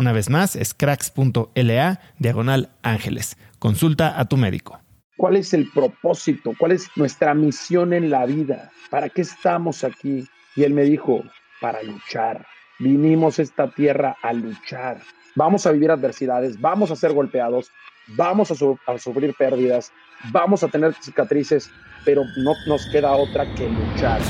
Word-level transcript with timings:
Una 0.00 0.12
vez 0.12 0.30
más, 0.30 0.56
es 0.56 0.72
cracks.la 0.72 2.00
diagonal 2.18 2.70
ángeles. 2.82 3.36
Consulta 3.58 4.18
a 4.18 4.24
tu 4.24 4.38
médico. 4.38 4.80
¿Cuál 5.18 5.36
es 5.36 5.52
el 5.52 5.70
propósito? 5.70 6.54
¿Cuál 6.58 6.72
es 6.72 6.88
nuestra 6.96 7.34
misión 7.34 7.92
en 7.92 8.08
la 8.08 8.24
vida? 8.24 8.70
¿Para 8.88 9.10
qué 9.10 9.20
estamos 9.20 9.84
aquí? 9.84 10.26
Y 10.56 10.62
él 10.62 10.72
me 10.72 10.84
dijo, 10.84 11.22
para 11.60 11.82
luchar. 11.82 12.46
Vinimos 12.78 13.38
a 13.38 13.42
esta 13.42 13.68
tierra 13.68 14.16
a 14.22 14.32
luchar. 14.32 15.02
Vamos 15.34 15.66
a 15.66 15.72
vivir 15.72 15.90
adversidades, 15.90 16.58
vamos 16.58 16.90
a 16.90 16.96
ser 16.96 17.12
golpeados, 17.12 17.70
vamos 18.16 18.50
a, 18.50 18.54
a 18.90 18.98
sufrir 18.98 19.34
pérdidas, 19.34 19.92
vamos 20.32 20.62
a 20.64 20.68
tener 20.68 20.94
cicatrices, 20.94 21.70
pero 22.06 22.22
no 22.38 22.54
nos 22.66 22.86
queda 22.86 23.12
otra 23.12 23.44
que 23.54 23.68
luchar. 23.68 24.22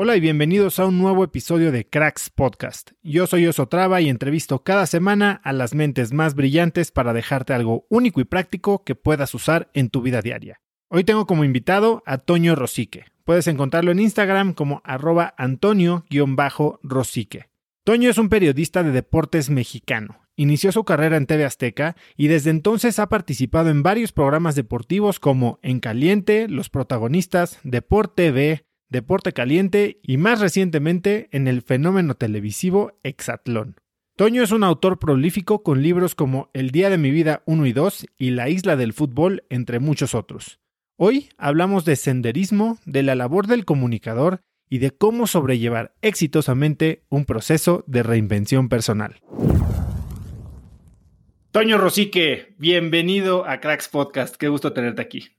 Hola 0.00 0.14
y 0.14 0.20
bienvenidos 0.20 0.78
a 0.78 0.86
un 0.86 0.96
nuevo 0.96 1.24
episodio 1.24 1.72
de 1.72 1.84
Cracks 1.84 2.30
Podcast. 2.30 2.92
Yo 3.02 3.26
soy 3.26 3.48
Osotrava 3.48 4.00
y 4.00 4.08
entrevisto 4.08 4.62
cada 4.62 4.86
semana 4.86 5.40
a 5.42 5.52
las 5.52 5.74
mentes 5.74 6.12
más 6.12 6.36
brillantes 6.36 6.92
para 6.92 7.12
dejarte 7.12 7.52
algo 7.52 7.84
único 7.90 8.20
y 8.20 8.24
práctico 8.24 8.84
que 8.84 8.94
puedas 8.94 9.34
usar 9.34 9.72
en 9.74 9.90
tu 9.90 10.00
vida 10.00 10.22
diaria. 10.22 10.60
Hoy 10.88 11.02
tengo 11.02 11.26
como 11.26 11.42
invitado 11.42 12.04
a 12.06 12.18
Toño 12.18 12.54
Rosique. 12.54 13.06
Puedes 13.24 13.48
encontrarlo 13.48 13.90
en 13.90 13.98
Instagram 13.98 14.52
como 14.52 14.82
arroba 14.84 15.34
Antonio-Rosique. 15.36 17.46
Toño 17.82 18.08
es 18.08 18.18
un 18.18 18.28
periodista 18.28 18.84
de 18.84 18.92
deportes 18.92 19.50
mexicano. 19.50 20.20
Inició 20.36 20.70
su 20.70 20.84
carrera 20.84 21.16
en 21.16 21.26
TV 21.26 21.44
Azteca 21.44 21.96
y 22.16 22.28
desde 22.28 22.50
entonces 22.50 23.00
ha 23.00 23.08
participado 23.08 23.70
en 23.70 23.82
varios 23.82 24.12
programas 24.12 24.54
deportivos 24.54 25.18
como 25.18 25.58
En 25.60 25.80
Caliente, 25.80 26.46
Los 26.46 26.70
Protagonistas, 26.70 27.58
Deporte 27.64 28.30
TV, 28.30 28.67
Deporte 28.90 29.34
Caliente 29.34 30.00
y 30.02 30.16
más 30.16 30.40
recientemente 30.40 31.28
en 31.30 31.46
el 31.46 31.60
fenómeno 31.60 32.14
televisivo 32.14 32.98
Exatlón. 33.02 33.76
Toño 34.16 34.42
es 34.42 34.50
un 34.50 34.64
autor 34.64 34.98
prolífico 34.98 35.62
con 35.62 35.82
libros 35.82 36.14
como 36.14 36.50
El 36.54 36.70
Día 36.70 36.88
de 36.88 36.96
mi 36.96 37.10
Vida 37.10 37.42
1 37.44 37.66
y 37.66 37.72
2 37.74 38.06
y 38.16 38.30
La 38.30 38.48
Isla 38.48 38.76
del 38.76 38.94
Fútbol, 38.94 39.44
entre 39.50 39.78
muchos 39.78 40.14
otros. 40.14 40.58
Hoy 40.96 41.28
hablamos 41.36 41.84
de 41.84 41.96
senderismo, 41.96 42.78
de 42.86 43.02
la 43.02 43.14
labor 43.14 43.46
del 43.46 43.66
comunicador 43.66 44.40
y 44.70 44.78
de 44.78 44.90
cómo 44.90 45.26
sobrellevar 45.26 45.94
exitosamente 46.00 47.04
un 47.10 47.26
proceso 47.26 47.84
de 47.86 48.02
reinvención 48.02 48.70
personal. 48.70 49.20
Toño 51.50 51.76
Rosique, 51.76 52.54
bienvenido 52.56 53.46
a 53.46 53.60
Cracks 53.60 53.88
Podcast. 53.88 54.36
Qué 54.36 54.48
gusto 54.48 54.72
tenerte 54.72 55.02
aquí. 55.02 55.37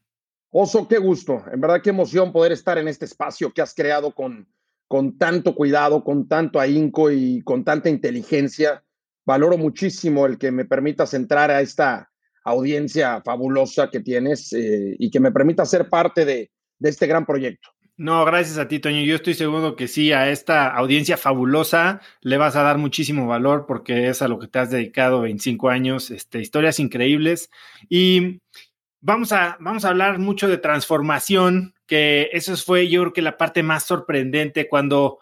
Oso, 0.52 0.88
qué 0.88 0.98
gusto, 0.98 1.44
en 1.52 1.62
verdad 1.62 1.82
qué 1.82 1.92
emoción 1.92 2.32
poder 2.32 2.52
estar 2.52 2.78
en 2.78 2.88
este 2.88 3.06
espacio 3.06 3.52
que 3.52 3.62
has 3.62 3.74
creado 3.76 4.14
con, 4.14 4.48
con 4.88 5.18
tanto 5.18 5.54
cuidado, 5.54 6.04
con 6.04 6.28
tanto 6.28 6.60
ahínco 6.60 7.12
y 7.12 7.42
con 7.44 7.64
tanta 7.64 7.90
inteligencia. 7.90 8.84
Valoro 9.26 9.58
muchísimo 9.58 10.26
el 10.26 10.40
que 10.40 10.52
me 10.52 10.66
permitas 10.66 11.14
entrar 11.14 11.52
a 11.52 11.62
esta 11.62 12.10
audiencia 12.44 13.22
fabulosa 13.22 13.92
que 13.92 14.00
tienes 14.00 14.52
eh, 14.54 14.96
y 14.98 15.12
que 15.12 15.20
me 15.20 15.32
permita 15.32 15.66
ser 15.66 15.88
parte 15.88 16.26
de, 16.26 16.50
de 16.80 16.90
este 16.90 17.06
gran 17.06 17.28
proyecto. 17.28 17.70
No, 17.96 18.24
gracias 18.24 18.58
a 18.58 18.68
ti, 18.70 18.80
Toño. 18.80 19.02
Yo 19.02 19.16
estoy 19.16 19.34
seguro 19.34 19.76
que 19.76 19.90
sí, 19.90 20.14
a 20.14 20.32
esta 20.32 20.70
audiencia 20.70 21.18
fabulosa 21.18 22.00
le 22.22 22.38
vas 22.38 22.56
a 22.56 22.64
dar 22.64 22.78
muchísimo 22.78 23.28
valor 23.28 23.66
porque 23.68 24.08
es 24.08 24.22
a 24.22 24.30
lo 24.30 24.40
que 24.40 24.48
te 24.48 24.58
has 24.58 24.72
dedicado 24.72 25.22
25 25.22 25.68
años, 25.68 26.10
este, 26.10 26.40
historias 26.40 26.80
increíbles. 26.80 27.50
Y 27.90 28.40
Vamos 29.02 29.32
a, 29.32 29.58
vamos 29.62 29.86
a 29.86 29.90
hablar 29.90 30.20
mucho 30.20 30.48
de 30.48 30.58
transformación, 30.58 31.74
que 31.88 32.30
eso 32.34 32.56
fue 32.58 32.90
yo 32.90 33.02
creo 33.02 33.14
que 33.14 33.22
la 33.22 33.38
parte 33.38 33.64
más 33.64 33.86
sorprendente 33.86 34.68
cuando, 34.68 35.20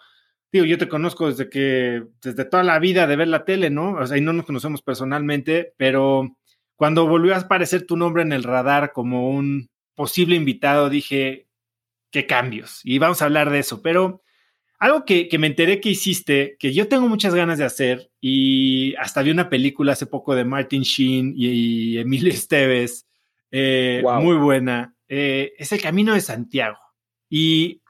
digo, 0.52 0.66
yo 0.66 0.78
te 0.78 0.90
conozco 0.90 1.28
desde 1.28 1.50
que, 1.50 2.04
desde 2.22 2.46
toda 2.46 2.64
la 2.64 2.80
vida 2.80 3.06
de 3.06 3.16
ver 3.16 3.28
la 3.28 3.46
tele, 3.46 3.70
¿no? 3.70 3.94
O 3.94 4.08
sea, 4.08 4.18
y 4.18 4.22
no 4.22 4.34
nos 4.34 4.46
conocemos 4.46 4.82
personalmente, 4.82 5.74
pero 5.78 6.38
cuando 6.76 7.08
volvió 7.08 7.36
a 7.36 7.40
aparecer 7.40 7.86
tu 7.86 7.98
nombre 7.98 8.24
en 8.24 8.34
el 8.34 8.44
radar 8.44 8.94
como 8.94 9.30
un 9.30 9.70
posible 9.96 10.36
invitado, 10.36 10.90
dije, 10.90 11.48
qué 12.12 12.26
cambios. 12.26 12.82
Y 12.84 13.00
vamos 13.00 13.22
a 13.22 13.26
hablar 13.26 13.50
de 13.50 13.60
eso, 13.60 13.82
pero 13.82 14.22
algo 14.80 15.06
que, 15.06 15.28
que, 15.28 15.40
me 15.40 15.48
enteré 15.48 15.82
que 15.82 15.90
hiciste, 15.90 16.56
que 16.60 16.74
yo 16.74 16.88
tengo 16.88 17.08
muchas 17.08 17.34
ganas 17.34 17.58
de 17.58 17.66
hacer, 17.66 18.12
y 18.22 18.96
hasta 18.96 19.24
vi 19.24 19.32
una 19.32 19.50
película 19.50 19.94
hace 19.94 20.06
poco 20.06 20.36
de 20.36 20.46
Martin 20.46 20.84
Sheen 20.84 21.34
y, 21.36 21.48
y 21.48 21.98
Emilio 21.98 22.32
Esteves, 22.32 23.07
eh, 23.52 24.04
muy 24.22 24.36
buena. 24.38 24.96
Eh, 25.08 25.54
es 25.58 25.72
el 25.72 25.82
Camino 25.82 26.14
de 26.14 26.22
Santiago. 26.22 26.78
Y, 27.30 27.82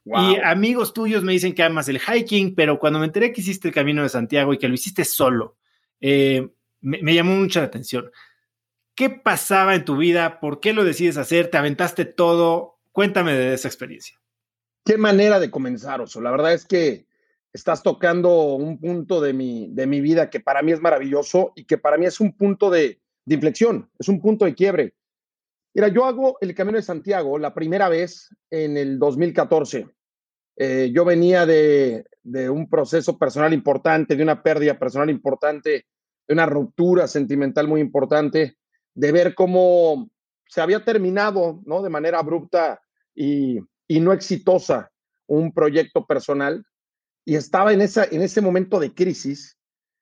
amigos 0.43 0.93
tuyos 0.93 1.23
me 1.23 1.33
dicen 1.33 1.53
que 1.53 1.63
amas 1.63 1.89
el 1.89 1.99
hiking, 1.99 2.55
pero 2.55 2.79
cuando 2.79 2.99
me 2.99 3.05
enteré 3.05 3.33
que 3.33 3.41
hiciste 3.41 3.67
el 3.67 3.73
Camino 3.73 4.03
de 4.03 4.09
Santiago 4.09 4.53
y 4.53 4.57
que 4.57 4.69
lo 4.69 4.73
hiciste 4.73 5.03
solo, 5.03 5.57
eh, 5.99 6.49
me, 6.79 7.13
llamó 7.13 7.35
mucho 7.35 7.59
la 7.59 7.65
atención. 7.65 8.09
¿Qué 8.95 9.09
pasaba 9.09 9.75
en 9.75 9.85
tu 9.85 9.97
vida? 9.97 10.39
¿Por 10.39 10.59
qué 10.59 10.73
lo 10.73 10.83
decides 10.85 11.17
hacer? 11.17 11.49
¿Te 11.49 11.57
aventaste 11.57 12.05
todo? 12.05 12.79
Cuéntame 12.91 13.33
de 13.33 13.53
esa 13.53 13.67
experiencia. 13.67 14.19
Qué 14.85 14.97
manera 14.97 15.39
de 15.39 15.51
comenzar, 15.51 15.99
Oso. 16.01 16.21
La 16.21 16.31
verdad 16.31 16.53
es 16.53 16.65
que 16.65 17.05
estás 17.51 17.83
tocando 17.83 18.53
un 18.55 18.79
punto 18.79 19.19
de 19.19 19.33
mi, 19.33 19.67
de 19.71 19.87
mi 19.87 19.99
vida 19.99 20.29
que 20.29 20.39
para 20.39 20.61
mí 20.61 20.71
es 20.71 20.79
maravilloso 20.79 21.51
y 21.55 21.65
que 21.65 21.77
para 21.77 21.97
mí 21.97 22.05
es 22.05 22.19
un 22.19 22.31
punto 22.35 22.69
de, 22.69 23.01
de 23.25 23.35
inflexión, 23.35 23.89
es 23.99 24.07
un 24.07 24.21
punto 24.21 24.45
de 24.45 24.55
quiebre. 24.55 24.95
Mira, 25.77 25.89
yo 25.89 26.05
hago 26.05 26.39
el 26.41 26.55
Camino 26.55 26.77
de 26.77 26.81
Santiago 26.81 27.37
la 27.37 27.53
primera 27.53 27.87
vez 27.87 28.35
en 28.49 28.77
el 28.77 28.97
2014. 28.97 29.87
Eh, 30.55 30.89
yo 30.91 31.05
venía 31.05 31.45
de, 31.45 32.03
de, 32.23 32.49
un 32.49 32.67
proceso 32.67 33.19
personal 33.19 33.53
importante, 33.53 34.15
de 34.15 34.23
una 34.23 34.41
pérdida 34.41 34.79
personal 34.79 35.11
importante, 35.11 35.85
de 36.27 36.33
una 36.33 36.47
ruptura 36.47 37.07
sentimental 37.07 37.67
muy 37.67 37.79
importante, 37.79 38.57
de 38.95 39.11
ver 39.11 39.35
cómo 39.35 40.09
se 40.47 40.61
había 40.61 40.83
terminado 40.83 41.61
¿no? 41.63 41.83
de 41.83 41.89
manera 41.91 42.17
abrupta 42.17 42.81
y, 43.13 43.59
y 43.87 43.99
no 43.99 44.13
exitosa 44.13 44.89
un 45.27 45.53
proyecto 45.53 46.07
personal 46.07 46.65
y 47.23 47.35
estaba 47.35 47.71
en, 47.71 47.81
esa, 47.81 48.05
en 48.05 48.23
ese 48.23 48.41
momento 48.41 48.79
de 48.79 48.95
crisis. 48.95 49.59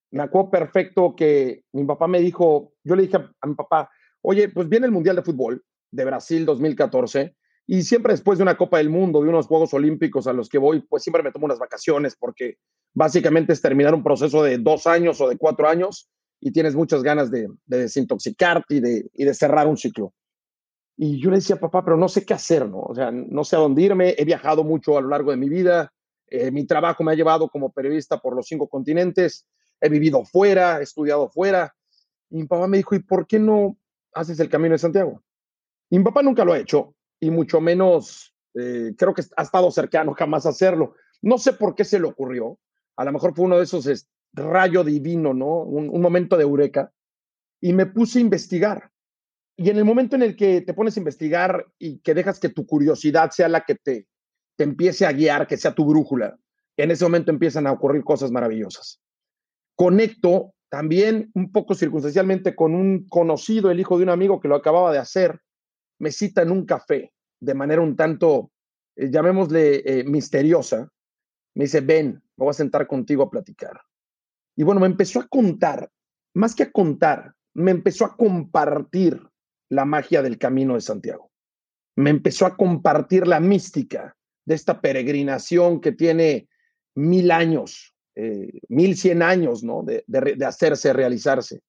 Me 0.10 0.24
acuerdo 0.24 0.52
perfecto 0.52 1.18
que 1.18 1.66
mi 1.74 1.84
papá 1.84 2.08
me 2.08 2.22
dijo, 2.22 2.72
yo 2.82 2.96
le 2.96 3.02
dije 3.02 3.18
a, 3.18 3.46
mi 3.46 3.56
papá, 3.56 3.90
oye, 4.26 4.50
pues 4.50 4.68
viene 4.68 4.86
el 4.86 4.92
Mundial 4.92 5.16
de 5.16 5.22
Fútbol 5.22 5.64
de 5.92 6.06
Brasil 6.06 6.46
2014 6.46 7.36
y 7.68 7.84
siempre 7.84 8.14
después 8.14 8.38
de 8.38 8.44
una 8.44 8.58
Copa 8.58 8.78
del 8.80 8.90
Mundo, 8.90 9.22
de 9.22 9.30
unos 9.30 9.48
Juegos 9.48 9.74
Olímpicos 9.74 10.28
a 10.28 10.34
los 10.34 10.50
que 10.50 10.58
voy, 10.58 10.82
pues 10.82 11.04
siempre 11.04 11.24
me 11.24 11.32
tomo 11.32 11.46
unas 11.46 11.60
vacaciones 11.60 12.16
porque 12.16 12.58
básicamente 12.94 13.54
es 13.54 13.62
terminar 13.62 13.94
un 13.94 14.04
proceso 14.04 14.44
de 14.44 14.58
dos 14.58 14.88
años 14.88 15.22
o 15.22 15.30
de 15.30 15.38
cuatro 15.38 15.68
años 15.68 16.10
y 16.40 16.52
tienes 16.52 16.76
muchas 16.76 17.04
ganas 17.04 17.32
de, 17.32 17.48
de 17.66 17.78
desintoxicarte 17.80 18.76
y 18.76 18.80
de, 18.80 19.10
y 19.14 19.26
de 19.26 19.34
cerrar 19.34 19.68
un 19.68 19.78
ciclo. 19.78 20.14
Y 20.98 21.20
yo 21.20 21.30
le 21.30 21.38
decía, 21.38 21.58
papá, 21.58 21.84
pero 21.84 21.98
no 21.98 22.08
sé 22.08 22.26
qué 22.26 22.34
hacer, 22.34 22.70
¿no? 22.70 22.80
O 22.80 22.96
sea, 22.96 23.12
no 23.12 23.44
sé 23.44 23.56
a 23.56 23.60
dónde 23.60 23.82
irme, 23.82 24.16
he 24.18 24.26
viajado 24.26 24.64
mucho 24.64 24.98
a 24.98 25.02
lo 25.02 25.10
largo 25.10 25.32
de 25.32 25.38
mi 25.38 25.50
vida, 25.50 25.92
eh, 26.28 26.52
mi 26.52 26.66
trabajo 26.66 27.04
me 27.04 27.12
ha 27.12 27.16
llevado 27.16 27.50
como 27.50 27.72
periodista 27.72 28.20
por 28.20 28.36
los 28.36 28.48
cinco 28.48 28.68
continentes, 28.70 29.46
he 29.82 29.90
vivido 29.90 30.24
fuera, 30.24 30.80
he 30.80 30.84
estudiado 30.84 31.30
fuera. 31.30 31.76
Y 32.30 32.38
mi 32.38 32.48
papá 32.48 32.68
me 32.68 32.78
dijo, 32.78 32.96
¿y 32.96 33.00
por 33.00 33.28
qué 33.28 33.40
no 33.40 33.78
haces 34.16 34.40
el 34.40 34.50
Camino 34.50 34.74
de 34.74 34.80
Santiago? 34.80 35.22
Y 35.90 36.00
mi 36.00 36.04
papá 36.04 36.24
nunca 36.24 36.44
lo 36.44 36.54
ha 36.54 36.60
hecho, 36.60 36.96
y 37.20 37.30
mucho 37.30 37.62
menos 37.62 38.34
eh, 38.56 38.94
creo 38.98 39.14
que 39.14 39.24
ha 39.38 39.44
estado 39.44 39.70
cercano 39.70 40.14
jamás 40.14 40.46
a 40.46 40.50
hacerlo. 40.50 40.96
No 41.22 41.38
sé 41.38 41.54
por 41.54 41.76
qué 41.76 41.86
se 41.86 42.00
le 42.00 42.08
ocurrió. 42.08 42.58
A 42.98 43.06
lo 43.06 43.12
mejor 43.12 43.36
fue 43.36 43.46
uno 43.46 43.58
de 43.58 43.64
esos 43.66 43.86
es, 43.88 44.08
rayo 44.34 44.84
divino, 44.84 45.34
¿no? 45.34 45.62
Un, 45.62 45.90
un 45.90 46.02
momento 46.02 46.36
de 46.38 46.44
eureka. 46.44 46.92
Y 47.62 47.74
me 47.74 47.86
puse 47.86 48.20
a 48.20 48.22
investigar. 48.22 48.90
Y 49.56 49.70
en 49.70 49.78
el 49.78 49.86
momento 49.86 50.16
en 50.16 50.24
el 50.24 50.36
que 50.36 50.62
te 50.62 50.74
pones 50.74 50.98
a 50.98 51.00
investigar 51.00 51.66
y 51.78 52.00
que 52.00 52.14
dejas 52.14 52.40
que 52.40 52.50
tu 52.50 52.66
curiosidad 52.66 53.32
sea 53.32 53.48
la 53.48 53.62
que 53.62 53.76
te 53.76 54.08
te 54.56 54.64
empiece 54.64 55.06
a 55.06 55.12
guiar, 55.12 55.48
que 55.48 55.58
sea 55.58 55.74
tu 55.74 55.86
brújula, 55.86 56.38
en 56.78 56.92
ese 56.92 57.06
momento 57.06 57.32
empiezan 57.32 57.68
a 57.68 57.72
ocurrir 57.72 58.04
cosas 58.04 58.32
maravillosas. 58.32 59.02
Conecto 59.76 60.54
también 60.76 61.32
un 61.36 61.54
poco 61.54 61.74
circunstancialmente 61.74 62.54
con 62.54 62.76
un 62.76 63.08
conocido, 63.08 63.72
el 63.72 63.80
hijo 63.80 63.96
de 63.96 64.04
un 64.04 64.10
amigo 64.10 64.42
que 64.42 64.50
lo 64.50 64.56
acababa 64.56 64.92
de 64.92 64.98
hacer, 64.98 65.40
me 66.00 66.12
cita 66.12 66.42
en 66.42 66.52
un 66.52 66.66
café 66.66 67.14
de 67.40 67.54
manera 67.54 67.82
un 67.82 67.96
tanto, 67.96 68.52
eh, 68.98 69.10
llamémosle, 69.10 69.84
eh, 69.86 70.04
misteriosa. 70.04 70.92
Me 71.54 71.64
dice, 71.64 71.80
ven, 71.80 72.22
me 72.36 72.44
voy 72.44 72.50
a 72.50 72.54
sentar 72.54 72.88
contigo 72.88 73.24
a 73.24 73.30
platicar. 73.30 73.80
Y 74.58 74.64
bueno, 74.64 74.82
me 74.82 74.88
empezó 74.88 75.22
a 75.22 75.28
contar, 75.30 75.90
más 76.34 76.54
que 76.54 76.64
a 76.64 76.72
contar, 76.74 77.34
me 77.54 77.72
empezó 77.72 78.04
a 78.04 78.18
compartir 78.18 79.26
la 79.70 79.86
magia 79.86 80.22
del 80.22 80.38
camino 80.38 80.74
de 80.74 80.82
Santiago. 80.82 81.32
Me 81.96 82.10
empezó 82.10 82.46
a 82.48 82.58
compartir 82.58 83.28
la 83.28 83.40
mística 83.40 84.18
de 84.44 84.56
esta 84.56 84.82
peregrinación 84.82 85.80
que 85.80 85.94
tiene 85.94 86.50
mil 86.96 87.32
años, 87.32 87.95
eh, 88.16 88.60
mil 88.70 88.96
cien 88.96 89.22
años, 89.22 89.64
¿no? 89.64 89.84
De, 89.84 90.04
hacerse, 90.46 90.94
realizarse. 90.94 91.62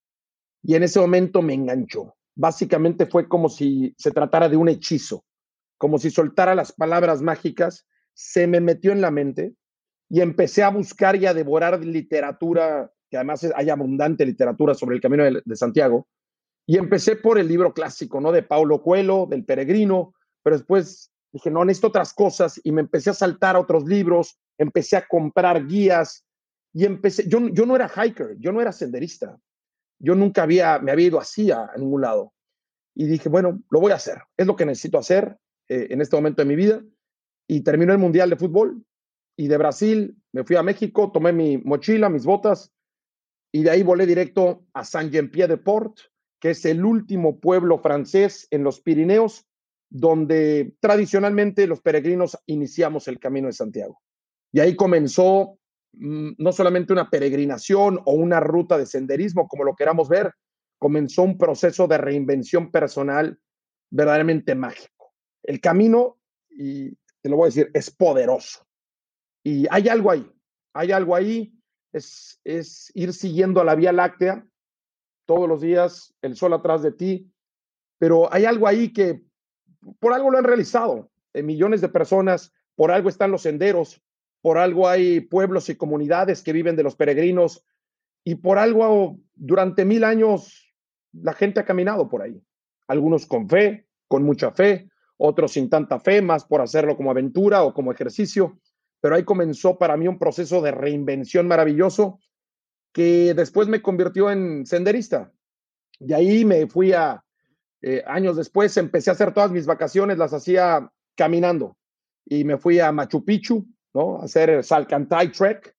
Y 0.62 0.74
en 0.74 0.82
ese 0.82 1.00
momento 1.00 1.42
me 1.42 1.54
enganchó. 1.54 2.14
Básicamente 2.34 3.06
fue 3.06 3.28
como 3.28 3.48
si 3.48 3.94
se 3.98 4.10
tratara 4.10 4.48
de 4.48 4.56
un 4.56 4.68
hechizo, 4.68 5.24
como 5.78 5.98
si 5.98 6.10
soltara 6.10 6.54
las 6.54 6.72
palabras 6.72 7.22
mágicas, 7.22 7.86
se 8.14 8.46
me 8.46 8.60
metió 8.60 8.92
en 8.92 9.00
la 9.00 9.10
mente 9.10 9.54
y 10.08 10.20
empecé 10.20 10.62
a 10.62 10.70
buscar 10.70 11.16
y 11.16 11.26
a 11.26 11.34
devorar 11.34 11.84
literatura, 11.84 12.90
que 13.10 13.16
además 13.16 13.46
hay 13.54 13.70
abundante 13.70 14.24
literatura 14.24 14.74
sobre 14.74 14.96
el 14.96 15.02
Camino 15.02 15.24
de, 15.24 15.42
de 15.44 15.56
Santiago, 15.56 16.06
y 16.66 16.78
empecé 16.78 17.16
por 17.16 17.38
el 17.38 17.48
libro 17.48 17.72
clásico, 17.72 18.20
¿no? 18.20 18.32
De 18.32 18.42
Paulo 18.42 18.82
Coelho, 18.82 19.26
del 19.26 19.44
Peregrino, 19.44 20.14
pero 20.42 20.56
después 20.56 21.12
dije, 21.32 21.50
no, 21.50 21.64
necesito 21.64 21.88
otras 21.88 22.12
cosas 22.12 22.60
y 22.64 22.72
me 22.72 22.80
empecé 22.80 23.10
a 23.10 23.14
saltar 23.14 23.56
a 23.56 23.60
otros 23.60 23.84
libros, 23.84 24.38
empecé 24.58 24.96
a 24.96 25.06
comprar 25.06 25.66
guías 25.66 26.25
y 26.76 26.84
empecé, 26.84 27.26
yo, 27.26 27.48
yo 27.48 27.64
no 27.64 27.74
era 27.74 27.88
hiker, 27.88 28.36
yo 28.38 28.52
no 28.52 28.60
era 28.60 28.70
senderista, 28.70 29.40
yo 29.98 30.14
nunca 30.14 30.42
había, 30.42 30.78
me 30.78 30.92
había 30.92 31.06
ido 31.06 31.18
así 31.18 31.50
a, 31.50 31.70
ningún 31.78 32.02
lado. 32.02 32.34
Y 32.94 33.06
dije, 33.06 33.30
bueno, 33.30 33.62
lo 33.70 33.80
voy 33.80 33.92
a 33.92 33.94
hacer, 33.94 34.18
es 34.36 34.46
lo 34.46 34.56
que 34.56 34.66
necesito 34.66 34.98
hacer 34.98 35.38
eh, 35.68 35.86
en 35.88 36.02
este 36.02 36.16
momento 36.16 36.42
de 36.42 36.48
mi 36.48 36.54
vida. 36.54 36.84
Y 37.48 37.62
terminó 37.62 37.94
el 37.94 37.98
Mundial 37.98 38.28
de 38.28 38.36
Fútbol 38.36 38.84
y 39.38 39.48
de 39.48 39.56
Brasil 39.56 40.18
me 40.32 40.44
fui 40.44 40.56
a 40.56 40.62
México, 40.62 41.10
tomé 41.12 41.32
mi 41.32 41.56
mochila, 41.56 42.10
mis 42.10 42.26
botas 42.26 42.70
y 43.52 43.62
de 43.62 43.70
ahí 43.70 43.82
volé 43.82 44.04
directo 44.04 44.66
a 44.74 44.84
Saint-Jean-Pied-de-Port, 44.84 45.98
que 46.38 46.50
es 46.50 46.62
el 46.66 46.84
último 46.84 47.40
pueblo 47.40 47.78
francés 47.78 48.48
en 48.50 48.64
los 48.64 48.82
Pirineos 48.82 49.46
donde 49.88 50.74
tradicionalmente 50.80 51.66
los 51.66 51.80
peregrinos 51.80 52.36
iniciamos 52.44 53.08
el 53.08 53.18
camino 53.18 53.46
de 53.46 53.54
Santiago. 53.54 54.02
Y 54.52 54.60
ahí 54.60 54.76
comenzó 54.76 55.58
no 55.98 56.52
solamente 56.52 56.92
una 56.92 57.10
peregrinación 57.10 58.00
o 58.04 58.12
una 58.12 58.40
ruta 58.40 58.76
de 58.76 58.86
senderismo, 58.86 59.48
como 59.48 59.64
lo 59.64 59.74
queramos 59.74 60.08
ver, 60.08 60.32
comenzó 60.78 61.22
un 61.22 61.38
proceso 61.38 61.86
de 61.86 61.98
reinvención 61.98 62.70
personal 62.70 63.38
verdaderamente 63.90 64.54
mágico. 64.54 65.14
El 65.42 65.60
camino, 65.60 66.18
y 66.50 66.90
te 67.22 67.30
lo 67.30 67.36
voy 67.36 67.44
a 67.44 67.46
decir, 67.46 67.70
es 67.72 67.90
poderoso. 67.90 68.66
Y 69.42 69.66
hay 69.70 69.88
algo 69.88 70.10
ahí, 70.10 70.30
hay 70.74 70.92
algo 70.92 71.14
ahí, 71.14 71.54
es, 71.92 72.40
es 72.44 72.90
ir 72.94 73.12
siguiendo 73.12 73.64
la 73.64 73.74
Vía 73.74 73.92
Láctea 73.92 74.46
todos 75.24 75.48
los 75.48 75.60
días, 75.60 76.14
el 76.20 76.36
sol 76.36 76.52
atrás 76.52 76.82
de 76.82 76.92
ti, 76.92 77.32
pero 77.98 78.32
hay 78.32 78.44
algo 78.44 78.66
ahí 78.66 78.92
que 78.92 79.22
por 79.98 80.12
algo 80.12 80.30
lo 80.30 80.38
han 80.38 80.44
realizado. 80.44 81.10
Eh, 81.32 81.42
millones 81.42 81.80
de 81.80 81.88
personas, 81.88 82.52
por 82.74 82.90
algo 82.90 83.08
están 83.08 83.30
los 83.30 83.42
senderos, 83.42 84.02
por 84.46 84.58
algo 84.58 84.88
hay 84.88 85.22
pueblos 85.22 85.68
y 85.70 85.74
comunidades 85.74 86.40
que 86.40 86.52
viven 86.52 86.76
de 86.76 86.84
los 86.84 86.94
peregrinos 86.94 87.64
y 88.22 88.36
por 88.36 88.58
algo 88.58 89.18
durante 89.34 89.84
mil 89.84 90.04
años 90.04 90.72
la 91.10 91.32
gente 91.32 91.58
ha 91.58 91.64
caminado 91.64 92.08
por 92.08 92.22
ahí. 92.22 92.40
Algunos 92.86 93.26
con 93.26 93.48
fe, 93.48 93.88
con 94.06 94.22
mucha 94.22 94.52
fe, 94.52 94.88
otros 95.16 95.50
sin 95.50 95.68
tanta 95.68 95.98
fe, 95.98 96.22
más 96.22 96.44
por 96.44 96.60
hacerlo 96.60 96.96
como 96.96 97.10
aventura 97.10 97.64
o 97.64 97.74
como 97.74 97.90
ejercicio. 97.90 98.60
Pero 99.00 99.16
ahí 99.16 99.24
comenzó 99.24 99.78
para 99.78 99.96
mí 99.96 100.06
un 100.06 100.16
proceso 100.16 100.62
de 100.62 100.70
reinvención 100.70 101.48
maravilloso 101.48 102.20
que 102.92 103.34
después 103.34 103.66
me 103.66 103.82
convirtió 103.82 104.30
en 104.30 104.64
senderista. 104.64 105.32
De 105.98 106.14
ahí 106.14 106.44
me 106.44 106.68
fui 106.68 106.92
a, 106.92 107.24
eh, 107.82 108.04
años 108.06 108.36
después 108.36 108.76
empecé 108.76 109.10
a 109.10 109.14
hacer 109.14 109.34
todas 109.34 109.50
mis 109.50 109.66
vacaciones, 109.66 110.18
las 110.18 110.32
hacía 110.32 110.88
caminando 111.16 111.76
y 112.24 112.44
me 112.44 112.58
fui 112.58 112.78
a 112.78 112.92
Machu 112.92 113.24
Picchu, 113.24 113.66
¿no? 113.96 114.20
Hacer 114.22 114.50
el 114.50 114.62
Salcantay 114.62 115.32
Trek, 115.32 115.74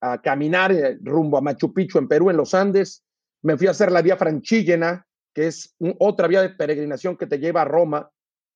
a 0.00 0.20
caminar 0.22 0.72
eh, 0.72 0.98
rumbo 1.02 1.36
a 1.36 1.42
Machu 1.42 1.72
Picchu 1.72 1.98
en 1.98 2.08
Perú, 2.08 2.30
en 2.30 2.36
los 2.38 2.54
Andes. 2.54 3.04
Me 3.42 3.58
fui 3.58 3.66
a 3.66 3.72
hacer 3.72 3.92
la 3.92 4.00
vía 4.00 4.16
Franchígena, 4.16 5.06
que 5.34 5.48
es 5.48 5.76
otra 5.98 6.28
vía 6.28 6.40
de 6.40 6.50
peregrinación 6.50 7.16
que 7.16 7.26
te 7.26 7.38
lleva 7.38 7.62
a 7.62 7.66
Roma, 7.66 8.10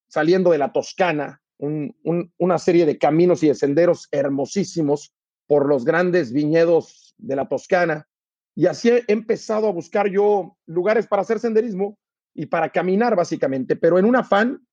saliendo 0.08 0.50
de 0.50 0.58
la 0.58 0.72
Toscana, 0.72 1.40
una 1.58 2.58
serie 2.58 2.86
de 2.86 2.98
caminos 2.98 3.42
y 3.42 3.48
de 3.48 3.54
senderos 3.54 4.08
hermosísimos 4.10 5.14
por 5.46 5.68
los 5.68 5.84
grandes 5.84 6.32
viñedos 6.32 7.14
de 7.18 7.36
la 7.36 7.48
Toscana. 7.48 8.08
Y 8.56 8.66
así 8.66 8.88
he 8.88 9.04
empezado 9.08 9.68
a 9.68 9.72
buscar 9.72 10.08
yo 10.08 10.56
lugares 10.66 11.06
para 11.06 11.22
hacer 11.22 11.38
senderismo 11.38 11.98
y 12.34 12.46
para 12.46 12.70
caminar 12.70 13.14
básicamente, 13.14 13.76
pero 13.76 13.98
en 13.98 14.06
un 14.06 14.16
afán 14.16 14.66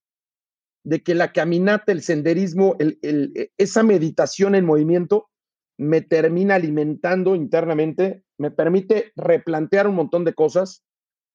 de 0.84 1.02
que 1.02 1.14
la 1.14 1.32
caminata, 1.32 1.92
el 1.92 2.02
senderismo, 2.02 2.76
e, 2.78 3.50
esa 3.58 3.82
meditación 3.82 4.54
en 4.54 4.64
movimiento 4.64 5.30
me 5.78 6.00
termina 6.00 6.56
alimentando 6.56 7.34
internamente, 7.34 8.24
me 8.38 8.50
permite 8.50 9.12
replantear 9.16 9.86
un 9.86 9.94
montón 9.94 10.24
de 10.24 10.34
cosas, 10.34 10.84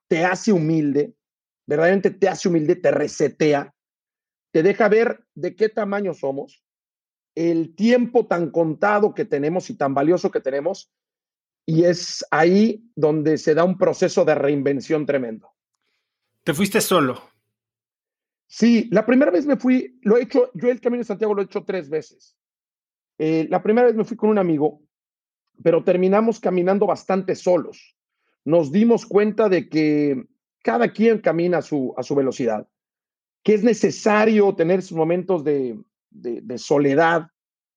te 0.07 0.23
hace 0.23 0.51
humilde, 0.51 1.15
verdaderamente 1.67 2.11
te 2.11 2.27
hace 2.29 2.47
humilde, 2.47 2.75
te 2.75 2.91
resetea, 2.91 3.73
te 4.51 4.63
deja 4.63 4.87
ver 4.87 5.25
de 5.33 5.55
qué 5.55 5.69
tamaño 5.69 6.13
somos, 6.13 6.63
el 7.35 7.75
tiempo 7.75 8.27
tan 8.27 8.51
contado 8.51 9.13
que 9.13 9.25
tenemos 9.25 9.69
y 9.69 9.75
tan 9.75 9.93
valioso 9.93 10.31
que 10.31 10.39
tenemos, 10.39 10.91
y 11.65 11.85
es 11.85 12.23
ahí 12.31 12.87
donde 12.95 13.37
se 13.37 13.55
da 13.55 13.63
un 13.63 13.77
proceso 13.77 14.23
de 14.25 14.35
reinvención 14.35 15.05
tremendo. 15.05 15.51
Te 16.43 16.53
fuiste 16.53 16.79
solo. 16.79 17.34
Sí, 18.47 18.87
la 18.91 19.05
primera 19.05 19.31
vez 19.31 19.45
me 19.45 19.57
fui, 19.57 19.99
lo 20.03 20.17
he 20.17 20.23
hecho, 20.23 20.51
yo 20.53 20.69
el 20.69 20.79
Camino 20.79 21.01
de 21.01 21.05
Santiago 21.05 21.33
lo 21.33 21.41
he 21.41 21.45
hecho 21.45 21.63
tres 21.63 21.89
veces. 21.89 22.37
Eh, 23.17 23.47
la 23.49 23.63
primera 23.63 23.87
vez 23.87 23.95
me 23.95 24.03
fui 24.03 24.17
con 24.17 24.29
un 24.29 24.37
amigo, 24.37 24.81
pero 25.63 25.83
terminamos 25.83 26.39
caminando 26.39 26.85
bastante 26.85 27.35
solos. 27.35 27.95
Nos 28.43 28.71
dimos 28.71 29.05
cuenta 29.05 29.49
de 29.49 29.69
que 29.69 30.25
cada 30.61 30.91
quien 30.91 31.19
camina 31.19 31.59
a 31.59 31.61
su, 31.61 31.93
a 31.97 32.03
su 32.03 32.15
velocidad, 32.15 32.67
que 33.43 33.53
es 33.53 33.63
necesario 33.63 34.55
tener 34.55 34.79
esos 34.79 34.97
momentos 34.97 35.43
de, 35.43 35.79
de, 36.09 36.57
soledad, 36.57 37.27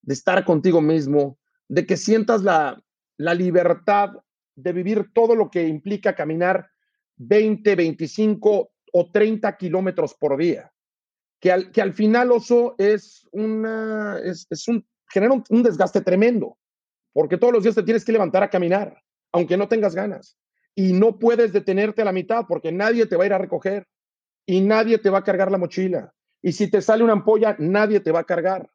de 0.03 0.15
estar 0.15 0.45
contigo 0.45 0.81
mismo, 0.81 1.39
de 1.69 1.87
que 1.87 1.97
sientas 1.97 2.43
la, 2.43 2.83
la 3.17 3.35
libertad 3.35 4.13
de 4.57 4.73
vivir 4.73 5.11
todo 5.13 5.35
lo 5.35 5.51
que 5.51 5.69
implica 5.69 6.15
caminar 6.15 6.71
20, 7.17 7.77
25 7.77 8.71
o 8.93 9.11
30 9.11 9.57
kilómetros 9.57 10.15
por 10.15 10.37
día. 10.37 10.73
Que 11.41 11.53
al, 11.53 11.71
que 11.71 11.81
al 11.81 11.93
final, 11.93 12.33
oso, 12.33 12.75
es 12.79 13.29
una, 13.33 14.19
es, 14.25 14.47
es 14.51 14.67
un, 14.69 14.85
genera 15.09 15.35
un, 15.49 15.63
desgaste 15.63 16.01
tremendo, 16.01 16.59
porque 17.13 17.39
todos 17.39 17.53
los 17.53 17.63
días 17.63 17.75
te 17.75 17.83
tienes 17.83 18.05
que 18.05 18.13
levantar 18.13 18.43
a 18.43 18.51
caminar, 18.51 19.03
aunque 19.33 19.57
no 19.57 19.69
tengas 19.69 19.95
ganas. 19.95 20.37
Y 20.75 20.93
no 20.93 21.19
puedes 21.19 21.53
detenerte 21.53 22.03
a 22.03 22.05
la 22.05 22.13
mitad 22.13 22.45
porque 22.47 22.71
nadie 22.71 23.07
te 23.07 23.17
va 23.17 23.25
a 23.25 23.27
ir 23.27 23.33
a 23.33 23.39
recoger 23.39 23.87
y 24.47 24.61
nadie 24.61 24.99
te 24.99 25.11
va 25.11 25.19
a 25.19 25.25
cargar 25.25 25.51
la 25.51 25.59
mochila. 25.59 26.13
Y 26.41 26.53
si 26.53 26.71
te 26.71 26.81
sale 26.83 27.03
una 27.03 27.15
ampolla, 27.15 27.57
nadie 27.59 28.01
te 28.01 28.13
va 28.13 28.21
a 28.21 28.25
cargar. 28.25 28.71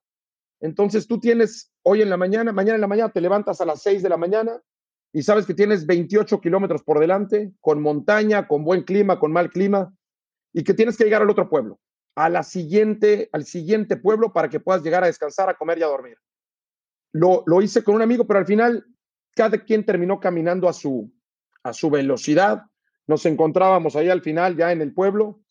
Entonces 0.60 1.08
tú 1.08 1.20
tienes 1.20 1.72
hoy 1.82 2.02
en 2.02 2.10
la 2.10 2.18
mañana, 2.18 2.52
mañana 2.52 2.76
en 2.76 2.82
la 2.82 2.88
mañana 2.88 3.12
te 3.12 3.22
levantas 3.22 3.62
a 3.62 3.66
las 3.66 3.82
6 3.82 4.04
de 4.04 4.10
la 4.10 4.18
mañana 4.18 4.62
y 5.14 5.22
sabes 5.24 5.46
que 5.46 5.54
tienes 5.54 5.86
28 5.86 6.42
kilómetros 6.42 6.84
por 6.84 7.00
delante, 7.00 7.54
con 7.62 7.82
montaña, 7.82 8.48
con 8.48 8.64
buen 8.64 8.84
clima, 8.84 9.20
con 9.20 9.32
mal 9.32 9.50
clima, 9.50 9.94
y 10.54 10.64
que 10.64 10.74
tienes 10.74 10.96
que 10.96 11.04
llegar 11.04 11.22
al 11.22 11.30
otro 11.30 11.50
pueblo, 11.50 11.80
a 12.16 12.30
la 12.30 12.44
siguiente, 12.44 13.30
al 13.34 13.46
siguiente 13.46 13.98
pueblo 13.98 14.32
para 14.32 14.50
que 14.50 14.60
puedas 14.60 14.84
llegar 14.84 15.04
a 15.04 15.08
descansar, 15.08 15.50
a 15.50 15.56
comer 15.56 15.80
y 15.80 15.84
a 15.84 15.88
dormir. 15.88 16.18
Lo, 17.12 17.44
lo 17.48 17.62
hice 17.62 17.84
con 17.84 17.96
un 17.96 18.02
amigo, 18.02 18.26
pero 18.26 18.40
al 18.40 18.46
final 18.46 18.86
cada 19.36 19.58
quien 19.58 19.86
terminó 19.86 20.20
caminando 20.20 20.70
a 20.70 20.74
su, 20.74 21.12
a 21.64 21.74
su 21.74 21.90
velocidad. 21.90 22.64
Nos 23.08 23.26
encontrábamos 23.26 23.96
ahí 23.96 24.10
al 24.10 24.22
final, 24.22 24.56
ya 24.56 24.72
en 24.72 24.82
el 24.82 24.94
pueblo, 24.94 25.42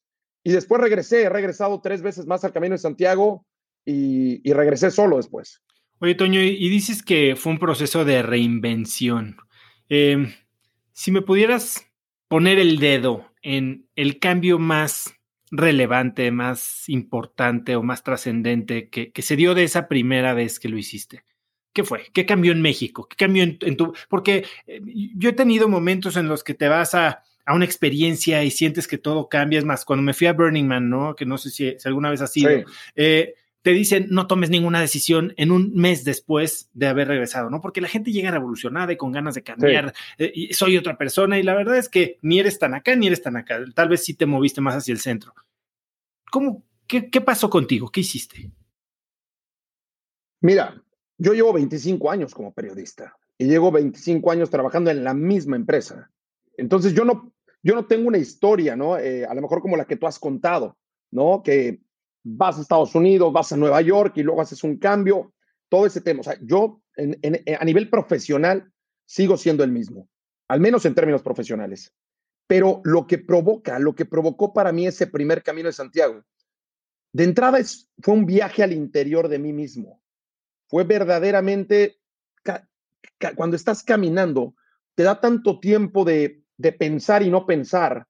y 0.44 0.52
después 0.52 0.80
regresé, 0.80 1.22
he 1.22 1.28
regresado 1.28 1.80
tres 1.80 2.02
veces 2.02 2.26
más 2.26 2.44
al 2.44 2.52
Camino 2.52 2.74
de 2.74 2.78
Santiago 2.78 3.46
y, 3.84 4.48
y 4.48 4.52
regresé 4.52 4.90
solo 4.90 5.16
después. 5.16 5.62
Oye, 6.00 6.14
Toño, 6.14 6.40
y 6.40 6.68
dices 6.68 7.02
que 7.02 7.36
fue 7.36 7.52
un 7.52 7.58
proceso 7.58 8.04
de 8.04 8.22
reinvención. 8.22 9.36
Eh, 9.88 10.34
si 10.92 11.12
me 11.12 11.22
pudieras 11.22 11.86
poner 12.26 12.58
el 12.58 12.78
dedo 12.78 13.31
en 13.42 13.86
el 13.96 14.18
cambio 14.18 14.58
más 14.58 15.14
relevante, 15.50 16.30
más 16.30 16.88
importante 16.88 17.76
o 17.76 17.82
más 17.82 18.02
trascendente 18.02 18.88
que, 18.88 19.12
se 19.22 19.36
dio 19.36 19.54
de 19.54 19.64
esa 19.64 19.88
primera 19.88 20.34
vez 20.34 20.58
que 20.58 20.68
lo 20.68 20.78
hiciste? 20.78 21.24
¿Qué 21.72 21.84
fue? 21.84 22.06
¿Qué 22.12 22.26
cambió 22.26 22.52
en 22.52 22.62
México? 22.62 23.06
¿Qué 23.08 23.16
cambió 23.16 23.42
en, 23.44 23.76
tu...? 23.76 23.94
Porque 24.08 24.44
eh, 24.66 24.80
yo 25.14 25.30
he 25.30 25.34
tenido 25.34 25.68
momentos 25.68 26.16
en 26.16 26.28
los 26.28 26.44
que 26.44 26.54
te 26.54 26.68
vas 26.68 26.94
a, 26.94 27.22
una 27.46 27.64
experiencia 27.64 28.44
y 28.44 28.50
sientes 28.50 28.86
que 28.86 28.98
todo 28.98 29.28
cambia. 29.28 29.58
Es 29.58 29.64
más, 29.64 29.84
cuando 29.84 30.02
me 30.02 30.14
fui 30.14 30.26
a 30.26 30.32
Burning 30.32 30.66
Man, 30.66 30.88
¿no? 30.88 31.16
Que 31.16 31.26
no 31.26 31.38
sé 31.38 31.50
si, 31.50 31.76
alguna 31.84 32.10
vez 32.10 32.20
ha 32.20 32.26
sido. 32.26 32.50
Eh, 32.94 33.34
te 33.62 33.70
dicen 33.70 34.08
no 34.10 34.26
tomes 34.26 34.50
ninguna 34.50 34.80
decisión 34.80 35.32
en 35.36 35.52
un 35.52 35.72
mes 35.74 36.04
después 36.04 36.68
de 36.74 36.88
haber 36.88 37.08
regresado, 37.08 37.48
¿no? 37.48 37.60
Porque 37.60 37.80
la 37.80 37.88
gente 37.88 38.12
llega 38.12 38.30
revolucionada 38.30 38.92
y 38.92 38.96
con 38.96 39.12
ganas 39.12 39.34
de 39.34 39.42
cambiar, 39.42 39.94
eh, 40.18 40.32
y 40.34 40.52
soy 40.52 40.76
otra 40.76 40.98
persona 40.98 41.38
y 41.38 41.42
la 41.42 41.54
verdad 41.54 41.78
es 41.78 41.88
que 41.88 42.18
ni 42.22 42.40
eres 42.40 42.58
tan 42.58 42.74
acá 42.74 42.94
ni 42.96 43.06
eres 43.06 43.22
tan 43.22 43.36
acá, 43.36 43.60
tal 43.74 43.88
vez 43.88 44.04
sí 44.04 44.14
te 44.14 44.26
moviste 44.26 44.60
más 44.60 44.74
hacia 44.74 44.92
el 44.92 44.98
centro. 44.98 45.32
¿Cómo, 46.30 46.64
qué, 46.86 47.08
qué 47.08 47.20
pasó 47.20 47.48
contigo? 47.48 47.88
¿Qué 47.90 48.00
hiciste? 48.00 48.50
Mira, 50.40 50.82
yo 51.18 51.34
llevo 51.34 51.52
25 51.52 52.10
años 52.10 52.34
como 52.34 52.52
periodista 52.52 53.16
y 53.38 53.46
llevo 53.46 53.70
25 53.70 54.30
años 54.30 54.50
trabajando 54.50 54.90
en 54.90 55.04
la 55.04 55.14
misma 55.14 55.54
empresa. 55.54 56.10
Entonces 56.56 56.94
yo 56.94 57.04
no, 57.04 57.32
yo 57.62 57.76
no 57.76 57.86
tengo 57.86 58.08
una 58.08 58.18
historia, 58.18 58.74
¿no? 58.74 58.98
Eh, 58.98 59.24
a 59.24 59.34
lo 59.34 59.42
mejor 59.42 59.60
como 59.60 59.76
la 59.76 59.84
que 59.84 59.96
tú 59.96 60.08
has 60.08 60.18
contado, 60.18 60.76
¿no? 61.12 61.42
Que 61.44 61.80
vas 62.22 62.58
a 62.58 62.62
Estados 62.62 62.94
Unidos, 62.94 63.32
vas 63.32 63.52
a 63.52 63.56
Nueva 63.56 63.80
York 63.80 64.14
y 64.16 64.22
luego 64.22 64.40
haces 64.40 64.62
un 64.64 64.78
cambio, 64.78 65.32
todo 65.68 65.86
ese 65.86 66.00
tema. 66.00 66.20
O 66.20 66.24
sea, 66.24 66.38
yo 66.42 66.82
a 67.58 67.64
nivel 67.64 67.88
profesional 67.88 68.70
sigo 69.06 69.36
siendo 69.36 69.64
el 69.64 69.72
mismo, 69.72 70.08
al 70.48 70.60
menos 70.60 70.84
en 70.84 70.94
términos 70.94 71.22
profesionales. 71.22 71.92
Pero 72.46 72.80
lo 72.84 73.06
que 73.06 73.18
provoca, 73.18 73.78
lo 73.78 73.94
que 73.94 74.04
provocó 74.04 74.52
para 74.52 74.72
mí 74.72 74.86
ese 74.86 75.06
primer 75.06 75.42
camino 75.42 75.68
de 75.68 75.72
Santiago, 75.72 76.22
de 77.12 77.24
entrada 77.24 77.58
es, 77.58 77.88
fue 77.98 78.14
un 78.14 78.26
viaje 78.26 78.62
al 78.62 78.72
interior 78.72 79.28
de 79.28 79.38
mí 79.38 79.52
mismo. 79.52 80.02
Fue 80.66 80.84
verdaderamente, 80.84 81.98
cuando 83.36 83.56
estás 83.56 83.82
caminando, 83.82 84.54
te 84.94 85.02
da 85.02 85.20
tanto 85.20 85.60
tiempo 85.60 86.04
de, 86.04 86.42
de 86.56 86.72
pensar 86.72 87.22
y 87.22 87.30
no 87.30 87.46
pensar, 87.46 88.06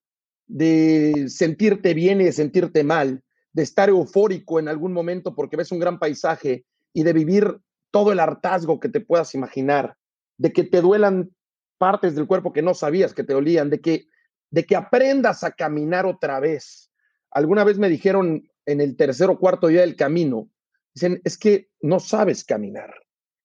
de 0.47 1.26
sentirte 1.28 1.95
bien 1.95 2.21
y 2.21 2.25
de 2.25 2.33
sentirte 2.33 2.85
mal, 2.85 3.23
de 3.53 3.63
estar 3.63 3.89
eufórico 3.89 4.59
en 4.59 4.69
algún 4.69 4.93
momento 4.93 5.35
porque 5.35 5.57
ves 5.57 5.73
un 5.73 5.79
gran 5.79 5.99
paisaje 5.99 6.65
y 6.93 7.03
de 7.03 7.13
vivir 7.13 7.61
todo 7.91 8.13
el 8.13 8.21
hartazgo 8.21 8.81
que 8.81 8.89
te 8.89 9.01
puedas 9.01 9.35
imaginar, 9.35 9.97
de 10.39 10.53
que 10.53 10.65
te 10.65 10.81
duelan 10.81 11.31
partes 11.79 12.15
del 12.15 12.27
cuerpo 12.27 12.53
que 12.53 12.63
no 12.63 12.75
sabías 12.75 13.15
que 13.15 13.25
te 13.25 13.35
dolían, 13.35 13.69
de 13.71 13.81
que, 13.81 14.07
de 14.51 14.65
que 14.65 14.77
aprendas 14.77 15.45
a 15.45 15.53
caminar 15.53 16.07
otra 16.07 16.41
vez. 16.41 16.91
Alguna 17.31 17.65
vez 17.65 17.79
me 17.79 17.89
dijeron 17.89 18.49
en 18.67 18.81
el 18.81 18.97
tercer 18.97 19.29
o 19.29 19.39
cuarto 19.39 19.67
día 19.67 19.81
del 19.83 19.97
camino, 19.97 20.49
dicen, 20.95 21.21
es 21.25 21.37
que 21.37 21.69
no 21.81 22.01
sabes 22.01 22.45
caminar, 22.45 22.95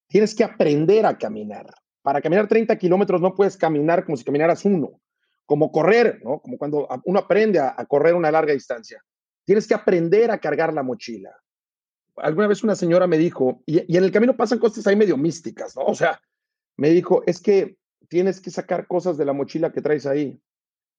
tienes 0.08 0.36
que 0.36 0.44
aprender 0.44 1.06
a 1.06 1.18
caminar. 1.18 1.66
Para 2.02 2.22
caminar 2.22 2.48
30 2.48 2.78
kilómetros 2.78 3.20
no 3.20 3.36
puedes 3.36 3.58
caminar 3.58 4.06
como 4.06 4.16
si 4.16 4.24
caminaras 4.24 4.64
uno, 4.64 5.02
como 5.46 5.72
correr, 5.72 6.22
¿no? 6.24 6.40
Como 6.40 6.58
cuando 6.58 6.88
uno 7.04 7.20
aprende 7.20 7.60
a 7.60 7.86
correr 7.86 8.14
una 8.14 8.32
larga 8.32 8.54
distancia. 8.54 9.04
Tienes 9.48 9.66
que 9.66 9.76
aprender 9.76 10.30
a 10.30 10.40
cargar 10.40 10.74
la 10.74 10.84
mochila. 10.84 11.32
Alguna 12.18 12.48
vez 12.48 12.66
una 12.66 12.76
señora 12.76 13.08
me 13.08 13.18
dijo, 13.18 13.64
y, 13.66 13.96
en 13.96 14.04
el 14.04 14.12
camino 14.12 14.36
pasan 14.36 14.60
cosas 14.60 14.86
ahí 14.86 14.98
medio 14.98 15.16
místicas, 15.16 15.74
¿no? 15.74 15.84
O 15.84 15.96
sea, 15.96 16.22
me 16.76 16.90
dijo, 16.90 17.24
es 17.26 17.40
que 17.40 17.78
tienes 18.10 18.42
que 18.42 18.52
sacar 18.52 18.88
cosas 18.88 19.18
de 19.18 19.24
la 19.24 19.32
mochila 19.32 19.72
que 19.72 19.82
traes 19.82 20.06
ahí. 20.06 20.38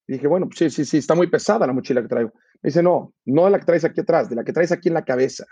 Y 0.06 0.12
dije, 0.14 0.26
bueno, 0.26 0.46
pues 0.46 0.60
sí, 0.60 0.70
sí, 0.70 0.86
sí, 0.86 0.96
está 0.96 1.14
muy 1.14 1.26
pesada 1.26 1.66
la 1.66 1.74
mochila 1.74 2.00
que 2.00 2.08
traigo. 2.08 2.32
Me 2.62 2.68
dice, 2.68 2.82
no, 2.82 3.12
no 3.26 3.44
de 3.44 3.50
la 3.50 3.58
que 3.58 3.66
traes 3.66 3.84
aquí 3.84 4.00
atrás, 4.00 4.30
de 4.30 4.36
la 4.36 4.44
que 4.44 4.54
traes 4.54 4.72
aquí 4.72 4.88
en 4.88 4.94
la 4.94 5.04
cabeza. 5.04 5.44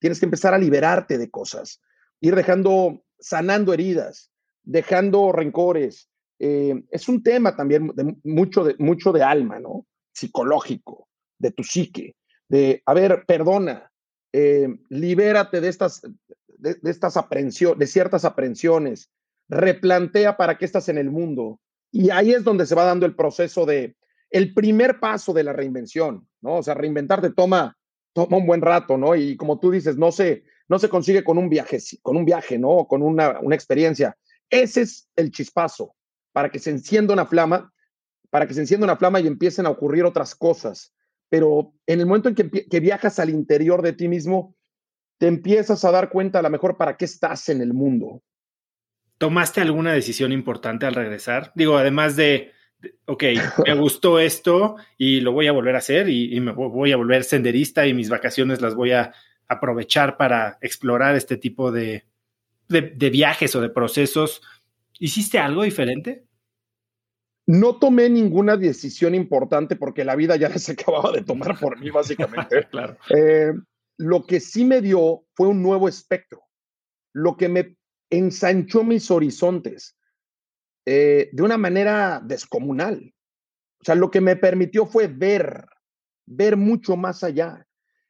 Tienes 0.00 0.18
que 0.18 0.26
empezar 0.26 0.52
a 0.52 0.58
liberarte 0.58 1.18
de 1.18 1.30
cosas, 1.30 1.80
ir 2.18 2.34
dejando, 2.34 3.04
sanando 3.20 3.72
heridas, 3.72 4.32
dejando 4.64 5.30
rencores. 5.30 6.10
Eh, 6.40 6.74
es 6.90 7.08
un 7.08 7.22
tema 7.22 7.54
también 7.54 7.92
de 7.94 8.16
mucho, 8.24 8.64
de 8.64 8.74
mucho 8.80 9.12
de 9.12 9.22
alma, 9.22 9.60
¿no? 9.60 9.86
Psicológico, 10.12 11.06
de 11.38 11.52
tu 11.52 11.62
psique 11.62 12.16
de, 12.52 12.82
a 12.84 12.92
ver, 12.92 13.24
perdona, 13.26 13.90
eh, 14.30 14.68
libérate 14.90 15.62
de 15.62 15.68
estas, 15.68 16.02
de, 16.48 16.76
estas 16.84 17.16
aprensiones, 17.16 17.78
de 17.78 17.86
ciertas 17.86 18.26
aprensiones, 18.26 19.10
replantea 19.48 20.36
para 20.36 20.58
qué 20.58 20.66
estás 20.66 20.90
en 20.90 20.98
el 20.98 21.10
mundo. 21.10 21.60
Y 21.90 22.10
ahí 22.10 22.32
es 22.32 22.44
donde 22.44 22.66
se 22.66 22.74
va 22.74 22.84
dando 22.84 23.06
el 23.06 23.16
proceso 23.16 23.64
de, 23.64 23.96
el 24.28 24.52
primer 24.52 25.00
paso 25.00 25.32
de 25.32 25.44
la 25.44 25.54
reinvención, 25.54 26.28
¿no? 26.42 26.56
O 26.56 26.62
sea, 26.62 26.74
reinventarte 26.74 27.30
toma, 27.30 27.74
toma 28.12 28.36
un 28.36 28.46
buen 28.46 28.60
rato, 28.60 28.98
¿no? 28.98 29.16
Y 29.16 29.34
como 29.38 29.58
tú 29.58 29.70
dices, 29.70 29.96
no 29.96 30.12
se, 30.12 30.44
no 30.68 30.78
se 30.78 30.90
consigue 30.90 31.24
con 31.24 31.38
un 31.38 31.48
viaje, 31.48 31.78
con 32.02 32.18
un 32.18 32.26
viaje, 32.26 32.58
¿no? 32.58 32.86
Con 32.86 33.00
una, 33.00 33.40
una 33.40 33.54
experiencia. 33.54 34.14
Ese 34.50 34.82
es 34.82 35.08
el 35.16 35.30
chispazo, 35.30 35.94
para 36.32 36.50
que 36.50 36.58
se 36.58 36.68
encienda 36.68 37.14
una 37.14 37.24
flama, 37.24 37.72
para 38.28 38.46
que 38.46 38.52
se 38.52 38.60
encienda 38.60 38.84
una 38.84 38.98
flama 38.98 39.20
y 39.20 39.26
empiecen 39.26 39.64
a 39.64 39.70
ocurrir 39.70 40.04
otras 40.04 40.34
cosas 40.34 40.92
pero 41.32 41.72
en 41.86 41.98
el 41.98 42.04
momento 42.04 42.28
en 42.28 42.34
que, 42.34 42.80
viajas 42.80 43.18
al 43.18 43.30
interior 43.30 43.80
de 43.80 43.94
ti 43.94 44.06
mismo, 44.06 44.54
te 45.16 45.28
empiezas 45.28 45.82
a 45.82 45.90
dar 45.90 46.10
cuenta 46.10 46.40
a 46.40 46.42
lo 46.42 46.50
mejor 46.50 46.76
para 46.76 46.98
qué 46.98 47.06
estás 47.06 47.48
en 47.48 47.62
el 47.62 47.72
mundo. 47.72 48.22
¿Tomaste 49.16 49.62
alguna 49.62 49.94
decisión 49.94 50.30
importante 50.30 50.84
al 50.84 50.94
regresar? 50.94 51.50
Digo, 51.54 51.78
además 51.78 52.16
de, 52.16 52.52
ok, 53.06 53.24
me 53.66 53.74
gustó 53.80 54.18
esto 54.18 54.76
y 54.98 55.22
lo 55.22 55.32
voy 55.32 55.46
a 55.46 55.52
volver 55.52 55.74
a 55.74 55.78
hacer 55.78 56.10
y, 56.10 56.38
me 56.38 56.52
voy 56.52 56.92
a 56.92 56.98
volver 56.98 57.24
senderista 57.24 57.86
y 57.86 57.94
mis 57.94 58.10
vacaciones 58.10 58.60
las 58.60 58.74
voy 58.74 58.92
a 58.92 59.14
aprovechar 59.48 60.18
para 60.18 60.58
explorar 60.60 61.16
este 61.16 61.38
tipo 61.38 61.72
de, 61.72 62.04
de 62.68 63.10
viajes 63.10 63.56
o 63.56 63.62
de 63.62 63.70
procesos. 63.70 64.42
¿Hiciste 64.98 65.38
algo 65.38 65.62
diferente? 65.62 66.26
No 67.46 67.78
tomé 67.78 68.08
ninguna 68.08 68.56
decisión 68.56 69.14
importante 69.14 69.76
porque 69.76 70.04
la 70.04 70.16
vida 70.16 70.36
ya 70.36 70.56
se 70.58 70.72
acababa 70.80 71.12
de 71.12 71.22
tomar 71.22 71.58
por 71.58 71.78
mí, 71.78 71.90
básicamente. 71.90 72.66
claro. 72.70 72.96
Eh, 73.10 73.52
lo 73.98 74.24
que 74.26 74.40
sí 74.40 74.64
me 74.64 74.80
dio 74.80 75.24
fue 75.34 75.48
un 75.48 75.62
nuevo 75.62 75.88
espectro, 75.88 76.42
lo 77.12 77.36
que 77.36 77.48
me 77.48 77.76
ensanchó 78.10 78.84
mis 78.84 79.10
horizontes 79.10 79.96
eh, 80.84 81.30
de 81.32 81.42
una 81.42 81.56
manera 81.56 82.20
descomunal. 82.24 83.14
O 83.80 83.84
sea, 83.84 83.94
lo 83.94 84.10
que 84.10 84.20
me 84.20 84.36
permitió 84.36 84.86
fue 84.86 85.08
ver, 85.08 85.66
ver 86.26 86.56
mucho 86.56 86.96
más 86.96 87.24
allá. 87.24 87.66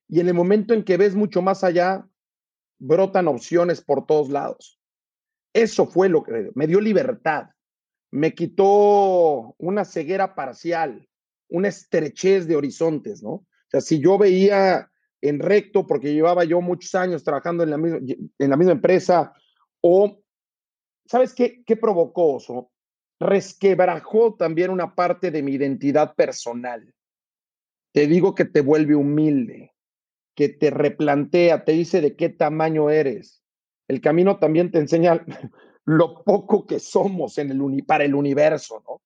Y 0.09 0.21
en 0.21 0.29
el 0.29 0.35
momento 0.35 0.75
en 0.75 0.85
que 0.85 0.97
ves 0.97 1.15
mucho 1.15 1.41
más 1.43 1.65
allá, 1.65 2.07
brotan 2.79 3.29
opciones 3.29 3.81
por 3.81 4.07
todos 4.07 4.29
lados. 4.29 4.79
Eso 5.55 5.87
fue 5.87 6.09
lo 6.09 6.23
que 6.23 6.51
me 6.55 6.67
dio 6.67 6.81
libertad. 6.81 7.49
Me 8.13 8.35
quitó 8.35 9.57
una 9.59 9.85
ceguera 9.85 10.35
parcial, 10.35 11.09
una 11.49 11.69
estrechez 11.69 12.47
de 12.47 12.57
horizontes, 12.57 13.23
¿no? 13.23 13.31
O 13.33 13.47
sea, 13.69 13.81
si 13.81 14.01
yo 14.01 14.19
veía 14.19 14.91
en 15.23 15.39
recto, 15.41 15.87
porque 15.87 16.13
llevaba 16.13 16.45
yo 16.45 16.61
muchos 16.61 16.95
años 16.95 17.25
trabajando 17.25 17.63
en 17.63 17.71
la 17.71 17.79
misma, 17.79 18.73
empresa, 18.73 19.33
o, 19.81 20.23
¿sabes 21.07 21.33
qué, 21.33 21.63
qué 21.65 21.77
provocó 21.77 22.37
eso? 22.37 22.71
Resquebrajó 23.19 24.35
también 24.35 24.71
una 24.71 24.95
parte 24.95 25.31
de 25.31 25.43
mi 25.43 25.53
identidad 25.53 26.15
personal. 26.15 26.95
Te 27.93 28.07
digo 28.07 28.35
que 28.35 28.45
te 28.45 28.61
vuelve 28.61 28.95
humilde, 28.95 29.73
que 30.35 30.49
te 30.49 30.71
replantea, 30.71 31.65
te 31.65 31.73
dice 31.73 32.01
de 32.01 32.17
qué 32.17 32.29
tamaño 32.29 32.91
eres. 32.91 33.43
El 33.89 34.01
camino 34.01 34.39
también 34.39 34.71
te 34.71 34.79
enseña 34.79 35.25
lo 35.85 36.23
poco 36.23 36.67
que 36.67 36.79
somos 36.79 37.39
en 37.39 37.51
el 37.51 37.85
para 37.85 38.05
el 38.05 38.15
universo, 38.15 38.83
¿no? 38.89 39.03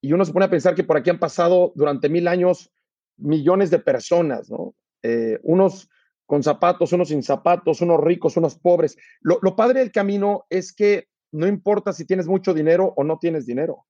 Y 0.00 0.12
uno 0.12 0.24
se 0.24 0.32
pone 0.32 0.44
a 0.44 0.50
pensar 0.50 0.74
que 0.74 0.84
por 0.84 0.96
aquí 0.96 1.10
han 1.10 1.18
pasado 1.18 1.72
durante 1.74 2.08
mil 2.08 2.28
años 2.28 2.70
millones 3.16 3.70
de 3.70 3.78
personas, 3.78 4.50
¿no? 4.50 4.74
Eh, 5.02 5.38
unos 5.42 5.88
con 6.26 6.42
zapatos, 6.42 6.92
unos 6.92 7.08
sin 7.08 7.22
zapatos, 7.22 7.80
unos 7.80 8.00
ricos, 8.00 8.36
unos 8.36 8.56
pobres. 8.56 8.96
Lo, 9.20 9.56
padre 9.56 9.80
del 9.80 9.92
camino 9.92 10.46
es 10.48 10.72
que 10.72 11.08
no 11.32 11.46
importa 11.46 11.92
si 11.92 12.06
tienes 12.06 12.26
mucho 12.26 12.54
dinero 12.54 12.94
o 12.96 13.04
no 13.04 13.18
tienes 13.18 13.46
dinero. 13.46 13.86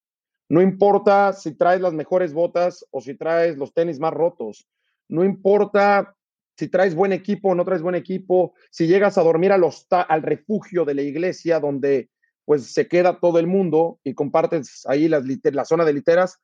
No 0.49 0.61
importa 0.61 1.33
si 1.33 1.57
traes 1.57 1.81
las 1.81 1.95
mejores 1.95 2.33
botas 2.33 2.85
o 2.91 3.01
si 3.01 3.15
traes 3.15 3.57
los 3.57 3.73
tenis 3.73 4.01
más 4.01 4.13
rotos. 4.13 4.69
No 5.09 5.25
importa 5.25 6.17
si 6.57 6.69
traes 6.69 6.95
buen 6.95 7.13
equipo 7.13 7.51
o 7.51 7.55
no 7.55 7.65
traes 7.65 7.83
buen 7.83 7.95
equipo, 7.95 8.55
si 8.71 8.87
llegas 8.87 9.19
a 9.19 9.23
dormir 9.23 9.53
al, 9.53 9.65
al 9.91 10.23
refugio 10.23 10.85
de 10.85 10.95
la 10.95 11.03
iglesia 11.03 11.61
donde 11.61 12.11
pues 12.45 12.73
se 12.73 12.89
queda 12.89 13.21
todo 13.21 13.39
el 13.39 13.47
mundo 13.47 13.99
y 14.05 14.15
compartes 14.15 14.85
ahí 14.87 15.09
la 15.09 15.65
zona 15.65 15.85
de 15.85 15.93
literas, 15.93 16.39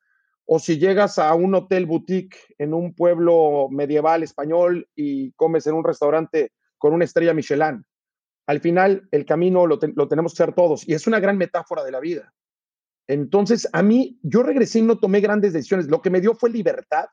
o 0.45 0.59
si 0.59 0.77
llegas 0.77 1.19
a 1.19 1.33
un 1.33 1.55
hotel 1.55 1.85
boutique 1.85 2.37
en 2.57 2.73
un 2.73 2.93
pueblo 2.93 3.67
medieval 3.69 4.23
español 4.23 4.87
y 4.95 5.31
comes 5.33 5.67
en 5.67 5.75
un 5.75 5.83
restaurante 5.83 6.51
con 6.77 6.93
una 6.93 7.05
estrella 7.05 7.33
Michelin. 7.33 7.85
Al 8.47 8.59
final, 8.59 9.07
el 9.11 9.25
camino 9.25 9.67
lo, 9.67 9.79
lo 9.95 10.07
tenemos 10.07 10.33
que 10.33 10.43
hacer 10.43 10.55
todos 10.55 10.87
y 10.87 10.93
es 10.93 11.07
una 11.07 11.19
gran 11.19 11.37
metáfora 11.37 11.83
de 11.83 11.91
la 11.91 11.99
vida. 11.99 12.33
Entonces, 13.07 13.67
a 13.71 13.83
mí, 13.83 14.19
yo 14.23 14.43
regresé 14.43 14.79
y 14.79 14.81
no 14.83 14.97
tomé 14.97 15.21
grandes 15.21 15.53
decisiones. 15.53 15.87
Lo 15.87 16.01
que 16.01 16.09
me 16.09 16.21
dio 16.21 16.33
fue 16.33 16.49
libertad. 16.49 17.05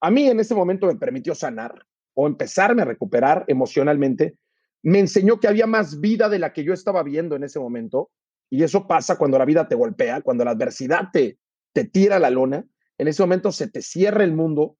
A 0.00 0.10
mí 0.10 0.28
en 0.28 0.40
ese 0.40 0.54
momento 0.54 0.86
me 0.86 0.96
permitió 0.96 1.34
sanar 1.34 1.84
o 2.14 2.26
empezarme 2.26 2.82
a 2.82 2.86
recuperar 2.86 3.44
emocionalmente. 3.48 4.38
Me 4.86 4.98
enseñó 4.98 5.40
que 5.40 5.48
había 5.48 5.66
más 5.66 6.00
vida 6.00 6.28
de 6.28 6.38
la 6.38 6.52
que 6.52 6.64
yo 6.64 6.72
estaba 6.72 7.02
viendo 7.02 7.36
en 7.36 7.44
ese 7.44 7.58
momento. 7.58 8.10
Y 8.48 8.62
eso 8.62 8.86
pasa 8.86 9.16
cuando 9.16 9.38
la 9.38 9.44
vida 9.44 9.68
te 9.68 9.74
golpea, 9.74 10.20
cuando 10.20 10.44
la 10.44 10.52
adversidad 10.52 11.08
te, 11.12 11.38
te 11.72 11.84
tira 11.84 12.18
la 12.18 12.30
lona. 12.30 12.64
En 12.98 13.08
ese 13.08 13.22
momento 13.22 13.52
se 13.52 13.68
te 13.68 13.82
cierra 13.82 14.24
el 14.24 14.32
mundo, 14.32 14.76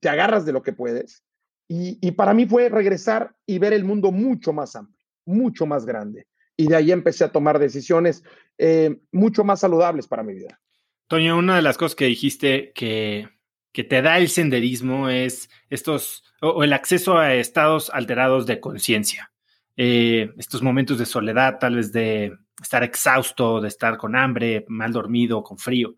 te 0.00 0.08
agarras 0.08 0.44
de 0.44 0.52
lo 0.52 0.62
que 0.62 0.72
puedes. 0.72 1.22
Y, 1.68 1.98
y 2.00 2.12
para 2.12 2.34
mí 2.34 2.46
fue 2.46 2.68
regresar 2.68 3.36
y 3.46 3.58
ver 3.58 3.72
el 3.72 3.84
mundo 3.84 4.12
mucho 4.12 4.52
más 4.52 4.76
amplio, 4.76 5.06
mucho 5.24 5.66
más 5.66 5.86
grande 5.86 6.26
y 6.56 6.68
de 6.68 6.76
ahí 6.76 6.92
empecé 6.92 7.24
a 7.24 7.32
tomar 7.32 7.58
decisiones 7.58 8.24
eh, 8.58 8.98
mucho 9.12 9.44
más 9.44 9.60
saludables 9.60 10.06
para 10.08 10.22
mi 10.22 10.34
vida. 10.34 10.60
Toño, 11.08 11.36
una 11.36 11.56
de 11.56 11.62
las 11.62 11.76
cosas 11.76 11.94
que 11.94 12.06
dijiste 12.06 12.72
que, 12.74 13.28
que 13.72 13.84
te 13.84 14.02
da 14.02 14.18
el 14.18 14.28
senderismo 14.28 15.08
es 15.08 15.50
estos, 15.70 16.24
o, 16.40 16.64
el 16.64 16.72
acceso 16.72 17.18
a 17.18 17.34
estados 17.34 17.90
alterados 17.92 18.46
de 18.46 18.60
conciencia. 18.60 19.32
Eh, 19.76 20.32
estos 20.38 20.62
momentos 20.62 20.98
de 20.98 21.06
soledad, 21.06 21.58
tal 21.58 21.76
vez 21.76 21.92
de 21.92 22.36
estar 22.62 22.82
exhausto, 22.82 23.60
de 23.60 23.68
estar 23.68 23.98
con 23.98 24.16
hambre, 24.16 24.64
mal 24.68 24.92
dormido, 24.92 25.42
con 25.42 25.58
frío. 25.58 25.96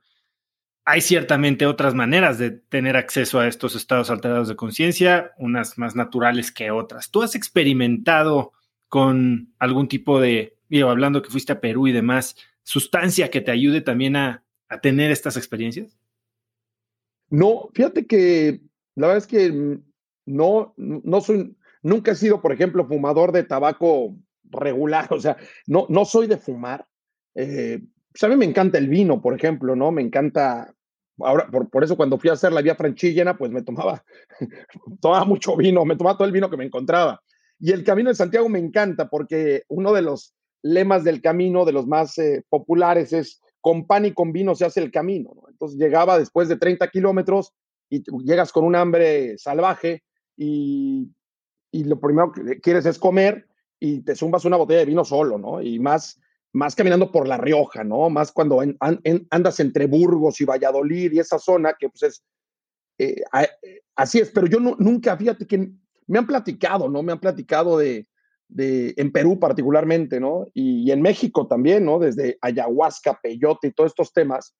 Hay 0.84 1.00
ciertamente 1.00 1.66
otras 1.66 1.94
maneras 1.94 2.38
de 2.38 2.50
tener 2.50 2.96
acceso 2.96 3.38
a 3.38 3.46
estos 3.46 3.76
estados 3.76 4.10
alterados 4.10 4.48
de 4.48 4.56
conciencia, 4.56 5.32
unas 5.36 5.78
más 5.78 5.94
naturales 5.94 6.50
que 6.50 6.70
otras. 6.70 7.10
¿Tú 7.10 7.22
has 7.22 7.34
experimentado 7.34 8.52
con 8.88 9.54
algún 9.58 9.86
tipo 9.86 10.20
de, 10.20 10.56
digo, 10.68 10.88
hablando 10.88 11.22
que 11.22 11.30
fuiste 11.30 11.52
a 11.52 11.60
Perú 11.60 11.86
y 11.88 11.92
demás, 11.92 12.36
sustancia 12.62 13.30
que 13.30 13.40
te 13.40 13.50
ayude 13.50 13.80
también 13.80 14.16
a, 14.16 14.44
tener 14.82 15.10
estas 15.10 15.38
experiencias? 15.38 15.98
No, 17.30 17.70
fíjate 17.72 18.06
que 18.06 18.60
la 18.96 19.06
verdad 19.06 19.24
es 19.24 19.26
que 19.26 19.78
no, 20.26 20.74
no 20.76 21.20
soy, 21.22 21.56
nunca 21.82 22.12
he 22.12 22.14
sido, 22.14 22.40
por 22.40 22.52
ejemplo, 22.52 22.86
fumador 22.86 23.32
de 23.32 23.44
tabaco 23.44 24.14
regular, 24.44 25.08
o 25.12 25.20
sea, 25.20 25.36
no, 25.66 25.86
no 25.88 26.04
soy 26.04 26.26
de 26.26 26.38
fumar. 26.38 26.86
Eh, 27.34 27.80
pues 28.10 28.22
a 28.22 28.28
mí 28.28 28.36
me 28.36 28.46
encanta 28.46 28.78
el 28.78 28.88
vino, 28.88 29.20
por 29.20 29.34
ejemplo, 29.34 29.76
¿no? 29.76 29.92
Me 29.92 30.02
encanta, 30.02 30.74
ahora, 31.18 31.48
por, 31.50 31.70
por 31.70 31.84
eso 31.84 31.96
cuando 31.96 32.18
fui 32.18 32.30
a 32.30 32.34
hacer 32.34 32.52
la 32.52 32.62
vía 32.62 32.74
franchillena, 32.74 33.36
pues 33.36 33.50
me 33.50 33.62
tomaba, 33.62 34.04
tomaba 35.00 35.24
mucho 35.24 35.56
vino, 35.56 35.84
me 35.84 35.96
tomaba 35.96 36.16
todo 36.16 36.26
el 36.26 36.32
vino 36.32 36.50
que 36.50 36.56
me 36.56 36.64
encontraba. 36.64 37.22
Y 37.60 37.72
el 37.72 37.84
Camino 37.84 38.08
de 38.08 38.14
Santiago 38.14 38.48
me 38.48 38.58
encanta 38.58 39.08
porque 39.08 39.64
uno 39.68 39.92
de 39.92 40.02
los 40.02 40.34
lemas 40.62 41.04
del 41.04 41.20
camino, 41.20 41.64
de 41.64 41.72
los 41.72 41.86
más 41.86 42.18
eh, 42.18 42.44
populares, 42.48 43.12
es 43.12 43.40
con 43.60 43.86
pan 43.86 44.04
y 44.04 44.12
con 44.12 44.32
vino 44.32 44.54
se 44.54 44.64
hace 44.64 44.80
el 44.80 44.90
camino. 44.90 45.30
Entonces 45.48 45.78
llegaba 45.78 46.18
después 46.18 46.48
de 46.48 46.56
30 46.56 46.88
kilómetros 46.88 47.52
y 47.90 48.02
llegas 48.24 48.52
con 48.52 48.64
un 48.64 48.76
hambre 48.76 49.36
salvaje 49.38 50.02
y, 50.36 51.10
y, 51.70 51.84
lo 51.84 51.98
primero 52.00 52.32
que 52.32 52.60
quieres 52.60 52.86
es 52.86 52.98
comer 52.98 53.46
y 53.78 54.00
te 54.00 54.16
zumbas 54.16 54.44
una 54.44 54.56
botella 54.56 54.80
de 54.80 54.86
vino 54.86 55.04
solo, 55.04 55.38
¿no? 55.38 55.62
Y 55.62 55.78
más, 55.78 56.20
más 56.52 56.74
caminando 56.74 57.12
por 57.12 57.28
La 57.28 57.36
Rioja, 57.36 57.84
¿no? 57.84 58.10
Más 58.10 58.32
cuando 58.32 58.60
andas 59.30 59.60
entre 59.60 59.86
Burgos 59.86 60.40
y 60.40 60.44
Valladolid 60.44 61.12
y 61.12 61.18
esa 61.18 61.38
zona 61.38 61.74
que 61.78 61.88
pues 61.88 62.02
es... 62.02 62.24
Eh, 62.98 63.22
así 63.94 64.18
es, 64.18 64.30
pero 64.30 64.48
yo 64.48 64.58
nunca, 64.58 65.16
fíjate 65.16 65.46
que 65.46 65.70
me 66.08 66.18
han 66.18 66.26
platicado, 66.26 66.88
¿no? 66.88 67.02
Me 67.02 67.12
han 67.12 67.20
platicado 67.20 67.78
de, 67.78 68.08
de 68.48 68.94
en 68.96 69.12
Perú 69.12 69.38
particularmente, 69.38 70.18
¿no? 70.18 70.46
Y, 70.54 70.90
en 70.90 71.02
México 71.02 71.46
también, 71.46 71.84
¿no? 71.84 71.98
Desde 71.98 72.38
ayahuasca, 72.40 73.20
peyote 73.22 73.68
y 73.68 73.72
todos 73.72 73.90
estos 73.90 74.12
temas, 74.12 74.56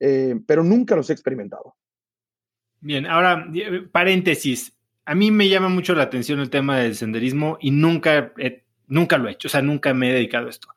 eh, 0.00 0.36
pero 0.46 0.62
nunca 0.62 0.96
los 0.96 1.10
he 1.10 1.12
experimentado. 1.12 1.74
Bien, 2.80 3.06
ahora, 3.06 3.46
eh, 3.54 3.82
paréntesis. 3.90 4.74
A 5.04 5.14
mí 5.14 5.30
me 5.30 5.48
llama 5.48 5.68
mucho 5.68 5.94
la 5.94 6.04
atención 6.04 6.40
el 6.40 6.50
tema 6.50 6.78
del 6.78 6.94
senderismo 6.94 7.58
y 7.60 7.70
nunca, 7.70 8.32
nunca 8.86 9.18
lo 9.18 9.28
he 9.28 9.32
hecho, 9.32 9.48
o 9.48 9.50
sea, 9.50 9.62
nunca 9.62 9.94
me 9.94 10.10
he 10.10 10.14
dedicado 10.14 10.46
a 10.46 10.50
esto. 10.50 10.68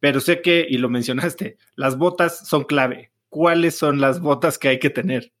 Pero 0.00 0.20
sé 0.20 0.40
que, 0.40 0.66
y 0.68 0.78
lo 0.78 0.88
mencionaste, 0.88 1.56
las 1.74 1.96
botas 1.96 2.46
son 2.48 2.64
clave. 2.64 3.12
¿Cuáles 3.28 3.76
son 3.76 4.00
las 4.00 4.20
botas 4.20 4.58
que 4.58 4.68
hay 4.68 4.78
que 4.78 4.90
tener? 4.90 5.32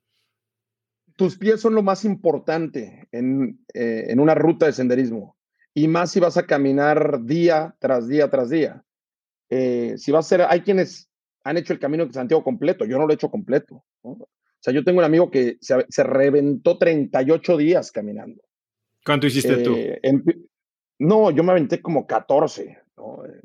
tus 1.16 1.38
pies 1.38 1.60
son 1.60 1.74
lo 1.74 1.82
más 1.82 2.04
importante 2.04 3.08
en, 3.12 3.60
eh, 3.74 4.06
en, 4.08 4.20
una 4.20 4.34
ruta 4.34 4.66
de 4.66 4.72
senderismo. 4.72 5.36
Y 5.74 5.88
más 5.88 6.10
si 6.10 6.20
vas 6.20 6.36
a 6.36 6.46
caminar 6.46 7.24
día 7.24 7.74
tras 7.78 8.08
día 8.08 8.30
tras 8.30 8.50
día. 8.50 8.84
Eh, 9.48 9.94
si 9.98 10.12
vas 10.12 10.26
a 10.26 10.28
ser, 10.28 10.42
hay 10.42 10.62
quienes 10.62 11.08
han 11.44 11.56
hecho 11.56 11.72
el 11.72 11.78
camino 11.78 12.06
de 12.06 12.12
Santiago 12.12 12.44
completo, 12.44 12.84
yo 12.84 12.98
no 12.98 13.06
lo 13.06 13.12
he 13.12 13.14
hecho 13.14 13.30
completo. 13.30 13.84
Sea, 14.62 14.72
yo 14.72 14.84
tengo 14.84 15.00
un 15.00 15.04
amigo 15.04 15.30
que 15.30 15.58
se, 15.60 15.84
se 15.88 16.02
reventó 16.04 16.78
38 16.78 17.56
días 17.56 17.90
caminando. 17.90 18.42
¿Cuánto 19.04 19.26
hiciste 19.26 19.56
tú? 19.58 19.74
Eh, 19.76 20.00
no, 20.98 21.30
yo 21.32 21.42
me 21.42 21.50
aventé 21.50 21.82
como 21.82 22.06
14, 22.06 22.78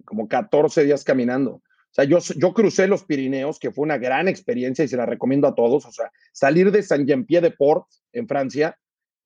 como 0.06 0.28
14 0.28 0.86
días 0.86 1.04
caminando. 1.04 1.54
O 1.54 1.64
sea, 1.92 2.06
yo, 2.06 2.20
yo 2.36 2.54
crucé 2.54 2.88
los 2.88 3.04
Pirineos, 3.04 3.58
que 3.58 3.72
fue 3.72 3.84
una 3.84 3.98
gran 3.98 4.28
experiencia 4.28 4.86
y 4.86 4.88
se 4.88 4.98
la 4.98 5.08
recomiendo 5.08 5.48
a 5.48 5.56
todos. 5.56 5.86
O 5.86 5.92
sea, 5.92 6.12
salir 6.32 6.72
de 6.72 6.84
Saint-Jean-Pied-de-Port 6.84 7.88
en 8.12 8.28
Francia 8.28 8.78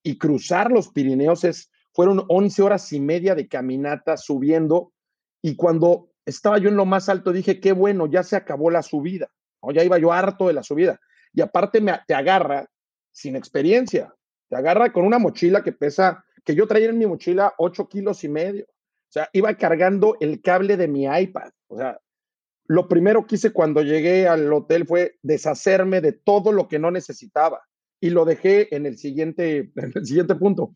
y 0.04 0.18
cruzar 0.18 0.72
los 0.72 0.90
Pirineos 0.90 1.44
es, 1.44 1.70
fueron 1.92 2.24
11 2.30 2.62
horas 2.62 2.94
y 2.94 3.02
media 3.02 3.36
de 3.36 3.50
caminata 3.50 4.16
subiendo. 4.16 4.94
Y 5.42 5.56
cuando 5.56 6.12
estaba 6.26 6.58
yo 6.60 6.70
en 6.70 6.78
lo 6.78 6.86
más 6.86 7.10
alto, 7.10 7.34
dije, 7.34 7.60
qué 7.60 7.74
bueno, 7.74 8.08
ya 8.08 8.24
se 8.24 8.38
acabó 8.38 8.72
la 8.72 8.84
subida. 8.84 9.30
¿no? 9.62 9.72
Ya 9.72 9.84
iba 9.84 9.98
yo 9.98 10.14
harto 10.14 10.48
de 10.48 10.54
la 10.54 10.64
subida. 10.64 11.02
Y 11.34 11.42
aparte 11.42 11.82
me, 11.82 11.94
te 12.08 12.14
agarra 12.14 12.70
sin 13.12 13.36
experiencia. 13.36 14.14
Te 14.50 14.56
agarra 14.56 14.92
con 14.92 15.06
una 15.06 15.20
mochila 15.20 15.64
que 15.64 15.72
pesa, 15.72 16.26
que 16.44 16.56
yo 16.56 16.68
traía 16.68 16.90
en 16.90 16.98
mi 16.98 17.06
mochila 17.06 17.54
8 17.58 17.88
kilos 17.88 18.24
y 18.24 18.30
medio. 18.30 18.66
O 18.66 19.14
sea, 19.14 19.30
iba 19.34 19.54
cargando 19.56 20.18
el 20.20 20.42
cable 20.42 20.78
de 20.78 20.88
mi 20.88 21.06
iPad. 21.06 21.52
O 21.68 21.78
sea, 21.78 22.00
lo 22.66 22.88
primero 22.88 23.26
que 23.26 23.36
hice 23.36 23.52
cuando 23.52 23.82
llegué 23.82 24.28
al 24.28 24.52
hotel 24.52 24.86
fue 24.86 25.18
deshacerme 25.22 26.00
de 26.00 26.14
todo 26.14 26.52
lo 26.52 26.68
que 26.68 26.80
no 26.80 26.92
necesitaba 26.92 27.62
y 28.00 28.10
lo 28.10 28.26
dejé 28.26 28.74
en 28.76 28.86
el 28.86 28.98
siguiente, 28.98 29.72
en 29.76 29.92
el 29.94 30.06
siguiente 30.06 30.36
punto. 30.36 30.76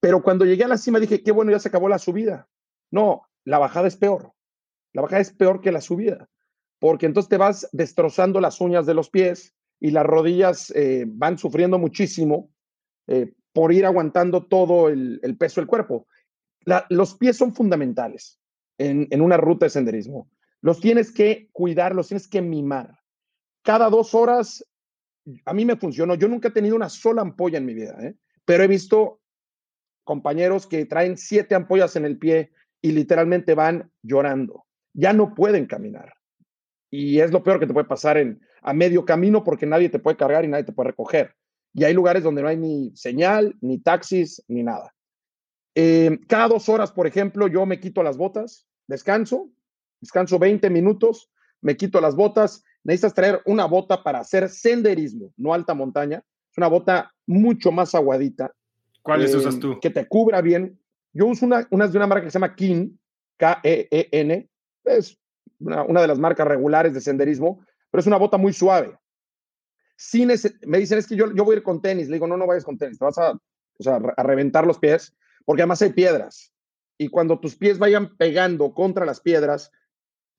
Pero 0.00 0.22
cuando 0.22 0.44
llegué 0.44 0.64
a 0.64 0.68
la 0.68 0.78
cima 0.78 0.98
dije, 0.98 1.22
qué 1.22 1.30
bueno, 1.30 1.52
ya 1.52 1.60
se 1.60 1.68
acabó 1.68 1.88
la 1.88 1.98
subida. 1.98 2.48
No, 2.90 3.28
la 3.44 3.58
bajada 3.58 3.88
es 3.88 3.96
peor. 3.96 4.32
La 4.92 5.02
bajada 5.02 5.22
es 5.22 5.32
peor 5.32 5.60
que 5.60 5.72
la 5.72 5.80
subida, 5.80 6.28
porque 6.78 7.06
entonces 7.06 7.30
te 7.30 7.38
vas 7.38 7.68
destrozando 7.72 8.40
las 8.40 8.60
uñas 8.60 8.84
de 8.84 8.94
los 8.94 9.08
pies 9.08 9.54
y 9.82 9.90
las 9.90 10.06
rodillas 10.06 10.72
eh, 10.76 11.04
van 11.08 11.36
sufriendo 11.36 11.76
muchísimo. 11.76 12.52
Eh, 13.08 13.34
por 13.52 13.72
ir 13.72 13.84
aguantando 13.84 14.46
todo 14.46 14.88
el, 14.88 15.36
peso 15.38 15.60
del 15.60 15.68
cuerpo. 15.68 16.06
los 16.88 17.16
pies 17.16 17.36
son 17.36 17.52
fundamentales 17.52 18.38
en, 18.78 19.20
una 19.20 19.36
ruta 19.36 19.66
de 19.66 19.70
senderismo. 19.70 20.30
Los 20.60 20.80
tienes 20.80 21.12
que 21.12 21.48
cuidar, 21.52 21.94
los 21.94 22.08
tienes 22.08 22.28
que 22.28 22.40
mimar. 22.40 22.98
Cada 23.62 23.90
dos 23.90 24.14
horas, 24.14 24.64
a 25.44 25.52
mí 25.52 25.64
me 25.64 25.76
funcionó. 25.76 26.14
Yo 26.14 26.28
nunca 26.28 26.48
he 26.48 26.52
tenido 26.52 26.76
una 26.76 26.88
sola 26.88 27.22
ampolla 27.22 27.58
en 27.58 27.66
mi 27.66 27.74
vida, 27.74 27.96
¿eh? 28.00 28.14
pero 28.44 28.64
he 28.64 28.68
visto 28.68 29.20
compañeros 30.04 30.66
que 30.66 30.86
traen 30.86 31.18
siete 31.18 31.54
ampollas 31.54 31.96
en 31.96 32.04
el 32.04 32.18
pie 32.18 32.52
y 32.80 32.92
literalmente 32.92 33.54
van 33.54 33.90
llorando. 34.02 34.64
Ya 34.94 35.12
no 35.12 35.34
pueden 35.34 35.66
caminar. 35.66 36.14
Y 36.92 37.20
es 37.20 37.32
lo 37.32 37.42
peor 37.42 37.58
que 37.58 37.66
te 37.66 37.72
puede 37.72 37.88
pasar 37.88 38.18
en, 38.18 38.38
a 38.60 38.74
medio 38.74 39.06
camino 39.06 39.42
porque 39.42 39.64
nadie 39.64 39.88
te 39.88 39.98
puede 39.98 40.18
cargar 40.18 40.44
y 40.44 40.48
nadie 40.48 40.64
te 40.64 40.72
puede 40.72 40.90
recoger. 40.90 41.34
Y 41.72 41.84
hay 41.84 41.94
lugares 41.94 42.22
donde 42.22 42.42
no 42.42 42.48
hay 42.48 42.58
ni 42.58 42.94
señal, 42.94 43.56
ni 43.62 43.78
taxis, 43.78 44.44
ni 44.46 44.62
nada. 44.62 44.94
Eh, 45.74 46.20
cada 46.28 46.48
dos 46.48 46.68
horas, 46.68 46.92
por 46.92 47.06
ejemplo, 47.06 47.48
yo 47.48 47.64
me 47.64 47.80
quito 47.80 48.02
las 48.02 48.18
botas, 48.18 48.68
descanso, 48.86 49.48
descanso 50.02 50.38
20 50.38 50.68
minutos, 50.68 51.30
me 51.62 51.78
quito 51.78 51.98
las 51.98 52.14
botas. 52.14 52.62
Necesitas 52.84 53.14
traer 53.14 53.40
una 53.46 53.64
bota 53.64 54.02
para 54.02 54.18
hacer 54.18 54.50
senderismo, 54.50 55.32
no 55.38 55.54
alta 55.54 55.72
montaña. 55.72 56.22
Es 56.50 56.58
una 56.58 56.68
bota 56.68 57.10
mucho 57.26 57.72
más 57.72 57.94
aguadita. 57.94 58.52
¿Cuáles 59.00 59.34
usas 59.34 59.58
tú? 59.58 59.80
Que 59.80 59.88
te 59.88 60.06
cubra 60.06 60.42
bien. 60.42 60.78
Yo 61.14 61.26
uso 61.26 61.46
una, 61.46 61.66
unas 61.70 61.90
de 61.90 61.96
una 61.96 62.06
marca 62.06 62.24
que 62.24 62.30
se 62.30 62.34
llama 62.34 62.54
Kin, 62.54 63.00
K-E-E-N. 63.38 64.50
Es 64.84 65.21
una, 65.60 66.00
de 66.00 66.06
las 66.06 66.18
marcas 66.18 66.46
regulares 66.46 66.94
de 66.94 67.00
senderismo, 67.00 67.64
pero 67.90 68.00
es 68.00 68.06
una 68.06 68.18
bota 68.18 68.36
muy 68.36 68.52
suave. 68.52 68.98
Sin 69.96 70.28
me 70.66 70.78
dicen, 70.78 70.98
es 70.98 71.06
que 71.06 71.16
yo, 71.16 71.32
yo 71.32 71.44
voy 71.44 71.54
a 71.54 71.58
ir 71.58 71.62
con 71.62 71.80
tenis. 71.80 72.08
Le 72.08 72.14
digo, 72.14 72.26
no, 72.26 72.36
no 72.36 72.46
vayas 72.46 72.64
con 72.64 72.78
tenis, 72.78 72.98
te 72.98 73.04
vas 73.04 73.18
a, 73.18 73.38
reventar 74.22 74.66
los 74.66 74.78
pies, 74.78 75.14
porque 75.44 75.62
además 75.62 75.82
hay 75.82 75.92
piedras. 75.92 76.52
Y 76.98 77.08
cuando 77.08 77.40
tus 77.40 77.56
pies 77.56 77.78
vayan 77.78 78.16
pegando 78.16 78.74
contra 78.74 79.04
las 79.04 79.20
piedras, 79.20 79.70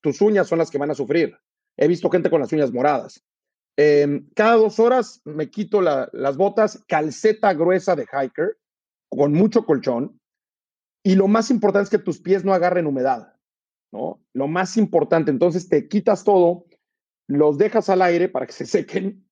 tus 0.01 0.21
uñas 0.21 0.47
son 0.47 0.59
las 0.59 0.69
que 0.69 0.77
van 0.77 0.91
a 0.91 0.95
sufrir. 0.95 1.37
He 1.77 1.87
visto 1.87 2.09
gente 2.09 2.29
con 2.29 2.41
las 2.41 2.51
uñas 2.51 2.71
moradas. 2.71 3.23
Em, 3.75 4.29
cada 4.35 4.55
dos 4.55 4.79
horas 4.79 5.21
me 5.25 5.49
quito 5.49 5.81
las 5.81 6.37
botas, 6.37 6.83
calceta 6.87 7.53
gruesa 7.53 7.95
de 7.95 8.05
hiker, 8.05 8.57
con 9.09 9.33
mucho 9.33 9.65
colchón. 9.65 10.19
Y 11.03 11.15
lo 11.15 11.27
más 11.27 11.49
importante 11.49 11.85
es 11.85 11.89
que 11.89 11.97
tus 11.97 12.21
pies 12.21 12.45
no 12.45 12.53
agarren 12.53 12.87
humedad, 12.87 13.32
¿no? 13.93 14.21
Lo 14.33 14.47
más 14.47 14.75
importante, 14.75 15.31
entonces 15.31 15.69
te 15.69 15.87
quitas 15.87 16.25
todo, 16.25 16.65
los 17.27 17.57
dejas 17.57 17.87
al 17.89 18.01
aire 18.01 18.27
para 18.27 18.45
que 18.45 18.53
se 18.53 18.65
sequen 18.65 19.25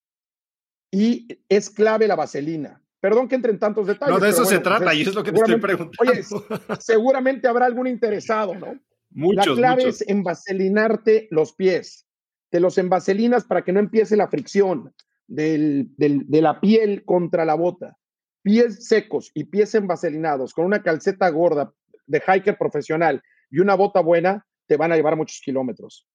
y 0.92 1.28
es 1.50 1.70
clave 1.70 2.08
la 2.08 2.16
vaselina. 2.16 2.82
Perdón 3.02 3.28
que 3.28 3.36
entre 3.36 3.52
en 3.52 3.60
tantos 3.60 3.88
detalles. 3.88 4.14
No, 4.14 4.24
de 4.24 4.30
eso 4.30 4.46
se 4.46 4.60
pues, 4.60 4.64
trata 4.64 4.94
y 4.94 5.02
es 5.02 5.16
lo 5.16 5.24
que 5.24 5.32
te 5.32 5.40
estoy 5.40 5.60
preguntando. 5.60 6.12
Oye, 6.12 6.24
seguramente 6.80 7.48
habrá 7.48 7.66
algún 7.66 7.88
interesado, 7.88 8.54
¿no? 8.54 8.80
Muchos, 9.10 9.48
la 9.58 9.76
clave 9.76 9.90
es 9.90 10.08
envaselinarte 10.08 11.28
los 11.32 11.54
pies 11.54 12.08
te 12.52 12.60
los 12.60 12.78
envaselinas 12.78 13.46
para 13.46 13.64
que 13.64 13.72
no 13.72 13.80
empiece 13.80 14.16
la 14.16 14.28
fricción 14.28 14.94
de 15.28 15.88
la 16.30 16.60
piel 16.60 17.04
contra 17.06 17.46
la 17.46 17.56
bota. 17.56 17.98
Pies 18.44 18.88
secos 18.88 19.32
y 19.34 19.46
pies 19.46 19.74
envaselinados 19.74 20.54
con 20.54 20.66
una 20.66 20.84
calceta 20.84 21.30
gorda 21.30 21.74
de 22.06 22.20
hiker 22.20 22.58
profesional 22.58 23.24
y 23.50 23.60
una 23.60 23.76
bota 23.76 24.02
buena, 24.02 24.46
te 24.72 24.78
van 24.78 24.94
a 24.94 24.96
llevar 24.96 25.18
muchos 25.18 25.42
kilómetros. 25.44 26.08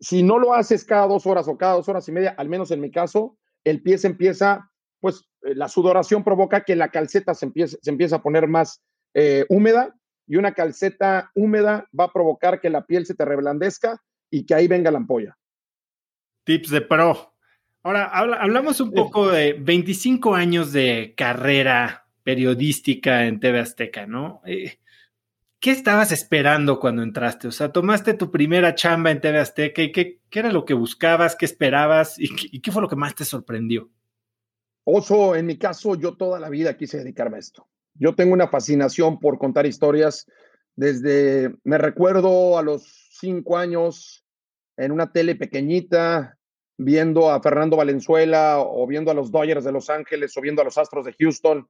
Si 0.00 0.22
no 0.22 0.38
lo 0.38 0.54
haces 0.54 0.82
cada 0.82 1.06
dos 1.06 1.26
horas 1.26 1.46
o 1.46 1.58
cada 1.58 1.74
dos 1.74 1.86
horas 1.90 2.08
y 2.08 2.12
media, 2.12 2.34
al 2.38 2.48
menos 2.48 2.70
en 2.70 2.80
mi 2.80 2.90
caso, 2.90 3.36
el 3.64 3.82
pie 3.82 3.98
se 3.98 4.06
empieza, 4.06 4.70
pues 4.98 5.28
eh, 5.42 5.54
la 5.54 5.68
sudoración 5.68 6.24
provoca 6.24 6.64
que 6.64 6.74
la 6.74 6.88
calceta 6.88 7.34
se 7.34 7.44
empiece, 7.44 7.76
se 7.82 7.90
empieza 7.90 8.16
a 8.16 8.22
poner 8.22 8.48
más 8.48 8.82
eh, 9.12 9.44
húmeda 9.50 9.94
y 10.26 10.36
una 10.36 10.54
calceta 10.54 11.30
húmeda 11.34 11.86
va 11.92 12.04
a 12.04 12.12
provocar 12.14 12.62
que 12.62 12.70
la 12.70 12.86
piel 12.86 13.04
se 13.04 13.14
te 13.14 13.26
reblandezca 13.26 14.02
y 14.30 14.46
que 14.46 14.54
ahí 14.54 14.68
venga 14.68 14.90
la 14.90 14.96
ampolla. 14.96 15.36
Tips 16.44 16.70
de 16.70 16.80
pro. 16.80 17.34
Ahora, 17.82 18.06
hablamos 18.06 18.80
un 18.80 18.92
poco 18.92 19.28
de 19.28 19.52
25 19.52 20.34
años 20.34 20.72
de 20.72 21.12
carrera 21.14 22.08
periodística 22.22 23.26
en 23.26 23.38
TV 23.38 23.60
Azteca, 23.60 24.06
¿no? 24.06 24.40
Eh, 24.46 24.78
¿Qué 25.58 25.70
estabas 25.70 26.12
esperando 26.12 26.78
cuando 26.78 27.02
entraste? 27.02 27.48
O 27.48 27.52
sea, 27.52 27.72
tomaste 27.72 28.14
tu 28.14 28.30
primera 28.30 28.74
chamba 28.74 29.10
en 29.10 29.20
TV 29.20 29.38
Azteca 29.38 29.82
y 29.82 29.90
qué, 29.90 30.20
era 30.30 30.52
lo 30.52 30.64
que 30.64 30.74
buscabas, 30.74 31.34
qué 31.34 31.46
esperabas 31.46 32.16
y, 32.18 32.60
qué 32.60 32.70
fue 32.70 32.82
lo 32.82 32.88
que 32.88 32.96
más 32.96 33.14
te 33.14 33.24
sorprendió. 33.24 33.90
Oso, 34.84 35.34
en 35.34 35.46
mi 35.46 35.58
caso, 35.58 35.94
yo 35.96 36.16
toda 36.16 36.38
la 36.38 36.50
vida 36.50 36.76
quise 36.76 36.98
dedicarme 36.98 37.36
a 37.36 37.40
esto. 37.40 37.66
Yo 37.94 38.14
tengo 38.14 38.34
una 38.34 38.48
fascinación 38.48 39.18
por 39.18 39.38
contar 39.38 39.66
historias. 39.66 40.26
Desde, 40.76 41.56
me 41.64 41.78
recuerdo 41.78 42.58
a 42.58 42.62
los 42.62 43.08
cinco 43.18 43.56
años 43.56 44.24
en 44.76 44.92
una 44.92 45.10
tele 45.10 45.34
pequeñita, 45.34 46.38
viendo 46.76 47.30
a 47.30 47.40
Fernando 47.40 47.78
Valenzuela 47.78 48.58
o 48.60 48.86
viendo 48.86 49.10
a 49.10 49.14
los 49.14 49.32
Dodgers 49.32 49.64
de 49.64 49.72
Los 49.72 49.88
Ángeles 49.88 50.36
o 50.36 50.42
viendo 50.42 50.60
a 50.60 50.66
los 50.66 50.76
Astros 50.76 51.06
de 51.06 51.14
Houston 51.18 51.66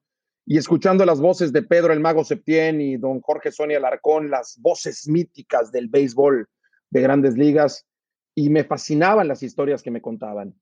y 0.46 0.56
escuchando 0.58 1.04
las 1.04 1.20
voces 1.20 1.52
de 1.52 1.62
Pedro 1.62 1.92
el 1.92 2.00
Mago 2.00 2.24
Septién 2.24 2.80
y 2.80 2.96
don 2.96 3.20
Jorge 3.20 3.50
Sonia 3.50 3.78
Alarcón, 3.78 4.30
las 4.30 4.58
voces 4.60 5.08
míticas 5.08 5.72
del 5.72 5.88
béisbol 5.88 6.48
de 6.90 7.00
grandes 7.00 7.36
ligas 7.36 7.84
y 8.34 8.48
me 8.48 8.62
fascinaban 8.62 9.26
las 9.26 9.42
historias 9.42 9.82
que 9.82 9.90
me 9.90 10.00
contaban. 10.00 10.54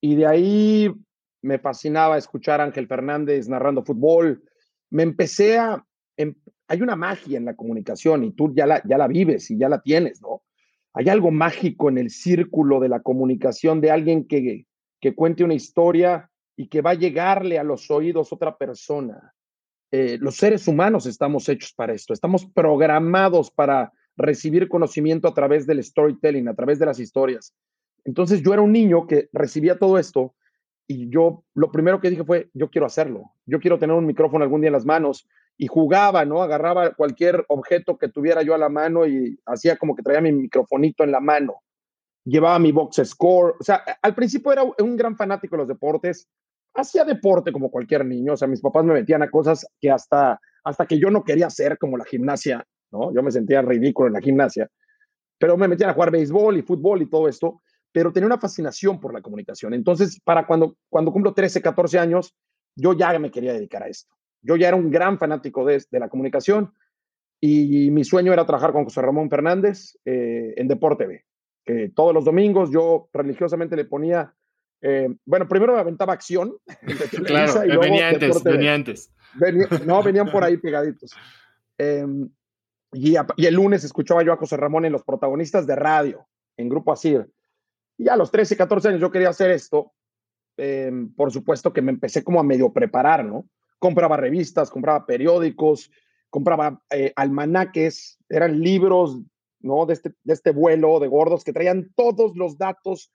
Y 0.00 0.14
de 0.14 0.26
ahí 0.26 0.92
me 1.40 1.58
fascinaba 1.58 2.18
escuchar 2.18 2.60
a 2.60 2.64
Ángel 2.64 2.86
Fernández 2.86 3.48
narrando 3.48 3.82
fútbol. 3.82 4.44
Me 4.90 5.02
empecé 5.02 5.58
a... 5.58 5.84
Em, 6.16 6.34
hay 6.68 6.82
una 6.82 6.94
magia 6.94 7.38
en 7.38 7.46
la 7.46 7.56
comunicación 7.56 8.24
y 8.24 8.32
tú 8.32 8.52
ya 8.54 8.66
la, 8.66 8.82
ya 8.86 8.98
la 8.98 9.08
vives 9.08 9.50
y 9.50 9.58
ya 9.58 9.68
la 9.68 9.80
tienes, 9.80 10.20
¿no? 10.20 10.42
hay 10.92 11.08
algo 11.08 11.30
mágico 11.30 11.88
en 11.88 11.98
el 11.98 12.10
círculo 12.10 12.80
de 12.80 12.88
la 12.88 13.00
comunicación 13.00 13.80
de 13.80 13.90
alguien 13.90 14.26
que, 14.26 14.66
que 15.00 15.14
cuente 15.14 15.44
una 15.44 15.54
historia 15.54 16.29
y 16.60 16.68
que 16.68 16.82
va 16.82 16.90
a 16.90 16.94
llegarle 16.94 17.58
a 17.58 17.64
los 17.64 17.90
oídos 17.90 18.34
otra 18.34 18.58
persona. 18.58 19.32
Eh, 19.90 20.18
los 20.20 20.36
seres 20.36 20.68
humanos 20.68 21.06
estamos 21.06 21.48
hechos 21.48 21.72
para 21.72 21.94
esto, 21.94 22.12
estamos 22.12 22.44
programados 22.44 23.50
para 23.50 23.90
recibir 24.14 24.68
conocimiento 24.68 25.26
a 25.26 25.32
través 25.32 25.66
del 25.66 25.82
storytelling, 25.82 26.48
a 26.48 26.54
través 26.54 26.78
de 26.78 26.84
las 26.84 27.00
historias. 27.00 27.54
Entonces 28.04 28.42
yo 28.42 28.52
era 28.52 28.60
un 28.60 28.72
niño 28.72 29.06
que 29.06 29.30
recibía 29.32 29.78
todo 29.78 29.98
esto 29.98 30.34
y 30.86 31.08
yo 31.08 31.44
lo 31.54 31.72
primero 31.72 31.98
que 31.98 32.10
dije 32.10 32.24
fue, 32.24 32.50
yo 32.52 32.68
quiero 32.68 32.84
hacerlo, 32.84 33.32
yo 33.46 33.58
quiero 33.58 33.78
tener 33.78 33.96
un 33.96 34.04
micrófono 34.04 34.44
algún 34.44 34.60
día 34.60 34.68
en 34.68 34.74
las 34.74 34.84
manos 34.84 35.26
y 35.56 35.66
jugaba, 35.66 36.26
¿no? 36.26 36.42
Agarraba 36.42 36.92
cualquier 36.92 37.46
objeto 37.48 37.96
que 37.96 38.10
tuviera 38.10 38.42
yo 38.42 38.54
a 38.54 38.58
la 38.58 38.68
mano 38.68 39.06
y 39.06 39.40
hacía 39.46 39.78
como 39.78 39.96
que 39.96 40.02
traía 40.02 40.20
mi 40.20 40.32
microfonito 40.32 41.04
en 41.04 41.12
la 41.12 41.20
mano. 41.20 41.62
Llevaba 42.22 42.58
mi 42.58 42.70
box 42.70 43.00
score. 43.06 43.54
O 43.58 43.64
sea, 43.64 43.82
al 44.02 44.14
principio 44.14 44.52
era 44.52 44.62
un 44.62 44.96
gran 44.98 45.16
fanático 45.16 45.56
de 45.56 45.62
los 45.62 45.68
deportes. 45.68 46.28
Hacía 46.74 47.04
deporte 47.04 47.52
como 47.52 47.70
cualquier 47.70 48.04
niño. 48.04 48.34
O 48.34 48.36
sea, 48.36 48.48
mis 48.48 48.60
papás 48.60 48.84
me 48.84 48.94
metían 48.94 49.22
a 49.22 49.30
cosas 49.30 49.66
que 49.80 49.90
hasta, 49.90 50.40
hasta 50.64 50.86
que 50.86 50.98
yo 50.98 51.10
no 51.10 51.24
quería 51.24 51.46
hacer, 51.46 51.78
como 51.78 51.96
la 51.96 52.04
gimnasia, 52.04 52.64
¿no? 52.92 53.12
Yo 53.14 53.22
me 53.22 53.30
sentía 53.30 53.62
ridículo 53.62 54.08
en 54.08 54.14
la 54.14 54.20
gimnasia. 54.20 54.68
Pero 55.38 55.56
me 55.56 55.68
metían 55.68 55.90
a 55.90 55.94
jugar 55.94 56.10
béisbol 56.10 56.58
y 56.58 56.62
fútbol 56.62 57.02
y 57.02 57.10
todo 57.10 57.28
esto. 57.28 57.62
Pero 57.92 58.12
tenía 58.12 58.26
una 58.26 58.38
fascinación 58.38 59.00
por 59.00 59.12
la 59.12 59.20
comunicación. 59.20 59.74
Entonces, 59.74 60.20
para 60.22 60.46
cuando, 60.46 60.76
cuando 60.88 61.12
cumplo 61.12 61.34
13, 61.34 61.60
14 61.60 61.98
años, 61.98 62.34
yo 62.76 62.92
ya 62.92 63.18
me 63.18 63.30
quería 63.30 63.52
dedicar 63.52 63.82
a 63.82 63.88
esto. 63.88 64.14
Yo 64.42 64.56
ya 64.56 64.68
era 64.68 64.76
un 64.76 64.90
gran 64.90 65.18
fanático 65.18 65.64
de, 65.64 65.82
la 65.90 66.08
comunicación 66.08 66.72
y 67.40 67.90
mi 67.90 68.04
sueño 68.04 68.32
era 68.32 68.46
trabajar 68.46 68.72
con 68.72 68.84
José 68.84 69.00
Ramón 69.00 69.30
Fernández 69.30 69.96
eh, 70.04 70.54
en 70.56 70.68
Deporte 70.68 71.06
B. 71.06 71.24
Que 71.64 71.90
todos 71.94 72.14
los 72.14 72.24
domingos 72.24 72.70
yo 72.70 73.08
religiosamente 73.12 73.76
le 73.76 73.84
ponía, 73.84 74.34
eh, 74.82 75.08
bueno, 75.24 75.48
primero 75.48 75.74
me 75.74 75.80
aventaba 75.80 76.12
acción. 76.12 76.56
claro, 77.26 77.64
y 77.64 77.76
venía 77.76 78.08
antes, 78.08 78.42
venía 78.42 78.74
antes. 78.74 79.10
no, 79.86 80.02
venían 80.02 80.30
por 80.30 80.44
ahí 80.44 80.56
pegaditos. 80.58 81.12
Em, 81.78 82.28
y, 82.92 83.16
el 83.16 83.54
lunes 83.54 83.84
escuchaba 83.84 84.22
yo 84.22 84.32
a 84.32 84.36
José 84.36 84.56
Ramón 84.56 84.84
en 84.84 84.92
los 84.92 85.04
protagonistas 85.04 85.66
de 85.66 85.76
radio, 85.76 86.26
en 86.56 86.68
Grupo 86.68 86.92
Asir. 86.92 87.28
Y 87.96 88.08
a 88.08 88.16
los 88.16 88.30
13, 88.30 88.56
14 88.56 88.88
años 88.88 89.00
yo 89.00 89.10
quería 89.10 89.28
hacer 89.28 89.50
esto. 89.50 89.92
Em, 90.56 91.12
por 91.14 91.30
supuesto 91.30 91.72
que 91.72 91.82
me 91.82 91.92
empecé 91.92 92.24
como 92.24 92.40
a 92.40 92.44
medio 92.44 92.72
preparar, 92.72 93.24
¿no? 93.24 93.46
compraba 93.80 94.16
revistas, 94.16 94.70
compraba 94.70 95.06
periódicos, 95.06 95.90
compraba 96.28 96.80
eh, 96.90 97.12
almanaques, 97.16 98.18
eran 98.28 98.60
libros, 98.60 99.18
¿no? 99.58 99.86
De 99.86 99.94
este, 99.94 100.14
de 100.22 100.34
este 100.34 100.52
vuelo 100.52 101.00
de 101.00 101.08
gordos 101.08 101.42
que 101.42 101.52
traían 101.52 101.90
todos 101.96 102.36
los 102.36 102.56
datos, 102.56 103.10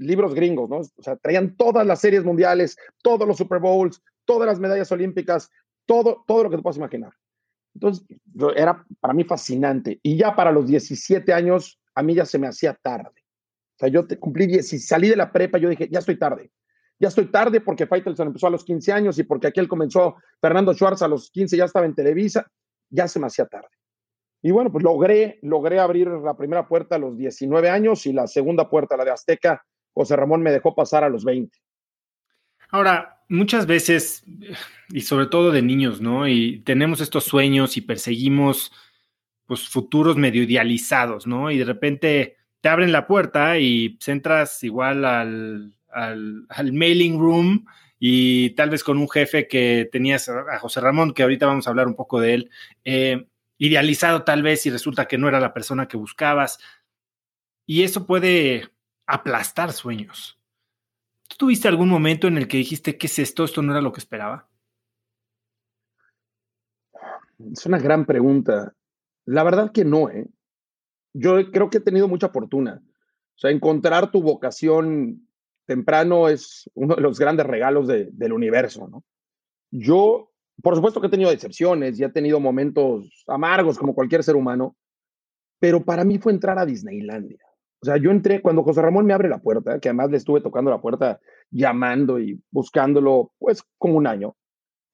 libros 0.00 0.34
gringos, 0.34 0.68
¿no? 0.68 0.78
O 0.78 1.02
sea, 1.02 1.16
traían 1.16 1.56
todas 1.56 1.86
las 1.86 2.00
series 2.00 2.24
mundiales, 2.24 2.76
todos 3.02 3.26
los 3.28 3.36
Super 3.36 3.60
Bowls, 3.60 4.02
todas 4.24 4.46
las 4.46 4.58
medallas 4.58 4.90
olímpicas, 4.92 5.50
todo, 5.86 6.24
todo 6.26 6.44
lo 6.44 6.50
que 6.50 6.56
te 6.56 6.62
puedas 6.62 6.78
imaginar. 6.78 7.12
Entonces, 7.74 8.06
era 8.56 8.84
para 9.00 9.14
mí 9.14 9.24
fascinante. 9.24 10.00
Y 10.02 10.16
ya 10.16 10.34
para 10.34 10.52
los 10.52 10.66
17 10.66 11.32
años, 11.32 11.78
a 11.94 12.02
mí 12.02 12.14
ya 12.14 12.24
se 12.24 12.38
me 12.38 12.48
hacía 12.48 12.74
tarde. 12.74 13.20
O 13.74 13.78
sea, 13.78 13.88
yo 13.88 14.06
te 14.06 14.18
cumplí, 14.18 14.62
si 14.62 14.78
salí 14.78 15.08
de 15.08 15.16
la 15.16 15.32
prepa, 15.32 15.58
yo 15.58 15.68
dije, 15.68 15.88
ya 15.90 16.00
estoy 16.00 16.18
tarde. 16.18 16.50
ya 16.98 17.08
estoy 17.08 17.30
tarde 17.30 17.60
porque 17.60 17.86
Faitelson 17.86 18.28
empezó 18.28 18.46
a 18.46 18.50
los 18.50 18.64
15 18.64 18.92
años 18.92 19.18
y 19.18 19.22
porque 19.22 19.46
aquel 19.46 19.68
comenzó 19.68 20.16
Fernando 20.40 20.74
Schwartz 20.74 21.02
a 21.02 21.08
los 21.08 21.30
15 21.30 21.56
ya 21.56 21.64
estaba 21.64 21.86
en 21.86 21.94
Televisa, 21.94 22.46
ya 22.90 23.08
se 23.08 23.18
me 23.18 23.26
hacía 23.26 23.46
tarde. 23.46 23.68
Y 24.42 24.50
bueno, 24.50 24.70
pues 24.72 24.84
logré, 24.84 25.38
logré 25.42 25.78
abrir 25.80 26.08
la 26.08 26.36
primera 26.36 26.66
puerta 26.66 26.96
a 26.96 26.98
los 26.98 27.16
19 27.16 27.70
años 27.70 28.06
y 28.06 28.12
la 28.12 28.26
segunda 28.26 28.68
puerta, 28.68 28.96
la 28.96 29.04
de 29.04 29.10
Azteca, 29.10 29.64
José 29.92 30.16
Ramón 30.16 30.42
me 30.42 30.52
dejó 30.52 30.74
pasar 30.74 31.04
a 31.04 31.08
los 31.08 31.24
20. 31.24 31.58
Ahora, 32.70 33.20
muchas 33.28 33.66
veces, 33.66 34.24
y 34.90 35.00
sobre 35.00 35.26
todo 35.26 35.50
de 35.50 35.62
niños, 35.62 36.00
¿no? 36.00 36.28
Y 36.28 36.60
tenemos 36.60 37.00
estos 37.00 37.24
sueños 37.24 37.76
y 37.76 37.80
perseguimos, 37.80 38.72
pues, 39.46 39.68
futuros 39.68 40.16
medio 40.16 40.42
idealizados, 40.42 41.26
¿no? 41.26 41.50
Y 41.50 41.58
de 41.58 41.64
repente 41.64 42.36
te 42.60 42.68
abren 42.68 42.92
la 42.92 43.06
puerta 43.06 43.58
y 43.58 43.90
pues, 43.90 44.08
entras 44.08 44.62
igual 44.62 45.04
al, 45.04 45.74
al, 45.90 46.72
mailing 46.72 47.18
room 47.18 47.66
y 47.98 48.50
tal 48.50 48.70
vez 48.70 48.84
con 48.84 48.98
un 48.98 49.08
jefe 49.08 49.48
que 49.48 49.88
tenías 49.90 50.28
a 50.28 50.58
José 50.58 50.80
Ramón, 50.80 51.12
que 51.12 51.22
ahorita 51.22 51.46
vamos 51.46 51.66
a 51.66 51.70
hablar 51.70 51.86
un 51.86 51.96
poco 51.96 52.20
de 52.20 52.34
él, 52.34 52.50
eh, 52.84 53.26
idealizado 53.58 54.22
tal 54.24 54.42
vez 54.42 54.64
y 54.66 54.70
resulta 54.70 55.06
que 55.06 55.18
no 55.18 55.28
era 55.28 55.40
la 55.40 55.52
persona 55.52 55.88
que 55.88 55.96
buscabas. 55.96 56.58
Y 57.66 57.82
eso 57.82 58.06
puede 58.06 58.70
aplastar 59.10 59.72
sueños. 59.72 60.38
¿Tú 61.28 61.36
tuviste 61.38 61.68
algún 61.68 61.88
momento 61.88 62.28
en 62.28 62.36
el 62.36 62.48
que 62.48 62.56
dijiste, 62.56 62.96
¿qué 62.96 63.06
es 63.06 63.18
esto? 63.18 63.44
Esto 63.44 63.62
no 63.62 63.72
era 63.72 63.80
lo 63.80 63.92
que 63.92 64.00
esperaba. 64.00 64.48
Es 67.52 67.66
una 67.66 67.78
gran 67.78 68.04
pregunta. 68.04 68.74
La 69.24 69.42
verdad 69.42 69.72
que 69.72 69.84
no, 69.84 70.10
¿eh? 70.10 70.28
Yo 71.12 71.50
creo 71.50 71.70
que 71.70 71.78
he 71.78 71.80
tenido 71.80 72.06
mucha 72.08 72.28
fortuna. 72.28 72.82
O 73.36 73.38
sea, 73.38 73.50
encontrar 73.50 74.10
tu 74.10 74.22
vocación 74.22 75.26
temprano 75.66 76.28
es 76.28 76.70
uno 76.74 76.94
de 76.94 77.02
los 77.02 77.18
grandes 77.18 77.46
regalos 77.46 77.86
del 77.88 78.32
universo, 78.32 78.88
¿no? 78.88 79.04
Yo, 79.70 80.32
por 80.62 80.74
supuesto 80.74 81.00
que 81.00 81.06
he 81.06 81.10
tenido 81.10 81.30
decepciones 81.30 81.98
y 81.98 82.04
he 82.04 82.08
tenido 82.10 82.38
momentos 82.38 83.24
amargos 83.26 83.78
como 83.78 83.94
cualquier 83.94 84.22
ser 84.22 84.36
humano, 84.36 84.76
pero 85.58 85.84
para 85.84 86.04
mí 86.04 86.18
fue 86.18 86.32
entrar 86.32 86.58
a 86.58 86.66
Disneylandia. 86.66 87.38
O 87.82 87.86
sea, 87.86 87.96
yo 87.96 88.10
entré 88.10 88.42
cuando 88.42 88.62
José 88.62 88.82
Ramón 88.82 89.06
me 89.06 89.14
abre 89.14 89.28
la 89.28 89.38
puerta, 89.38 89.80
que 89.80 89.88
además 89.88 90.10
le 90.10 90.18
estuve 90.18 90.40
tocando 90.40 90.70
la 90.70 90.80
puerta, 90.80 91.20
llamando 91.50 92.18
y 92.18 92.42
buscándolo, 92.50 93.32
pues 93.38 93.62
como 93.78 93.96
un 93.96 94.06
año. 94.06 94.36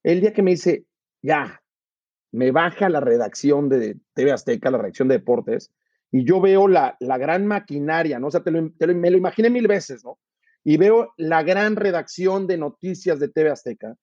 El 0.02 0.20
día 0.20 0.32
que 0.32 0.42
me 0.42 0.52
dice, 0.52 0.86
ya, 1.22 1.62
me 2.32 2.52
baja 2.52 2.88
la 2.88 3.00
redacción 3.00 3.68
de 3.68 3.98
TV 4.14 4.32
Azteca, 4.32 4.70
la 4.70 4.78
redacción 4.78 5.08
de 5.08 5.18
deportes, 5.18 5.72
y 6.12 6.24
yo 6.24 6.40
veo 6.40 6.68
la, 6.68 6.96
la 7.00 7.18
gran 7.18 7.46
maquinaria, 7.46 8.20
¿no? 8.20 8.28
O 8.28 8.30
sea, 8.30 8.44
te 8.44 8.50
me 8.52 9.10
lo 9.10 9.16
imaginé 9.16 9.50
mil 9.50 9.66
veces, 9.66 10.04
¿no? 10.04 10.18
y 10.68 10.78
veo 10.78 11.14
la 11.16 11.44
gran 11.44 11.76
redacción 11.76 12.48
de 12.48 12.58
noticias 12.58 13.20
de 13.20 13.28
TV 13.28 13.50
Azteca 13.50 13.94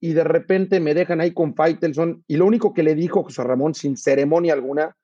y 0.00 0.12
de 0.12 0.22
repente 0.22 0.78
me 0.78 0.94
dejan 0.94 1.20
ahí 1.20 1.34
con 1.34 1.56
Faitelson 1.56 2.22
y 2.28 2.36
lo 2.36 2.46
único 2.46 2.72
que 2.72 2.84
le 2.84 2.94
dijo 2.94 3.24
José 3.24 3.42
Ramón 3.42 3.74
sin 3.74 3.96
ceremonia 3.96 4.52
alguna, 4.52 4.96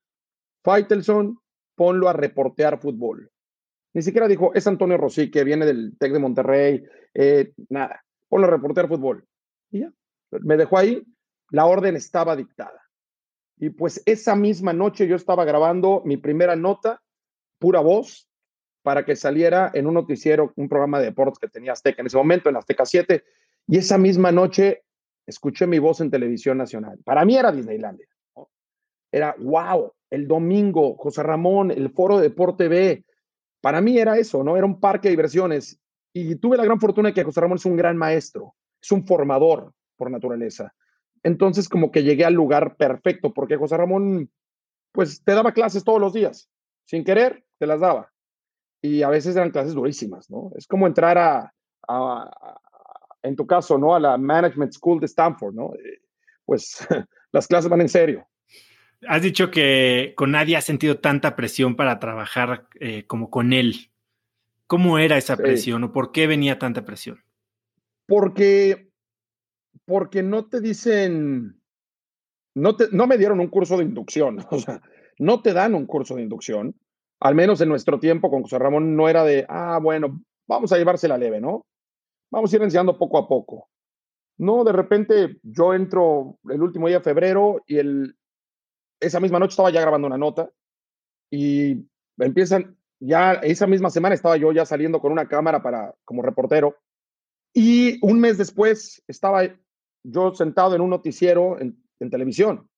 Faitelson, 0.62 1.40
ponlo 1.76 2.08
a 2.08 2.12
reportear 2.12 2.80
fútbol. 2.80 3.30
Ni 3.94 4.02
siquiera 4.02 4.26
dijo, 4.26 4.52
es 4.54 4.66
Antonio 4.66 4.96
Rossi, 4.96 5.30
que 5.30 5.44
viene 5.44 5.64
del 5.64 5.96
TEC 5.98 6.12
de 6.12 6.18
Monterrey, 6.18 6.84
eh, 7.14 7.52
nada, 7.68 8.04
ponlo 8.28 8.48
a 8.48 8.50
reportear 8.50 8.88
fútbol. 8.88 9.24
Y 9.70 9.80
ya, 9.80 9.92
me 10.30 10.56
dejó 10.56 10.78
ahí, 10.78 11.06
la 11.50 11.66
orden 11.66 11.96
estaba 11.96 12.34
dictada. 12.36 12.82
Y 13.58 13.70
pues 13.70 14.02
esa 14.04 14.36
misma 14.36 14.72
noche 14.72 15.06
yo 15.06 15.16
estaba 15.16 15.44
grabando 15.44 16.02
mi 16.04 16.16
primera 16.16 16.56
nota, 16.56 17.00
pura 17.58 17.80
voz, 17.80 18.28
para 18.82 19.04
que 19.04 19.16
saliera 19.16 19.70
en 19.74 19.86
un 19.86 19.94
noticiero, 19.94 20.52
un 20.56 20.68
programa 20.68 20.98
de 20.98 21.06
deportes 21.06 21.38
que 21.38 21.48
tenía 21.48 21.72
Azteca 21.72 22.02
en 22.02 22.06
ese 22.06 22.16
momento, 22.16 22.48
en 22.48 22.56
Azteca 22.56 22.84
7, 22.84 23.24
y 23.66 23.78
esa 23.78 23.98
misma 23.98 24.30
noche 24.30 24.84
escuché 25.26 25.66
mi 25.66 25.78
voz 25.78 26.00
en 26.00 26.10
televisión 26.10 26.58
nacional. 26.58 26.98
Para 27.04 27.24
mí 27.24 27.36
era 27.36 27.50
Disneylandia. 27.50 28.06
Era, 29.10 29.34
wow, 29.38 29.92
el 30.10 30.28
domingo, 30.28 30.96
José 30.96 31.22
Ramón, 31.22 31.70
el 31.70 31.90
foro 31.90 32.16
de 32.16 32.24
Deporte 32.24 32.68
B. 32.68 33.04
Para 33.60 33.80
mí 33.80 33.98
era 33.98 34.18
eso, 34.18 34.44
¿no? 34.44 34.56
Era 34.56 34.66
un 34.66 34.80
parque 34.80 35.08
de 35.08 35.12
diversiones. 35.12 35.80
Y 36.12 36.36
tuve 36.36 36.56
la 36.56 36.64
gran 36.64 36.80
fortuna 36.80 37.08
de 37.10 37.14
que 37.14 37.24
José 37.24 37.40
Ramón 37.40 37.56
es 37.56 37.66
un 37.66 37.76
gran 37.76 37.96
maestro, 37.96 38.54
es 38.80 38.90
un 38.92 39.06
formador 39.06 39.72
por 39.96 40.10
naturaleza. 40.10 40.72
Entonces, 41.22 41.68
como 41.68 41.90
que 41.90 42.02
llegué 42.02 42.24
al 42.24 42.34
lugar 42.34 42.76
perfecto, 42.76 43.34
porque 43.34 43.56
José 43.56 43.76
Ramón, 43.76 44.30
pues 44.92 45.22
te 45.22 45.32
daba 45.32 45.52
clases 45.52 45.84
todos 45.84 46.00
los 46.00 46.12
días. 46.12 46.48
Sin 46.84 47.04
querer, 47.04 47.44
te 47.58 47.66
las 47.66 47.80
daba 47.80 48.12
y 48.86 49.02
a 49.02 49.08
veces 49.08 49.36
eran 49.36 49.50
clases 49.50 49.74
durísimas, 49.74 50.30
¿no? 50.30 50.50
Es 50.56 50.66
como 50.66 50.86
entrar 50.86 51.18
a, 51.18 51.52
en 53.22 53.36
tu 53.36 53.46
caso, 53.46 53.78
¿no? 53.78 53.94
A 53.94 54.00
la 54.00 54.16
Management 54.16 54.72
School 54.72 55.00
de 55.00 55.06
Stanford, 55.06 55.54
¿no? 55.54 55.74
Eh, 55.74 56.00
pues 56.44 56.86
las 57.32 57.46
clases 57.46 57.70
van 57.70 57.80
en 57.80 57.88
serio. 57.88 58.26
Has 59.08 59.22
dicho 59.22 59.50
que 59.50 60.14
con 60.16 60.32
nadie 60.32 60.56
has 60.56 60.64
sentido 60.64 60.98
tanta 60.98 61.36
presión 61.36 61.76
para 61.76 61.98
trabajar 61.98 62.68
eh, 62.80 63.06
como 63.06 63.30
con 63.30 63.52
él. 63.52 63.90
¿Cómo 64.66 64.98
era 64.98 65.16
esa 65.16 65.36
presión 65.36 65.84
o 65.84 65.92
por 65.92 66.10
qué 66.10 66.26
venía 66.26 66.58
tanta 66.58 66.84
presión? 66.84 67.22
Porque, 68.06 68.90
porque 69.84 70.22
no 70.22 70.46
te 70.46 70.60
dicen, 70.60 71.60
no, 72.54 72.76
te, 72.76 72.86
no 72.90 73.06
me 73.06 73.16
dieron 73.16 73.38
un 73.40 73.48
curso 73.48 73.76
de 73.76 73.84
inducción, 73.84 74.44
o 74.50 74.58
sea, 74.58 74.80
no 75.18 75.40
te 75.40 75.52
dan 75.52 75.74
un 75.74 75.86
curso 75.86 76.16
de 76.16 76.22
inducción 76.22 76.74
al 77.20 77.34
menos 77.34 77.60
en 77.60 77.68
nuestro 77.68 77.98
tiempo 77.98 78.30
con 78.30 78.42
José 78.42 78.58
Ramón, 78.58 78.94
no 78.96 79.08
era 79.08 79.24
de, 79.24 79.46
ah, 79.48 79.78
bueno, 79.82 80.20
vamos 80.46 80.72
a 80.72 80.78
llevársela 80.78 81.18
leve, 81.18 81.40
¿no? 81.40 81.66
Vamos 82.30 82.52
a 82.52 82.56
ir 82.56 82.62
enseñando 82.62 82.98
poco 82.98 83.18
a 83.18 83.28
poco. 83.28 83.68
No, 84.38 84.64
de 84.64 84.72
repente 84.72 85.38
yo 85.42 85.72
entro 85.72 86.38
el 86.50 86.60
último 86.60 86.88
día 86.88 86.98
de 86.98 87.04
febrero 87.04 87.62
y 87.66 87.78
el, 87.78 88.16
esa 89.00 89.20
misma 89.20 89.38
noche 89.38 89.52
estaba 89.52 89.70
ya 89.70 89.80
grabando 89.80 90.06
una 90.06 90.18
nota 90.18 90.50
y 91.30 91.84
empiezan, 92.18 92.76
ya 93.00 93.32
esa 93.34 93.66
misma 93.66 93.90
semana 93.90 94.14
estaba 94.14 94.36
yo 94.36 94.52
ya 94.52 94.64
saliendo 94.64 95.00
con 95.00 95.12
una 95.12 95.28
cámara 95.28 95.62
para 95.62 95.94
como 96.04 96.22
reportero 96.22 96.76
y 97.52 97.98
un 98.06 98.20
mes 98.20 98.38
después 98.38 99.02
estaba 99.06 99.42
yo 100.02 100.34
sentado 100.34 100.74
en 100.74 100.80
un 100.80 100.90
noticiero 100.90 101.58
en, 101.60 101.82
televisión 102.10 102.68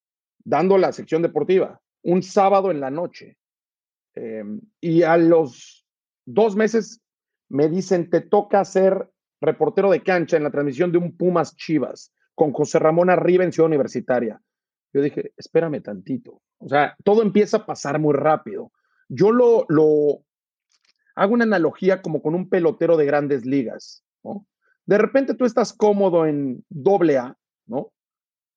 dando 0.44 0.78
la 0.78 0.92
sección 0.92 1.20
deportiva, 1.20 1.80
un 2.02 2.22
sábado 2.22 2.70
en 2.70 2.80
la 2.80 2.90
noche. 2.90 3.36
Em, 4.14 4.60
y 4.80 5.02
a 5.02 5.16
los 5.16 5.84
dos 6.24 6.54
meses 6.54 7.02
me 7.48 7.68
dicen, 7.68 8.08
te 8.08 8.20
toca 8.20 8.64
ser 8.64 9.10
reportero 9.40 9.90
de 9.90 10.02
cancha 10.02 10.36
en 10.36 10.44
la 10.44 10.50
transmisión 10.50 10.92
de 10.92 10.98
un 10.98 11.16
Pumas 11.16 11.56
Chivas 11.56 12.14
con 12.34 12.52
José 12.52 12.78
Ramón 12.78 13.10
arriba 13.10 13.44
en 13.44 13.52
Ciudad 13.52 13.66
Universitaria. 13.66 14.40
Yo 14.92 15.02
dije, 15.02 15.32
espérame 15.36 15.82
tantito. 15.82 16.40
O 16.58 16.68
sea, 16.68 16.96
todo 17.04 17.22
empieza 17.22 17.58
a 17.58 17.66
pasar 17.66 17.98
muy 17.98 18.14
rápido. 18.14 18.72
Yo 19.08 19.30
lo, 19.32 19.66
hago 21.14 21.34
una 21.34 21.44
analogía 21.44 22.02
como 22.02 22.22
con 22.22 22.34
un 22.34 22.48
pelotero 22.48 22.96
de 22.96 23.06
grandes 23.06 23.44
ligas, 23.44 24.04
¿no? 24.22 24.46
De 24.86 24.98
repente 24.98 25.34
tú 25.34 25.44
estás 25.44 25.72
cómodo 25.72 26.26
en 26.26 26.64
doble 26.68 27.18
A, 27.18 27.36
¿no? 27.66 27.92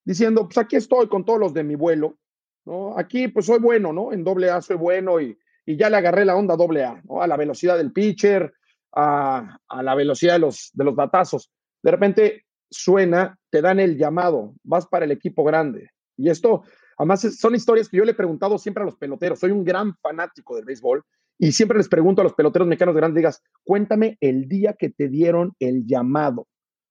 Diciendo, 0.06 0.46
pues 0.46 0.58
aquí 0.58 0.78
estoy 0.78 1.08
con 1.10 1.26
todos 1.26 1.39
los 1.39 1.54
de 1.54 1.63
mi 1.63 1.76
vuelo, 1.76 2.17
¿no? 2.65 2.98
Aquí 2.98 3.28
pues 3.28 3.46
soy 3.46 3.60
bueno, 3.60 3.91
¿no? 3.91 4.13
En 4.13 4.24
doble 4.24 4.50
A 4.50 4.62
soy 4.62 4.78
bueno 4.78 5.20
y, 5.20 5.38
y 5.65 5.78
ya 5.78 5.89
le 5.89 5.98
agarré 5.98 6.26
la 6.26 6.36
onda 6.36 6.56
doble 6.56 6.86
A, 6.86 7.02
¿no? 7.04 7.22
A 7.22 7.28
la 7.28 7.38
velocidad 7.38 7.78
del 7.78 7.91
pitcher, 7.91 8.54
a, 8.94 9.58
la 9.82 9.96
velocidad 9.96 10.34
de 10.34 10.39
los, 10.39 10.72
de 10.74 10.84
los 10.84 10.96
batazos. 10.96 11.52
De 11.82 11.91
repente 11.91 12.46
suena, 12.70 13.38
te 13.50 13.62
dan 13.62 13.80
el 13.80 13.98
llamado, 13.98 14.56
vas 14.63 14.88
para 14.88 15.06
el 15.06 15.12
equipo 15.12 15.44
grande. 15.44 15.91
Y 16.21 16.29
esto, 16.29 16.63
además, 16.97 17.21
son 17.21 17.55
historias 17.55 17.89
que 17.89 17.97
yo 17.97 18.05
le 18.05 18.12
he 18.12 18.15
preguntado 18.15 18.57
siempre 18.57 18.84
a 18.84 18.86
los 18.86 18.95
peloteros. 18.95 19.39
Soy 19.39 19.51
un 19.51 19.63
gran 19.63 19.95
fanático 19.97 20.55
del 20.55 20.65
béisbol 20.65 21.03
y 21.39 21.51
siempre 21.51 21.77
les 21.77 21.89
pregunto 21.89 22.21
a 22.21 22.23
los 22.23 22.34
peloteros 22.34 22.67
mexicanos 22.67 22.93
de 22.93 23.01
grandes 23.01 23.17
ligas, 23.17 23.43
cuéntame 23.63 24.17
el 24.21 24.47
día 24.47 24.73
que 24.73 24.89
te 24.89 25.10
dieron 25.10 25.53
el 25.60 25.88
llamado, 25.88 26.47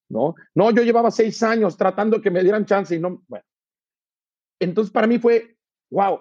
¿no? 0.08 0.34
No, 0.54 0.72
yo 0.72 0.82
llevaba 0.82 1.12
seis 1.12 1.42
años 1.44 1.76
tratando 1.76 2.16
de 2.16 2.22
que 2.22 2.32
me 2.32 2.42
dieran 2.42 2.66
chance 2.66 2.94
y 2.94 2.98
no, 2.98 3.22
bueno. 3.28 3.44
Entonces, 4.58 4.92
para 4.92 5.06
mí 5.06 5.18
fue, 5.18 5.56
wow, 5.90 6.20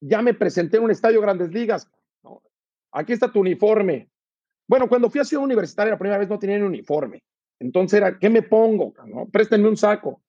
ya 0.00 0.20
me 0.20 0.34
presenté 0.34 0.76
en 0.76 0.84
un 0.84 0.90
estadio 0.90 1.20
Grandes 1.20 1.50
Ligas. 1.50 1.90
Aquí 2.92 3.12
está 3.12 3.32
tu 3.32 3.40
uniforme. 3.40 4.10
Bueno, 4.68 4.88
cuando 4.88 5.10
fui 5.10 5.20
a 5.20 5.24
Ciudad 5.24 5.44
Universitaria 5.44 5.92
la 5.92 5.98
primera 5.98 6.18
vez 6.18 6.28
no 6.28 6.38
tenía 6.38 6.64
uniforme. 6.64 7.22
Entonces 7.58 7.96
era, 7.96 8.18
¿qué 8.18 8.28
me 8.28 8.42
pongo? 8.42 8.94
¿No? 9.06 9.26
Préstenme 9.26 9.68
un 9.68 9.76
saco. 9.76 10.22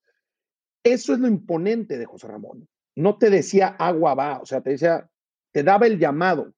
Eso 0.85 1.13
es 1.13 1.19
lo 1.19 1.27
imponente 1.27 1.97
de 1.97 2.05
José 2.05 2.27
Ramón. 2.27 2.69
No 2.95 3.17
te 3.17 3.31
decía 3.31 3.69
agua 3.79 4.13
va, 4.13 4.39
o 4.39 4.45
sea, 4.45 4.61
te 4.61 4.69
decía, 4.69 5.09
te 5.51 5.63
daba 5.63 5.87
el 5.87 5.97
llamado. 5.97 6.53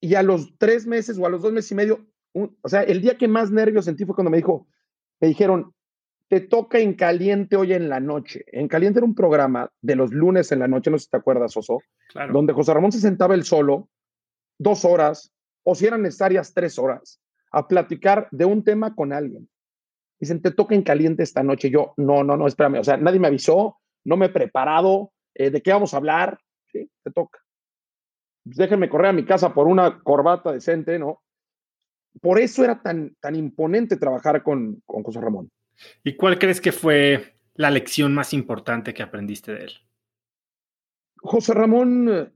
Y 0.00 0.14
a 0.14 0.22
los 0.22 0.56
tres 0.58 0.86
meses 0.86 1.18
o 1.18 1.24
a 1.24 1.30
los 1.30 1.40
dos 1.40 1.52
meses 1.52 1.72
y 1.72 1.74
medio, 1.74 2.06
o 2.34 2.68
sea, 2.68 2.82
el 2.82 3.00
día 3.00 3.16
que 3.16 3.26
más 3.26 3.50
nervios 3.50 3.86
sentí 3.86 4.04
fue 4.04 4.14
cuando 4.14 4.30
me 4.30 4.36
dijo, 4.36 4.68
me 5.18 5.28
dijeron, 5.28 5.74
te 6.28 6.40
toca 6.40 6.78
en 6.78 6.92
caliente 6.92 7.56
hoy 7.56 7.72
en 7.72 7.88
la 7.88 8.00
noche. 8.00 8.44
En 8.48 8.68
caliente 8.68 8.98
era 8.98 9.06
un 9.06 9.14
programa 9.14 9.72
de 9.80 9.96
los 9.96 10.12
lunes 10.12 10.52
en 10.52 10.58
la 10.58 10.68
noche, 10.68 10.90
no 10.90 10.98
sé 10.98 11.04
si 11.04 11.10
te 11.10 11.16
acuerdas, 11.16 11.56
Oso, 11.56 11.80
donde 12.30 12.52
José 12.52 12.74
Ramón 12.74 12.92
se 12.92 13.00
sentaba 13.00 13.34
él 13.34 13.44
solo, 13.44 13.88
dos 14.58 14.84
horas, 14.84 15.32
o 15.62 15.74
si 15.74 15.86
eran 15.86 16.02
necesarias, 16.02 16.52
tres 16.52 16.78
horas, 16.78 17.18
a 17.50 17.66
platicar 17.66 18.28
de 18.30 18.44
un 18.44 18.62
tema 18.62 18.94
con 18.94 19.14
alguien. 19.14 19.48
Dicen, 20.20 20.42
te 20.42 20.50
toca 20.50 20.74
en 20.74 20.82
caliente 20.82 21.22
esta 21.22 21.42
noche. 21.42 21.70
Yo, 21.70 21.94
no, 21.96 22.24
no, 22.24 22.36
no, 22.36 22.46
espérame. 22.46 22.80
O 22.80 22.84
sea, 22.84 22.96
nadie 22.96 23.20
me 23.20 23.28
avisó, 23.28 23.78
no 24.04 24.16
me 24.16 24.26
he 24.26 24.30
preparado. 24.30 25.12
Eh, 25.34 25.50
¿De 25.50 25.62
qué 25.62 25.72
vamos 25.72 25.94
a 25.94 25.98
hablar? 25.98 26.40
Sí, 26.66 26.90
te 27.02 27.10
toca. 27.10 27.38
Pues 28.44 28.56
déjenme 28.56 28.88
correr 28.88 29.10
a 29.10 29.12
mi 29.12 29.24
casa 29.24 29.54
por 29.54 29.66
una 29.66 30.00
corbata 30.00 30.52
decente, 30.52 30.98
¿no? 30.98 31.22
Por 32.20 32.40
eso 32.40 32.64
era 32.64 32.82
tan, 32.82 33.14
tan 33.20 33.36
imponente 33.36 33.96
trabajar 33.96 34.42
con, 34.42 34.82
con 34.86 35.02
José 35.02 35.20
Ramón. 35.20 35.50
¿Y 36.02 36.16
cuál 36.16 36.38
crees 36.38 36.60
que 36.60 36.72
fue 36.72 37.36
la 37.54 37.70
lección 37.70 38.14
más 38.14 38.32
importante 38.32 38.94
que 38.94 39.02
aprendiste 39.02 39.52
de 39.52 39.64
él? 39.64 39.72
José 41.20 41.54
Ramón 41.54 42.08
eh, 42.08 42.32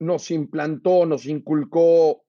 nos 0.00 0.30
implantó, 0.30 1.06
nos 1.06 1.26
inculcó 1.26 2.24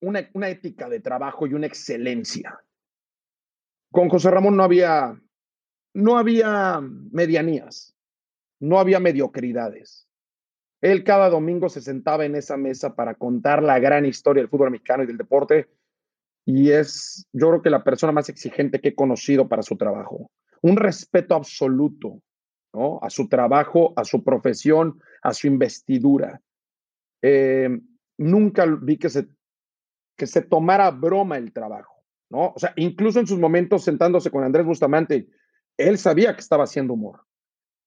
una, 0.00 0.28
una, 0.32 0.48
ética 0.48 0.88
de 0.88 1.00
trabajo 1.00 1.46
y 1.46 1.54
una 1.54 1.66
excelencia. 1.66 2.58
Con 3.92 4.08
José 4.08 4.30
Ramón 4.30 4.56
no 4.56 4.64
había, 4.64 5.16
no 5.94 6.18
había 6.18 6.80
medianías, 6.80 7.94
no 8.58 8.80
había 8.80 8.98
mediocridades. 8.98 10.08
Él 10.80 11.04
cada 11.04 11.30
domingo 11.30 11.68
se 11.68 11.80
sentaba 11.80 12.24
en 12.24 12.34
esa 12.34 12.56
mesa 12.56 12.96
para 12.96 13.14
contar 13.14 13.62
la 13.62 13.78
gran 13.78 14.04
historia 14.04 14.42
del 14.42 14.50
fútbol 14.50 14.72
mexicano 14.72 15.04
y 15.04 15.06
del 15.06 15.16
deporte 15.16 15.68
y 16.44 16.70
es, 16.70 17.28
yo 17.32 17.48
creo 17.50 17.62
que 17.62 17.70
la 17.70 17.84
persona 17.84 18.12
más 18.12 18.28
exigente 18.28 18.80
que 18.80 18.88
he 18.88 18.94
conocido 18.94 19.48
para 19.48 19.62
su 19.62 19.76
trabajo. 19.76 20.30
Un 20.60 20.76
respeto 20.76 21.34
absoluto 21.34 22.20
¿no? 22.72 22.98
a 23.02 23.10
su 23.10 23.28
trabajo, 23.28 23.92
a 23.96 24.04
su 24.04 24.24
profesión, 24.24 25.00
a 25.22 25.34
su 25.34 25.46
investidura. 25.46 26.40
Eh, 27.22 27.68
nunca 28.18 28.66
vi 28.66 28.96
que 28.96 29.08
se, 29.08 29.28
que 30.16 30.26
se 30.26 30.42
tomara 30.42 30.90
broma 30.90 31.36
el 31.36 31.52
trabajo, 31.52 31.91
O 32.38 32.58
sea, 32.58 32.72
incluso 32.76 33.20
en 33.20 33.26
sus 33.26 33.38
momentos 33.38 33.84
sentándose 33.84 34.30
con 34.30 34.44
Andrés 34.44 34.66
Bustamante, 34.66 35.28
él 35.76 35.98
sabía 35.98 36.34
que 36.34 36.40
estaba 36.40 36.64
haciendo 36.64 36.94
humor. 36.94 37.24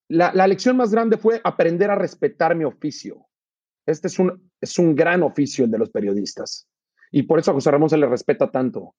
La, 0.08 0.34
la 0.34 0.48
lección 0.48 0.78
más 0.78 0.92
grande 0.92 1.18
fue 1.18 1.42
aprender 1.44 1.90
a 1.90 1.96
respetar 1.96 2.56
mi 2.56 2.64
oficio. 2.64 3.28
Este 3.86 4.08
es 4.08 4.20
un, 4.20 4.52
es 4.62 4.78
un 4.80 4.96
gran 4.96 5.24
oficio 5.24 5.66
el 5.66 5.72
de 5.72 5.78
los 5.78 5.90
periodistas. 5.90 6.68
Y 7.12 7.24
por 7.24 7.40
eso 7.40 7.52
a 7.52 7.54
José 7.54 7.72
Ramón 7.72 7.90
se 7.90 7.98
le 7.98 8.08
respeta 8.08 8.52
tanto. 8.52 8.96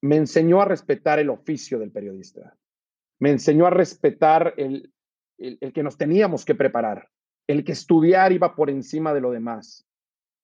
Me 0.00 0.16
enseñó 0.16 0.60
a 0.60 0.64
respetar 0.64 1.18
el 1.18 1.30
oficio 1.30 1.78
del 1.78 1.90
periodista. 1.90 2.56
Me 3.18 3.30
enseñó 3.30 3.66
a 3.66 3.70
respetar 3.70 4.54
el, 4.56 4.92
el, 5.38 5.72
que 5.72 5.82
nos 5.82 5.96
teníamos 5.96 6.44
que 6.44 6.54
preparar, 6.54 7.08
el 7.46 7.64
que 7.64 7.72
estudiar 7.72 8.32
iba 8.32 8.54
por 8.54 8.70
encima 8.70 9.12
de 9.12 9.20
lo 9.20 9.32
demás. 9.32 9.86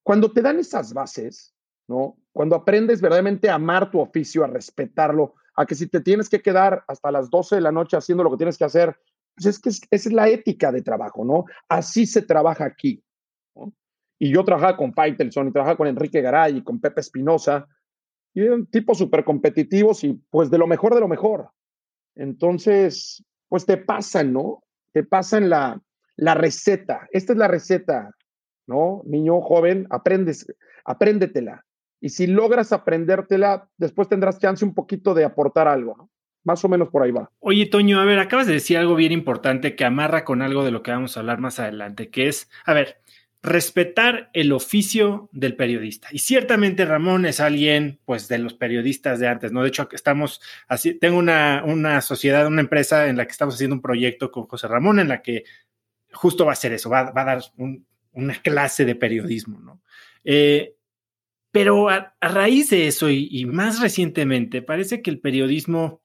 Cuando 0.02 0.32
te 0.32 0.42
dan 0.42 0.58
esas 0.58 0.92
bases, 0.92 1.53
¿no? 1.88 2.16
Cuando 2.32 2.56
aprendes 2.56 3.00
verdaderamente 3.00 3.48
a 3.48 3.54
amar 3.54 3.90
tu 3.90 4.00
oficio, 4.00 4.44
a 4.44 4.48
respetarlo, 4.48 5.34
a 5.56 5.66
que 5.66 5.74
si 5.74 5.86
te 5.86 6.00
tienes 6.00 6.28
que 6.28 6.42
quedar 6.42 6.84
hasta 6.88 7.12
las 7.12 7.30
12 7.30 7.56
de 7.56 7.60
la 7.60 7.72
noche 7.72 7.96
haciendo 7.96 8.24
lo 8.24 8.30
que 8.30 8.38
tienes 8.38 8.58
que 8.58 8.64
hacer, 8.64 8.96
pues 9.36 9.46
es 9.46 9.58
que 9.58 9.68
esa 9.68 10.08
es 10.08 10.12
la 10.12 10.28
ética 10.28 10.72
de 10.72 10.82
trabajo, 10.82 11.24
¿no? 11.24 11.44
Así 11.68 12.06
se 12.06 12.22
trabaja 12.22 12.64
aquí. 12.64 13.02
Y 14.18 14.32
yo 14.32 14.44
trabajaba 14.44 14.76
con 14.76 14.94
Faitelson 14.94 15.48
y 15.48 15.52
trabajaba 15.52 15.76
con 15.76 15.88
Enrique 15.88 16.20
Garay 16.20 16.58
y 16.58 16.62
con 16.62 16.80
Pepe 16.80 17.00
Espinosa. 17.00 17.66
Y 18.32 18.42
eran 18.42 18.66
tipos 18.66 18.98
súper 18.98 19.24
competitivos 19.24 20.04
y 20.04 20.14
pues 20.30 20.50
de 20.50 20.58
lo 20.58 20.66
mejor 20.66 20.94
de 20.94 21.00
lo 21.00 21.08
mejor. 21.08 21.50
Entonces, 22.14 23.24
pues 23.48 23.66
te 23.66 23.76
pasan, 23.76 24.32
¿no? 24.32 24.62
Te 24.92 25.02
pasan 25.02 25.50
la, 25.50 25.80
la 26.16 26.34
receta. 26.34 27.08
Esta 27.10 27.32
es 27.32 27.38
la 27.38 27.48
receta, 27.48 28.10
¿no? 28.66 29.02
Niño 29.04 29.40
joven, 29.40 29.86
aprendes, 29.90 30.46
apréndetela. 30.84 31.64
Y 32.04 32.10
si 32.10 32.26
logras 32.26 32.70
aprendértela, 32.70 33.70
después 33.78 34.10
tendrás 34.10 34.38
chance 34.38 34.62
un 34.62 34.74
poquito 34.74 35.14
de 35.14 35.24
aportar 35.24 35.68
algo, 35.68 35.96
¿no? 35.96 36.10
Más 36.42 36.62
o 36.62 36.68
menos 36.68 36.90
por 36.90 37.02
ahí 37.02 37.10
va. 37.10 37.30
Oye, 37.38 37.64
Toño, 37.64 37.98
a 37.98 38.04
ver, 38.04 38.18
acabas 38.18 38.46
de 38.46 38.52
decir 38.52 38.76
algo 38.76 38.94
bien 38.94 39.10
importante 39.10 39.74
que 39.74 39.86
amarra 39.86 40.22
con 40.22 40.42
algo 40.42 40.66
de 40.66 40.70
lo 40.70 40.82
que 40.82 40.90
vamos 40.90 41.16
a 41.16 41.20
hablar 41.20 41.38
más 41.38 41.60
adelante, 41.60 42.10
que 42.10 42.28
es, 42.28 42.50
a 42.66 42.74
ver, 42.74 42.98
respetar 43.42 44.28
el 44.34 44.52
oficio 44.52 45.30
del 45.32 45.56
periodista. 45.56 46.08
Y 46.12 46.18
ciertamente 46.18 46.84
Ramón 46.84 47.24
es 47.24 47.40
alguien, 47.40 48.00
pues, 48.04 48.28
de 48.28 48.36
los 48.36 48.52
periodistas 48.52 49.18
de 49.18 49.28
antes, 49.28 49.50
¿no? 49.50 49.62
De 49.62 49.68
hecho, 49.68 49.88
estamos 49.92 50.42
así, 50.68 50.92
tengo 50.92 51.16
una, 51.16 51.62
una 51.64 52.02
sociedad, 52.02 52.46
una 52.46 52.60
empresa 52.60 53.08
en 53.08 53.16
la 53.16 53.24
que 53.24 53.32
estamos 53.32 53.54
haciendo 53.54 53.76
un 53.76 53.82
proyecto 53.82 54.30
con 54.30 54.44
José 54.44 54.68
Ramón 54.68 55.00
en 55.00 55.08
la 55.08 55.22
que 55.22 55.44
justo 56.12 56.44
va 56.44 56.52
a 56.52 56.56
ser 56.56 56.74
eso, 56.74 56.90
va, 56.90 57.12
va 57.12 57.22
a 57.22 57.24
dar 57.24 57.42
una 58.12 58.34
clase 58.42 58.84
de 58.84 58.94
periodismo, 58.94 59.58
¿no? 59.58 59.80
Eh, 60.22 60.74
pero 61.54 61.88
a, 61.88 62.16
raíz 62.20 62.70
de 62.70 62.88
eso 62.88 63.08
y, 63.08 63.28
y 63.30 63.46
más 63.46 63.80
recientemente, 63.80 64.60
parece 64.60 65.02
que 65.02 65.10
el 65.12 65.20
periodismo 65.20 66.02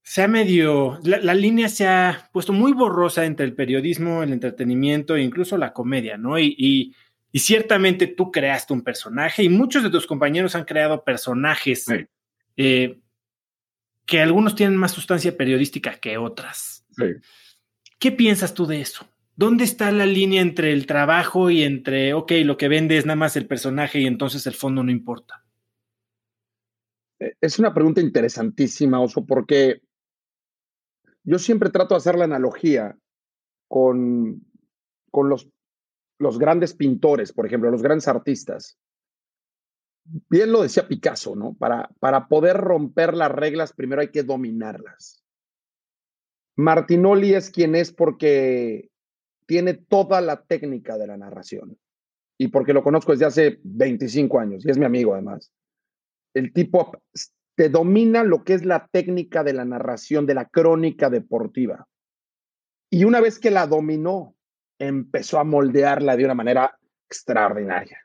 se 0.00 0.22
ha 0.22 0.28
medio, 0.28 1.00
la, 1.02 1.34
línea 1.34 1.68
se 1.68 1.88
ha 1.88 2.30
puesto 2.32 2.52
muy 2.52 2.72
borrosa 2.72 3.24
entre 3.24 3.46
el 3.46 3.54
periodismo, 3.54 4.22
el 4.22 4.32
entretenimiento 4.32 5.16
e 5.16 5.22
incluso 5.22 5.58
la 5.58 5.72
comedia, 5.72 6.16
¿no? 6.16 6.38
Y, 6.38 6.54
y, 6.56 6.94
ciertamente 7.40 8.06
tú 8.06 8.30
creaste 8.30 8.72
un 8.72 8.82
personaje 8.82 9.42
y 9.42 9.48
muchos 9.48 9.82
de 9.82 9.90
tus 9.90 10.06
compañeros 10.06 10.54
han 10.54 10.64
creado 10.64 11.02
personajes 11.02 11.86
eh, 12.56 13.00
que 14.06 14.20
algunos 14.20 14.54
tienen 14.54 14.76
más 14.76 14.92
sustancia 14.92 15.36
periodística 15.36 15.96
que 15.96 16.16
otras. 16.16 16.86
Sí. 16.96 17.06
¿Qué 17.98 18.12
piensas 18.12 18.54
tú 18.54 18.66
de 18.66 18.82
eso? 18.82 19.04
¿Dónde 19.36 19.64
está 19.64 19.90
la 19.90 20.06
línea 20.06 20.40
entre 20.42 20.72
el 20.72 20.86
trabajo 20.86 21.50
y 21.50 21.64
entre, 21.64 22.14
ok, 22.14 22.32
lo 22.44 22.56
que 22.56 22.68
vende 22.68 22.96
es 22.96 23.04
nada 23.04 23.16
más 23.16 23.36
el 23.36 23.48
personaje 23.48 24.00
y 24.00 24.06
entonces 24.06 24.46
el 24.46 24.54
fondo 24.54 24.84
no 24.84 24.92
importa? 24.92 25.44
Eh, 27.18 27.34
es 27.40 27.58
una 27.58 27.74
pregunta 27.74 28.00
interesantísima, 28.00 29.00
Oso, 29.00 29.26
porque 29.26 29.82
yo 31.24 31.38
siempre 31.38 31.70
trato 31.70 31.94
de 31.94 31.98
hacer 31.98 32.14
la 32.16 32.26
analogía 32.26 32.96
con, 33.66 34.40
con 35.10 35.28
los, 35.28 35.48
los 36.18 36.38
grandes 36.38 36.74
pintores, 36.74 37.32
por 37.32 37.46
ejemplo, 37.46 37.70
los 37.70 37.82
grandes 37.82 38.06
artistas. 38.06 38.78
Bien 40.28 40.52
lo 40.52 40.62
decía 40.62 40.86
Picasso, 40.86 41.34
¿no? 41.34 41.54
Para, 41.54 41.90
para 41.98 42.28
poder 42.28 42.58
romper 42.58 43.14
las 43.14 43.32
reglas, 43.32 43.72
primero 43.72 44.02
hay 44.02 44.12
que 44.12 44.22
dominarlas. 44.22 45.24
Martinoli 46.56 47.34
es 47.34 47.50
quien 47.50 47.74
es 47.74 47.92
porque 47.92 48.90
tiene 49.46 49.74
toda 49.74 50.20
la 50.20 50.42
técnica 50.42 50.98
de 50.98 51.06
la 51.06 51.16
narración 51.16 51.78
y 52.38 52.48
porque 52.48 52.72
lo 52.72 52.82
conozco 52.82 53.12
desde 53.12 53.26
hace 53.26 53.60
25 53.62 54.38
años 54.38 54.64
y 54.64 54.70
es 54.70 54.78
mi 54.78 54.84
amigo 54.84 55.14
además. 55.14 55.52
El 56.34 56.52
tipo 56.52 56.92
te 57.54 57.68
domina 57.68 58.24
lo 58.24 58.42
que 58.42 58.54
es 58.54 58.64
la 58.64 58.88
técnica 58.88 59.44
de 59.44 59.52
la 59.52 59.64
narración, 59.64 60.26
de 60.26 60.34
la 60.34 60.48
crónica 60.48 61.10
deportiva. 61.10 61.86
Y 62.90 63.04
una 63.04 63.20
vez 63.20 63.38
que 63.38 63.50
la 63.50 63.66
dominó, 63.66 64.34
empezó 64.78 65.38
a 65.38 65.44
moldearla 65.44 66.16
de 66.16 66.24
una 66.24 66.34
manera 66.34 66.78
extraordinaria. 67.08 67.98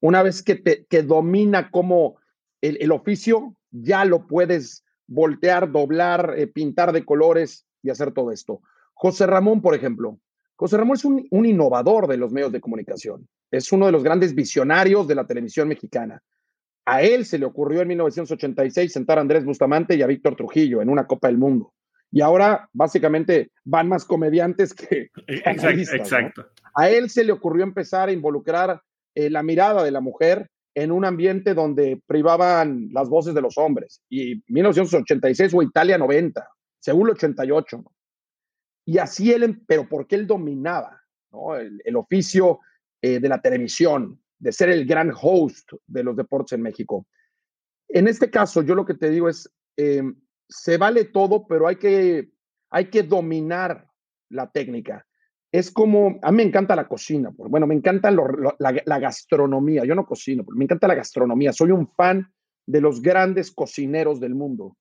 Una 0.00 0.22
vez 0.22 0.44
que, 0.44 0.54
te, 0.54 0.86
que 0.86 1.02
domina 1.02 1.70
como 1.70 2.18
el, 2.60 2.92
oficio, 2.92 3.56
ya 3.70 4.04
lo 4.04 4.26
puedes 4.28 4.84
voltear, 5.08 5.72
doblar, 5.72 6.34
eh, 6.36 6.46
pintar 6.46 6.92
de 6.92 7.04
colores 7.04 7.66
y 7.82 7.90
hacer 7.90 8.12
todo 8.12 8.30
esto. 8.30 8.60
José 8.94 9.26
Ramón, 9.26 9.60
por 9.60 9.74
ejemplo. 9.74 10.20
José 10.58 10.76
Ramón 10.76 10.96
es 10.96 11.04
un, 11.04 11.24
un 11.30 11.46
innovador 11.46 12.08
de 12.08 12.16
los 12.16 12.32
medios 12.32 12.50
de 12.50 12.60
comunicación. 12.60 13.28
Es 13.48 13.70
uno 13.70 13.86
de 13.86 13.92
los 13.92 14.02
grandes 14.02 14.34
visionarios 14.34 15.06
de 15.06 15.14
la 15.14 15.24
televisión 15.24 15.68
mexicana. 15.68 16.20
A 16.84 17.02
él 17.02 17.26
se 17.26 17.38
le 17.38 17.46
ocurrió 17.46 17.80
en 17.82 17.88
1986 17.88 18.92
sentar 18.92 19.18
a 19.18 19.20
Andrés 19.20 19.44
Bustamante 19.44 19.94
y 19.94 20.02
a 20.02 20.08
Víctor 20.08 20.34
Trujillo 20.34 20.82
en 20.82 20.88
una 20.88 21.06
Copa 21.06 21.28
del 21.28 21.38
Mundo. 21.38 21.72
Y 22.10 22.22
ahora 22.22 22.68
básicamente 22.72 23.52
van 23.64 23.88
más 23.88 24.04
comediantes 24.04 24.74
que... 24.74 25.10
Exacto. 25.28 25.94
exacto. 25.94 26.46
A 26.74 26.90
él 26.90 27.08
se 27.08 27.22
le 27.22 27.32
ocurrió 27.32 27.62
empezar 27.62 28.08
a 28.08 28.12
involucrar 28.12 28.82
eh, 29.14 29.30
la 29.30 29.44
mirada 29.44 29.84
de 29.84 29.92
la 29.92 30.00
mujer 30.00 30.50
en 30.74 30.90
un 30.90 31.04
ambiente 31.04 31.54
donde 31.54 32.00
privaban 32.04 32.88
las 32.92 33.08
voces 33.08 33.32
de 33.32 33.42
los 33.42 33.58
hombres. 33.58 34.02
Y 34.08 34.42
1986 34.48 35.54
o 35.54 35.62
Italia 35.62 35.98
90, 35.98 36.48
según 36.80 37.08
el 37.08 37.14
88. 37.14 37.84
Y 38.88 38.96
así 38.96 39.34
él, 39.34 39.42
em, 39.42 39.60
pero 39.66 39.86
porque 39.86 40.16
él 40.16 40.26
dominaba 40.26 41.02
el, 41.84 41.94
oficio 41.94 42.60
eh, 43.02 43.20
de 43.20 43.28
la 43.28 43.38
televisión, 43.38 44.18
de 44.38 44.50
ser 44.50 44.70
el 44.70 44.86
gran 44.86 45.12
host 45.14 45.74
de 45.86 46.02
los 46.02 46.16
deportes 46.16 46.54
en 46.54 46.62
México. 46.62 47.06
En 47.86 48.08
este 48.08 48.30
caso, 48.30 48.62
yo 48.62 48.74
lo 48.74 48.86
que 48.86 48.94
te 48.94 49.10
digo 49.10 49.28
es, 49.28 49.52
eh, 49.76 50.02
se 50.48 50.78
vale 50.78 51.04
todo, 51.04 51.46
pero 51.46 51.68
hay 51.68 51.76
que, 51.76 52.30
hay 52.70 52.86
que 52.86 53.02
dominar 53.02 53.86
la 54.30 54.50
técnica. 54.50 55.06
Es 55.52 55.70
como, 55.70 56.18
a 56.22 56.30
mí 56.30 56.38
me 56.38 56.44
encanta 56.44 56.74
la 56.74 56.88
cocina, 56.88 57.30
bueno, 57.36 57.66
me 57.66 57.74
encanta 57.74 58.10
la, 58.10 58.98
gastronomía, 59.00 59.84
yo 59.84 59.94
no 59.94 60.06
cocino, 60.06 60.46
pero 60.46 60.56
me 60.56 60.64
encanta 60.64 60.88
la 60.88 60.94
gastronomía, 60.94 61.52
soy 61.52 61.72
un 61.72 61.88
fan 61.88 62.32
de 62.66 62.80
los 62.80 63.02
grandes 63.02 63.52
cocineros 63.52 64.18
del 64.18 64.34
mundo. 64.34 64.78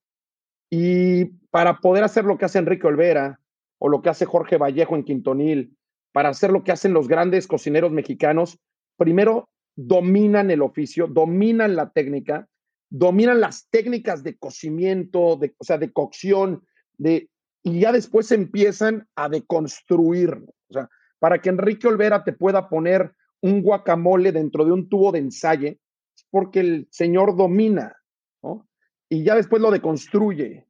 Y 0.69 1.25
para 1.51 1.79
poder 1.79 2.05
hacer 2.05 2.23
lo 2.23 2.37
que 2.37 2.45
hace 2.45 2.59
Enrique 2.59 2.87
Olvera 2.87 3.37
o 3.79 3.89
lo 3.89 4.01
que 4.01 4.09
hace 4.09 4.25
Jorge 4.25 4.57
Vallejo 4.57 4.95
en 4.95 5.03
Quintonil, 5.03 5.77
para 6.11 6.29
hacer 6.29 6.51
lo 6.51 6.63
que 6.63 6.71
hacen 6.71 6.93
los 6.93 7.07
grandes 7.07 7.47
cocineros 7.47 7.91
mexicanos, 7.91 8.59
primero 8.97 9.49
dominan 9.75 10.49
el 10.49 10.61
oficio, 10.61 11.07
dominan 11.07 11.75
la 11.75 11.91
técnica, 11.91 12.47
dominan 12.89 13.39
las 13.39 13.69
técnicas 13.69 14.23
de 14.23 14.37
cocimiento, 14.37 15.35
de, 15.35 15.53
o 15.57 15.63
sea, 15.63 15.77
de 15.77 15.91
cocción, 15.91 16.65
de, 16.97 17.29
y 17.63 17.81
ya 17.81 17.91
después 17.91 18.31
empiezan 18.31 19.07
a 19.15 19.29
deconstruir. 19.29 20.43
O 20.69 20.73
sea, 20.73 20.89
para 21.19 21.39
que 21.39 21.49
Enrique 21.49 21.87
Olvera 21.87 22.23
te 22.23 22.33
pueda 22.33 22.69
poner 22.69 23.13
un 23.41 23.61
guacamole 23.61 24.31
dentro 24.31 24.65
de 24.65 24.71
un 24.71 24.89
tubo 24.89 25.11
de 25.11 25.19
ensayo, 25.19 25.69
es 25.69 26.25
porque 26.31 26.59
el 26.61 26.87
señor 26.89 27.35
domina, 27.35 27.95
¿no? 28.41 28.67
Y 29.09 29.23
ya 29.23 29.35
después 29.35 29.61
lo 29.61 29.69
deconstruye 29.69 30.66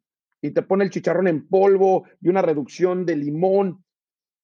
y 0.47 0.51
te 0.51 0.61
pone 0.61 0.83
el 0.83 0.89
chicharrón 0.89 1.27
en 1.27 1.47
polvo 1.47 2.05
y 2.21 2.29
una 2.29 2.41
reducción 2.41 3.05
de 3.05 3.15
limón. 3.15 3.83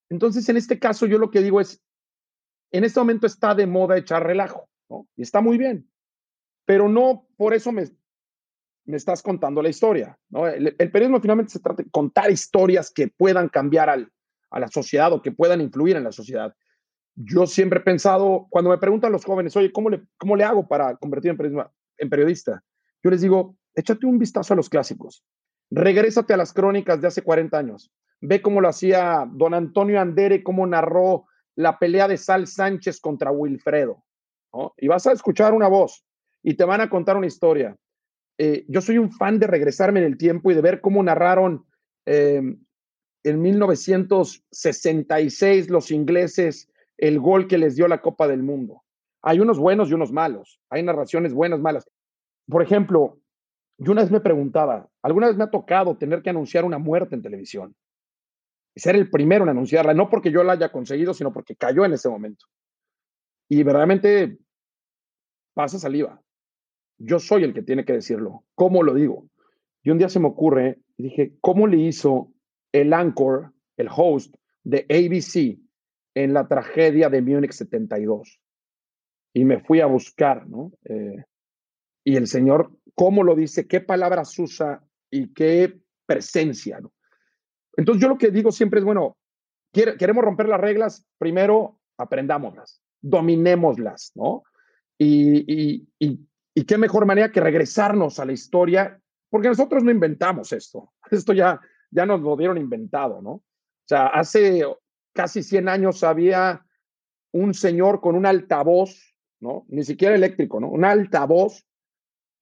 Entonces, 0.10 0.48
en 0.50 0.58
este 0.58 0.80
caso, 0.80 1.06
yo 1.06 1.18
lo 1.18 1.32
que 1.32 1.42
digo 1.42 1.62
es, 1.62 1.82
en 2.72 2.84
este 2.84 3.00
momento 3.00 3.28
está 3.28 3.56
de 3.56 3.68
moda 3.68 3.98
echar 3.98 4.26
relajo, 4.26 4.70
¿no? 4.90 5.08
Y 5.16 5.22
está 5.22 5.42
muy 5.42 5.58
bien, 5.58 5.90
pero 6.66 6.90
no 6.90 7.28
por 7.38 7.54
eso 7.54 7.72
me, 7.72 7.86
me 8.86 8.98
estás 8.98 9.22
contando 9.22 9.62
la 9.62 9.70
historia, 9.70 10.18
¿no? 10.30 10.48
El, 10.48 10.76
periodismo 10.76 11.22
finalmente 11.22 11.52
se 11.52 11.60
trata 11.60 11.84
de 11.84 11.90
contar 11.90 12.32
historias 12.32 12.92
que 12.92 13.08
puedan 13.08 13.48
cambiar 13.48 13.90
al, 13.90 14.12
a 14.50 14.60
la 14.60 14.68
sociedad 14.68 15.14
o 15.14 15.22
que 15.22 15.32
puedan 15.32 15.62
influir 15.62 15.96
en 15.96 16.04
la 16.04 16.12
sociedad. 16.12 16.54
Yo 17.16 17.46
siempre 17.46 17.80
he 17.80 17.84
pensado, 17.84 18.48
cuando 18.50 18.72
me 18.72 18.78
preguntan 18.78 19.12
los 19.12 19.24
jóvenes, 19.24 19.56
oye, 19.56 19.72
¿cómo 19.72 19.90
le, 19.90 20.04
cómo 20.18 20.36
le 20.36 20.44
hago 20.44 20.68
para 20.68 20.98
convertirme 20.98 21.46
en, 21.48 21.64
en 21.98 22.10
periodista? 22.10 22.64
Yo 23.04 23.12
les 23.12 23.22
digo, 23.22 23.56
échate 23.76 24.06
un 24.06 24.18
vistazo 24.18 24.54
a 24.54 24.58
los 24.58 24.70
clásicos, 24.70 25.24
regrésate 25.74 26.34
a 26.34 26.38
las 26.38 26.54
crónicas 26.54 27.02
de 27.02 27.08
hace 27.08 27.24
40 27.24 27.58
años, 27.58 27.92
ve 28.22 28.42
cómo 28.42 28.62
lo 28.62 28.70
hacía 28.70 29.28
don 29.32 29.54
Antonio 29.54 30.00
Andere, 30.00 30.44
cómo 30.44 30.66
narró 30.68 31.26
la 31.56 31.80
pelea 31.80 32.08
de 32.08 32.18
Sal 32.18 32.48
Sánchez 32.48 33.00
contra 33.00 33.32
Wilfredo. 33.32 34.04
Y 34.78 34.88
vas 34.88 35.08
a 35.08 35.12
escuchar 35.12 35.54
una 35.54 35.68
voz 35.68 36.06
y 36.44 36.54
te 36.54 36.64
van 36.64 36.82
a 36.82 36.90
contar 36.90 37.18
una 37.18 37.26
historia. 37.26 37.76
Eh, 38.38 38.66
yo 38.68 38.82
soy 38.82 39.00
un 39.00 39.12
fan 39.12 39.40
de 39.40 39.48
regresarme 39.48 40.00
en 40.00 40.06
el 40.06 40.18
tiempo 40.18 40.52
y 40.52 40.54
de 40.54 40.62
ver 40.62 40.80
cómo 40.80 41.02
narraron 41.02 41.66
eh, 42.06 42.56
en 43.24 43.42
1966 43.42 45.70
los 45.70 45.90
ingleses 45.92 46.70
el 46.98 47.20
gol 47.20 47.48
que 47.48 47.58
les 47.58 47.76
dio 47.76 47.88
la 47.88 48.02
Copa 48.02 48.28
del 48.28 48.44
Mundo. 48.44 48.84
Hay 49.24 49.40
unos 49.40 49.58
buenos 49.58 49.90
y 49.90 49.94
unos 49.94 50.12
malos. 50.12 50.60
Hay 50.70 50.84
narraciones 50.84 51.34
buenas, 51.34 51.60
malas. 51.60 51.90
Por 52.48 52.62
ejemplo, 52.62 53.18
yo 53.78 53.92
una 53.92 54.02
vez 54.02 54.12
me 54.12 54.22
preguntaba, 54.22 54.90
alguna 55.02 55.28
vez 55.28 55.38
me 55.38 55.44
ha 55.44 55.50
tocado 55.50 55.98
tener 55.98 56.22
que 56.22 56.30
anunciar 56.30 56.66
una 56.66 56.78
muerte 56.78 57.16
en 57.16 57.22
televisión 57.22 57.76
y 58.76 58.80
ser 58.80 58.96
el 58.96 59.10
primero 59.10 59.44
en 59.44 59.50
anunciarla, 59.50 59.94
no 59.94 60.10
porque 60.10 60.32
yo 60.32 60.44
la 60.44 60.54
haya 60.54 60.72
conseguido, 60.72 61.14
sino 61.14 61.32
porque 61.32 61.56
cayó 61.56 61.86
en 61.86 61.94
ese 61.94 62.10
momento. 62.10 62.46
Y 63.50 63.64
verdaderamente 63.64 64.40
pasa 65.54 65.78
saliva. 65.78 66.22
Yo 66.98 67.20
soy 67.20 67.44
el 67.44 67.54
que 67.54 67.62
tiene 67.62 67.86
que 67.86 67.94
decirlo. 67.94 68.46
¿Cómo 68.56 68.82
lo 68.84 68.94
digo? 68.94 69.28
Y 69.84 69.90
un 69.92 69.98
día 69.98 70.10
se 70.10 70.20
me 70.20 70.28
ocurre 70.28 70.80
dije, 70.98 71.34
¿cómo 71.42 71.68
le 71.68 71.78
hizo 71.78 72.32
el 72.72 72.94
anchor, 72.94 73.54
el 73.78 73.90
host 73.96 74.36
de 74.64 74.86
ABC 74.90 75.60
en 76.16 76.34
la 76.34 76.48
tragedia 76.48 77.10
de 77.10 77.22
Múnich 77.22 77.52
72? 77.52 78.40
Y 79.34 79.46
me 79.46 79.60
fui 79.60 79.82
a 79.82 79.88
buscar, 79.88 80.48
¿no? 80.48 80.72
Eh, 80.86 81.26
y 82.06 82.16
el 82.16 82.28
Señor, 82.28 82.72
¿cómo 82.96 83.24
lo 83.24 83.36
dice? 83.36 83.68
¿Qué 83.68 83.82
palabras 83.82 84.38
usa? 84.40 84.84
Y 85.10 85.34
qué 85.34 85.80
presencia, 86.06 86.80
¿no? 86.80 86.92
Entonces 87.76 88.02
yo 88.02 88.10
lo 88.10 88.18
que 88.18 88.32
digo 88.32 88.52
siempre 88.52 88.80
es, 88.80 88.86
bueno, 88.86 89.18
queremos 89.72 90.24
romper 90.24 90.48
las 90.48 90.62
reglas, 90.62 91.06
primero 91.18 91.80
aprendámoslas, 91.98 92.82
dominémoslas, 93.02 94.12
¿no? 94.16 94.44
Y, 94.98 95.88
y, 96.00 96.28
y, 96.54 96.66
qué 96.66 96.78
mejor 96.78 97.06
manera 97.06 97.32
que 97.32 97.42
regresarnos 97.42 98.20
a 98.20 98.26
la 98.26 98.34
historia, 98.34 99.02
porque 99.30 99.48
nosotros 99.48 99.84
no 99.84 99.92
inventamos 99.92 100.52
esto, 100.54 100.94
esto 101.12 101.34
ya, 101.34 101.60
ya 101.90 102.06
nos 102.06 102.22
lo 102.22 102.38
dieron 102.38 102.58
inventado, 102.58 103.22
¿no? 103.22 103.32
O 103.32 103.88
sea, 103.88 104.08
hace 104.08 104.64
casi 105.14 105.44
100 105.44 105.68
años 105.68 106.04
había 106.04 106.66
un 107.32 107.54
señor 107.54 108.00
con 108.00 108.16
un 108.16 108.26
altavoz, 108.26 109.16
¿no? 109.40 109.66
Ni 109.68 109.84
siquiera 109.84 110.16
eléctrico, 110.16 110.60
¿no? 110.60 110.70
Un 110.70 110.86
altavoz 110.86 111.66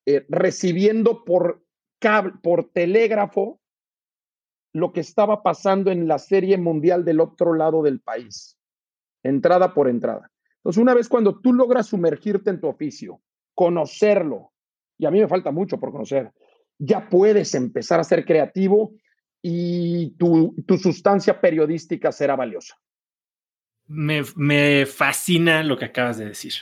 eh, 0.06 0.26
recibiendo 0.30 1.24
por, 1.24 1.64
cable, 2.00 2.34
por 2.42 2.72
telégrafo 2.72 3.62
lo 4.74 4.94
que 4.94 5.02
estaba 5.02 5.44
pasando 5.44 5.92
en 5.92 6.08
la 6.08 6.18
serie 6.18 6.58
mundial 6.58 7.04
del 7.04 7.20
otro 7.20 7.54
lado 7.54 7.84
del 7.84 8.00
país, 8.00 8.58
entrada 9.24 9.74
por 9.74 9.90
entrada. 9.90 10.32
Entonces, 10.58 10.82
una 10.82 10.94
vez 10.94 11.10
cuando 11.10 11.40
tú 11.40 11.54
logras 11.54 11.88
sumergirte 11.88 12.50
en 12.50 12.62
tu 12.62 12.68
oficio, 12.68 13.22
conocerlo, 13.54 14.54
y 14.98 15.06
a 15.06 15.12
mí 15.12 15.20
me 15.20 15.28
falta 15.28 15.52
mucho 15.52 15.80
por 15.80 15.92
conocer, 15.92 16.32
ya 16.78 17.10
puedes 17.10 17.54
empezar 17.56 18.00
a 18.00 18.04
ser 18.04 18.26
creativo 18.26 18.94
y 19.42 20.12
tu, 20.18 20.56
tu 20.68 20.78
sustancia 20.78 21.42
periodística 21.42 22.12
será 22.12 22.36
valiosa. 22.36 22.80
Me, 23.88 24.22
me, 24.36 24.86
fascina 24.86 25.64
lo 25.64 25.78
que 25.78 25.86
acabas 25.86 26.18
de 26.18 26.26
decir. 26.26 26.54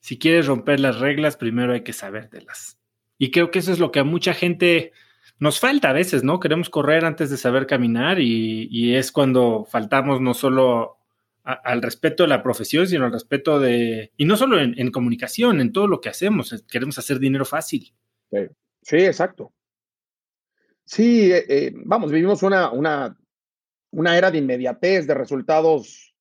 Si 0.00 0.18
quieres 0.18 0.46
romper 0.46 0.78
las 0.78 1.00
reglas, 1.00 1.36
primero 1.36 1.72
hay 1.72 1.82
que 1.82 1.92
sabértelas. 1.92 2.78
Y 3.18 3.30
creo 3.30 3.50
que 3.50 3.60
eso 3.60 3.72
es 3.72 3.78
lo 3.78 3.90
que 3.92 4.00
a 4.00 4.04
mucha 4.04 4.34
gente 4.34 4.92
nos 5.38 5.60
falta 5.60 5.90
a 5.90 5.92
veces, 5.92 6.24
¿no? 6.24 6.40
Queremos 6.40 6.70
correr 6.70 7.04
antes 7.04 7.30
de 7.30 7.36
saber 7.36 7.66
caminar 7.66 8.20
y, 8.20 8.94
es 8.94 9.12
cuando 9.12 9.64
faltamos 9.64 10.20
no 10.20 10.34
solo 10.34 10.98
al 11.42 11.80
respeto 11.80 12.24
de 12.24 12.28
la 12.28 12.42
profesión, 12.42 12.88
sino 12.88 13.04
al 13.04 13.12
respeto 13.12 13.60
de, 13.60 14.12
y 14.16 14.24
no 14.24 14.36
solo 14.36 14.60
en, 14.60 14.90
comunicación, 14.90 15.60
en 15.60 15.72
todo 15.72 15.86
lo 15.86 16.00
que 16.00 16.08
hacemos, 16.08 16.64
queremos 16.68 16.98
hacer 16.98 17.18
dinero 17.18 17.44
fácil. 17.44 17.94
Sí, 18.82 18.96
exacto. 18.96 19.52
Sí, 20.84 21.32
eh, 21.32 21.44
eh, 21.48 21.72
vamos, 21.74 22.10
vivimos 22.10 22.42
una, 22.42 22.70
una, 22.70 23.16
una, 23.90 24.16
era 24.16 24.30
de 24.30 24.38
inmediatez, 24.38 25.06
de 25.06 25.14
resultados 25.14 26.14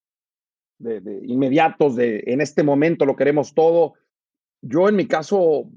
de, 0.77 1.01
de 1.01 1.21
inmediatos, 1.25 1.95
de 1.95 2.23
en 2.25 2.41
este 2.41 2.63
momento 2.63 3.05
lo 3.05 3.15
queremos 3.15 3.53
todo. 3.53 3.93
Yo 4.61 4.89
en 4.89 4.95
mi 4.95 5.07
caso 5.07 5.69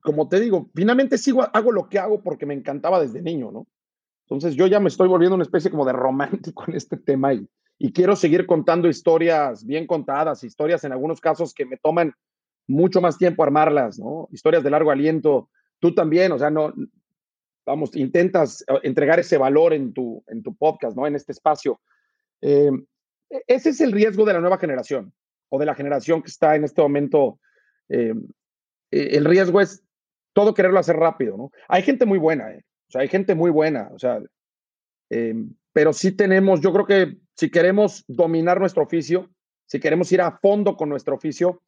como 0.00 0.28
te 0.28 0.40
digo, 0.40 0.70
finalmente 0.74 1.18
sigo, 1.18 1.42
hago 1.52 1.72
lo 1.72 1.88
que 1.88 1.98
hago 1.98 2.22
porque 2.22 2.46
me 2.46 2.54
encantaba 2.54 3.00
desde 3.00 3.22
niño, 3.22 3.50
¿no? 3.50 3.66
Entonces 4.24 4.54
yo 4.54 4.66
ya 4.66 4.80
me 4.80 4.88
estoy 4.88 5.08
volviendo 5.08 5.34
una 5.34 5.44
especie 5.44 5.70
como 5.70 5.86
de 5.86 5.92
romántico 5.92 6.64
en 6.68 6.74
este 6.74 6.96
tema 6.96 7.32
y, 7.34 7.48
y 7.78 7.92
quiero 7.92 8.16
seguir 8.16 8.46
contando 8.46 8.88
historias 8.88 9.64
bien 9.64 9.86
contadas, 9.86 10.44
historias 10.44 10.84
en 10.84 10.92
algunos 10.92 11.20
casos 11.20 11.54
que 11.54 11.64
me 11.64 11.76
toman 11.76 12.14
mucho 12.66 13.00
más 13.00 13.16
tiempo 13.16 13.42
armarlas, 13.42 13.98
¿no? 13.98 14.28
Historias 14.30 14.62
de 14.62 14.70
largo 14.70 14.90
aliento. 14.90 15.48
Tú 15.78 15.94
también, 15.94 16.32
o 16.32 16.38
sea, 16.38 16.50
no, 16.50 16.74
vamos, 17.64 17.94
intentas 17.96 18.62
eh, 18.62 18.80
entregar 18.82 19.18
ese 19.20 19.38
valor 19.38 19.72
en 19.72 19.92
tu, 19.92 20.22
en 20.26 20.42
tu 20.42 20.54
podcast, 20.54 20.96
¿no? 20.96 21.06
En 21.06 21.14
este 21.14 21.32
espacio. 21.32 21.80
Eh, 22.40 22.70
e-, 23.30 23.42
ese 23.46 23.70
es 23.70 23.80
el 23.80 23.92
riesgo 23.92 24.24
de 24.24 24.32
la 24.32 24.40
nueva 24.40 24.58
generación 24.58 25.12
o 25.48 25.58
de 25.58 25.66
la 25.66 25.74
generación 25.74 26.22
que 26.22 26.30
está 26.30 26.56
en 26.56 26.64
este 26.64 26.82
momento. 26.82 27.40
Eh, 27.88 28.14
el 28.90 29.24
riesgo 29.24 29.60
es 29.60 29.84
todo 30.32 30.54
quererlo 30.54 30.78
hacer 30.78 30.96
rápido, 30.96 31.36
¿no? 31.36 31.50
Hay 31.68 31.82
gente 31.82 32.06
muy 32.06 32.18
buena, 32.18 32.52
¿eh? 32.52 32.64
O 32.88 32.90
sea, 32.90 33.02
hay 33.02 33.08
gente 33.08 33.34
muy 33.34 33.50
buena, 33.50 33.90
o 33.92 33.98
sea, 33.98 34.20
eh, 35.10 35.34
pero 35.72 35.92
sí 35.92 36.12
tenemos, 36.12 36.60
yo 36.60 36.72
creo 36.72 36.86
que 36.86 37.18
si 37.34 37.50
queremos 37.50 38.04
dominar 38.08 38.58
nuestro 38.60 38.82
oficio, 38.82 39.30
si 39.66 39.78
queremos 39.78 40.10
ir 40.12 40.20
a 40.20 40.38
fondo 40.38 40.76
con 40.76 40.88
nuestro 40.88 41.14
oficio, 41.14 41.62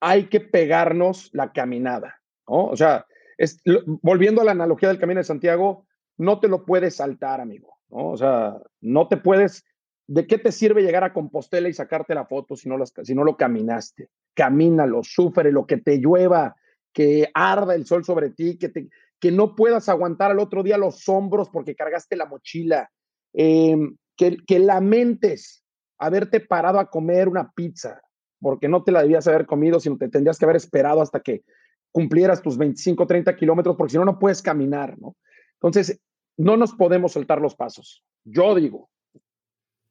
hay 0.00 0.28
que 0.28 0.40
pegarnos 0.40 1.30
la 1.32 1.52
caminada, 1.52 2.20
¿no? 2.46 2.66
O 2.66 2.76
sea, 2.76 3.06
es, 3.38 3.60
volviendo 4.02 4.42
a 4.42 4.44
la 4.44 4.52
analogía 4.52 4.88
del 4.88 4.98
Camino 4.98 5.20
de 5.20 5.24
Santiago, 5.24 5.86
no 6.18 6.40
te 6.40 6.48
lo 6.48 6.64
puedes 6.64 6.96
saltar, 6.96 7.40
amigo, 7.40 7.78
¿no? 7.88 8.10
O 8.10 8.16
sea, 8.16 8.60
no 8.80 9.08
te 9.08 9.16
puedes, 9.16 9.64
¿de 10.06 10.26
qué 10.26 10.38
te 10.38 10.52
sirve 10.52 10.82
llegar 10.82 11.04
a 11.04 11.12
Compostela 11.12 11.68
y 11.68 11.72
sacarte 11.72 12.14
la 12.14 12.26
foto 12.26 12.54
si 12.54 12.68
no, 12.68 12.76
las, 12.76 12.92
si 13.02 13.14
no 13.14 13.24
lo 13.24 13.36
caminaste? 13.36 14.10
Camínalo, 14.34 15.02
sufre 15.02 15.50
lo 15.50 15.66
que 15.66 15.78
te 15.78 15.96
llueva, 15.96 16.54
que 16.94 17.28
arda 17.34 17.74
el 17.74 17.84
sol 17.84 18.04
sobre 18.04 18.30
ti, 18.30 18.56
que, 18.56 18.72
que 19.20 19.30
no 19.32 19.54
puedas 19.54 19.88
aguantar 19.88 20.30
al 20.30 20.38
otro 20.38 20.62
día 20.62 20.78
los 20.78 21.06
hombros 21.08 21.50
porque 21.50 21.74
cargaste 21.74 22.16
la 22.16 22.24
mochila, 22.24 22.88
em, 23.34 23.96
que, 24.16 24.38
que 24.46 24.60
lamentes 24.60 25.64
haberte 25.98 26.40
parado 26.40 26.78
a 26.78 26.88
comer 26.88 27.28
una 27.28 27.50
pizza 27.50 28.00
porque 28.40 28.68
no 28.68 28.84
te 28.84 28.92
la 28.92 29.02
debías 29.02 29.26
haber 29.26 29.46
comido, 29.46 29.80
sino 29.80 29.96
te 29.96 30.08
tendrías 30.08 30.38
que 30.38 30.44
haber 30.44 30.56
esperado 30.56 31.00
hasta 31.00 31.20
que 31.20 31.42
cumplieras 31.90 32.42
tus 32.42 32.58
25, 32.58 33.06
30 33.06 33.34
kilómetros, 33.36 33.76
porque 33.76 33.92
si 33.92 33.98
no, 33.98 34.04
no 34.04 34.18
puedes 34.18 34.42
caminar, 34.42 34.98
¿no? 34.98 35.16
Entonces, 35.54 36.00
no 36.36 36.56
nos 36.56 36.74
podemos 36.74 37.12
soltar 37.12 37.40
los 37.40 37.54
pasos. 37.54 38.04
Yo 38.24 38.54
digo. 38.54 38.90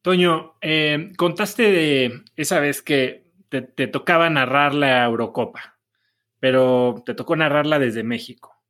Toño, 0.02 0.54
eh, 0.60 1.10
contaste 1.16 1.62
de 1.64 2.22
esa 2.36 2.60
vez 2.60 2.82
que 2.82 3.32
te, 3.48 3.62
te, 3.62 3.88
tocaba 3.88 4.30
narrar 4.30 4.74
la 4.74 5.04
Eurocopa 5.04 5.73
pero 6.44 7.02
te 7.06 7.14
tocó 7.14 7.36
narrarla 7.36 7.78
desde 7.78 8.02
México. 8.02 8.62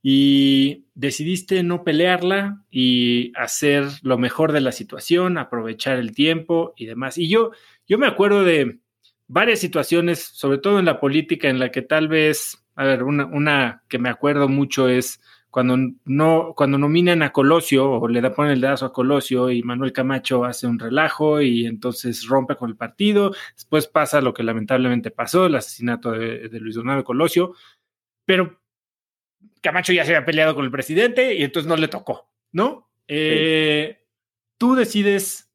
Y 0.00 0.86
decidiste 0.94 1.64
no 1.64 1.82
pelearla 1.82 2.64
y 2.70 3.32
hacer 3.34 3.86
lo 4.02 4.18
mejor 4.18 4.52
de 4.52 4.60
la 4.60 4.70
situación, 4.70 5.36
aprovechar 5.36 5.98
el 5.98 6.14
tiempo 6.14 6.74
y 6.76 6.86
demás. 6.86 7.18
Y 7.18 7.28
yo, 7.28 7.50
yo 7.88 7.98
me 7.98 8.06
acuerdo 8.06 8.44
de, 8.44 8.78
varias 9.26 9.58
situaciones, 9.58 10.20
sobre 10.20 10.58
todo 10.58 10.78
en 10.78 10.84
la 10.84 11.00
política, 11.00 11.48
en 11.48 11.58
la 11.58 11.72
que 11.72 11.82
tal 11.82 12.06
vez, 12.06 12.64
a 12.76 12.84
ver, 12.84 13.02
una, 13.02 13.26
una 13.26 13.82
que 13.88 13.98
me 13.98 14.10
acuerdo 14.10 14.48
mucho 14.48 14.88
es 14.88 15.20
cuando 15.50 15.76
no, 16.04 16.52
cuando 16.54 16.78
nominan 16.78 17.22
a 17.22 17.32
Colosio 17.32 17.90
o 17.90 18.08
le 18.08 18.20
da 18.20 18.34
ponen 18.34 18.52
el 18.52 18.60
dedazo 18.60 18.86
a 18.86 18.92
Colosio 18.92 19.50
y 19.50 19.62
Manuel 19.62 19.92
Camacho 19.92 20.44
hace 20.44 20.66
un 20.66 20.78
relajo 20.78 21.40
y 21.40 21.66
entonces 21.66 22.26
rompe 22.26 22.56
con 22.56 22.70
el 22.70 22.76
partido. 22.76 23.32
Después 23.54 23.86
pasa 23.86 24.20
lo 24.20 24.34
que 24.34 24.42
lamentablemente 24.42 25.10
pasó, 25.10 25.46
el 25.46 25.54
asesinato 25.54 26.12
de, 26.12 26.48
Luis 26.60 26.74
Donaldo 26.76 27.04
Colosio, 27.04 27.54
pero 28.24 28.60
Camacho 29.62 29.92
ya 29.92 30.04
se 30.04 30.14
había 30.14 30.26
peleado 30.26 30.54
con 30.54 30.64
el 30.64 30.70
presidente 30.70 31.34
y 31.34 31.42
entonces 31.42 31.68
no 31.68 31.76
le 31.76 31.88
tocó, 31.88 32.30
¿no? 32.52 32.90
Eh, 33.08 34.04
tú 34.58 34.74
decides 34.74 35.50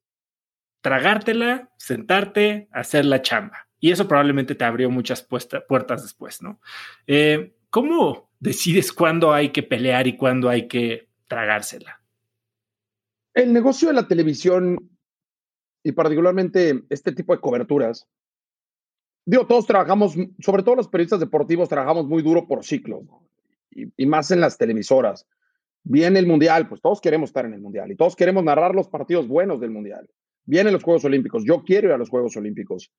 tragártela, 0.81 1.71
sentarte, 1.77 2.67
hacer 2.71 3.05
la 3.05 3.21
chamba. 3.21 3.67
Y 3.79 3.91
eso 3.91 4.07
probablemente 4.07 4.55
te 4.55 4.63
abrió 4.63 4.89
muchas 4.89 5.21
puertas 5.21 6.03
después, 6.03 6.41
¿no? 6.41 6.59
Eh, 7.05 7.55
¿Cómo 7.69 8.31
decides 8.43 8.91
cuándo 8.91 9.31
hay 9.31 9.53
que 9.53 9.63
pelear 9.63 10.05
y 10.05 10.17
cuándo 10.17 10.49
hay 10.49 10.67
que 10.67 11.07
tragársela? 11.27 12.01
El 13.33 13.53
negocio 13.53 13.87
de 13.87 13.93
la 13.93 14.07
televisión 14.07 14.89
y 15.81 15.93
particularmente 15.93 16.83
este 16.89 17.13
tipo 17.13 17.33
de 17.33 17.39
coberturas, 17.39 18.05
digo, 19.25 19.47
todos 19.47 19.65
trabajamos, 19.65 20.15
sobre 20.39 20.61
todo 20.61 20.75
los 20.75 20.89
periodistas 20.89 21.21
deportivos, 21.21 21.69
trabajamos 21.69 22.05
muy 22.05 22.21
duro 22.21 22.45
por 22.45 22.65
ciclos 22.65 23.03
y, 23.71 24.05
más 24.05 24.29
en 24.31 24.41
las 24.41 24.57
televisoras. 24.57 25.25
Viene 25.83 26.19
el 26.19 26.27
Mundial, 26.27 26.67
pues 26.67 26.81
todos 26.81 26.99
queremos 26.99 27.29
estar 27.29 27.45
en 27.45 27.53
el 27.53 27.61
Mundial 27.61 27.91
y 27.91 27.95
todos 27.95 28.15
queremos 28.15 28.43
narrar 28.43 28.75
los 28.75 28.89
partidos 28.89 29.25
buenos 29.27 29.61
del 29.61 29.71
Mundial. 29.71 30.09
Vienen 30.45 30.73
los 30.73 30.83
Juegos 30.83 31.05
Olímpicos, 31.05 31.45
yo 31.45 31.63
quiero 31.63 31.87
ir 31.87 31.93
a 31.93 31.97
los 31.97 32.09
Juegos 32.09 32.35
Olímpicos. 32.35 32.91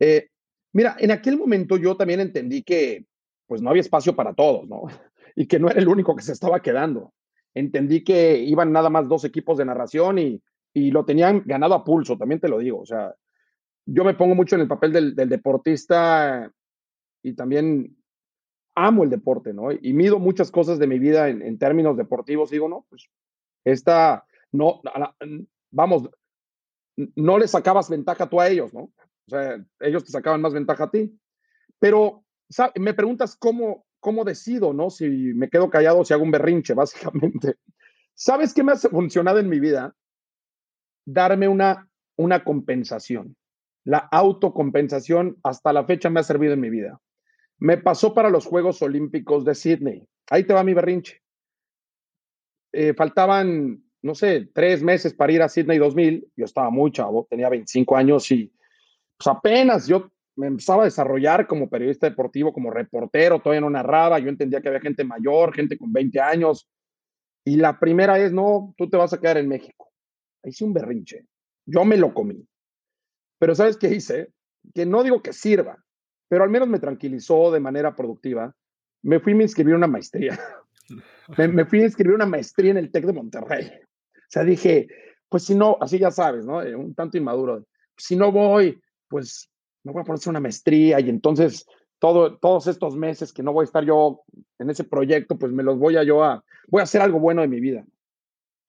Eh, 0.00 0.30
mira, 0.72 0.96
en 0.98 1.10
aquel 1.10 1.36
momento 1.36 1.76
yo 1.76 1.98
también 1.98 2.20
entendí 2.20 2.62
que 2.62 3.06
pues 3.46 3.62
no 3.62 3.70
había 3.70 3.80
espacio 3.80 4.14
para 4.14 4.34
todos, 4.34 4.68
¿no? 4.68 4.82
Y 5.38 5.46
que 5.46 5.58
no 5.58 5.68
era 5.68 5.78
el 5.78 5.88
único 5.88 6.16
que 6.16 6.22
se 6.22 6.32
estaba 6.32 6.60
quedando. 6.60 7.12
Entendí 7.52 8.02
que 8.02 8.38
iban 8.38 8.72
nada 8.72 8.88
más 8.88 9.06
dos 9.06 9.22
equipos 9.24 9.58
de 9.58 9.66
narración 9.66 10.18
y, 10.18 10.42
y 10.72 10.90
lo 10.90 11.04
tenían 11.04 11.42
ganado 11.44 11.74
a 11.74 11.84
pulso, 11.84 12.16
también 12.16 12.40
te 12.40 12.48
lo 12.48 12.58
digo. 12.58 12.80
O 12.80 12.86
sea, 12.86 13.14
yo 13.84 14.02
me 14.02 14.14
pongo 14.14 14.34
mucho 14.34 14.54
en 14.54 14.62
el 14.62 14.68
papel 14.68 14.92
del, 14.92 15.14
del 15.14 15.28
deportista 15.28 16.50
y 17.22 17.34
también 17.34 17.96
amo 18.76 19.04
el 19.04 19.10
deporte, 19.10 19.52
¿no? 19.52 19.72
Y 19.72 19.92
mido 19.94 20.18
muchas 20.18 20.50
cosas 20.50 20.78
de 20.78 20.86
mi 20.86 20.98
vida 20.98 21.28
en, 21.28 21.58
términos 21.58 21.96
deportivos. 21.96 22.50
Digo, 22.50 22.68
no, 22.68 22.86
pues 22.90 23.08
esta, 23.64 24.26
no, 24.52 24.82
vamos, 25.70 26.10
no 26.96 27.38
les 27.38 27.50
sacabas 27.50 27.88
ventaja 27.88 28.28
tú 28.28 28.40
a 28.40 28.48
ellos, 28.48 28.72
¿no? 28.74 28.80
O 28.80 29.30
sea, 29.30 29.64
ellos 29.80 30.04
te 30.04 30.12
sacaban 30.12 30.42
más 30.42 30.52
ventaja 30.52 30.84
a 30.84 30.90
ti. 30.90 31.18
Pero 31.78 32.24
me 32.76 32.94
preguntas 32.94 33.36
cómo, 33.36 33.86
cómo 34.00 34.24
decido, 34.24 34.72
¿no? 34.72 34.90
Si 34.90 35.06
me 35.08 35.48
quedo 35.48 35.70
callado 35.70 36.00
o 36.00 36.04
si 36.04 36.14
hago 36.14 36.22
un 36.22 36.30
berrinche, 36.30 36.74
básicamente. 36.74 37.56
¿Sabes 38.14 38.54
qué 38.54 38.62
me 38.62 38.72
ha 38.72 38.76
funcionado 38.76 39.38
en 39.38 39.48
mi 39.48 39.60
vida? 39.60 39.94
Darme 41.04 41.48
una, 41.48 41.88
una 42.16 42.44
compensación. 42.44 43.36
La 43.84 43.98
autocompensación 43.98 45.38
hasta 45.42 45.72
la 45.72 45.84
fecha 45.84 46.10
me 46.10 46.20
ha 46.20 46.24
servido 46.24 46.54
en 46.54 46.60
mi 46.60 46.70
vida. 46.70 47.00
Me 47.58 47.78
pasó 47.78 48.14
para 48.14 48.30
los 48.30 48.46
Juegos 48.46 48.82
Olímpicos 48.82 49.44
de 49.44 49.54
Sydney. 49.54 50.08
Ahí 50.30 50.44
te 50.44 50.54
va 50.54 50.64
mi 50.64 50.74
berrinche. 50.74 51.22
Eh, 52.72 52.94
faltaban, 52.94 53.82
no 54.02 54.14
sé, 54.14 54.50
tres 54.52 54.82
meses 54.82 55.14
para 55.14 55.32
ir 55.32 55.42
a 55.42 55.48
Sydney 55.48 55.78
2000. 55.78 56.32
Yo 56.36 56.44
estaba 56.44 56.70
muy 56.70 56.90
chavo, 56.90 57.26
tenía 57.30 57.48
25 57.48 57.96
años 57.96 58.30
y 58.32 58.52
pues 59.16 59.28
apenas 59.28 59.86
yo 59.86 60.10
me 60.36 60.46
empezaba 60.46 60.82
a 60.82 60.84
desarrollar 60.86 61.46
como 61.46 61.68
periodista 61.68 62.08
deportivo, 62.08 62.52
como 62.52 62.70
reportero, 62.70 63.40
todavía 63.40 63.62
no 63.62 63.70
narraba, 63.70 64.18
yo 64.18 64.28
entendía 64.28 64.60
que 64.60 64.68
había 64.68 64.80
gente 64.80 65.02
mayor, 65.04 65.54
gente 65.54 65.78
con 65.78 65.92
20 65.92 66.20
años, 66.20 66.68
y 67.44 67.56
la 67.56 67.78
primera 67.78 68.18
es, 68.18 68.32
no, 68.32 68.74
tú 68.76 68.88
te 68.90 68.96
vas 68.96 69.12
a 69.12 69.20
quedar 69.20 69.38
en 69.38 69.48
México. 69.48 69.90
Hice 70.44 70.64
un 70.64 70.74
berrinche, 70.74 71.26
yo 71.64 71.84
me 71.84 71.96
lo 71.96 72.12
comí. 72.12 72.46
Pero 73.38 73.54
¿sabes 73.54 73.76
qué 73.76 73.88
hice? 73.88 74.32
Que 74.74 74.84
no 74.84 75.02
digo 75.02 75.22
que 75.22 75.32
sirva, 75.32 75.82
pero 76.28 76.44
al 76.44 76.50
menos 76.50 76.68
me 76.68 76.80
tranquilizó 76.80 77.50
de 77.50 77.60
manera 77.60 77.94
productiva. 77.94 78.54
Me 79.02 79.20
fui 79.20 79.32
a 79.32 79.42
inscribir 79.42 79.74
una 79.74 79.86
maestría. 79.86 80.38
me, 81.38 81.48
me, 81.48 81.64
fui 81.64 81.80
a 81.80 81.84
inscribir 81.84 82.14
una 82.14 82.26
maestría 82.26 82.72
en 82.72 82.78
el 82.78 82.90
TEC 82.90 83.06
de 83.06 83.12
Monterrey. 83.12 83.70
O 84.16 84.28
sea, 84.28 84.42
dije, 84.44 84.88
pues 85.28 85.44
si 85.44 85.54
no, 85.54 85.76
así 85.80 85.98
ya 85.98 86.10
sabes, 86.10 86.44
¿no? 86.44 86.62
Eh, 86.62 86.74
un 86.74 86.94
tanto 86.94 87.16
inmaduro. 87.16 87.64
Si 87.96 88.16
no 88.16 88.32
voy, 88.32 88.80
pues 89.08 89.50
me 89.86 89.92
voy 89.92 90.02
a 90.02 90.04
poner 90.04 90.20
una 90.26 90.40
maestría 90.40 90.98
y 90.98 91.08
entonces 91.08 91.64
todo, 92.00 92.38
todos 92.38 92.66
estos 92.66 92.96
meses 92.96 93.32
que 93.32 93.44
no 93.44 93.52
voy 93.52 93.62
a 93.62 93.66
estar 93.66 93.84
yo 93.84 94.22
en 94.58 94.68
ese 94.68 94.82
proyecto, 94.82 95.38
pues 95.38 95.52
me 95.52 95.62
los 95.62 95.78
voy 95.78 95.96
a 95.96 96.02
yo 96.02 96.24
a, 96.24 96.44
voy 96.66 96.80
a 96.80 96.84
hacer 96.84 97.00
algo 97.00 97.20
bueno 97.20 97.42
de 97.42 97.48
mi 97.48 97.60
vida. 97.60 97.84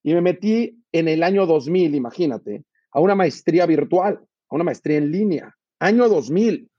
Y 0.03 0.13
me 0.13 0.21
metí 0.21 0.79
en 0.91 1.07
el 1.07 1.23
año 1.23 1.47
2000, 1.47 1.95
imagínate, 1.95 2.63
a 2.91 2.99
una 2.99 3.15
maestría 3.15 3.65
virtual, 3.65 4.19
a 4.47 4.55
una 4.55 4.63
maestría 4.63 4.99
en 4.99 5.11
línea, 5.11 5.55
año 5.79 6.07
2000. 6.07 6.69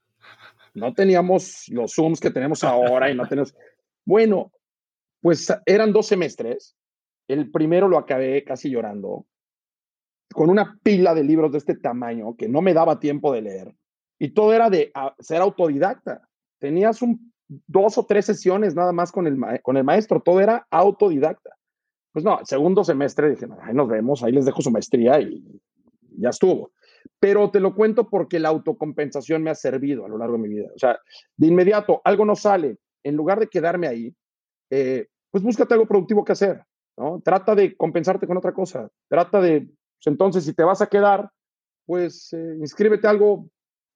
No 0.73 0.93
teníamos 0.93 1.65
los 1.67 1.93
Zooms 1.93 2.21
que 2.21 2.31
tenemos 2.31 2.63
ahora 2.63 3.11
y 3.11 3.15
no 3.15 3.27
tenemos... 3.27 3.53
Bueno, 4.05 4.53
pues 5.21 5.53
eran 5.65 5.91
dos 5.91 6.07
semestres. 6.07 6.77
El 7.27 7.51
primero 7.51 7.89
lo 7.89 7.97
acabé 7.97 8.43
casi 8.45 8.69
llorando, 8.69 9.25
con 10.31 10.49
una 10.49 10.79
pila 10.81 11.13
de 11.13 11.25
libros 11.25 11.51
de 11.51 11.57
este 11.57 11.75
tamaño 11.75 12.35
que 12.37 12.47
no 12.47 12.61
me 12.61 12.73
daba 12.73 12.99
tiempo 12.99 13.33
de 13.33 13.41
leer. 13.41 13.75
Y 14.19 14.33
todo 14.33 14.53
era 14.53 14.69
de 14.69 14.91
ser 15.19 15.41
autodidacta. 15.41 16.27
Tenías 16.59 17.01
un, 17.01 17.31
dos 17.67 17.97
o 17.97 18.05
tres 18.05 18.25
sesiones 18.25 18.75
nada 18.75 18.91
más 18.91 19.11
con 19.11 19.25
el, 19.27 19.37
con 19.63 19.77
el 19.77 19.83
maestro, 19.83 20.21
todo 20.21 20.39
era 20.39 20.67
autodidacta. 20.69 21.55
Pues 22.11 22.25
no, 22.25 22.39
segundo 22.43 22.83
semestre 22.83 23.29
dije, 23.29 23.47
ahí 23.61 23.73
nos 23.73 23.87
vemos, 23.87 24.23
ahí 24.23 24.31
les 24.31 24.45
dejo 24.45 24.61
su 24.61 24.71
maestría 24.71 25.19
y 25.19 25.43
ya 26.17 26.29
estuvo. 26.29 26.71
Pero 27.19 27.49
te 27.49 27.59
lo 27.59 27.75
cuento 27.75 28.09
porque 28.09 28.39
la 28.39 28.49
autocompensación 28.49 29.43
me 29.43 29.49
ha 29.49 29.55
servido 29.55 30.05
a 30.05 30.09
lo 30.09 30.17
largo 30.17 30.33
de 30.33 30.41
mi 30.41 30.49
vida. 30.49 30.69
O 30.75 30.79
sea, 30.79 30.99
de 31.37 31.47
inmediato, 31.47 32.01
algo 32.03 32.25
no 32.25 32.35
sale, 32.35 32.77
en 33.03 33.15
lugar 33.15 33.39
de 33.39 33.47
quedarme 33.47 33.87
ahí, 33.87 34.13
eh, 34.69 35.07
pues 35.31 35.43
búscate 35.43 35.73
algo 35.73 35.87
productivo 35.87 36.23
que 36.23 36.31
hacer, 36.33 36.63
¿no? 36.97 37.21
Trata 37.23 37.55
de 37.55 37.75
compensarte 37.75 38.27
con 38.27 38.37
otra 38.37 38.53
cosa. 38.53 38.89
Trata 39.07 39.39
de, 39.41 39.61
pues 39.61 40.07
entonces, 40.07 40.43
si 40.43 40.53
te 40.53 40.63
vas 40.63 40.81
a 40.81 40.87
quedar, 40.87 41.29
pues 41.85 42.33
eh, 42.33 42.55
inscríbete 42.59 43.07
algo 43.07 43.49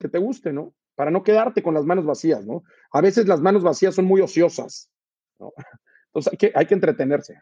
que 0.04 0.10
te 0.10 0.20
guste, 0.20 0.54
¿no? 0.54 0.76
Para 0.94 1.10
no 1.10 1.24
quedarte 1.24 1.64
con 1.64 1.74
las 1.74 1.86
manos 1.86 2.06
vacías, 2.06 2.46
¿no? 2.46 2.64
A 2.92 3.02
veces 3.02 3.28
las 3.28 3.42
manos 3.42 3.64
vacías 3.64 3.96
son 3.96 4.06
muy 4.06 4.22
ociosas, 4.22 4.92
¿no? 5.40 5.52
Entonces 6.08 6.32
hay 6.32 6.38
que, 6.38 6.52
hay 6.54 6.66
que 6.68 6.76
entretenerse. 6.76 7.40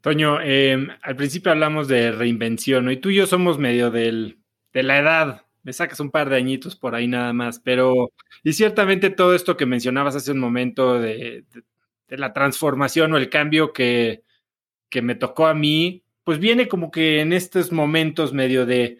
Toño, 0.00 0.40
em, 0.40 0.88
al 1.02 1.16
principio 1.16 1.52
hablamos 1.52 1.88
de 1.88 2.12
reinvención, 2.12 2.86
¿no? 2.86 2.92
Y 2.92 2.96
tú 2.96 3.10
y 3.10 3.16
yo 3.16 3.26
somos 3.26 3.58
medio 3.58 3.90
del, 3.90 4.38
de 4.72 4.82
la 4.82 4.98
edad. 4.98 5.46
Me 5.62 5.74
sacas 5.74 6.00
un 6.00 6.10
par 6.10 6.30
de 6.30 6.36
añitos 6.36 6.74
por 6.74 6.94
ahí 6.94 7.06
nada 7.06 7.34
más, 7.34 7.58
pero 7.58 8.12
y 8.42 8.54
ciertamente 8.54 9.10
todo 9.10 9.34
esto 9.34 9.58
que 9.58 9.66
mencionabas 9.66 10.16
hace 10.16 10.32
un 10.32 10.38
momento 10.38 10.98
de, 10.98 11.44
de 12.08 12.16
la 12.16 12.32
transformación 12.32 13.12
o 13.12 13.18
el 13.18 13.28
cambio 13.28 13.74
que, 13.74 14.22
que 14.88 15.02
me 15.02 15.14
tocó 15.14 15.46
a 15.46 15.54
mí, 15.54 16.02
pues 16.24 16.38
viene 16.38 16.68
como 16.68 16.90
que 16.90 17.20
en 17.20 17.32
estos 17.32 17.72
momentos 17.72 18.32
medio 18.32 18.64
de, 18.64 18.98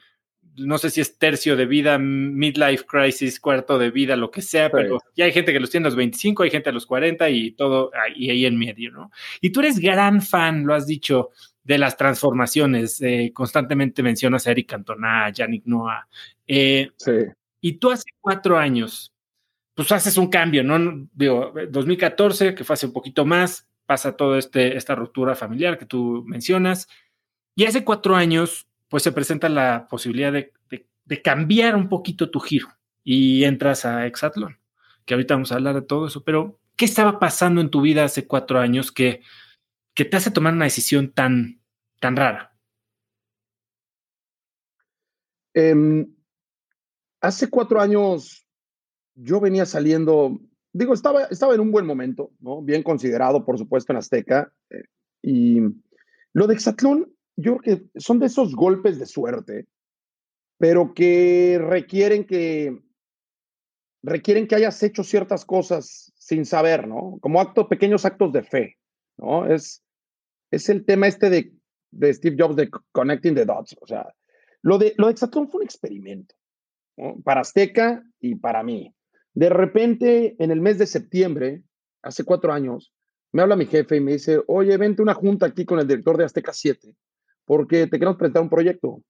no 0.60 0.78
sé 0.78 0.90
si 0.90 1.00
es 1.00 1.18
tercio 1.18 1.56
de 1.56 1.66
vida, 1.66 1.98
midlife 1.98 2.84
crisis, 2.84 3.40
cuarto 3.40 3.78
de 3.78 3.90
vida, 3.90 4.16
lo 4.16 4.30
que 4.30 4.42
sea, 4.42 4.70
pero 4.70 4.98
ya 5.16 5.24
hay 5.24 5.32
gente 5.32 5.52
que 5.52 5.60
los 5.60 5.70
tiene 5.70 5.86
a 5.86 5.88
los 5.88 5.96
25, 5.96 6.42
hay 6.42 6.50
gente 6.50 6.70
a 6.70 6.72
los 6.72 6.86
40 6.86 7.28
y 7.30 7.52
todo 7.52 7.90
y 8.14 8.30
ahí 8.30 8.46
en 8.46 8.58
medio, 8.58 8.90
¿no? 8.90 9.10
Y 9.40 9.50
tú 9.50 9.60
eres 9.60 9.78
gran 9.78 10.22
fan, 10.22 10.66
lo 10.66 10.74
has 10.74 10.86
dicho, 10.86 11.30
de 11.64 11.78
las 11.78 11.96
transformaciones. 11.96 13.00
Eh, 13.00 13.32
constantemente 13.34 14.02
mencionas 14.02 14.46
a 14.46 14.50
Eric 14.50 14.70
Cantona, 14.70 15.26
a 15.26 15.30
Yannick 15.30 15.64
Noah. 15.66 16.08
Eh, 16.46 16.90
sí. 16.96 17.12
Y 17.60 17.74
tú 17.74 17.90
hace 17.90 18.10
cuatro 18.20 18.58
años, 18.58 19.12
pues 19.74 19.90
haces 19.92 20.16
un 20.16 20.28
cambio, 20.28 20.64
¿no? 20.64 21.08
Digo, 21.12 21.52
2014, 21.70 22.54
que 22.54 22.64
fue 22.64 22.74
hace 22.74 22.86
un 22.86 22.92
poquito 22.92 23.24
más, 23.24 23.68
pasa 23.86 24.16
toda 24.16 24.38
este, 24.38 24.76
esta 24.76 24.94
ruptura 24.94 25.34
familiar 25.34 25.78
que 25.78 25.86
tú 25.86 26.24
mencionas. 26.26 26.88
Y 27.54 27.64
hace 27.64 27.84
cuatro 27.84 28.16
años 28.16 28.69
pues 28.90 29.04
se 29.04 29.12
presenta 29.12 29.48
la 29.48 29.86
posibilidad 29.88 30.32
de, 30.32 30.52
cambiar 31.22 31.74
un 31.74 31.88
poquito 31.88 32.30
tu 32.30 32.40
giro 32.40 32.68
y 33.02 33.44
entras 33.44 33.84
a 33.84 34.06
Exatlón, 34.06 34.58
que 35.04 35.14
ahorita 35.14 35.34
vamos 35.34 35.50
a 35.50 35.54
hablar 35.54 35.74
de 35.74 35.82
todo 35.82 36.06
eso, 36.06 36.22
pero 36.22 36.60
¿qué 36.76 36.84
estaba 36.84 37.18
pasando 37.18 37.60
en 37.60 37.70
tu 37.70 37.80
vida 37.80 38.04
hace 38.04 38.26
cuatro 38.26 38.58
años 38.58 38.92
que, 38.92 39.22
te 39.94 40.16
hace 40.16 40.30
tomar 40.30 40.54
una 40.54 40.64
decisión 40.64 41.12
tan, 41.12 41.60
tan 42.00 42.16
rara? 42.16 42.56
Em, 45.52 46.14
hace 47.20 47.48
cuatro 47.50 47.80
años 47.80 48.46
yo 49.14 49.40
venía 49.40 49.66
saliendo, 49.66 50.40
digo, 50.72 50.94
estaba, 50.94 51.28
en 51.28 51.60
un 51.60 51.70
buen 51.70 51.86
momento, 51.86 52.32
bien 52.62 52.82
considerado, 52.82 53.44
por 53.44 53.58
supuesto, 53.58 53.92
en 53.92 53.98
Azteca. 53.98 54.52
Eh, 54.70 54.84
y 55.22 55.60
lo 56.32 56.46
de 56.46 56.54
Exatlón 56.54 57.12
yo 57.40 57.58
creo 57.58 57.78
que 57.78 58.00
son 58.00 58.18
de 58.18 58.26
esos 58.26 58.54
golpes 58.54 58.98
de 58.98 59.06
suerte, 59.06 59.66
pero 60.58 60.92
que 60.94 61.58
requieren 61.60 62.24
que, 62.24 62.78
requieren 64.02 64.46
que 64.46 64.54
hayas 64.54 64.82
hecho 64.82 65.04
ciertas 65.04 65.44
cosas 65.44 66.12
sin 66.16 66.44
saber, 66.44 66.86
¿no? 66.86 67.18
Como 67.20 67.40
actos, 67.40 67.66
pequeños 67.66 68.04
actos 68.04 68.32
de 68.32 68.42
fe, 68.42 68.78
¿no? 69.16 69.46
Es, 69.46 69.82
es 70.50 70.68
el 70.68 70.84
tema 70.84 71.06
este 71.06 71.30
de, 71.30 71.52
de 71.90 72.14
Steve 72.14 72.36
Jobs 72.38 72.56
de 72.56 72.70
connecting 72.92 73.34
the 73.34 73.44
dots, 73.44 73.76
o 73.80 73.86
sea, 73.86 74.12
lo 74.62 74.78
de, 74.78 74.94
lo 74.98 75.06
de 75.06 75.12
Exatlón 75.12 75.48
fue 75.48 75.60
un 75.60 75.64
experimento, 75.64 76.34
¿no? 76.96 77.20
Para 77.22 77.40
Azteca 77.40 78.02
y 78.20 78.34
para 78.34 78.62
mí. 78.62 78.94
De 79.32 79.48
repente, 79.48 80.36
en 80.38 80.50
el 80.50 80.60
mes 80.60 80.78
de 80.78 80.86
septiembre, 80.86 81.62
hace 82.02 82.24
cuatro 82.24 82.52
años, 82.52 82.92
me 83.32 83.42
habla 83.42 83.56
mi 83.56 83.66
jefe 83.66 83.96
y 83.96 84.00
me 84.00 84.12
dice, 84.12 84.42
oye, 84.48 84.76
vente 84.76 85.02
una 85.02 85.14
junta 85.14 85.46
aquí 85.46 85.64
con 85.64 85.78
el 85.78 85.86
director 85.86 86.16
de 86.16 86.24
Azteca 86.24 86.52
7, 86.52 86.94
porque 87.50 87.88
te 87.88 87.98
queremos 87.98 88.16
presentar 88.16 88.44
un 88.44 88.48
proyecto. 88.48 89.02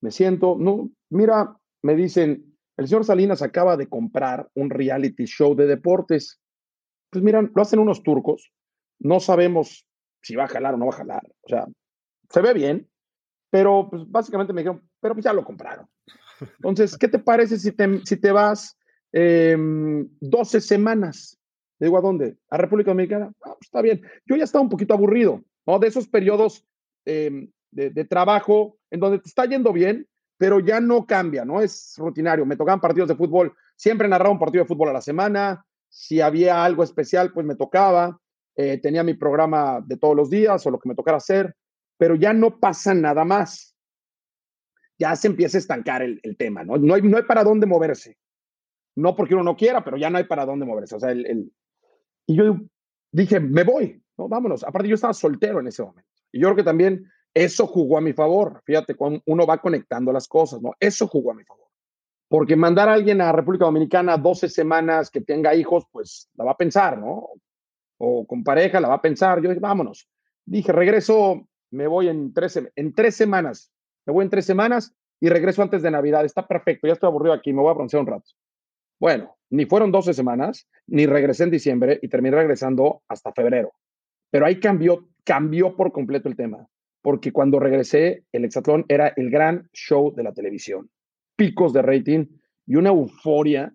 Me 0.00 0.10
siento, 0.10 0.56
no, 0.58 0.90
mira, 1.08 1.56
me 1.82 1.94
dicen, 1.94 2.52
el 2.76 2.88
señor 2.88 3.04
Salinas 3.04 3.42
acaba 3.42 3.76
de 3.76 3.88
comprar 3.88 4.48
un 4.54 4.70
reality 4.70 5.26
show 5.26 5.54
de 5.54 5.68
deportes. 5.68 6.40
Pues 7.10 7.22
miran, 7.22 7.52
lo 7.54 7.62
hacen 7.62 7.78
unos 7.78 8.02
turcos, 8.02 8.50
no 8.98 9.20
sabemos 9.20 9.86
si 10.20 10.34
va 10.34 10.46
a 10.46 10.48
jalar 10.48 10.74
o 10.74 10.78
no 10.78 10.86
va 10.86 10.94
a 10.94 10.96
jalar. 10.96 11.22
O 11.42 11.48
sea, 11.48 11.64
se 12.28 12.40
ve 12.40 12.54
bien, 12.54 12.90
pero 13.50 13.86
pues 13.88 14.02
básicamente 14.08 14.52
me 14.52 14.62
dijeron, 14.62 14.82
pero 14.98 15.14
pues 15.14 15.24
ya 15.24 15.32
lo 15.32 15.44
compraron. 15.44 15.86
Entonces, 16.56 16.98
¿qué 16.98 17.06
te 17.06 17.20
parece 17.20 17.60
si 17.60 17.70
te, 17.70 18.04
si 18.04 18.16
te 18.16 18.32
vas 18.32 18.76
12 19.12 19.52
em, 19.52 20.60
semanas? 20.60 21.38
digo, 21.78 21.98
¿a 21.98 22.00
dónde? 22.00 22.36
¿A 22.50 22.56
República 22.56 22.90
Dominicana? 22.90 23.32
Ah, 23.44 23.54
pues 23.54 23.68
está 23.68 23.80
bien. 23.80 24.02
Yo 24.26 24.34
ya 24.34 24.42
estaba 24.42 24.64
un 24.64 24.70
poquito 24.70 24.92
aburrido, 24.92 25.44
¿no? 25.68 25.78
De 25.78 25.86
esos 25.86 26.08
periodos 26.08 26.66
em, 27.04 27.50
de, 27.70 28.04
trabajo 28.04 28.78
en 28.90 29.00
donde 29.00 29.18
te 29.18 29.28
está 29.28 29.46
yendo 29.46 29.72
bien, 29.72 30.06
pero 30.38 30.60
ya 30.60 30.80
no 30.80 31.06
cambia, 31.06 31.44
¿no? 31.44 31.60
Es 31.60 31.94
rutinario. 31.98 32.46
Me 32.46 32.56
tocaban 32.56 32.80
partidos 32.80 33.08
de 33.08 33.16
fútbol, 33.16 33.54
siempre 33.76 34.08
narraba 34.08 34.30
un 34.30 34.38
partido 34.38 34.64
de 34.64 34.68
fútbol 34.68 34.90
a 34.90 34.94
la 34.94 35.00
semana. 35.00 35.64
Si 35.88 36.20
había 36.20 36.64
algo 36.64 36.82
especial, 36.82 37.32
pues 37.32 37.46
me 37.46 37.56
tocaba. 37.56 38.20
Eh, 38.56 38.78
tenía 38.78 39.02
mi 39.02 39.14
programa 39.14 39.80
de 39.84 39.96
todos 39.96 40.14
los 40.14 40.30
días 40.30 40.64
o 40.66 40.70
lo 40.70 40.78
que 40.78 40.88
me 40.88 40.94
tocara 40.94 41.16
hacer, 41.16 41.56
pero 41.96 42.14
ya 42.14 42.32
no 42.32 42.60
pasa 42.60 42.94
nada 42.94 43.24
más. 43.24 43.76
Ya 44.96 45.16
se 45.16 45.26
empieza 45.26 45.58
a 45.58 45.60
estancar 45.60 46.02
el, 46.02 46.20
tema, 46.36 46.62
¿no? 46.62 46.76
No 46.76 46.94
hay, 46.94 47.02
no 47.02 47.16
hay 47.16 47.24
para 47.24 47.42
dónde 47.42 47.66
moverse. 47.66 48.16
No 48.96 49.16
porque 49.16 49.34
uno 49.34 49.42
no 49.42 49.56
quiera, 49.56 49.82
pero 49.82 49.96
ya 49.96 50.08
no 50.08 50.18
hay 50.18 50.24
para 50.24 50.46
dónde 50.46 50.66
moverse. 50.66 50.94
O 50.94 51.00
sea, 51.00 51.10
el, 51.10 51.52
y 52.26 52.36
yo 52.36 52.56
dije, 53.10 53.40
me 53.40 53.64
voy, 53.64 54.00
¿no? 54.16 54.28
Vámonos. 54.28 54.64
Aparte, 54.64 54.88
yo 54.88 54.94
estaba 54.94 55.14
soltero 55.14 55.60
en 55.60 55.66
ese 55.66 55.82
momento. 55.82 56.13
Y 56.34 56.40
yo 56.40 56.48
creo 56.48 56.56
que 56.56 56.64
también 56.64 57.08
eso 57.32 57.68
jugó 57.68 57.96
a 57.96 58.00
mi 58.00 58.12
favor. 58.12 58.60
Fíjate, 58.64 58.96
uno 58.98 59.46
va 59.46 59.58
conectando 59.58 60.12
las 60.12 60.26
cosas, 60.26 60.60
¿no? 60.60 60.72
Eso 60.80 61.06
jugó 61.06 61.30
a 61.30 61.34
mi 61.34 61.44
favor. 61.44 61.68
Porque 62.28 62.56
mandar 62.56 62.88
a 62.88 62.94
alguien 62.94 63.20
a 63.20 63.30
República 63.30 63.66
Dominicana 63.66 64.16
12 64.16 64.48
semanas 64.48 65.10
que 65.10 65.20
tenga 65.20 65.54
hijos, 65.54 65.84
pues 65.92 66.28
la 66.34 66.44
va 66.44 66.50
a 66.50 66.56
pensar, 66.56 66.98
¿no? 66.98 67.28
O 67.98 68.26
con 68.26 68.42
pareja 68.42 68.80
la 68.80 68.88
va 68.88 68.94
a 68.94 69.00
pensar. 69.00 69.40
Yo 69.40 69.48
dije, 69.48 69.60
vámonos. 69.60 70.08
Dije, 70.44 70.72
regreso, 70.72 71.46
me 71.70 71.86
voy 71.86 72.08
en 72.08 72.34
tres, 72.34 72.60
en 72.74 72.92
tres 72.92 73.14
semanas. 73.14 73.70
Me 74.04 74.12
voy 74.12 74.24
en 74.24 74.30
tres 74.30 74.44
semanas 74.44 74.92
y 75.20 75.28
regreso 75.28 75.62
antes 75.62 75.82
de 75.82 75.92
Navidad. 75.92 76.24
Está 76.24 76.48
perfecto, 76.48 76.88
ya 76.88 76.94
estoy 76.94 77.06
aburrido 77.06 77.32
aquí, 77.32 77.52
me 77.52 77.62
voy 77.62 77.70
a 77.70 77.74
broncear 77.74 78.00
un 78.00 78.08
rato. 78.08 78.28
Bueno, 78.98 79.36
ni 79.50 79.66
fueron 79.66 79.92
12 79.92 80.14
semanas, 80.14 80.68
ni 80.88 81.06
regresé 81.06 81.44
en 81.44 81.50
diciembre 81.50 82.00
y 82.02 82.08
terminé 82.08 82.34
regresando 82.34 83.02
hasta 83.06 83.32
febrero. 83.32 83.72
Pero 84.30 84.46
ahí 84.46 84.58
cambió, 84.58 85.06
cambió 85.24 85.76
por 85.76 85.92
completo 85.92 86.28
el 86.28 86.36
tema 86.36 86.68
porque 87.04 87.32
cuando 87.32 87.60
regresé, 87.60 88.24
el 88.32 88.46
Hexatlón 88.46 88.86
era 88.88 89.08
el 89.08 89.28
gran 89.28 89.68
show 89.74 90.14
de 90.14 90.22
la 90.22 90.32
televisión. 90.32 90.90
Picos 91.36 91.74
de 91.74 91.82
rating 91.82 92.24
y 92.64 92.76
una 92.76 92.88
euforia 92.88 93.70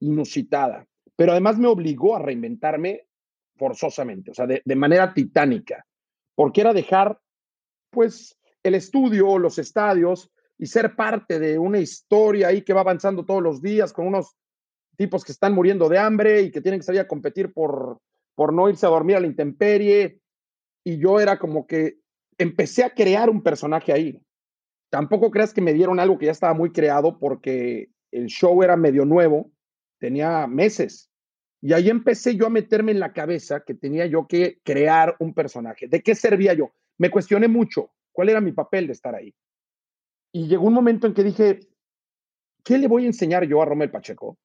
inusitada. 0.00 0.84
Pero 1.14 1.30
además 1.30 1.60
me 1.60 1.68
obligó 1.68 2.16
a 2.16 2.18
reinventarme 2.18 3.06
forzosamente, 3.54 4.32
o 4.32 4.34
sea, 4.34 4.48
de, 4.48 4.74
manera 4.74 5.14
titánica, 5.14 5.86
porque 6.34 6.62
era 6.62 6.74
dejar, 6.74 7.20
pues, 7.88 8.36
el 8.64 8.74
estudio, 8.74 9.38
los 9.38 9.60
estadios 9.60 10.28
y 10.58 10.66
ser 10.66 10.96
parte 10.96 11.38
de 11.38 11.60
una 11.60 11.78
historia 11.78 12.48
ahí 12.48 12.62
que 12.62 12.72
va 12.72 12.80
avanzando 12.80 13.24
todos 13.24 13.44
los 13.44 13.62
días 13.62 13.92
con 13.92 14.08
unos 14.08 14.34
tipos 14.96 15.24
que 15.24 15.30
están 15.30 15.54
muriendo 15.54 15.88
de 15.88 16.00
hambre 16.00 16.42
y 16.42 16.50
que 16.50 16.60
tienen 16.60 16.80
que 16.80 16.86
salir 16.86 17.02
a 17.02 17.06
competir 17.06 17.52
por, 17.52 18.00
por 18.34 18.52
no 18.52 18.68
irse 18.68 18.86
a 18.86 18.90
dormir 18.90 19.14
a 19.14 19.20
la 19.20 19.28
intemperie. 19.28 20.18
Y 20.86 20.98
yo 20.98 21.18
era 21.18 21.36
como 21.36 21.66
que 21.66 21.98
empecé 22.38 22.84
a 22.84 22.94
crear 22.94 23.28
un 23.28 23.42
personaje 23.42 23.92
ahí. 23.92 24.22
Tampoco 24.88 25.32
creas 25.32 25.52
que 25.52 25.60
me 25.60 25.72
dieron 25.72 25.98
algo 25.98 26.16
que 26.16 26.26
ya 26.26 26.30
estaba 26.30 26.54
muy 26.54 26.70
creado 26.70 27.18
porque 27.18 27.90
el 28.12 28.26
show 28.26 28.62
era 28.62 28.76
medio 28.76 29.04
nuevo, 29.04 29.50
tenía 29.98 30.46
meses. 30.46 31.10
Y 31.60 31.72
ahí 31.72 31.90
empecé 31.90 32.36
yo 32.36 32.46
a 32.46 32.50
meterme 32.50 32.92
en 32.92 33.00
la 33.00 33.12
cabeza 33.12 33.64
que 33.66 33.74
tenía 33.74 34.06
yo 34.06 34.28
que 34.28 34.60
crear 34.62 35.16
un 35.18 35.34
personaje. 35.34 35.88
¿De 35.88 36.04
qué 36.04 36.14
servía 36.14 36.54
yo? 36.54 36.70
Me 36.98 37.10
cuestioné 37.10 37.48
mucho 37.48 37.90
cuál 38.12 38.28
era 38.28 38.40
mi 38.40 38.52
papel 38.52 38.86
de 38.86 38.92
estar 38.92 39.16
ahí. 39.16 39.34
Y 40.30 40.46
llegó 40.46 40.68
un 40.68 40.74
momento 40.74 41.08
en 41.08 41.14
que 41.14 41.24
dije, 41.24 41.58
¿qué 42.62 42.78
le 42.78 42.86
voy 42.86 43.02
a 43.02 43.08
enseñar 43.08 43.44
yo 43.48 43.60
a 43.60 43.64
Romel 43.64 43.90
Pacheco 43.90 44.38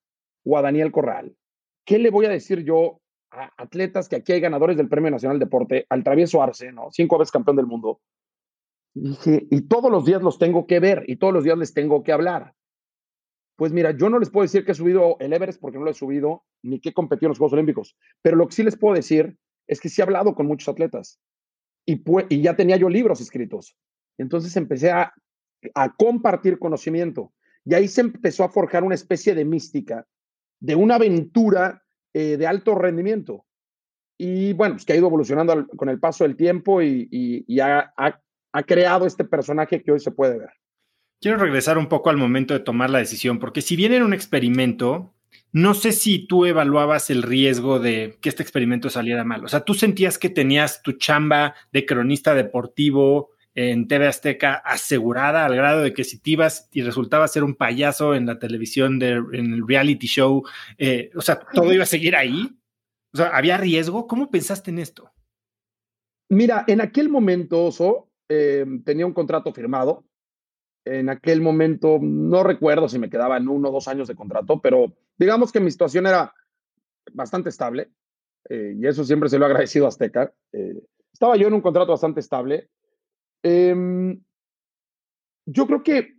o 0.44 0.58
a 0.58 0.64
Daniel 0.64 0.92
Corral? 0.92 1.38
¿Qué 1.86 2.00
le 2.00 2.10
voy 2.10 2.26
a 2.26 2.30
decir 2.30 2.64
yo 2.64 3.00
atletas 3.32 4.10
que 4.10 4.18
aquí 4.18 4.34
hay 4.34 4.40
ganadores 4.40 4.78
del 4.78 4.90
Premio 4.90 5.12
Nacional 5.12 5.40
Deporte, 5.40 5.86
al 5.90 6.04
Travieso 6.04 6.42
Arce, 6.42 6.72
¿no? 6.72 6.90
Cinco 6.92 7.18
veces 7.18 7.32
campeón 7.32 7.56
del 7.58 7.66
mundo. 7.66 8.02
Dije, 8.94 9.48
y 9.50 9.62
todos 9.62 9.90
los 9.90 10.06
días 10.06 10.22
los 10.22 10.38
tengo 10.38 10.68
que 10.68 10.80
ver 10.80 11.06
y 11.08 11.16
todos 11.16 11.34
los 11.34 11.44
días 11.44 11.58
les 11.58 11.74
tengo 11.74 12.04
que 12.04 12.12
hablar. 12.12 12.54
Pues 13.56 13.72
mira, 13.72 13.92
yo 13.92 14.10
no 14.10 14.20
les 14.20 14.30
puedo 14.30 14.44
decir 14.44 14.66
que 14.66 14.74
he 14.74 14.76
subido 14.76 15.18
el 15.20 15.32
Everest 15.34 15.62
porque 15.62 15.78
no 15.78 15.86
lo 15.86 15.92
he 15.92 15.94
subido, 15.94 16.44
ni 16.62 16.80
que 16.80 16.90
he 16.90 16.94
competido 16.94 17.28
en 17.28 17.32
los 17.32 17.38
Juegos 17.38 17.54
Olímpicos, 17.54 17.96
pero 18.22 18.36
lo 18.36 18.48
que 18.48 18.56
sí 18.56 18.64
les 18.64 18.78
puedo 18.78 18.96
decir 18.96 19.38
es 19.68 19.80
que 19.80 19.88
sí 19.88 20.02
he 20.02 20.04
hablado 20.04 20.36
con 20.36 20.48
muchos 20.48 20.68
atletas 20.68 21.20
y, 21.86 22.02
ya 22.42 22.56
tenía 22.56 22.78
yo 22.78 22.90
libros 22.90 23.22
escritos. 23.22 23.78
Entonces 24.18 24.56
empecé 24.58 24.92
a, 24.92 25.14
a 25.74 25.96
compartir 25.96 26.60
conocimiento 26.60 27.34
y 27.64 27.76
ahí 27.76 27.88
se 27.88 28.02
empezó 28.02 28.44
a 28.44 28.50
forjar 28.50 28.84
una 28.84 28.96
especie 28.96 29.36
de 29.36 29.46
mística, 29.46 30.06
de 30.60 30.76
una 30.76 30.96
aventura 30.96 31.81
eh, 32.14 32.38
de 32.38 32.48
alto 32.48 32.76
rendimiento. 32.76 33.46
Y 34.18 34.54
bueno, 34.54 34.76
pues 34.76 34.86
que 34.86 34.94
ha 34.94 34.98
ido 34.98 35.08
evolucionando 35.08 35.66
con 35.76 35.90
el 35.90 36.00
paso 36.00 36.24
del 36.24 36.36
tiempo 36.36 36.82
y, 36.82 37.60
ha, 37.60 38.22
creado 38.68 39.08
este 39.08 39.24
personaje 39.24 39.82
que 39.82 39.92
hoy 39.92 40.00
se 40.00 40.12
puede 40.12 40.38
ver. 40.38 40.50
Quiero 41.20 41.38
regresar 41.38 41.78
un 41.78 41.88
poco 41.88 42.10
al 42.10 42.18
momento 42.18 42.54
de 42.54 42.60
tomar 42.60 42.90
la 42.90 43.00
decisión, 43.00 43.40
porque 43.40 43.62
si 43.62 43.76
bien 43.76 43.94
era 43.94 44.06
un 44.06 44.14
experimento, 44.14 45.14
no 45.52 45.74
sé 45.74 45.92
si 45.92 46.28
tú 46.28 46.46
evaluabas 46.46 47.10
el 47.10 47.24
riesgo 47.24 47.80
de 47.80 48.18
que 48.22 48.30
este 48.30 48.44
experimento 48.44 48.90
saliera 48.90 49.24
mal. 49.24 49.44
O 49.44 49.48
sea, 49.48 49.62
tú 49.62 49.74
sentías 49.74 50.18
que 50.18 50.30
tenías 50.30 50.82
tu 50.82 50.94
chamba 50.94 51.56
de 51.72 51.86
cronista 51.86 52.36
deportivo 52.36 53.32
en 53.54 53.88
TV 53.88 54.08
Azteca 54.08 54.54
asegurada 54.54 55.46
al 55.46 55.56
grado 55.56 55.82
de 55.82 55.94
que 55.94 56.04
si 56.04 56.20
te 56.20 56.32
ibas 56.32 56.70
y 56.72 56.82
resultaba 56.82 57.28
ser 57.28 57.44
un 57.44 57.56
payaso 57.56 58.16
en 58.16 58.26
la 58.26 58.40
televisión, 58.40 58.98
de, 59.00 59.12
en 59.34 59.54
el 59.54 59.68
reality 59.68 60.08
show, 60.08 60.44
eh, 60.78 61.12
o 61.16 61.22
sea, 61.22 61.40
todo 61.54 61.74
iba 61.74 61.84
a 61.84 61.88
seguir 61.88 62.16
ahí. 62.16 62.50
O 63.14 63.18
sea, 63.18 63.28
¿había 63.36 63.58
riesgo? 63.58 64.08
¿Cómo 64.08 64.32
pensaste 64.32 64.72
en 64.72 64.80
esto? 64.80 65.12
Mira, 66.30 66.64
en 66.68 66.80
aquel 66.80 67.10
momento, 67.10 67.66
Oso, 67.66 68.10
eh, 68.30 68.66
tenía 68.86 69.06
un 69.06 69.14
contrato 69.14 69.52
firmado. 69.54 70.06
En 70.86 71.10
aquel 71.10 71.42
momento, 71.42 72.00
no 72.02 72.44
recuerdo 72.44 72.88
si 72.88 72.98
me 72.98 73.10
quedaban 73.10 73.50
uno 73.50 73.70
o 73.70 73.72
dos 73.74 73.88
años 73.90 74.08
de 74.08 74.16
contrato, 74.16 74.62
pero 74.62 74.96
digamos 75.18 75.52
que 75.52 75.60
mi 75.60 75.70
situación 75.70 76.08
era 76.08 76.34
bastante 77.12 77.50
estable. 77.50 77.92
Eh, 78.50 78.76
y 78.80 78.88
eso 78.88 79.04
siempre 79.04 79.30
se 79.30 79.38
lo 79.38 79.46
he 79.46 79.50
agradecido 79.50 79.86
a 79.86 79.90
Azteca. 79.90 80.34
estaba 81.14 81.36
yo 81.36 81.48
en 81.48 81.54
un 81.54 81.62
contrato 81.62 81.92
bastante 81.92 82.22
estable 82.22 82.70
Em, 83.44 84.22
yo 85.46 85.68
creo 85.68 85.84
que 85.84 86.16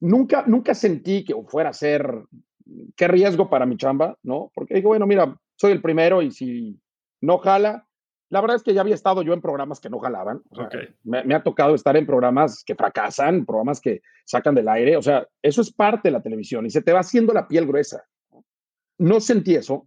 nunca, 0.00 0.44
nunca 0.46 0.74
sentí 0.74 1.24
que 1.24 1.34
fuera 1.46 1.70
a 1.70 1.74
ser, 1.74 2.24
qué 2.96 3.08
riesgo 3.08 3.48
para 3.48 3.66
mi 3.66 3.76
chamba, 3.76 4.16
¿no? 4.22 4.50
Porque 4.54 4.74
digo, 4.74 4.88
bueno, 4.88 5.06
mira, 5.06 5.36
soy 5.56 5.72
el 5.72 5.82
primero 5.82 6.22
y 6.22 6.30
si 6.30 6.78
no 7.20 7.38
jala, 7.38 7.86
la 8.28 8.40
verdad 8.40 8.56
es 8.56 8.62
que 8.62 8.74
ya 8.74 8.80
había 8.80 8.94
estado 8.94 9.22
yo 9.22 9.32
en 9.32 9.40
programas 9.40 9.80
que 9.80 9.88
no 9.88 10.00
jalaban. 10.00 10.42
me, 11.04 11.34
ha 11.34 11.42
tocado 11.42 11.74
estar 11.74 11.96
en 11.96 12.06
programas 12.06 12.64
que 12.64 12.74
fracasan, 12.74 13.46
programas 13.46 13.80
que 13.80 14.02
sacan 14.24 14.54
del 14.54 14.68
aire. 14.68 14.96
O 14.96 15.02
sea, 15.02 15.26
eso 15.42 15.60
es 15.60 15.72
parte 15.72 16.08
de 16.08 16.12
la 16.12 16.22
televisión 16.22 16.66
y 16.66 16.70
se 16.70 16.82
te 16.82 16.92
va 16.92 17.00
haciendo 17.00 17.32
la 17.32 17.46
piel 17.46 17.66
gruesa. 17.66 18.04
No 18.98 19.20
sentí 19.20 19.54
eso. 19.54 19.86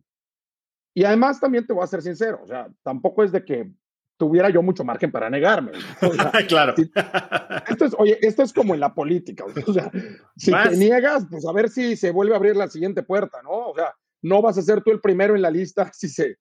Y 0.94 1.04
además 1.04 1.40
también 1.40 1.68
te 1.68 1.74
voy 1.74 1.84
a 1.84 1.88
ser 1.88 2.02
sincero, 2.02 2.40
o 2.44 2.48
sea, 2.48 2.68
tampoco 2.84 3.24
es 3.24 3.32
de 3.32 3.46
que 3.46 3.72
tuviera 4.20 4.49
yo 4.49 4.61
mucho 4.61 4.84
margen 4.84 5.11
para 5.11 5.30
negarme. 5.30 5.72
claro. 6.49 6.76
esto 6.76 7.86
es, 7.86 7.95
oye, 7.97 8.20
esto 8.22 8.43
es 8.43 8.51
como 8.51 8.74
en 8.74 8.82
la 8.82 8.93
política. 8.93 9.45
O 9.45 9.74
sea, 9.74 9.89
si 10.36 10.51
te 10.51 10.78
niegas, 10.78 11.26
pues 11.32 11.47
a 11.47 11.53
ver 11.53 11.70
si 11.70 11.95
se 11.95 12.11
vuelve 12.11 12.34
a 12.34 12.36
abrir 12.36 12.57
la 12.57 12.67
siguiente 12.67 13.01
puerta, 13.01 13.41
¿no? 13.41 13.70
O 13.70 13.76
sea, 13.76 13.95
no 14.22 14.41
vas 14.41 14.57
a 14.57 14.61
ser 14.61 14.84
tú 14.84 14.91
el 14.91 14.99
primero 14.99 15.36
en 15.36 15.41
la 15.41 15.49
lista 15.49 15.89
si 15.93 16.09
se, 16.09 16.38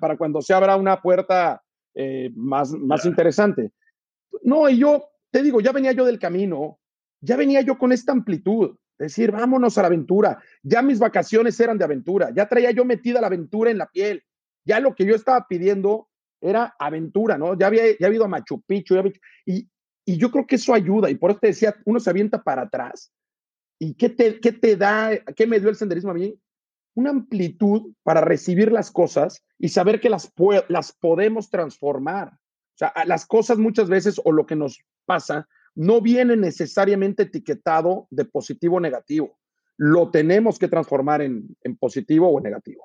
para 0.00 0.16
cuando 0.16 0.42
se 0.42 0.52
abra 0.52 0.76
una 0.76 1.00
puerta 1.00 1.62
eh, 1.94 2.30
más, 2.34 2.72
más 2.72 3.06
interesante. 3.06 3.70
No, 4.42 4.68
y 4.68 4.78
yo 4.78 5.04
te 5.30 5.40
digo, 5.40 5.60
ya 5.60 5.70
venía 5.70 5.92
yo 5.92 6.04
del 6.04 6.18
camino, 6.18 6.80
ya 7.20 7.36
venía 7.36 7.60
yo 7.60 7.78
con 7.78 7.92
esta 7.92 8.10
amplitud. 8.10 8.76
Decir, 8.98 9.30
vámonos 9.30 9.78
a 9.78 9.82
la 9.82 9.86
aventura. 9.88 10.40
Ya 10.62 10.82
mis 10.82 10.98
vacaciones 10.98 11.58
eran 11.60 11.78
de 11.78 11.84
aventura. 11.84 12.30
Ya 12.34 12.48
traía 12.48 12.70
yo 12.72 12.84
metida 12.84 13.20
la 13.20 13.26
aventura 13.28 13.70
en 13.70 13.78
la 13.78 13.86
piel. 13.86 14.24
Ya 14.64 14.80
lo 14.80 14.94
que 14.94 15.04
yo 15.04 15.14
estaba 15.14 15.46
pidiendo 15.48 16.08
era 16.40 16.74
aventura, 16.78 17.38
¿no? 17.38 17.58
Ya 17.58 17.66
había, 17.66 17.84
ya 17.98 18.06
habido 18.06 18.24
a 18.24 18.28
Machu 18.28 18.60
Picchu. 18.62 18.96
y, 19.46 19.68
y 20.06 20.16
yo 20.16 20.30
creo 20.30 20.46
que 20.46 20.56
eso 20.56 20.74
ayuda. 20.74 21.10
Y 21.10 21.14
por 21.14 21.30
eso 21.30 21.40
te 21.40 21.48
decía, 21.48 21.74
uno 21.84 22.00
se 22.00 22.10
avienta 22.10 22.42
para 22.42 22.62
atrás. 22.62 23.12
¿Y 23.78 23.94
qué 23.94 24.08
te, 24.08 24.40
qué 24.40 24.52
te 24.52 24.76
da, 24.76 25.10
qué 25.36 25.46
me 25.46 25.60
dio 25.60 25.68
el 25.68 25.76
senderismo 25.76 26.10
a 26.10 26.14
mí? 26.14 26.38
Una 26.94 27.10
amplitud 27.10 27.92
para 28.02 28.20
recibir 28.20 28.70
las 28.70 28.90
cosas 28.90 29.44
y 29.58 29.68
saber 29.68 30.00
que 30.00 30.10
las, 30.10 30.32
las 30.68 30.92
podemos 30.92 31.50
transformar. 31.50 32.28
O 32.28 32.76
sea, 32.76 32.92
las 33.06 33.26
cosas 33.26 33.58
muchas 33.58 33.88
veces 33.88 34.20
o 34.24 34.32
lo 34.32 34.46
que 34.46 34.56
nos 34.56 34.78
pasa 35.04 35.48
no 35.74 36.00
viene 36.00 36.36
necesariamente 36.36 37.24
etiquetado 37.24 38.06
de 38.10 38.24
positivo 38.24 38.76
o 38.76 38.80
negativo. 38.80 39.38
Lo 39.76 40.10
tenemos 40.10 40.58
que 40.58 40.68
transformar 40.68 41.22
en, 41.22 41.56
positivo 41.78 42.28
o 42.28 42.40
negativo. 42.40 42.84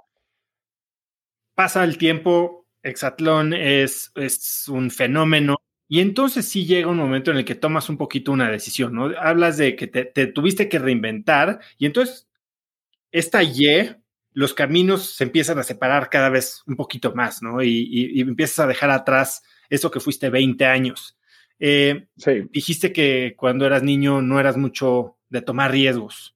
Pasa 1.54 1.84
el 1.84 1.98
tiempo, 1.98 2.59
Exatlón 2.84 3.54
es, 3.54 4.12
es 4.16 4.68
un 4.68 4.92
fenómeno 4.92 5.58
y 5.88 6.00
entonces 6.02 6.48
sí 6.48 6.66
llega 6.66 6.88
un 6.88 6.98
momento 6.98 7.32
en 7.32 7.38
el 7.38 7.46
que 7.46 7.56
tomas 7.56 7.90
un 7.90 7.98
poquito 7.98 8.32
una 8.32 8.50
decisión, 8.50 8.94
¿no? 8.94 9.12
Hablas 9.20 9.58
de 9.58 9.76
que 9.76 9.88
te, 9.88 10.28
tuviste 10.28 10.70
que 10.70 10.80
reinventar 10.80 11.60
y 11.78 11.86
entonces 11.86 12.28
esta 13.12 13.42
Y, 13.44 13.98
los 14.34 14.54
caminos 14.54 15.16
se 15.16 15.24
empiezan 15.24 15.58
a 15.60 15.64
separar 15.64 16.10
cada 16.10 16.30
vez 16.30 16.64
un 16.68 16.76
poquito 16.76 17.14
más, 17.16 17.42
¿no? 17.42 17.64
Y, 17.64 17.88
y 17.90 18.22
empiezas 18.22 18.60
a 18.60 18.68
dejar 18.68 18.92
atrás 18.92 19.44
eso 19.70 19.92
que 19.92 20.00
fuiste 20.00 20.30
20 20.30 20.66
años. 20.66 21.18
Eh, 21.60 22.08
dijiste 22.52 22.94
que 22.94 23.36
cuando 23.38 23.66
eras 23.66 23.84
niño 23.84 24.22
no 24.22 24.40
eras 24.40 24.58
mucho 24.58 25.18
de 25.30 25.42
tomar 25.42 25.72
riesgos. 25.72 26.36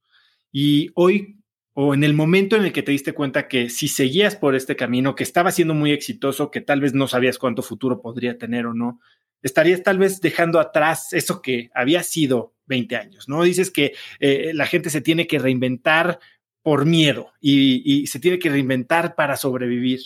Y 0.52 0.92
hoy, 0.96 1.38
o 1.74 1.94
en 1.94 2.04
el 2.04 2.14
momento 2.14 2.56
en 2.56 2.66
el 2.66 2.74
que 2.74 2.84
te 2.84 2.92
diste 2.92 3.14
cuenta 3.14 3.48
que 3.48 3.70
si 3.70 3.88
seguías 3.88 4.36
por 4.36 4.56
este 4.56 4.76
camino, 4.76 5.16
que 5.16 5.24
estaba 5.24 5.52
siendo 5.52 5.74
muy 5.74 5.92
exitoso, 5.92 6.52
que 6.52 6.62
tal 6.62 6.82
vez 6.82 6.94
no 6.94 7.08
sabías 7.08 7.40
cuánto 7.40 7.64
futuro 7.64 8.02
podría 8.02 8.38
tener 8.38 8.68
o 8.68 8.74
no, 8.74 9.00
estarías 9.42 9.84
tal 9.84 9.98
vez 9.98 10.22
dejando 10.22 10.60
atrás 10.60 11.14
eso 11.14 11.42
que 11.42 11.70
había 11.74 12.04
sido 12.04 12.54
20 12.68 12.96
años, 12.96 13.28
¿no? 13.28 13.44
Dices 13.44 13.72
que 13.72 13.94
eh, 14.20 14.52
la 14.54 14.66
gente 14.66 14.90
se 14.90 15.02
tiene 15.02 15.28
que 15.28 15.40
reinventar 15.40 16.20
por 16.62 16.86
miedo 16.86 17.34
y, 17.42 17.82
y, 17.84 18.08
se 18.08 18.20
tiene 18.20 18.40
que 18.40 18.50
reinventar 18.50 19.16
para 19.16 19.36
sobrevivir. 19.36 20.00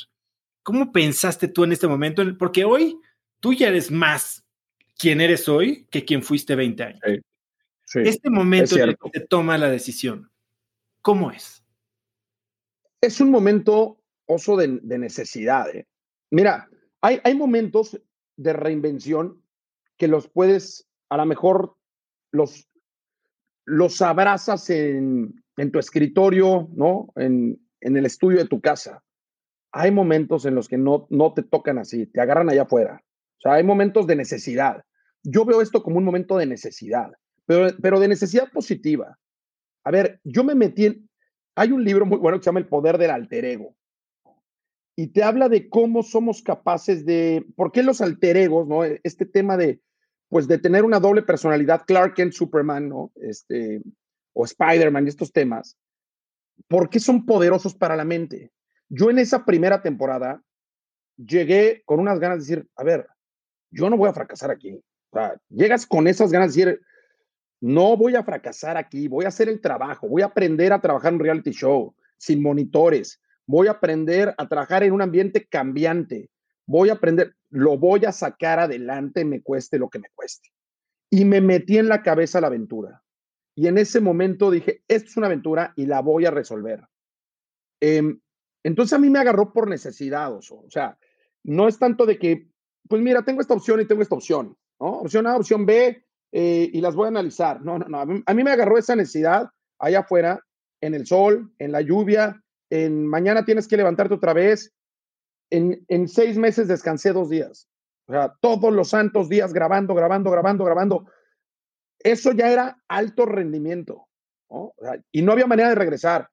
¿Cómo 0.64 0.92
pensaste 0.92 1.48
tú 1.48 1.64
en 1.64 1.72
este 1.72 1.88
momento? 1.88 2.24
Porque 2.38 2.66
hoy 2.66 2.98
tú 3.40 3.54
ya 3.54 3.68
eres 3.68 3.92
más 3.92 4.44
quién 4.98 5.22
eres 5.22 5.48
hoy 5.48 5.86
que 5.92 6.04
quien 6.04 6.24
fuiste 6.24 6.56
20 6.56 6.84
años. 6.84 7.02
este 7.94 8.30
momento 8.30 8.76
en 8.76 8.90
el 8.90 8.98
que 8.98 9.20
se 9.20 9.26
toma 9.28 9.58
la 9.58 9.70
decisión, 9.70 10.32
¿cómo 11.08 11.32
es? 11.32 11.64
Es 13.00 13.22
un 13.22 13.32
momento 13.32 14.02
oso 14.26 14.58
de, 14.58 14.68
necesidad. 14.68 15.74
¿eh? 15.74 15.88
Mira, 16.32 16.68
hay, 17.00 17.22
hay 17.24 17.34
momentos 17.34 17.98
de 18.36 18.52
reinvención 18.52 19.42
que 19.96 20.10
los 20.10 20.28
puedes, 20.28 20.86
a 21.08 21.16
lo 21.16 21.26
mejor 21.26 21.78
los, 22.34 22.68
los 23.64 24.02
abrazas 24.02 24.70
en, 24.70 25.42
en 25.56 25.72
tu 25.72 25.80
escritorio, 25.80 26.68
¿no? 26.74 27.08
En, 27.16 27.58
en, 27.80 27.96
el 27.96 28.06
estudio 28.06 28.40
de 28.40 28.50
tu 28.50 28.60
casa. 28.60 29.02
Hay 29.72 29.92
momentos 29.92 30.46
en 30.46 30.56
los 30.56 30.68
que 30.68 30.78
no, 30.78 31.08
no 31.10 31.34
te 31.34 31.44
tocan 31.44 31.78
así, 31.78 32.08
te 32.08 32.20
agarran 32.20 32.50
allá 32.50 32.64
afuera. 32.64 33.02
O 33.38 33.42
sea, 33.44 33.54
hay 33.54 33.64
momentos 33.64 34.08
de 34.08 34.18
necesidad. 34.18 34.84
Yo 35.24 35.46
veo 35.46 35.62
esto 35.62 35.82
como 35.84 36.00
un 36.00 36.04
momento 36.04 36.38
de 36.38 36.48
necesidad, 36.48 37.14
pero, 37.46 37.74
pero 37.82 38.02
de 38.02 38.10
necesidad 38.10 38.52
positiva. 38.52 39.18
A 39.88 39.92
ver, 39.92 40.20
yo 40.26 40.44
me 40.44 40.54
metí 40.54 40.86
en... 40.88 41.10
Hay 41.56 41.72
un 41.72 41.82
libro 41.82 42.06
muy 42.06 42.18
bueno 42.18 42.38
que 42.38 42.44
se 42.44 42.50
llama 42.50 42.60
El 42.60 42.68
Poder 42.68 42.98
del 42.98 43.10
Alter 43.10 43.46
Ego. 43.46 43.74
Y 44.98 45.08
te 45.08 45.24
habla 45.24 45.48
de 45.48 45.70
cómo 45.70 46.04
somos 46.04 46.42
capaces 46.42 47.06
de... 47.06 47.46
¿Por 47.56 47.72
qué 47.72 47.84
los 47.84 48.02
alter 48.02 48.36
egos, 48.36 48.68
no? 48.68 48.84
Este 48.84 49.26
tema 49.26 49.56
de, 49.56 49.80
pues, 50.28 50.46
de 50.50 50.58
tener 50.58 50.84
una 50.84 51.00
doble 51.00 51.22
personalidad, 51.22 51.86
Clark 51.88 52.16
Kent, 52.16 52.34
Superman, 52.34 52.90
¿no? 52.90 53.14
Este, 53.16 53.82
o 54.34 54.44
Spider-Man 54.44 55.08
estos 55.08 55.32
temas. 55.32 55.78
¿Por 56.68 56.90
qué 56.90 57.00
son 57.00 57.26
poderosos 57.26 57.74
para 57.74 57.96
la 57.96 58.04
mente? 58.04 58.52
Yo 58.90 59.10
en 59.10 59.20
esa 59.20 59.46
primera 59.46 59.82
temporada 59.82 60.44
llegué 61.16 61.82
con 61.86 62.02
unas 62.02 62.20
ganas 62.20 62.40
de 62.40 62.56
decir, 62.56 62.70
a 62.76 62.84
ver, 62.84 63.08
yo 63.72 63.90
no 63.90 63.96
voy 63.96 64.10
a 64.10 64.14
fracasar 64.14 64.52
aquí. 64.52 64.84
Llegas 65.48 65.86
con 65.86 66.08
esas 66.08 66.30
ganas 66.30 66.54
de 66.54 66.66
decir, 66.66 66.82
no 67.62 67.98
voy 67.98 68.16
a 68.16 68.24
fracasar 68.24 68.78
aquí, 68.78 69.08
voy 69.08 69.26
a 69.26 69.30
hacer 69.30 69.50
el 69.50 69.62
trabajo, 69.62 70.08
voy 70.08 70.22
a 70.22 70.28
aprender 70.28 70.74
a 70.74 70.82
trabajar 70.82 71.10
en 71.10 71.16
un 71.16 71.22
reality 71.22 71.52
show 71.52 71.96
sin 72.18 72.42
monitores, 72.42 73.22
voy 73.46 73.68
a 73.68 73.72
aprender 73.72 74.34
a 74.38 74.48
trabajar 74.48 74.84
en 74.84 74.94
un 74.94 75.02
ambiente 75.02 75.46
cambiante, 75.48 76.30
voy 76.66 76.90
a 76.90 76.94
aprender, 76.94 77.36
lo 77.50 77.78
voy 77.78 78.06
a 78.06 78.12
sacar 78.12 78.60
adelante, 78.60 79.26
me 79.26 79.42
cueste 79.42 79.80
lo 79.80 79.90
que 79.90 80.00
me 80.00 80.10
cueste. 80.14 80.50
Y 81.10 81.26
me 81.26 81.42
metí 81.42 81.78
en 81.78 81.88
la 81.88 82.04
cabeza 82.04 82.42
la 82.42 82.48
aventura. 82.48 83.04
Y 83.56 83.68
en 83.68 83.78
ese 83.78 84.02
momento 84.02 84.52
dije, 84.52 84.84
esto 84.88 85.10
es 85.10 85.18
una 85.18 85.28
aventura 85.28 85.74
y 85.76 85.86
la 85.86 86.02
voy 86.02 86.26
a 86.26 86.32
resolver. 86.32 86.82
Em, 87.80 88.20
entonces 88.64 88.94
a 88.94 89.00
mí 89.00 89.10
me 89.10 89.20
agarró 89.20 89.54
por 89.54 89.70
necesidad, 89.70 90.34
o 90.34 90.42
sea, 90.70 90.98
no 91.44 91.68
es 91.68 91.80
tanto 91.80 92.06
de 92.06 92.20
que 92.20 92.50
pues 92.88 93.02
mira, 93.02 93.24
tengo 93.24 93.42
esta 93.42 93.54
opción 93.54 93.82
y 93.82 93.86
tengo 93.86 94.02
esta 94.02 94.16
opción, 94.16 94.58
¿no? 94.80 95.00
Opción 95.00 95.28
A, 95.28 95.36
opción 95.36 95.66
B, 95.66 96.06
eh, 96.32 96.70
y 96.72 96.82
las 96.82 96.96
voy 96.96 97.06
a 97.06 97.10
analizar. 97.10 97.62
No, 97.62 97.80
no, 97.80 97.88
no. 97.88 98.22
A 98.26 98.34
mí, 98.34 98.44
me 98.44 98.52
agarró 98.52 98.78
esa 98.78 98.96
necesidad 98.96 99.50
allá 99.80 100.00
afuera, 100.00 100.42
en 100.82 100.94
el 100.94 101.06
sol, 101.06 101.52
en 101.60 101.72
la 101.72 101.82
lluvia, 101.82 102.44
en 102.70 103.06
mañana 103.08 103.46
tienes 103.46 103.68
que 103.68 103.78
levantarte 103.78 104.14
otra 104.14 104.34
vez. 104.34 104.74
En, 105.50 105.86
en 105.88 106.08
seis 106.08 106.38
meses 106.38 106.68
descansé 106.68 107.14
dos 107.14 107.30
días. 107.30 107.68
O 108.08 108.14
sea, 108.14 108.36
todos 108.42 108.74
los 108.74 108.90
santos 108.90 109.30
días 109.30 109.54
grabando, 109.54 109.94
grabando, 109.94 110.32
grabando, 110.32 110.66
grabando. 110.66 111.06
Eso 112.00 112.32
ya 112.32 112.52
era 112.52 112.84
alto 112.88 113.26
rendimiento. 113.26 114.08
y 115.12 115.22
no 115.22 115.32
había 115.34 115.48
manera 115.48 115.70
de 115.70 115.76
regresar. 115.76 116.30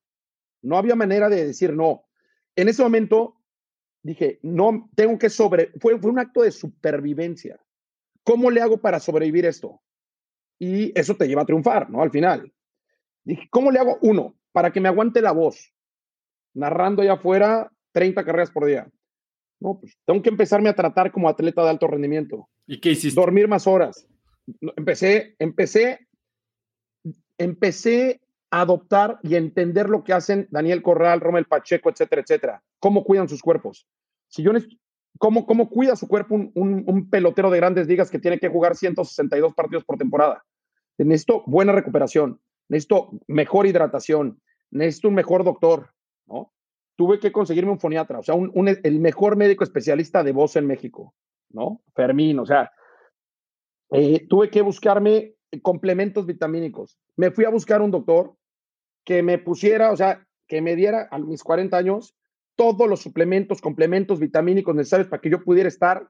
No 0.63 0.79
había 0.79 0.95
manera 0.95 1.29
de 1.29 1.47
decir 1.47 1.75
no. 1.75 2.05
En 2.57 2.69
ese 2.69 2.83
momento 2.83 3.41
dije, 4.03 4.39
no, 4.43 4.91
tengo 4.95 5.19
que 5.19 5.31
sobre, 5.31 5.73
fue, 5.81 5.99
fue 5.99 6.11
un 6.11 6.19
acto 6.19 6.43
de 6.43 6.53
supervivencia. 6.53 7.59
¿Cómo 8.25 8.51
le 8.51 8.61
hago 8.61 8.79
para 8.79 9.01
sobrevivir 9.01 9.47
esto? 9.47 9.81
Y 10.59 10.99
eso 10.99 11.17
te 11.17 11.27
lleva 11.27 11.43
a 11.43 11.47
triunfar, 11.47 11.91
¿no? 11.91 12.03
Al 12.03 12.11
final. 12.11 12.53
Dije, 13.25 13.47
¿cómo 13.51 13.71
le 13.71 13.79
hago? 13.79 13.99
Uno, 14.03 14.37
para 14.53 14.73
que 14.73 14.81
me 14.81 14.89
aguante 14.89 15.21
la 15.21 15.33
voz, 15.33 15.73
narrando 16.55 17.03
allá 17.03 17.15
afuera 17.15 17.71
30 17.93 18.25
carreras 18.25 18.51
por 18.51 18.67
día. 18.67 18.91
No, 19.61 19.79
pues 19.81 19.97
tengo 20.05 20.23
que 20.23 20.31
empezarme 20.31 20.69
a 20.69 20.75
tratar 20.75 21.13
como 21.13 21.29
atleta 21.29 21.63
de 21.63 21.71
alto 21.71 21.87
rendimiento. 21.87 22.49
¿Y 22.67 22.81
qué 22.81 22.91
hiciste? 22.91 23.21
Dormir 23.21 23.49
más 23.49 23.67
horas. 23.67 24.07
Empecé, 24.77 25.37
empecé, 25.39 26.07
empecé 27.39 28.21
a 28.51 28.61
adoptar 28.63 29.19
y 29.23 29.37
entender 29.37 29.89
lo 29.89 30.05
que 30.05 30.13
hacen 30.13 30.49
Daniel 30.51 30.83
Corral, 30.83 31.21
Romel 31.21 31.47
Pacheco, 31.47 31.91
etcétera, 31.91 32.23
etcétera 32.23 32.63
cómo 32.85 33.03
cuidan 33.03 33.31
sus 33.31 33.41
cuerpos. 33.41 33.89
Si 34.29 34.43
yo 34.43 34.53
¿cómo, 35.19 35.47
¿Cómo 35.47 35.69
cuida 35.69 35.97
su 35.97 36.09
cuerpo 36.09 36.35
un, 36.35 37.09
pelotero 37.11 37.51
de 37.51 37.59
grandes 37.59 37.87
ligas 37.87 38.11
que 38.11 38.19
tiene 38.19 38.39
que 38.39 38.49
jugar 38.49 38.77
162 38.77 39.55
partidos 39.55 39.85
por 39.85 39.99
temporada? 39.99 40.45
Necesito 40.99 41.43
buena 41.47 41.73
recuperación, 41.73 42.41
necesito 42.69 43.11
mejor 43.27 43.67
hidratación, 43.67 44.41
necesito 44.71 45.09
un 45.09 45.15
mejor 45.15 45.45
doctor, 45.45 45.91
¿no? 46.27 46.53
Tuve 46.97 47.19
que 47.19 47.33
conseguirme 47.33 47.73
un 47.73 47.81
foniatra, 47.81 48.21
o 48.21 48.23
sea, 48.23 48.37
el 48.37 49.01
mejor 49.01 49.37
médico 49.37 49.65
especialista 49.65 50.23
de 50.23 50.33
voz 50.33 50.55
en 50.57 50.67
México, 50.67 51.15
¿no? 51.51 51.83
Fermín, 51.95 52.39
o 52.39 52.47
sea, 52.47 52.71
eh, 53.91 54.27
tuve 54.29 54.51
que 54.51 54.63
buscarme 54.63 55.35
complementos 55.63 56.27
vitamínicos. 56.27 56.99
Me 57.17 57.31
fui 57.31 57.45
a 57.45 57.51
buscar 57.51 57.83
un 57.83 57.91
doctor 57.91 58.35
que 59.05 59.23
me 59.23 59.39
pusiera, 59.39 59.91
o 59.91 59.97
sea, 59.97 60.27
que 60.49 60.61
me 60.61 60.77
diera 60.77 61.09
a 61.11 61.19
mis 61.19 61.43
40 61.43 61.77
años 61.77 62.15
todos 62.57 62.89
los 62.89 63.01
suplementos, 63.01 63.61
complementos 63.61 64.21
vitamínicos 64.21 64.75
necesarios 64.75 65.09
para 65.09 65.21
que 65.21 65.31
yo 65.31 65.43
pudiera 65.43 65.69
estar 65.69 66.09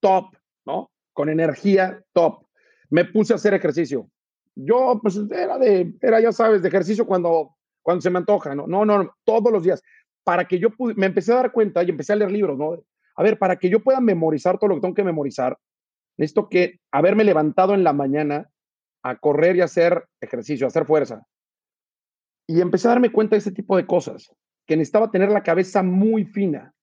top, 0.00 0.34
¿no? 0.66 0.90
Con 1.12 1.28
energía 1.28 2.02
top. 2.12 2.44
Me 2.90 3.04
puse 3.04 3.32
a 3.32 3.36
hacer 3.36 3.54
ejercicio. 3.54 4.10
Yo, 4.54 5.00
pues, 5.02 5.18
era 5.30 5.58
de, 5.58 5.94
era, 6.00 6.20
ya 6.20 6.32
sabes, 6.32 6.62
de 6.62 6.68
ejercicio 6.68 7.06
cuando, 7.06 7.56
cuando 7.82 8.02
se 8.02 8.10
me 8.10 8.18
antoja, 8.18 8.54
¿no? 8.54 8.66
No, 8.66 8.84
no, 8.84 9.14
todos 9.24 9.52
los 9.52 9.62
días. 9.62 9.82
Para 10.24 10.46
que 10.46 10.58
yo 10.58 10.68
me 10.96 11.06
empecé 11.06 11.32
a 11.32 11.36
dar 11.36 11.52
cuenta 11.52 11.82
y 11.82 11.90
empecé 11.90 12.12
a 12.12 12.16
leer 12.16 12.30
libros, 12.30 12.58
¿no? 12.58 12.82
A 13.16 13.22
ver, 13.22 13.38
para 13.38 13.56
que 13.56 13.68
yo 13.68 13.82
pueda 13.82 14.00
memorizar 14.00 14.58
todo 14.58 14.68
lo 14.68 14.74
que 14.76 14.80
tengo 14.80 14.94
que 14.94 15.04
memorizar, 15.04 15.58
necesito 16.16 16.48
que 16.48 16.80
haberme 16.90 17.24
levantado 17.24 17.74
en 17.74 17.84
la 17.84 17.92
mañana 17.92 18.48
a 19.02 19.16
correr 19.16 19.56
y 19.56 19.60
hacer 19.60 20.06
ejercicio, 20.20 20.66
hacer 20.66 20.86
fuerza. 20.86 21.26
Y 22.46 22.60
empecé 22.60 22.88
a 22.88 22.92
darme 22.92 23.12
cuenta 23.12 23.36
de 23.36 23.40
ese 23.40 23.52
tipo 23.52 23.76
de 23.76 23.86
cosas 23.86 24.34
que 24.66 24.76
necesitaba 24.76 25.10
tener 25.10 25.30
la 25.30 25.42
cabeza 25.42 25.82
muy 25.82 26.24
fina 26.24 26.74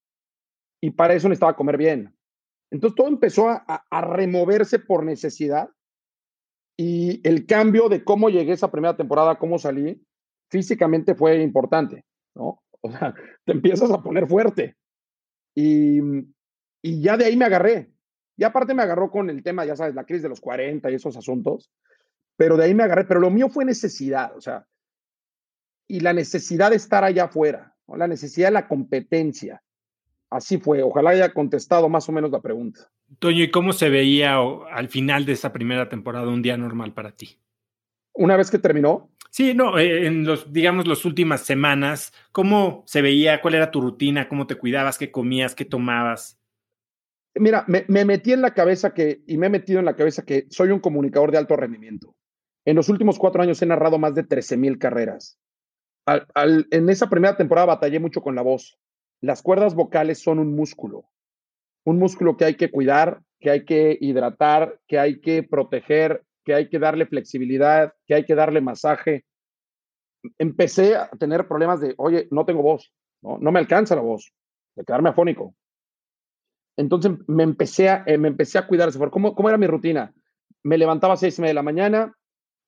y 0.82 0.92
para 0.92 1.14
eso 1.14 1.30
necesitaba 1.30 1.56
comer 1.56 1.78
bien. 1.78 2.16
Entonces 2.72 2.96
todo 2.96 3.08
empezó 3.08 3.50
a, 3.50 3.86
removerse 4.02 4.80
por 4.80 5.04
necesidad 5.04 5.70
Y 6.78 7.28
el 7.28 7.46
cambio 7.46 7.90
de 7.90 8.04
cómo 8.04 8.30
llegué 8.30 8.54
esa 8.54 8.72
primera 8.72 8.96
temporada, 8.96 9.38
cómo 9.38 9.60
salí, 9.60 10.02
físicamente 10.50 11.16
fue 11.16 11.42
importante, 11.42 12.06
¿no? 12.36 12.64
O 12.82 12.92
sea, 12.92 13.14
te 13.46 13.52
empiezas 13.52 13.92
a 13.92 14.02
poner 14.02 14.28
fuerte. 14.28 14.78
Y, 15.56 16.00
y 16.82 17.02
ya 17.02 17.18
de 17.18 17.26
ahí 17.26 17.36
me 17.36 17.46
agarré. 17.46 17.92
Y 18.38 18.44
aparte 18.44 18.74
me 18.74 18.82
agarró 18.82 19.12
con 19.12 19.30
el 19.30 19.44
tema, 19.44 19.66
ya 19.66 19.76
sabes, 19.76 19.94
la 19.94 20.06
crisis 20.06 20.24
de 20.24 20.30
los 20.30 20.42
40 20.42 20.90
y 20.90 20.96
esos 20.96 21.16
asuntos. 21.18 21.70
Pero 22.38 22.58
de 22.58 22.64
ahí 22.64 22.74
me 22.74 22.84
agarré. 22.84 23.04
Pero 23.04 23.20
lo 23.20 23.30
mío 23.30 23.50
fue 23.50 23.66
necesidad, 23.66 24.36
o 24.36 24.42
sea, 24.42 24.66
y 25.92 26.00
la 26.00 26.14
necesidad 26.14 26.70
de 26.70 26.78
estar 26.78 27.04
allá 27.04 27.26
afuera, 27.26 27.71
¿no? 27.88 27.98
la 27.98 28.08
necesidad 28.08 28.48
de 28.48 28.54
la 28.54 28.68
competencia. 28.68 29.62
Así 30.30 30.58
fue. 30.58 30.82
Ojalá 30.82 31.12
haya 31.12 31.34
contestado 31.34 31.90
más 31.90 32.08
o 32.08 32.12
menos 32.14 32.32
la 32.32 32.42
pregunta. 32.42 32.90
Toño, 33.20 33.44
¿y 33.44 33.52
cómo 33.52 33.74
se 33.74 33.90
veía 33.90 34.38
al 34.72 34.88
final 34.88 35.26
de 35.26 35.34
esa 35.34 35.52
primera 35.52 35.90
temporada 35.90 36.30
un 36.30 36.42
día 36.42 36.56
normal 36.56 36.94
para 36.94 37.12
ti? 37.12 37.38
Una 38.14 38.38
vez 38.38 38.50
que 38.50 38.58
terminó. 38.58 39.10
Sí, 39.30 39.54
no, 39.54 39.78
eh, 39.78 40.08
en 40.08 40.26
los, 40.26 40.52
digamos, 40.52 40.88
las 40.88 41.06
últimas 41.06 41.42
semanas, 41.42 42.14
¿cómo 42.32 42.84
se 42.86 43.02
veía? 43.02 43.42
¿Cuál 43.42 43.56
era 43.56 43.72
tu 43.72 43.82
rutina? 43.82 44.28
¿Cómo 44.30 44.48
te 44.48 44.56
cuidabas? 44.56 44.98
¿Qué 44.98 45.12
comías? 45.12 45.56
¿Qué 45.56 45.66
tomabas? 45.66 46.38
Mira, 47.36 47.64
me, 47.68 47.86
me 47.88 48.04
metí 48.04 48.34
en 48.34 48.42
la 48.42 48.54
cabeza 48.54 48.94
que, 48.94 49.24
y 49.26 49.38
me 49.38 49.48
he 49.48 49.50
metido 49.50 49.80
en 49.80 49.86
la 49.86 49.96
cabeza 49.96 50.26
que 50.26 50.48
soy 50.50 50.72
un 50.72 50.80
comunicador 50.80 51.32
de 51.32 51.38
alto 51.38 51.56
rendimiento. 51.56 52.16
En 52.66 52.76
los 52.76 52.90
últimos 52.90 53.18
cuatro 53.18 53.42
años 53.42 53.62
he 53.62 53.66
narrado 53.66 53.98
más 53.98 54.16
de 54.16 54.24
13 54.24 54.58
mil 54.58 54.78
carreras. 54.78 55.40
En 56.06 56.90
esa 56.90 57.10
primera 57.10 57.38
temporada 57.38 57.68
batallé 57.68 58.00
mucho 58.00 58.22
con 58.22 58.36
la 58.36 58.42
voz. 58.42 58.78
Las 59.22 59.42
cuerdas 59.42 59.76
vocales 59.76 60.22
son 60.22 60.40
un 60.40 60.56
músculo, 60.56 61.06
un 61.86 62.00
músculo 62.00 62.38
que 62.38 62.46
hay 62.46 62.56
que 62.56 62.72
cuidar, 62.72 63.22
que 63.40 63.52
hay 63.52 63.66
que 63.66 63.98
hidratar, 64.00 64.80
que 64.88 65.00
hay 65.00 65.22
que 65.22 65.44
proteger, 65.44 66.24
que 66.44 66.54
hay 66.56 66.70
que 66.70 66.80
darle 66.80 67.06
flexibilidad, 67.06 67.94
que 68.08 68.16
hay 68.16 68.26
que 68.26 68.36
darle 68.36 68.62
masaje. 68.62 69.26
Empecé 70.40 70.96
a 70.96 71.10
tener 71.10 71.48
problemas 71.48 71.82
de, 71.82 71.94
oye, 71.98 72.28
no 72.32 72.46
tengo 72.46 72.64
voz, 72.64 72.92
no, 73.22 73.52
me 73.52 73.60
alcanza 73.60 73.96
la 73.96 74.02
voz, 74.02 74.34
de 74.76 74.84
quedarme 74.84 75.10
afónico. 75.10 75.56
Entonces 76.78 77.12
me 77.28 77.44
empecé 77.44 77.90
a, 77.90 78.04
eh, 78.08 78.18
me 78.18 78.30
empecé 78.30 78.58
a 78.58 78.66
cuidar. 78.66 78.92
¿Cómo, 79.12 79.36
¿Cómo 79.36 79.50
era 79.50 79.58
mi 79.58 79.68
rutina? 79.68 80.14
Me 80.64 80.78
levantaba 80.78 81.14
a 81.14 81.18
seis 81.18 81.38
y 81.38 81.42
de 81.42 81.54
la 81.54 81.64
mañana, 81.64 82.16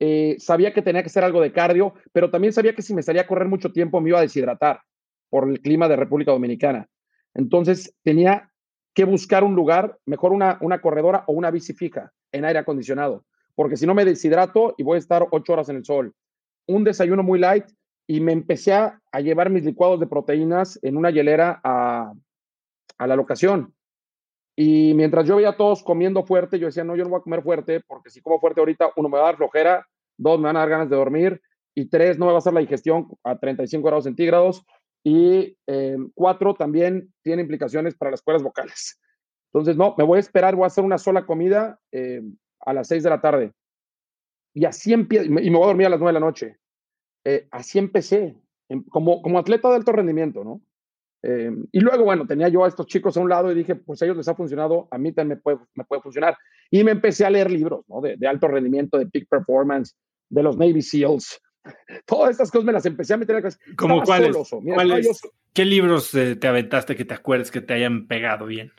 eh, 0.05 0.35
sabía 0.37 0.73
que 0.73 0.81
tenía 0.81 1.01
que 1.01 1.07
hacer 1.07 1.23
algo 1.23 1.39
de 1.39 1.53
cardio, 1.53 1.93
pero 2.11 2.29
también 2.29 2.51
sabía 2.51 2.75
que 2.75 2.81
si 2.81 2.93
me 2.93 3.01
salía 3.01 3.21
a 3.21 3.25
correr 3.25 3.47
mucho 3.47 3.71
tiempo 3.71 4.01
me 4.01 4.09
iba 4.09 4.19
a 4.19 4.23
deshidratar 4.23 4.81
por 5.29 5.47
el 5.47 5.61
clima 5.61 5.87
de 5.87 5.95
República 5.95 6.33
Dominicana. 6.33 6.89
Entonces 7.33 7.95
tenía 8.03 8.51
que 8.93 9.05
buscar 9.05 9.45
un 9.45 9.55
lugar, 9.55 9.97
mejor 10.05 10.33
una, 10.33 10.57
una 10.59 10.81
corredora 10.81 11.23
o 11.27 11.31
una 11.31 11.51
bici 11.51 11.71
fija 11.71 12.11
en 12.33 12.43
aire 12.43 12.59
acondicionado, 12.59 13.23
porque 13.55 13.77
si 13.77 13.87
no 13.87 13.93
me 13.93 14.03
deshidrato 14.03 14.75
y 14.77 14.83
voy 14.83 14.97
a 14.97 14.99
estar 14.99 15.25
ocho 15.31 15.53
horas 15.53 15.69
en 15.69 15.77
el 15.77 15.85
sol. 15.85 16.13
Un 16.67 16.83
desayuno 16.83 17.23
muy 17.23 17.39
light 17.39 17.65
y 18.05 18.19
me 18.19 18.33
empecé 18.33 18.73
a, 18.73 18.99
llevar 19.21 19.49
mis 19.49 19.63
licuados 19.63 20.01
de 20.01 20.07
proteínas 20.07 20.77
en 20.81 20.97
una 20.97 21.11
hielera 21.11 21.61
a, 21.63 22.11
a 22.97 23.07
la 23.07 23.15
locación. 23.15 23.73
Y 24.53 24.93
mientras 24.95 25.25
yo 25.25 25.37
veía 25.37 25.49
a 25.49 25.57
todos 25.57 25.81
comiendo 25.81 26.23
fuerte, 26.23 26.59
yo 26.59 26.67
decía, 26.67 26.83
no, 26.83 26.97
yo 26.97 27.05
no 27.05 27.09
voy 27.09 27.19
a 27.19 27.23
comer 27.23 27.41
fuerte, 27.41 27.81
porque 27.87 28.09
si 28.09 28.21
como 28.21 28.39
fuerte 28.39 28.59
ahorita, 28.59 28.91
uno 28.97 29.09
me 29.09 29.17
va 29.17 29.23
a 29.23 29.27
dar 29.27 29.37
flojera, 29.37 29.87
dos, 30.17 30.39
me 30.39 30.45
van 30.45 30.57
a 30.57 30.59
dar 30.59 30.69
ganas 30.69 30.89
de 30.89 30.95
dormir, 30.95 31.41
y 31.75 31.89
tres, 31.89 32.17
no 32.17 32.25
me 32.25 32.31
va 32.31 32.37
a 32.37 32.39
hacer 32.39 32.53
la 32.53 32.59
digestión 32.59 33.07
a 33.23 33.37
35 33.37 33.85
grados 33.85 34.03
centígrados, 34.03 34.65
y 35.03 35.57
eh, 35.67 35.97
cuatro 36.13 36.53
también 36.53 37.13
tiene 37.23 37.41
implicaciones 37.41 37.95
para 37.95 38.11
las 38.11 38.21
cuerdas 38.21 38.43
vocales. 38.43 38.99
Entonces, 39.53 39.75
no, 39.75 39.93
me 39.97 40.03
voy 40.03 40.17
a 40.17 40.19
esperar, 40.19 40.55
voy 40.55 40.63
a 40.63 40.67
hacer 40.67 40.83
una 40.83 40.97
sola 40.97 41.25
comida 41.25 41.79
eh, 41.91 42.21
a 42.61 42.73
las 42.73 42.87
seis 42.87 43.03
de 43.03 43.09
la 43.09 43.21
tarde. 43.21 43.51
Y 44.55 44.65
así 44.65 44.93
empiezo, 44.93 45.25
y 45.25 45.29
me 45.29 45.57
voy 45.57 45.63
a 45.63 45.67
dormir 45.67 45.87
a 45.87 45.89
las 45.89 45.99
nueve 45.99 46.13
de 46.13 46.19
la 46.19 46.25
noche. 46.25 46.57
Eh, 47.25 47.47
así 47.51 47.79
empecé, 47.79 48.35
como, 48.89 49.21
como 49.21 49.39
atleta 49.39 49.69
de 49.69 49.75
alto 49.75 49.91
rendimiento, 49.91 50.43
¿no? 50.43 50.61
Eh, 51.23 51.51
y 51.71 51.79
luego, 51.79 52.03
bueno, 52.03 52.27
tenía 52.27 52.49
yo 52.49 52.65
a 52.65 52.67
estos 52.67 52.85
chicos 52.85 53.15
a 53.17 53.21
un 53.21 53.29
lado 53.29 53.51
y 53.51 53.55
dije, 53.55 53.75
pues 53.75 54.01
a 54.01 54.05
ellos 54.05 54.17
les 54.17 54.27
ha 54.27 54.35
funcionado, 54.35 54.87
a 54.91 54.97
mí 54.97 55.13
también 55.13 55.37
me 55.37 55.41
puede, 55.41 55.57
me 55.73 55.85
puede 55.85 56.01
funcionar. 56.01 56.37
Y 56.69 56.83
me 56.83 56.91
empecé 56.91 57.25
a 57.25 57.29
leer 57.29 57.49
libros, 57.49 57.85
¿no? 57.87 58.01
De, 58.01 58.17
de 58.17 58.27
alto 58.27 58.47
rendimiento, 58.47 58.97
de 58.97 59.07
peak 59.07 59.27
performance, 59.29 59.95
de 60.29 60.43
los 60.43 60.57
Navy 60.57 60.81
SEALs, 60.81 61.39
Todas 62.05 62.31
estas 62.31 62.51
cosas 62.51 62.65
me 62.65 62.73
las 62.73 62.85
empecé 62.85 63.13
a 63.13 63.17
meter 63.17 63.35
en 63.37 63.43
la. 63.43 63.49
¿Cómo 63.77 64.01
cuáles? 64.03 64.35
¿Cuáles? 64.73 65.21
¿Qué 65.53 65.65
libros 65.65 66.13
eh, 66.15 66.35
te 66.35 66.47
aventaste 66.47 66.95
que 66.95 67.05
te 67.05 67.13
acuerdes 67.13 67.51
que 67.51 67.61
te 67.61 67.73
hayan 67.73 68.07
pegado 68.07 68.45
bien? 68.45 68.71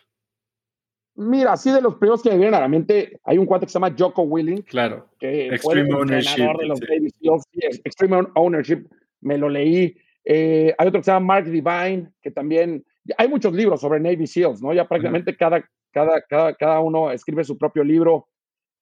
Mira, 1.16 1.52
así 1.52 1.70
de 1.70 1.80
los 1.80 1.94
primeros 1.94 2.22
que 2.22 2.30
me 2.30 2.36
vienen 2.36 2.54
a 2.54 2.60
la 2.60 2.68
mente, 2.68 3.20
hay 3.22 3.38
un 3.38 3.46
cuate 3.46 3.66
que 3.66 3.70
se 3.70 3.74
llama 3.74 3.94
Jocko 3.96 4.22
Willing. 4.22 4.62
Claro. 4.62 5.08
Que 5.18 5.46
Extreme 5.46 5.88
fue 5.88 5.98
el 5.98 6.02
Ownership. 6.02 6.58
De 6.58 6.66
los 6.66 6.80
sí. 6.80 7.80
Extreme 7.84 8.26
Ownership, 8.34 8.88
me 9.20 9.38
lo 9.38 9.48
leí. 9.48 9.96
Eh, 10.24 10.74
hay 10.78 10.88
otro 10.88 11.00
que 11.00 11.04
se 11.04 11.10
llama 11.10 11.34
Mark 11.34 11.46
Divine, 11.46 12.12
que 12.22 12.30
también. 12.30 12.84
Hay 13.18 13.28
muchos 13.28 13.52
libros 13.52 13.80
sobre 13.80 14.00
Navy 14.00 14.26
SEALs, 14.26 14.62
¿no? 14.62 14.72
Ya 14.72 14.88
prácticamente 14.88 15.32
uh 15.32 15.34
-huh. 15.34 15.38
cada, 15.38 15.70
cada, 15.92 16.22
cada, 16.22 16.54
cada 16.54 16.80
uno 16.80 17.10
escribe 17.10 17.44
su 17.44 17.58
propio 17.58 17.84
libro. 17.84 18.28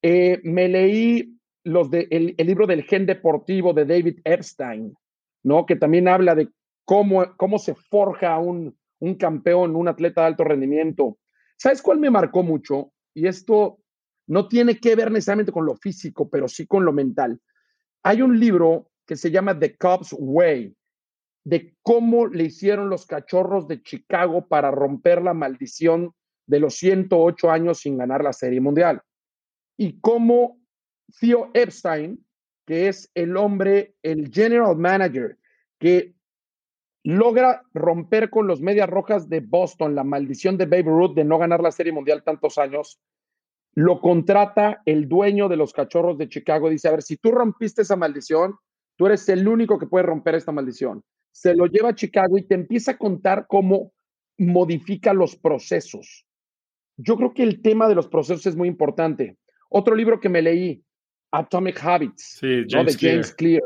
Eh, 0.02 0.40
me 0.44 0.68
leí 0.68 1.36
los 1.64 1.90
de, 1.90 2.08
el, 2.10 2.34
el, 2.38 2.46
libro 2.46 2.66
del 2.66 2.84
gen 2.84 3.06
deportivo 3.06 3.72
de 3.72 3.84
David 3.84 4.20
Epstein, 4.24 4.94
¿no? 5.44 5.66
Que 5.66 5.76
también 5.76 6.08
habla 6.08 6.34
de 6.34 6.48
cómo, 6.84 7.36
cómo 7.36 7.58
se 7.58 7.74
forja 7.74 8.38
un, 8.38 8.76
un 9.00 9.14
campeón, 9.16 9.76
un 9.76 9.88
atleta 9.88 10.22
de 10.22 10.26
alto 10.28 10.44
rendimiento. 10.44 11.18
¿Sabes 11.56 11.82
cuál 11.82 11.98
me 11.98 12.10
marcó 12.10 12.42
mucho? 12.42 12.92
Y 13.14 13.26
esto 13.26 13.78
no 14.26 14.48
tiene 14.48 14.78
que 14.78 14.94
ver 14.96 15.10
necesariamente 15.10 15.52
con 15.52 15.66
lo 15.66 15.76
físico, 15.76 16.28
pero 16.30 16.48
sí 16.48 16.66
con 16.66 16.84
lo 16.84 16.92
mental. 16.92 17.40
Hay 18.04 18.22
un 18.22 18.38
libro 18.38 18.90
que 19.06 19.16
se 19.16 19.30
llama 19.30 19.58
The 19.58 19.76
Cubs 19.76 20.14
Way, 20.18 20.74
de 21.44 21.74
cómo 21.82 22.26
le 22.26 22.44
hicieron 22.44 22.88
los 22.88 23.06
cachorros 23.06 23.66
de 23.66 23.82
Chicago 23.82 24.46
para 24.46 24.70
romper 24.70 25.22
la 25.22 25.34
maldición 25.34 26.14
de 26.46 26.60
los 26.60 26.76
108 26.76 27.50
años 27.50 27.80
sin 27.80 27.98
ganar 27.98 28.22
la 28.22 28.32
Serie 28.32 28.60
Mundial. 28.60 29.02
Y 29.76 30.00
cómo 30.00 30.60
Theo 31.18 31.50
Epstein, 31.54 32.24
que 32.66 32.88
es 32.88 33.10
el 33.14 33.36
hombre, 33.36 33.96
el 34.02 34.30
general 34.32 34.76
manager, 34.76 35.38
que 35.78 36.14
logra 37.04 37.62
romper 37.74 38.30
con 38.30 38.46
los 38.46 38.60
Medias 38.60 38.88
Rojas 38.88 39.28
de 39.28 39.40
Boston 39.40 39.94
la 39.94 40.04
maldición 40.04 40.56
de 40.56 40.66
Babe 40.66 40.82
Ruth 40.82 41.14
de 41.14 41.24
no 41.24 41.38
ganar 41.38 41.60
la 41.60 41.72
Serie 41.72 41.92
Mundial 41.92 42.22
tantos 42.22 42.58
años, 42.58 43.00
lo 43.74 44.00
contrata 44.00 44.82
el 44.84 45.08
dueño 45.08 45.48
de 45.48 45.56
los 45.56 45.72
Cachorros 45.72 46.18
de 46.18 46.28
Chicago. 46.28 46.68
Dice, 46.70 46.88
a 46.88 46.92
ver, 46.92 47.02
si 47.02 47.16
tú 47.16 47.32
rompiste 47.32 47.82
esa 47.82 47.96
maldición, 47.96 48.56
tú 48.96 49.06
eres 49.06 49.28
el 49.28 49.48
único 49.48 49.78
que 49.78 49.86
puede 49.86 50.04
romper 50.04 50.34
esta 50.34 50.52
maldición. 50.52 51.02
Se 51.32 51.54
lo 51.54 51.66
lleva 51.66 51.90
a 51.90 51.94
Chicago 51.94 52.38
y 52.38 52.44
te 52.44 52.54
empieza 52.54 52.92
a 52.92 52.98
contar 52.98 53.46
cómo 53.48 53.92
modifica 54.38 55.12
los 55.12 55.36
procesos. 55.36 56.26
Yo 56.96 57.16
creo 57.16 57.34
que 57.34 57.42
el 57.42 57.62
tema 57.62 57.88
de 57.88 57.94
los 57.94 58.08
procesos 58.08 58.46
es 58.46 58.56
muy 58.56 58.68
importante. 58.68 59.38
Otro 59.68 59.94
libro 59.94 60.20
que 60.20 60.28
me 60.28 60.42
leí, 60.42 60.84
Atomic 61.30 61.82
Habits, 61.82 62.38
sí, 62.40 62.64
¿no? 62.72 62.84
de 62.84 62.94
James 62.94 63.32
Clear. 63.32 63.60
Clear. 63.60 63.62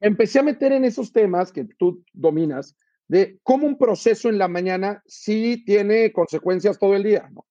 Empecé 0.00 0.40
a 0.40 0.42
meter 0.42 0.72
en 0.72 0.84
esos 0.84 1.12
temas 1.12 1.52
que 1.52 1.64
tú 1.64 2.04
dominas, 2.12 2.76
de 3.06 3.38
cómo 3.42 3.66
un 3.66 3.76
proceso 3.76 4.28
en 4.28 4.38
la 4.38 4.48
mañana 4.48 5.02
sí 5.06 5.62
tiene 5.64 6.12
consecuencias 6.12 6.78
todo 6.78 6.94
el 6.94 7.02
día, 7.02 7.28
¿no? 7.32 7.44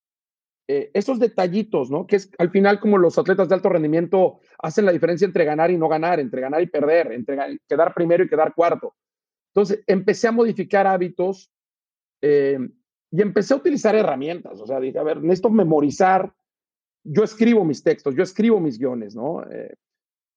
Eh, 0.68 0.92
esos 0.94 1.20
detallitos, 1.20 1.90
¿no? 1.90 2.06
Que 2.06 2.18
es 2.18 2.32
al 2.38 2.52
final 2.52 2.80
como 2.80 2.98
los 2.98 3.18
atletas 3.18 3.50
de 3.50 3.56
alto 3.56 3.70
rendimiento 3.70 4.40
hacen 4.60 4.86
la 4.86 4.92
diferencia 4.92 5.26
entre 5.26 5.44
ganar 5.44 5.72
y 5.72 5.78
no 5.78 5.90
ganar, 5.90 6.20
entre 6.20 6.42
ganar 6.42 6.62
y 6.62 6.68
perder, 6.68 7.12
entre 7.12 7.60
quedar 7.68 7.94
primero 7.94 8.24
y 8.24 8.30
quedar 8.30 8.54
cuarto. 8.54 8.96
Entonces, 9.54 9.84
empecé 9.88 10.28
a 10.28 10.32
modificar 10.32 10.88
hábitos 10.88 11.52
eh, 12.22 12.60
y 13.12 13.22
empecé 13.22 13.54
a 13.54 13.58
utilizar 13.58 13.96
herramientas. 13.96 14.60
O 14.60 14.68
sea, 14.68 14.80
dije, 14.80 15.00
a 15.00 15.04
ver, 15.04 15.22
necesito 15.22 15.50
memorizar. 15.50 16.34
Yo 17.04 17.24
escribo 17.24 17.66
mis 17.66 17.84
textos, 17.84 18.16
yo 18.16 18.24
escribo 18.24 18.60
mis 18.60 18.78
guiones, 18.78 19.16
¿no? 19.16 19.44
Eh, 19.50 19.76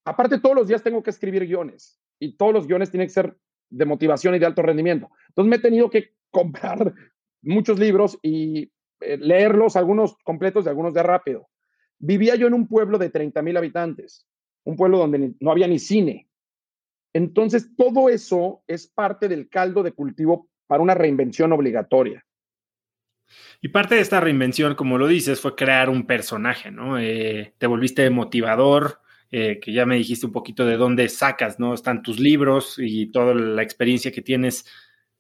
aparte, 0.05 0.39
todos 0.39 0.57
los 0.57 0.69
días 0.69 0.83
tengo 0.83 1.03
que 1.03 1.11
escribir 1.11 1.47
guiones 1.47 2.01
y 2.19 2.37
todos 2.37 2.53
los 2.53 2.67
guiones 2.67 2.91
tienen 2.91 3.09
que 3.09 3.15
ser 3.15 3.37
de 3.69 3.85
motivación 3.85 4.35
y 4.35 4.39
de 4.39 4.47
alto 4.47 4.63
rendimiento. 4.63 5.11
Entonces, 5.29 5.51
me 5.51 5.57
he 5.57 5.61
tenido 5.61 5.91
que 5.91 6.15
comprar 6.31 6.95
muchos 7.43 7.79
libros 7.79 8.19
y 8.23 8.73
eh, 9.01 9.19
leerlos, 9.19 9.77
algunos 9.77 10.17
completos 10.25 10.65
y 10.65 10.69
algunos 10.69 10.95
de 10.95 11.03
rápido. 11.03 11.49
Vivía 11.99 12.37
yo 12.37 12.47
en 12.47 12.55
un 12.55 12.67
pueblo 12.67 12.99
de 12.99 13.11
30 13.11 13.43
mil 13.43 13.57
habitantes, 13.57 14.27
un 14.65 14.77
pueblo 14.77 14.99
donde 14.99 15.35
no 15.41 15.51
había 15.51 15.69
ni 15.69 15.79
cine. 15.79 16.29
Entonces, 17.13 17.75
todo 17.77 18.09
eso 18.09 18.63
es 18.67 18.87
parte 18.87 19.29
del 19.29 19.49
caldo 19.49 19.83
de 19.83 19.93
cultivo 19.93 20.49
para 20.67 20.83
una 20.83 20.95
reinvención 20.95 21.53
obligatoria. 21.53 22.25
Y 23.61 23.69
parte 23.69 23.95
de 23.95 24.01
esta 24.01 24.21
reinvención, 24.21 24.75
como 24.75 24.99
lo 24.99 25.07
dices, 25.07 25.41
fue 25.41 25.55
crear 25.55 25.89
un 25.89 26.07
personaje, 26.07 26.71
¿no? 26.71 26.99
Eh, 26.99 27.55
te 27.59 27.67
volviste 27.67 28.09
motivador, 28.11 29.01
eh, 29.31 29.61
que 29.61 29.73
ya 29.73 29.87
me 29.87 29.97
dijiste 29.97 30.27
un 30.27 30.33
poquito 30.33 30.67
de 30.67 30.77
dónde 30.77 31.09
sacas, 31.09 31.59
¿no? 31.59 31.73
Están 31.73 32.03
tus 32.03 32.19
libros 32.19 32.77
y 32.79 33.07
toda 33.07 33.35
la 33.35 33.63
experiencia 33.63 34.13
que 34.13 34.21
tienes, 34.21 34.67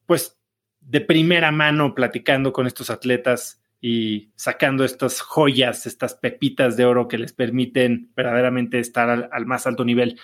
pues, 0.06 0.38
de 0.80 1.00
primera 1.00 1.50
mano 1.52 1.94
platicando 1.94 2.52
con 2.52 2.66
estos 2.66 2.90
atletas 2.90 3.62
y 3.80 4.30
sacando 4.36 4.84
estas 4.84 5.20
joyas, 5.20 5.86
estas 5.86 6.14
pepitas 6.14 6.76
de 6.76 6.84
oro 6.84 7.08
que 7.08 7.18
les 7.18 7.32
permiten 7.32 8.12
verdaderamente 8.14 8.78
estar 8.78 9.28
al, 9.32 9.46
más 9.46 9.66
alto 9.66 9.84
nivel. 9.84 10.20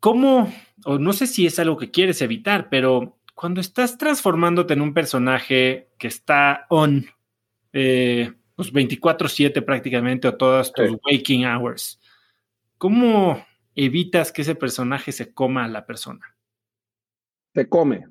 ¿Cómo, 0.00 0.52
o 0.84 0.98
no 0.98 1.12
sé 1.12 1.26
si 1.26 1.46
es 1.46 1.58
algo 1.58 1.76
que 1.76 1.90
quieres 1.90 2.22
evitar, 2.22 2.68
pero 2.70 3.18
cuando 3.34 3.60
estás 3.60 3.98
transformándote 3.98 4.74
en 4.74 4.80
un 4.80 4.94
personaje 4.94 5.90
que 5.98 6.08
está 6.08 6.66
on 6.68 7.06
eh, 7.72 8.32
los 8.56 8.72
24/7 8.72 9.62
prácticamente 9.62 10.28
o 10.28 10.36
todas 10.36 10.72
tus 10.72 10.90
waking 11.04 11.46
hours, 11.46 12.00
¿cómo 12.78 13.44
evitas 13.74 14.32
que 14.32 14.42
ese 14.42 14.54
personaje 14.54 15.12
se 15.12 15.32
coma 15.32 15.64
a 15.64 15.68
la 15.68 15.86
persona? 15.86 16.36
Te 17.52 17.68
come. 17.68 18.06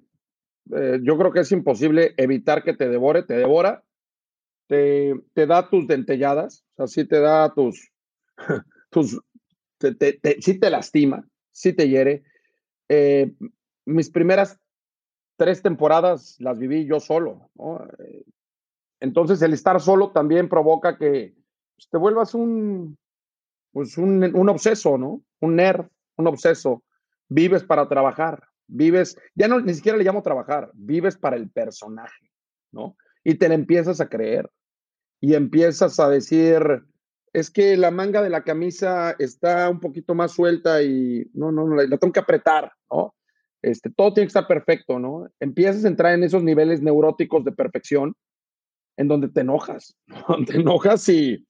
Eh, 0.73 0.99
yo 1.01 1.17
creo 1.17 1.31
que 1.31 1.41
es 1.41 1.51
imposible 1.51 2.13
evitar 2.17 2.63
que 2.63 2.73
te 2.73 2.89
devore, 2.89 3.23
te 3.23 3.35
devora, 3.35 3.83
te, 4.67 5.13
te 5.33 5.45
da 5.45 5.69
tus 5.69 5.87
dentelladas, 5.87 6.65
o 6.75 6.75
sea, 6.75 6.87
sí 6.87 7.07
te 7.07 7.19
da 7.19 7.53
tus, 7.53 7.91
tus 8.89 9.19
te, 9.77 9.93
te, 9.93 10.41
sí 10.41 10.59
te 10.59 10.69
lastima, 10.69 11.25
sí 11.57 11.73
te 11.73 11.89
hiere. 11.89 12.23
Eh, 12.87 13.33
mis 13.85 14.11
primeras 14.11 14.59
tres 15.37 15.61
temporadas 15.61 16.35
las 16.39 16.59
viví 16.59 16.85
yo 16.85 16.99
solo, 16.99 17.49
eh, 17.99 18.23
Entonces 18.99 19.41
el 19.41 19.53
estar 19.53 19.81
solo 19.81 20.11
también 20.11 20.49
provoca 20.49 20.97
que 20.97 21.35
pues, 21.75 21.89
te 21.89 21.97
vuelvas 21.97 22.33
un, 22.35 22.97
pues 23.71 23.97
un, 23.97 24.23
un 24.35 24.49
obseso, 24.49 24.97
¿no? 24.97 25.23
Un 25.39 25.55
nerd, 25.55 25.87
un 26.17 26.27
obseso. 26.27 26.83
Vives 27.27 27.63
para 27.63 27.89
trabajar, 27.89 28.47
vives, 28.67 29.17
ya 29.35 29.47
no 29.47 29.59
ni 29.59 29.73
siquiera 29.73 29.97
le 29.97 30.03
llamo 30.03 30.21
trabajar, 30.21 30.71
vives 30.73 31.17
para 31.17 31.35
el 31.35 31.49
personaje, 31.49 32.31
¿no? 32.71 32.95
Y 33.23 33.35
te 33.35 33.49
le 33.49 33.55
empiezas 33.55 33.99
a 33.99 34.09
creer 34.09 34.49
y 35.19 35.33
empiezas 35.33 35.99
a 35.99 36.07
decir, 36.07 36.61
es 37.37 37.51
que 37.51 37.77
la 37.77 37.91
manga 37.91 38.23
de 38.23 38.31
la 38.31 38.43
camisa 38.43 39.15
está 39.19 39.69
un 39.69 39.79
poquito 39.79 40.15
más 40.15 40.31
suelta 40.31 40.81
y 40.81 41.29
no, 41.35 41.51
no, 41.51 41.67
la 41.67 41.97
tengo 41.99 42.11
que 42.11 42.19
apretar, 42.19 42.71
¿no? 42.91 43.13
Este, 43.61 43.91
todo 43.91 44.11
tiene 44.11 44.25
que 44.25 44.29
estar 44.29 44.47
perfecto, 44.47 44.97
¿no? 44.97 45.29
Empiezas 45.39 45.85
a 45.85 45.87
entrar 45.87 46.15
en 46.15 46.23
esos 46.23 46.41
niveles 46.41 46.81
neuróticos 46.81 47.45
de 47.45 47.51
perfección 47.51 48.15
en 48.97 49.07
donde 49.07 49.29
te 49.29 49.41
enojas, 49.41 49.95
¿no? 50.07 50.45
te 50.45 50.55
enojas 50.55 51.07
y 51.09 51.45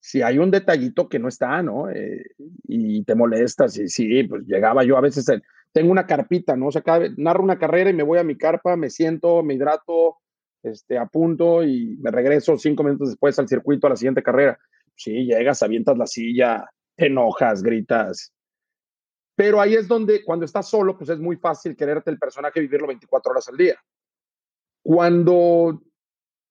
si 0.00 0.22
hay 0.22 0.38
un 0.38 0.50
detallito 0.50 1.06
que 1.10 1.18
no 1.18 1.28
está, 1.28 1.62
¿no? 1.62 1.90
Eh, 1.90 2.24
y 2.66 3.04
te 3.04 3.14
molestas 3.14 3.76
y 3.76 3.88
sí, 3.88 4.22
pues 4.24 4.46
llegaba 4.46 4.84
yo 4.84 4.96
a 4.96 5.02
veces, 5.02 5.26
tengo 5.70 5.92
una 5.92 6.06
carpita, 6.06 6.56
¿no? 6.56 6.68
O 6.68 6.72
sea, 6.72 6.82
narro 7.18 7.44
una 7.44 7.58
carrera 7.58 7.90
y 7.90 7.94
me 7.94 8.04
voy 8.04 8.18
a 8.18 8.24
mi 8.24 8.38
carpa, 8.38 8.74
me 8.76 8.88
siento, 8.88 9.42
me 9.42 9.52
hidrato, 9.52 10.16
este, 10.62 10.96
apunto 10.96 11.62
y 11.62 11.98
me 12.00 12.10
regreso 12.10 12.56
cinco 12.56 12.84
minutos 12.84 13.10
después 13.10 13.38
al 13.38 13.48
circuito 13.48 13.86
a 13.86 13.90
la 13.90 13.96
siguiente 13.96 14.22
carrera. 14.22 14.58
Sí, 14.96 15.26
llegas, 15.26 15.62
avientas 15.62 15.96
la 15.96 16.06
silla, 16.06 16.68
te 16.96 17.06
enojas, 17.06 17.62
gritas. 17.62 18.32
Pero 19.36 19.60
ahí 19.60 19.74
es 19.74 19.86
donde, 19.86 20.24
cuando 20.24 20.46
estás 20.46 20.68
solo, 20.68 20.96
pues 20.96 21.10
es 21.10 21.18
muy 21.18 21.36
fácil 21.36 21.76
quererte 21.76 22.10
el 22.10 22.18
personaje 22.18 22.58
y 22.58 22.62
vivirlo 22.62 22.86
24 22.86 23.30
horas 23.30 23.48
al 23.48 23.56
día. 23.56 23.76
Cuando 24.82 25.82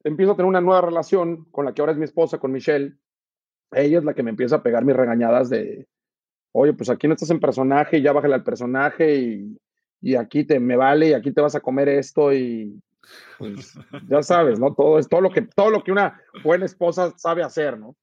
empiezo 0.03 0.33
a 0.33 0.35
tener 0.35 0.47
una 0.47 0.61
nueva 0.61 0.81
relación 0.81 1.45
con 1.45 1.65
la 1.65 1.73
que 1.73 1.81
ahora 1.81 1.93
es 1.93 1.97
mi 1.97 2.05
esposa, 2.05 2.37
con 2.37 2.51
Michelle, 2.51 2.95
ella 3.71 3.97
es 3.97 4.03
la 4.03 4.13
que 4.13 4.21
me 4.21 4.29
empieza 4.29 4.57
a 4.57 4.63
pegar 4.63 4.85
mis 4.85 4.95
regañadas 4.95 5.49
de, 5.49 5.87
oye, 6.51 6.73
pues 6.73 6.89
aquí 6.89 7.07
no 7.07 7.15
estás 7.15 7.31
en 7.31 7.39
personaje, 7.39 8.01
ya 8.01 8.13
bájale 8.13 8.35
al 8.35 8.43
personaje 8.43 9.15
y, 9.15 9.57
y 10.01 10.15
aquí 10.15 10.43
te 10.43 10.59
me 10.59 10.75
vale 10.75 11.09
y 11.09 11.13
aquí 11.13 11.31
te 11.31 11.41
vas 11.41 11.55
a 11.55 11.61
comer 11.61 11.89
esto 11.89 12.31
y 12.31 12.79
pues 13.39 13.77
ya 14.07 14.21
sabes, 14.21 14.59
¿no? 14.59 14.73
Todo 14.73 14.99
es 14.99 15.09
todo 15.09 15.21
lo 15.21 15.31
que 15.31 15.41
todo 15.41 15.71
lo 15.71 15.83
que 15.83 15.91
una 15.91 16.21
buena 16.43 16.65
esposa 16.65 17.13
sabe 17.17 17.43
hacer, 17.43 17.79
¿no? 17.79 17.95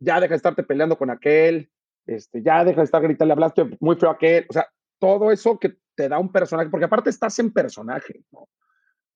Ya 0.00 0.20
deja 0.20 0.30
de 0.30 0.36
estarte 0.36 0.62
peleando 0.62 0.96
con 0.96 1.10
aquel, 1.10 1.70
este, 2.06 2.42
ya 2.42 2.64
deja 2.64 2.80
de 2.80 2.84
estar 2.84 3.02
gritando, 3.02 3.26
le 3.26 3.32
hablaste 3.32 3.76
muy 3.80 3.96
feo 3.96 4.10
a 4.10 4.12
aquel, 4.14 4.46
o 4.48 4.52
sea, 4.52 4.68
todo 4.98 5.30
eso 5.30 5.58
que 5.58 5.76
te 5.94 6.08
da 6.08 6.18
un 6.18 6.32
personaje, 6.32 6.70
porque 6.70 6.86
aparte 6.86 7.10
estás 7.10 7.38
en 7.38 7.52
personaje, 7.52 8.22
¿no? 8.32 8.48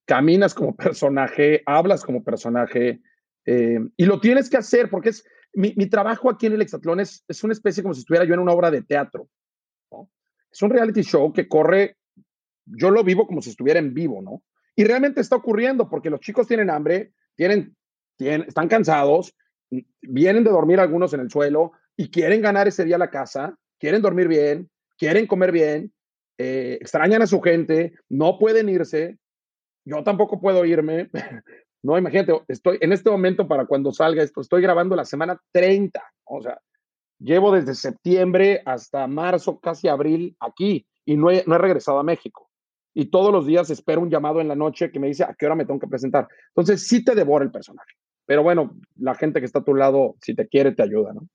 Caminas 0.04 0.54
como 0.54 0.76
personaje, 0.76 1.62
hablas 1.66 2.04
como 2.04 2.22
personaje, 2.22 3.00
eh, 3.44 3.80
y 3.96 4.04
lo 4.04 4.20
tienes 4.20 4.50
que 4.50 4.56
hacer 4.56 4.90
porque 4.90 5.10
es 5.10 5.24
mi, 5.54 5.74
mi 5.76 5.86
trabajo 5.86 6.30
aquí 6.30 6.46
en 6.46 6.52
el 6.52 6.62
Exatlón 6.62 7.00
es, 7.00 7.24
es, 7.26 7.42
una 7.42 7.52
especie 7.52 7.82
como 7.82 7.94
si 7.94 8.00
estuviera 8.00 8.26
yo 8.26 8.34
en 8.34 8.40
una 8.40 8.52
obra 8.52 8.70
de 8.70 8.82
teatro. 8.82 9.28
¿no? 9.90 10.10
Es 10.50 10.62
un 10.62 10.70
reality 10.70 11.02
show 11.02 11.32
que 11.32 11.48
corre, 11.48 11.96
yo 12.66 12.90
lo 12.90 13.02
vivo 13.02 13.26
como 13.26 13.40
si 13.40 13.50
estuviera 13.50 13.78
en 13.78 13.94
vivo, 13.94 14.20
¿no? 14.20 14.42
Y 14.76 14.84
realmente 14.84 15.20
está 15.20 15.36
ocurriendo 15.36 15.88
porque 15.88 16.10
los 16.10 16.20
chicos 16.20 16.46
tienen 16.46 16.70
hambre, 16.70 17.12
tienen, 17.34 17.74
tienen, 18.16 18.42
están 18.46 18.68
cansados, 18.68 19.34
vienen 20.02 20.44
de 20.44 20.50
dormir 20.50 20.80
algunos 20.80 21.12
en 21.14 21.20
el 21.20 21.30
suelo 21.30 21.72
y 21.96 22.10
quieren 22.10 22.40
ganar 22.40 22.68
ese 22.68 22.84
día 22.84 22.98
la 22.98 23.10
casa, 23.10 23.56
quieren 23.78 24.02
dormir 24.02 24.28
bien, 24.28 24.70
quieren 24.96 25.26
comer 25.26 25.52
bien, 25.52 25.92
eh, 26.38 26.78
extrañan 26.80 27.22
a 27.22 27.26
su 27.26 27.40
gente, 27.40 27.94
no 28.08 28.38
pueden 28.38 28.68
irse. 28.68 29.18
Yo 29.84 30.02
tampoco 30.04 30.40
puedo 30.40 30.64
irme. 30.64 31.10
No, 31.80 31.96
imagínate, 31.96 32.32
estoy 32.48 32.76
en 32.80 32.92
este 32.92 33.08
momento 33.08 33.46
para 33.46 33.64
cuando 33.64 33.92
salga 33.92 34.20
esto, 34.20 34.40
estoy 34.40 34.60
grabando 34.60 34.96
la 34.96 35.04
semana 35.04 35.40
30, 35.52 36.02
o 36.24 36.42
sea, 36.42 36.60
llevo 37.20 37.52
desde 37.52 37.76
septiembre 37.76 38.62
hasta 38.66 39.06
marzo, 39.06 39.60
casi 39.60 39.86
abril 39.86 40.36
aquí 40.40 40.84
y 41.04 41.16
no 41.16 41.30
he, 41.30 41.44
no 41.46 41.54
he 41.54 41.58
regresado 41.58 42.00
a 42.00 42.02
México 42.02 42.48
y 42.98 43.06
todos 43.06 43.32
los 43.32 43.46
días 43.46 43.70
espero 43.70 44.00
un 44.00 44.10
llamado 44.10 44.40
en 44.40 44.48
la 44.48 44.56
noche 44.56 44.90
que 44.90 44.98
me 44.98 45.06
dice 45.06 45.22
a 45.22 45.32
qué 45.38 45.46
hora 45.46 45.54
me 45.54 45.64
tengo 45.64 45.78
que 45.78 45.86
presentar. 45.86 46.26
Entonces 46.48 46.84
sí 46.88 47.04
te 47.04 47.14
devora 47.14 47.44
el 47.44 47.52
personaje. 47.52 47.94
Pero 48.28 48.42
bueno, 48.42 48.76
la 48.98 49.14
gente 49.14 49.40
que 49.40 49.46
está 49.46 49.60
a 49.60 49.64
tu 49.64 49.74
lado, 49.74 50.16
si 50.20 50.34
te 50.34 50.46
quiere, 50.46 50.72
te 50.72 50.82
ayuda, 50.82 51.14
¿no? 51.14 51.26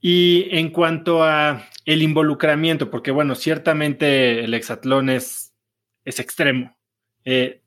Y 0.00 0.48
en 0.50 0.70
cuanto 0.70 1.22
a 1.22 1.68
el 1.84 2.02
involucramiento, 2.02 2.90
porque 2.90 3.12
bueno, 3.12 3.36
ciertamente 3.36 4.42
el 4.42 4.54
hexatlón 4.54 5.08
es, 5.08 5.54
es 6.04 6.18
extremo. 6.18 6.76
Eh, 7.24 7.62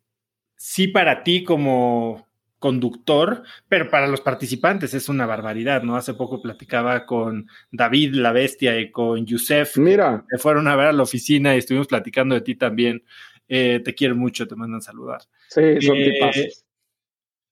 sí 0.58 0.90
para 0.90 1.24
ti 1.24 1.46
como 1.46 2.28
conductor, 2.60 3.44
pero 3.70 3.90
para 3.90 4.08
los 4.08 4.20
participantes 4.20 4.94
es 4.94 5.08
una 5.08 5.26
barbaridad, 5.26 5.82
¿no? 5.82 5.96
Hace 5.96 6.14
poco 6.14 6.42
platicaba 6.42 7.06
con 7.06 7.48
David 7.72 8.16
la 8.16 8.34
Bestia 8.34 8.78
y 8.78 8.92
con 8.92 9.26
Yusef. 9.26 9.78
Mira. 9.78 10.26
Que 10.30 10.38
fueron 10.38 10.68
a 10.68 10.76
ver 10.76 10.88
a 10.88 10.94
la 10.94 11.04
oficina 11.04 11.56
y 11.56 11.60
estuvimos 11.60 11.88
platicando 11.88 12.36
de 12.36 12.42
ti 12.42 12.56
también. 12.56 13.06
Eh, 13.48 13.80
te 13.82 13.96
quiero 13.96 14.18
mucho, 14.18 14.50
te 14.50 14.58
mandan 14.58 14.82
saludar. 14.82 15.22
Sí, 15.48 15.80
son 15.80 15.96
eh, 15.96 16.52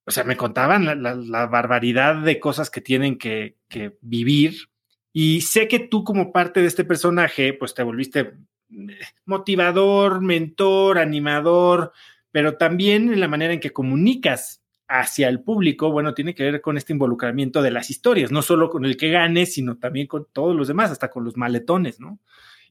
O 0.10 0.12
sea, 0.12 0.24
me 0.24 0.38
contaban 0.38 1.04
la, 1.04 1.46
barbaridad 1.46 2.16
de 2.24 2.40
cosas 2.40 2.72
que 2.72 2.82
tienen 2.82 3.20
que, 3.20 3.58
que 3.68 3.96
vivir. 4.02 4.56
Y 5.14 5.42
sé 5.42 5.68
que 5.68 5.78
tú 5.78 6.04
como 6.04 6.32
parte 6.32 6.62
de 6.62 6.66
este 6.66 6.84
personaje, 6.84 7.54
pues 7.54 7.76
te 7.76 7.84
volviste 7.84 8.34
eh, 8.72 8.98
motivador, 9.26 10.20
mentor, 10.20 10.98
animador, 10.98 11.92
pero 12.32 12.58
también 12.58 13.14
en 13.14 13.20
la 13.20 13.28
manera 13.28 13.54
en 13.54 13.60
que 13.60 13.72
comunicas 13.72 14.64
hacia 14.88 15.30
el 15.30 15.44
público, 15.44 15.92
bueno, 15.92 16.16
tiene 16.16 16.34
que 16.34 16.44
ver 16.44 16.60
con 16.60 16.76
este 16.76 16.94
involucramiento 16.94 17.62
de 17.62 17.70
las 17.70 17.92
historias, 17.92 18.32
no 18.32 18.42
solo 18.42 18.72
con 18.72 18.86
el 18.86 18.98
que 18.98 19.12
gane, 19.12 19.46
sino 19.46 19.78
también 19.78 20.08
con 20.08 20.26
todos 20.34 20.56
los 20.56 20.68
demás, 20.68 20.90
hasta 20.90 21.12
con 21.12 21.24
los 21.24 21.38
maletones, 21.38 22.00
¿no? 22.00 22.20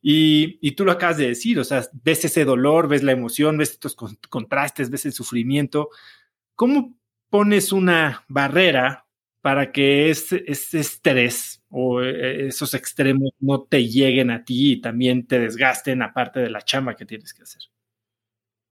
Y, 0.03 0.59
y 0.61 0.73
tú 0.73 0.85
lo 0.85 0.91
acabas 0.91 1.19
de 1.19 1.29
decir, 1.29 1.61
o 1.61 1.65
sea, 1.65 1.85
ves 2.03 2.25
ese 2.25 2.45
dolor, 2.45 2.89
ves 2.89 3.05
la 3.05 3.13
emoción, 3.13 3.59
ves 3.59 3.71
estos 3.71 3.95
contrastes, 4.29 4.91
ves 4.91 5.07
el 5.07 5.13
sufrimiento. 5.13 5.91
¿Cómo 6.57 6.98
pones 7.31 7.73
una 7.73 8.25
barrera 8.29 9.07
para 9.41 9.73
que 9.73 10.11
ese, 10.11 10.45
ese 10.47 10.81
estrés 10.81 11.63
o 11.69 12.03
eh, 12.03 12.47
esos 12.49 12.75
extremos 12.75 13.31
no 13.41 13.63
te 13.63 13.87
lleguen 13.87 14.31
a 14.31 14.45
ti 14.45 14.73
y 14.73 14.81
también 14.81 15.27
te 15.27 15.39
desgasten 15.39 16.03
aparte 16.03 16.41
de 16.41 16.51
la 16.51 16.63
chamba 16.63 16.97
que 16.97 17.07
tienes 17.07 17.33
que 17.33 17.43
hacer? 17.43 17.63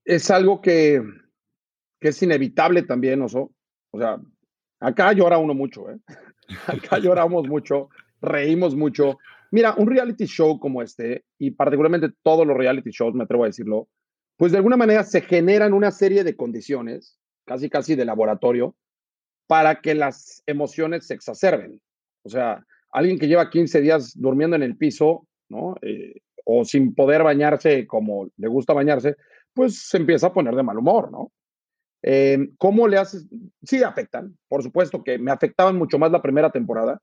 Es 0.03 0.31
algo 0.31 0.61
que 0.61 1.01
que 1.99 2.09
es 2.09 2.21
inevitable 2.21 2.83
también, 2.83 3.21
Oso. 3.21 3.51
O 3.91 3.99
sea, 3.99 4.19
acá 4.79 5.13
llora 5.13 5.37
uno 5.37 5.53
mucho, 5.53 5.89
¿eh? 5.89 5.97
Acá 6.67 6.99
lloramos 6.99 7.47
mucho, 7.47 7.89
reímos 8.21 8.75
mucho. 8.75 9.17
Mira, 9.51 9.73
un 9.75 9.87
reality 9.87 10.25
show 10.25 10.59
como 10.59 10.81
este, 10.81 11.25
y 11.37 11.51
particularmente 11.51 12.09
todos 12.23 12.47
los 12.47 12.55
reality 12.55 12.91
shows, 12.91 13.13
me 13.13 13.23
atrevo 13.23 13.43
a 13.43 13.47
decirlo, 13.47 13.89
pues 14.37 14.51
de 14.51 14.59
alguna 14.59 14.77
manera 14.77 15.03
se 15.03 15.21
generan 15.21 15.73
una 15.73 15.91
serie 15.91 16.23
de 16.23 16.35
condiciones, 16.35 17.17
casi 17.47 17.69
casi 17.69 17.95
de 17.95 18.05
laboratorio, 18.05 18.75
para 19.47 19.81
que 19.81 19.95
las 19.95 20.43
emociones 20.45 21.07
se 21.07 21.13
exacerben. 21.13 21.81
O 22.23 22.29
sea, 22.29 22.63
alguien 22.91 23.17
que 23.17 23.27
lleva 23.27 23.49
15 23.49 23.81
días 23.81 24.13
durmiendo 24.15 24.55
en 24.55 24.63
el 24.63 24.77
piso, 24.77 25.25
¿no? 25.49 25.75
Eh, 25.81 26.21
o 26.45 26.65
sin 26.65 26.93
poder 26.93 27.23
bañarse 27.23 27.87
como 27.87 28.29
le 28.37 28.47
gusta 28.47 28.73
bañarse, 28.73 29.15
pues 29.53 29.87
se 29.87 29.97
empieza 29.97 30.27
a 30.27 30.33
poner 30.33 30.55
de 30.55 30.63
mal 30.63 30.77
humor, 30.77 31.11
¿no? 31.11 31.31
Em, 32.01 32.55
¿Cómo 32.57 32.87
le 32.87 32.97
haces? 32.97 33.27
Sí, 33.63 33.81
afectan, 33.81 34.37
por 34.47 34.61
supuesto 34.61 35.03
que 35.03 35.17
me 35.17 35.31
afectaban 35.31 35.77
mucho 35.77 35.97
más 35.97 36.11
la 36.11 36.21
primera 36.21 36.51
temporada. 36.51 37.01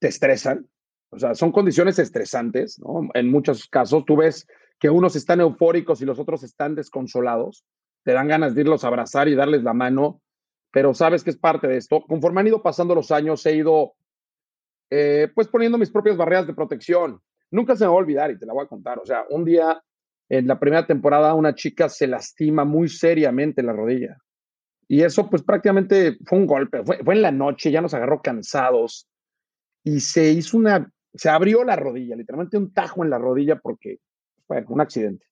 Te 0.00 0.08
estresan, 0.08 0.68
o 1.10 1.18
sea, 1.18 1.34
son 1.34 1.52
condiciones 1.52 1.98
estresantes, 1.98 2.78
¿no? 2.78 3.08
En 3.14 3.30
muchos 3.30 3.66
casos 3.68 4.04
tú 4.04 4.16
ves 4.16 4.46
que 4.78 4.90
unos 4.90 5.16
están 5.16 5.40
eufóricos 5.40 6.00
y 6.00 6.04
los 6.04 6.18
otros 6.18 6.42
están 6.42 6.74
desconsolados, 6.74 7.64
te 8.04 8.12
dan 8.12 8.28
ganas 8.28 8.54
de 8.54 8.62
irlos 8.62 8.84
a 8.84 8.88
abrazar 8.88 9.28
y 9.28 9.34
darles 9.34 9.62
la 9.62 9.74
mano, 9.74 10.22
pero 10.70 10.94
sabes 10.94 11.24
que 11.24 11.30
es 11.30 11.36
parte 11.36 11.66
de 11.66 11.76
esto. 11.76 12.02
Conforme 12.08 12.40
han 12.40 12.46
ido 12.46 12.62
pasando 12.62 12.94
los 12.94 13.10
años, 13.10 13.44
he 13.46 13.56
ido 13.56 13.94
eh, 14.90 15.30
pues 15.34 15.48
poniendo 15.48 15.78
mis 15.78 15.90
propias 15.90 16.16
barreras 16.16 16.46
de 16.46 16.54
protección. 16.54 17.20
Nunca 17.50 17.76
se 17.76 17.84
me 17.84 17.88
va 17.88 17.94
a 17.94 17.98
olvidar 17.98 18.30
y 18.30 18.38
te 18.38 18.46
la 18.46 18.52
voy 18.52 18.64
a 18.64 18.68
contar. 18.68 18.98
O 18.98 19.06
sea, 19.06 19.24
un 19.30 19.44
día 19.44 19.82
en 20.28 20.46
la 20.46 20.58
primera 20.58 20.86
temporada 20.86 21.34
una 21.34 21.54
chica 21.54 21.88
se 21.88 22.06
lastima 22.06 22.64
muy 22.64 22.88
seriamente 22.88 23.62
la 23.62 23.72
rodilla. 23.72 24.18
Y 24.86 25.02
eso 25.02 25.28
pues 25.28 25.42
prácticamente 25.42 26.16
fue 26.24 26.38
un 26.38 26.46
golpe, 26.46 26.82
fue, 26.84 26.98
fue 27.04 27.14
en 27.14 27.22
la 27.22 27.32
noche, 27.32 27.70
ya 27.70 27.82
nos 27.82 27.92
agarró 27.92 28.22
cansados 28.22 29.06
y 29.84 30.00
se 30.00 30.30
hizo 30.30 30.56
una, 30.56 30.90
se 31.14 31.28
abrió 31.28 31.64
la 31.64 31.76
rodilla, 31.76 32.16
literalmente 32.16 32.56
un 32.56 32.72
tajo 32.72 33.04
en 33.04 33.10
la 33.10 33.18
rodilla 33.18 33.56
porque, 33.56 33.98
fue 34.46 34.64
un 34.66 34.80
accidente. 34.80 35.26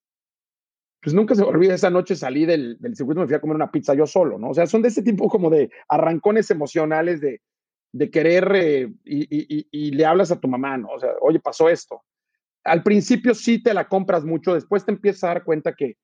Pues 1.07 1.15
nunca 1.15 1.37
se 1.37 1.45
olvida, 1.45 1.73
esa 1.73 1.89
noche 1.89 2.17
salí 2.17 2.47
del, 2.47 2.79
del 2.81 2.97
circuito, 2.97 3.21
me 3.21 3.29
fui 3.29 3.37
a 3.37 3.41
comer 3.41 3.55
una 3.55 3.71
pizza 3.71 3.95
yo 3.95 4.09
solo, 4.09 4.41
¿no? 4.41 4.51
O 4.51 4.55
sea, 4.55 4.67
son 4.67 4.83
de 4.83 4.89
ese 4.89 5.05
tipo 5.05 5.29
como 5.29 5.51
de 5.51 5.71
arrancones 5.89 6.51
emocionales 6.51 7.21
de, 7.21 7.43
de 7.93 8.11
querer 8.11 8.53
eh, 8.57 8.93
y, 9.05 9.21
y, 9.31 9.69
y, 9.71 9.91
le 9.93 10.05
hablas 10.05 10.33
a 10.33 10.41
tu 10.41 10.49
mamá, 10.49 10.77
¿no? 10.79 10.89
O 10.89 10.99
sea, 10.99 11.11
oye, 11.21 11.39
pasó 11.39 11.69
esto. 11.69 12.03
Al 12.65 12.83
principio 12.83 13.37
sí 13.37 13.63
te 13.63 13.73
la 13.73 13.87
compras 13.87 14.25
mucho, 14.25 14.53
después 14.53 14.85
te 14.85 14.91
empiezas 14.91 15.23
a 15.23 15.29
dar 15.29 15.45
cuenta 15.45 15.75
que, 15.77 15.97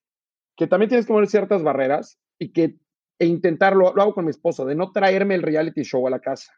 que 0.57 0.69
también 0.69 0.89
tienes 0.89 1.05
que 1.05 1.13
poner 1.13 1.29
ciertas 1.29 1.65
barreras 1.65 2.21
y 2.39 2.53
que 2.53 2.77
e 3.19 3.27
intentarlo, 3.27 3.93
lo 3.97 4.03
hago 4.03 4.15
con 4.15 4.27
mi 4.27 4.31
esposa, 4.31 4.65
de 4.65 4.77
no 4.77 4.93
traerme 4.93 5.35
el 5.35 5.43
reality 5.43 5.83
show 5.83 6.07
a 6.07 6.11
la 6.11 6.21
casa. 6.21 6.53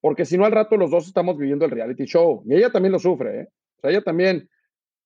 Porque 0.00 0.24
si 0.24 0.38
no, 0.38 0.44
al 0.44 0.52
rato 0.52 0.76
los 0.76 0.92
dos 0.92 1.08
estamos 1.08 1.36
viviendo 1.36 1.64
el 1.64 1.72
reality 1.72 2.04
show. 2.04 2.44
Y 2.46 2.54
ella 2.54 2.70
también 2.70 2.92
lo 2.92 3.00
sufre, 3.00 3.40
¿eh? 3.40 3.48
O 3.78 3.80
sea, 3.80 3.90
ella 3.90 4.02
también, 4.02 4.48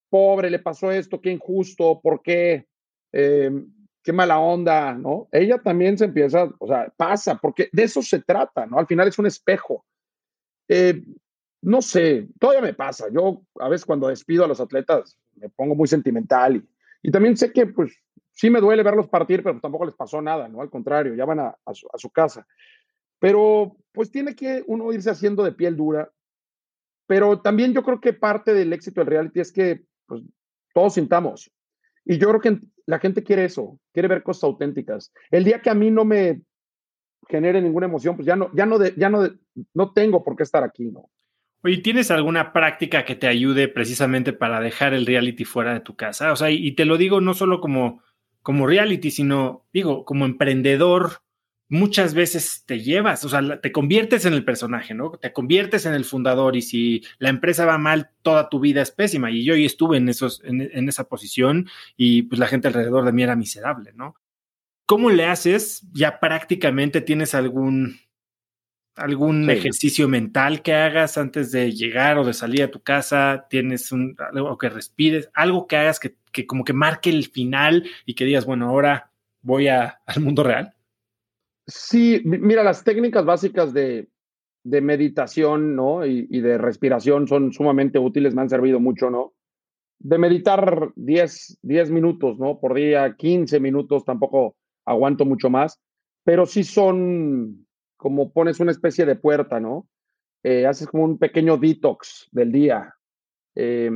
pobre, 0.09 0.51
le 0.51 0.59
pasó 0.59 0.91
esto, 0.91 1.21
qué 1.21 1.31
injusto, 1.31 2.01
por 2.03 2.23
qué, 2.23 2.67
eh, 3.13 3.51
qué 4.03 4.13
mala 4.13 4.39
onda, 4.39 4.95
¿no? 4.95 5.29
Ella 5.33 5.59
también 5.59 5.99
se 5.99 6.07
empieza, 6.07 6.51
o 6.59 6.67
sea, 6.67 6.93
pasa, 6.97 7.37
porque 7.37 7.69
de 7.73 7.85
eso 7.85 8.03
se 8.03 8.21
trata, 8.21 8.67
¿no? 8.67 8.79
Al 8.79 8.87
final 8.87 9.09
es 9.09 9.19
un 9.19 9.27
espejo. 9.27 9.85
Eh, 10.69 11.03
no 11.63 11.83
sé, 11.83 12.29
todavía 12.39 12.63
me 12.63 12.75
pasa. 12.75 13.07
Yo 13.13 13.43
a 13.59 13.69
veces 13.69 13.85
cuando 13.85 14.09
despido 14.09 14.45
a 14.45 14.49
los 14.49 14.61
atletas 14.61 15.19
me 15.35 15.49
pongo 15.49 15.75
muy 15.75 15.89
sentimental 15.89 16.57
y, 16.57 16.69
y 17.03 17.11
también 17.11 17.37
sé 17.37 17.53
que 17.53 17.67
pues 17.67 17.93
sí 18.39 18.51
me 18.51 18.61
duele 18.61 18.85
verlos 18.85 19.09
partir, 19.09 19.43
pero 19.43 19.59
tampoco 19.61 19.85
les 19.85 19.95
pasó 19.95 20.23
nada, 20.23 20.49
¿no? 20.49 20.61
Al 20.61 20.71
contrario, 20.71 21.15
ya 21.15 21.25
van 21.25 21.41
a, 21.41 21.57
su, 21.75 21.89
a, 21.93 21.99
su, 21.99 22.09
casa. 22.11 22.47
Pero 23.19 23.77
pues 23.91 24.13
tiene 24.13 24.37
que 24.37 24.63
uno 24.69 24.93
irse 24.93 25.11
haciendo 25.11 25.43
de 25.43 25.53
piel 25.53 25.77
dura. 25.77 26.13
Pero 27.09 27.41
también 27.41 27.75
yo 27.75 27.83
creo 27.83 28.01
que 28.01 28.13
parte 28.13 28.55
del 28.55 28.73
éxito 28.73 29.01
del 29.01 29.09
reality 29.09 29.41
es 29.41 29.51
que 29.51 29.85
pues, 30.09 30.23
todos 30.75 30.95
sintamos. 30.95 31.51
Y 32.05 32.19
yo 32.19 32.29
creo 32.29 32.41
que 32.41 32.59
la 32.87 32.99
gente 32.99 33.23
quiere 33.23 33.45
eso, 33.45 33.79
quiere 33.93 34.09
ver 34.09 34.23
cosas 34.23 34.45
auténticas. 34.45 35.13
El 35.31 35.45
día 35.45 35.61
que 35.61 35.71
a 35.71 35.75
mí 35.75 35.91
no 35.91 36.05
me 36.05 36.41
genere 37.29 37.61
ninguna 37.63 37.87
emoción, 37.87 38.17
pues 38.17 38.27
ya 38.27 38.35
no, 38.35 38.51
ya 38.55 38.67
no, 38.67 38.85
ya 38.85 39.09
no, 39.09 39.29
no 39.75 39.93
tengo 39.93 40.25
por 40.25 40.35
qué 40.35 40.43
estar 40.43 40.65
aquí, 40.65 40.91
¿no? 40.91 41.11
Oye, 41.63 41.79
¿tienes 41.79 42.11
alguna 42.11 42.53
práctica 42.53 43.05
que 43.05 43.17
te 43.17 43.27
ayude 43.27 43.69
precisamente 43.69 44.33
para 44.33 44.61
dejar 44.61 44.95
el 44.95 45.07
reality 45.07 45.45
fuera 45.45 45.75
de 45.75 45.81
tu 45.81 45.97
casa? 45.97 46.33
O 46.33 46.37
sea, 46.37 46.51
y 46.51 46.73
te 46.73 46.85
lo 46.85 46.97
digo 46.97 47.21
no 47.21 47.35
solo 47.35 47.61
como 47.61 48.01
como 48.49 48.67
reality, 48.67 49.11
sino, 49.11 49.67
digo, 49.75 50.07
como 50.07 50.25
emprendedor, 50.25 51.21
muchas 51.69 52.14
veces 52.14 52.64
te 52.66 52.81
llevas, 52.81 53.25
o 53.25 53.29
sea, 53.29 53.61
te 53.61 53.73
conviertes 53.73 54.25
en 54.25 54.33
el 54.33 54.45
personaje, 54.45 54.95
¿no? 54.95 55.11
Te 55.12 55.33
conviertes 55.33 55.87
en 55.87 55.95
el 55.95 56.05
fundador 56.05 56.57
y 56.57 56.62
si 56.62 57.03
la 57.19 57.29
empresa 57.29 57.66
va 57.66 57.79
mal, 57.79 58.11
toda 58.23 58.49
tu 58.49 58.61
vida 58.61 58.83
es 58.83 58.91
pésima. 58.91 59.31
Y 59.31 59.45
yo 59.45 59.55
hoy 59.55 59.66
estuve 59.66 59.99
en, 59.99 60.09
esos, 60.09 60.43
en, 60.45 60.62
en 60.73 60.89
esa 60.89 61.09
posición 61.09 61.69
y 61.97 62.23
pues 62.23 62.39
la 62.39 62.47
gente 62.47 62.69
alrededor 62.69 63.05
de 63.05 63.12
mí 63.12 63.23
era 63.23 63.37
miserable, 63.37 63.93
¿no? 63.95 64.14
¿Cómo 64.87 65.11
le 65.11 65.27
haces? 65.27 65.87
Ya 65.93 66.19
prácticamente 66.19 67.03
tienes 67.03 67.35
algún 67.35 68.01
algún 68.99 69.45
sí. 69.47 69.53
ejercicio 69.53 70.09
mental 70.09 70.62
que 70.62 70.75
hagas 70.75 71.19
antes 71.19 71.53
de 71.53 71.73
llegar 71.73 72.19
o 72.19 72.25
de 72.25 72.35
salir 72.35 72.64
a 72.64 72.71
tu 72.71 72.83
casa, 72.83 73.47
tienes 73.49 73.93
un, 73.93 74.16
algo 74.33 74.59
que 74.59 74.69
respires, 74.69 75.31
algo 75.35 75.66
que 75.66 75.77
hagas 75.77 76.01
que, 76.01 76.16
que 76.33 76.47
como 76.47 76.64
que 76.64 76.73
marque 76.73 77.11
el 77.11 77.27
final 77.27 77.89
y 78.05 78.14
que 78.14 78.25
digas, 78.25 78.45
bueno, 78.45 78.69
ahora 78.69 79.12
voy 79.41 79.69
a, 79.69 80.01
al 80.07 80.21
mundo 80.21 80.43
real. 80.43 80.75
Sí, 81.69 82.23
mira, 82.25 82.64
las 82.64 82.83
técnicas 82.83 83.27
básicas 83.27 83.75
de, 83.75 84.09
de 84.64 84.81
meditación, 84.81 85.77
¿no? 85.77 86.07
Y, 86.07 86.41
de 86.41 86.57
respiración 86.57 87.29
son 87.29 87.53
sumamente 87.53 87.99
útiles, 87.99 88.35
me 88.35 88.41
han 88.41 88.49
servido 88.49 88.81
mucho, 88.81 89.11
¿no? 89.11 89.35
De 89.99 90.16
meditar 90.16 90.93
10, 90.97 91.59
10 91.61 91.91
minutos, 91.91 92.39
¿no? 92.39 92.59
Por 92.59 92.73
día, 92.75 93.14
15 93.16 93.61
minutos, 93.61 94.05
tampoco 94.05 94.57
aguanto 94.87 95.27
mucho 95.27 95.51
más, 95.51 95.79
pero 96.25 96.47
sí 96.47 96.64
son 96.64 97.66
como 97.99 98.33
pones 98.33 98.61
una 98.61 98.71
especie 98.71 99.05
de 99.05 99.16
puerta, 99.16 99.61
¿no? 99.61 99.87
Eh, 100.43 100.66
haces 100.66 100.87
como 100.87 101.05
un 101.05 101.19
pequeño 101.19 101.59
detox 101.59 102.29
del 102.31 102.51
día. 102.51 102.95
Eh, 103.57 103.91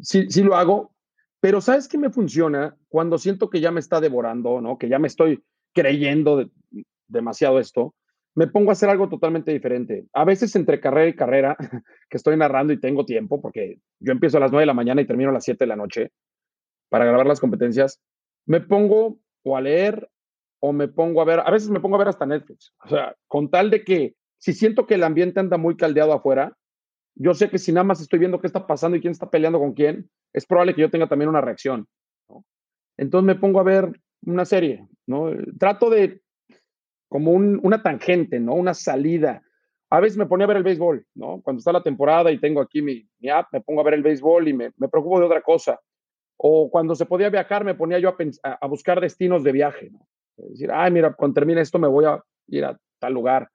sí, 0.00 0.28
sí 0.28 0.42
lo 0.42 0.56
hago, 0.56 0.92
pero 1.38 1.60
¿sabes 1.60 1.86
qué 1.86 1.98
me 1.98 2.10
funciona? 2.10 2.76
Cuando 2.88 3.16
siento 3.16 3.48
que 3.48 3.60
ya 3.60 3.70
me 3.70 3.78
está 3.80 4.00
devorando, 4.00 4.60
¿no? 4.60 4.76
Que 4.76 4.88
ya 4.88 4.98
me 4.98 5.06
estoy 5.06 5.44
creyendo 5.74 6.36
de, 6.36 6.50
demasiado 7.08 7.58
esto, 7.58 7.94
me 8.34 8.46
pongo 8.46 8.70
a 8.70 8.72
hacer 8.72 8.88
algo 8.88 9.08
totalmente 9.08 9.52
diferente. 9.52 10.06
A 10.12 10.24
veces 10.24 10.54
entre 10.56 10.80
carrera 10.80 11.08
y 11.08 11.14
carrera, 11.14 11.56
que 12.08 12.16
estoy 12.16 12.36
narrando 12.36 12.72
y 12.72 12.80
tengo 12.80 13.04
tiempo, 13.04 13.40
porque 13.40 13.78
yo 13.98 14.12
empiezo 14.12 14.36
a 14.36 14.40
las 14.40 14.50
9 14.50 14.62
de 14.62 14.66
la 14.66 14.74
mañana 14.74 15.00
y 15.00 15.06
termino 15.06 15.30
a 15.30 15.34
las 15.34 15.44
7 15.44 15.64
de 15.64 15.68
la 15.68 15.76
noche 15.76 16.12
para 16.88 17.04
grabar 17.04 17.26
las 17.26 17.40
competencias, 17.40 18.00
me 18.46 18.60
pongo 18.60 19.18
o 19.44 19.56
a 19.56 19.60
leer 19.60 20.08
o 20.60 20.72
me 20.72 20.88
pongo 20.88 21.22
a 21.22 21.24
ver, 21.24 21.40
a 21.40 21.50
veces 21.50 21.70
me 21.70 21.80
pongo 21.80 21.96
a 21.96 22.00
ver 22.00 22.08
hasta 22.08 22.26
Netflix. 22.26 22.72
O 22.84 22.88
sea, 22.88 23.16
con 23.28 23.50
tal 23.50 23.70
de 23.70 23.84
que 23.84 24.14
si 24.38 24.52
siento 24.52 24.86
que 24.86 24.94
el 24.94 25.04
ambiente 25.04 25.40
anda 25.40 25.56
muy 25.56 25.76
caldeado 25.76 26.12
afuera, 26.12 26.56
yo 27.14 27.34
sé 27.34 27.50
que 27.50 27.58
si 27.58 27.72
nada 27.72 27.84
más 27.84 28.00
estoy 28.00 28.18
viendo 28.18 28.40
qué 28.40 28.46
está 28.46 28.66
pasando 28.66 28.96
y 28.96 29.00
quién 29.00 29.12
está 29.12 29.30
peleando 29.30 29.58
con 29.58 29.72
quién, 29.72 30.10
es 30.32 30.46
probable 30.46 30.74
que 30.74 30.80
yo 30.80 30.90
tenga 30.90 31.08
también 31.08 31.28
una 31.28 31.40
reacción. 31.40 31.86
Entonces 32.96 33.26
me 33.26 33.34
pongo 33.34 33.60
a 33.60 33.64
ver 33.64 34.00
una 34.22 34.44
serie, 34.44 34.86
¿no? 35.06 35.30
Trato 35.58 35.90
de, 35.90 36.20
como 37.08 37.32
un, 37.32 37.60
una 37.62 37.82
tangente, 37.82 38.40
¿no? 38.40 38.54
Una 38.54 38.74
salida. 38.74 39.42
A 39.90 40.00
veces 40.00 40.16
me 40.16 40.26
ponía 40.26 40.44
a 40.44 40.48
ver 40.48 40.58
el 40.58 40.62
béisbol, 40.62 41.04
¿no? 41.14 41.40
Cuando 41.42 41.58
está 41.58 41.72
la 41.72 41.82
temporada 41.82 42.30
y 42.30 42.38
tengo 42.38 42.60
aquí 42.60 42.80
mi, 42.82 43.08
app, 43.30 43.48
me 43.52 43.60
pongo 43.60 43.80
a 43.80 43.84
ver 43.84 43.94
el 43.94 44.02
béisbol 44.02 44.48
y 44.48 44.52
me, 44.54 44.70
me, 44.76 44.88
preocupo 44.88 45.18
de 45.18 45.26
otra 45.26 45.42
cosa. 45.42 45.80
O 46.36 46.70
cuando 46.70 46.94
se 46.94 47.06
podía 47.06 47.28
viajar, 47.28 47.64
me 47.64 47.74
ponía 47.74 47.98
yo 47.98 48.16
a, 48.42 48.66
buscar 48.66 49.00
destinos 49.00 49.42
de 49.42 49.52
viaje, 49.52 49.90
¿no? 49.90 50.06
decir, 50.36 50.70
ay, 50.72 50.90
mira, 50.90 51.12
cuando 51.12 51.34
termine 51.34 51.60
esto 51.60 51.78
me 51.78 51.88
voy 51.88 52.06
a 52.06 52.22
ir 52.48 52.64
a 52.64 52.78
tal 52.98 53.12
lugar. 53.12 53.50